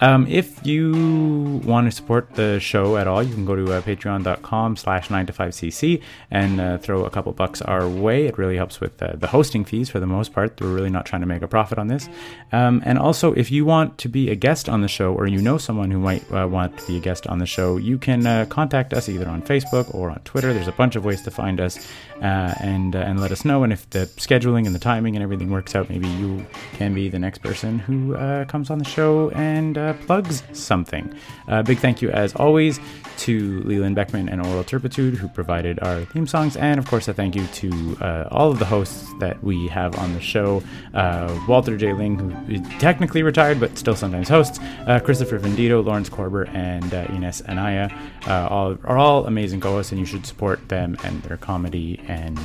Um, 0.00 0.26
if 0.28 0.64
you 0.64 1.60
want 1.64 1.88
to 1.88 1.90
support 1.90 2.34
the 2.34 2.60
show 2.60 2.96
at 2.96 3.08
all, 3.08 3.22
you 3.22 3.34
can 3.34 3.44
go 3.44 3.56
to 3.56 3.72
uh, 3.72 3.80
patreon.com 3.82 4.76
slash 4.76 5.10
9 5.10 5.26
to 5.26 5.32
5cc 5.32 6.02
and 6.30 6.60
uh, 6.60 6.78
throw 6.78 7.04
a 7.04 7.10
couple 7.10 7.32
bucks 7.32 7.60
our 7.62 7.88
way. 7.88 8.26
It 8.26 8.38
really 8.38 8.56
helps 8.56 8.80
with 8.80 9.02
uh, 9.02 9.16
the 9.16 9.26
hosting 9.26 9.64
fees 9.64 9.90
for 9.90 9.98
the 9.98 10.06
most 10.06 10.32
part. 10.32 10.60
We're 10.60 10.72
really 10.72 10.90
not 10.90 11.06
trying 11.06 11.22
to 11.22 11.26
make 11.26 11.42
a 11.42 11.48
profit 11.48 11.78
on 11.78 11.88
this. 11.88 12.08
Um, 12.52 12.82
and 12.84 12.98
also, 12.98 13.32
if 13.32 13.50
you 13.50 13.64
want 13.64 13.98
to 13.98 14.08
be 14.08 14.30
a 14.30 14.36
guest 14.36 14.68
on 14.68 14.82
the 14.82 14.88
show 14.88 15.12
or 15.14 15.26
you 15.26 15.42
know 15.42 15.58
someone 15.58 15.90
who 15.90 15.98
might 15.98 16.30
uh, 16.32 16.46
want 16.46 16.78
to 16.78 16.86
be 16.86 16.96
a 16.98 17.00
guest 17.00 17.26
on 17.26 17.38
the 17.38 17.46
show, 17.46 17.76
you 17.76 17.98
can 17.98 18.26
uh, 18.26 18.46
contact 18.48 18.94
us 18.94 19.08
either 19.08 19.28
on 19.28 19.42
Facebook 19.42 19.92
or 19.94 20.10
on 20.10 20.20
Twitter. 20.20 20.52
There's 20.52 20.68
a 20.68 20.72
bunch 20.72 20.94
of 20.94 21.04
ways 21.04 21.22
to 21.22 21.30
find 21.30 21.60
us 21.60 21.76
uh, 22.22 22.54
and, 22.60 22.94
and 22.94 23.20
let 23.20 23.32
us 23.32 23.44
know. 23.44 23.64
And 23.64 23.72
if 23.72 23.88
the 23.90 24.06
scheduling 24.16 24.66
and 24.66 24.74
the 24.74 24.80
timing 24.80 25.16
and 25.16 25.22
everything 25.22 25.50
works 25.50 25.74
out, 25.74 25.88
maybe 25.88 26.08
you 26.08 26.46
can 26.74 26.94
be 26.94 27.08
the 27.08 27.18
next 27.18 27.38
person 27.38 27.80
who 27.80 28.14
comes 28.46 28.70
on 28.70 28.78
the 28.78 28.84
show 28.84 29.30
and 29.30 29.76
plugs 29.94 30.42
something. 30.52 31.14
Uh, 31.48 31.62
big 31.62 31.78
thank 31.78 32.02
you, 32.02 32.10
as 32.10 32.34
always, 32.34 32.80
to 33.18 33.60
Leland 33.62 33.96
Beckman 33.96 34.28
and 34.28 34.44
Oral 34.46 34.62
Turpitude, 34.62 35.14
who 35.14 35.28
provided 35.28 35.80
our 35.80 36.04
theme 36.04 36.26
songs. 36.26 36.56
And 36.56 36.78
of 36.78 36.86
course, 36.86 37.08
a 37.08 37.14
thank 37.14 37.34
you 37.34 37.46
to 37.46 37.96
uh, 38.00 38.28
all 38.30 38.50
of 38.50 38.58
the 38.58 38.64
hosts 38.64 39.12
that 39.18 39.42
we 39.42 39.66
have 39.68 39.98
on 39.98 40.14
the 40.14 40.20
show 40.20 40.62
uh, 40.94 41.36
Walter 41.48 41.76
J. 41.76 41.92
Ling, 41.92 42.18
who 42.18 42.52
is 42.52 42.60
technically 42.78 43.22
retired 43.22 43.58
but 43.58 43.76
still 43.76 43.96
sometimes 43.96 44.28
hosts, 44.28 44.60
uh, 44.86 45.00
Christopher 45.00 45.38
Vendito, 45.38 45.84
Lawrence 45.84 46.08
Korber, 46.08 46.48
and 46.54 46.94
uh, 46.94 47.06
Ines 47.08 47.42
Anaya. 47.48 47.90
All 48.28 48.78
are 48.84 48.98
all 48.98 49.26
amazing 49.26 49.60
co-hosts, 49.60 49.90
and 49.90 49.98
you 49.98 50.06
should 50.06 50.26
support 50.26 50.68
them 50.68 50.96
and 51.02 51.22
their 51.22 51.38
comedy 51.38 52.00
and 52.06 52.38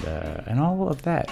and 0.48 0.60
all 0.60 0.88
of 0.88 1.02
that. 1.04 1.30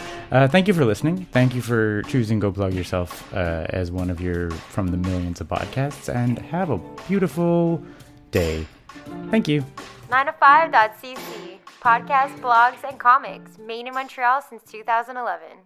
Thank 0.51 0.67
you 0.67 0.73
for 0.73 0.85
listening. 0.85 1.25
Thank 1.31 1.55
you 1.55 1.61
for 1.61 2.03
choosing 2.03 2.39
Go 2.39 2.51
Plug 2.51 2.73
Yourself 2.73 3.33
as 3.33 3.91
one 3.91 4.09
of 4.09 4.19
your 4.19 4.51
from 4.51 4.89
the 4.89 4.97
millions 4.97 5.41
of 5.41 5.47
podcasts, 5.47 6.00
and 6.09 6.39
have 6.39 6.69
a 6.69 6.77
beautiful 7.07 7.83
day. 8.31 8.65
Thank 9.29 9.47
you. 9.47 9.63
9to5.cc. 10.09 11.59
Podcasts, 11.81 12.39
blogs, 12.39 12.83
and 12.87 12.99
comics 12.99 13.57
made 13.57 13.87
in 13.87 13.93
Montreal 13.93 14.41
since 14.41 14.61
2011. 14.63 15.61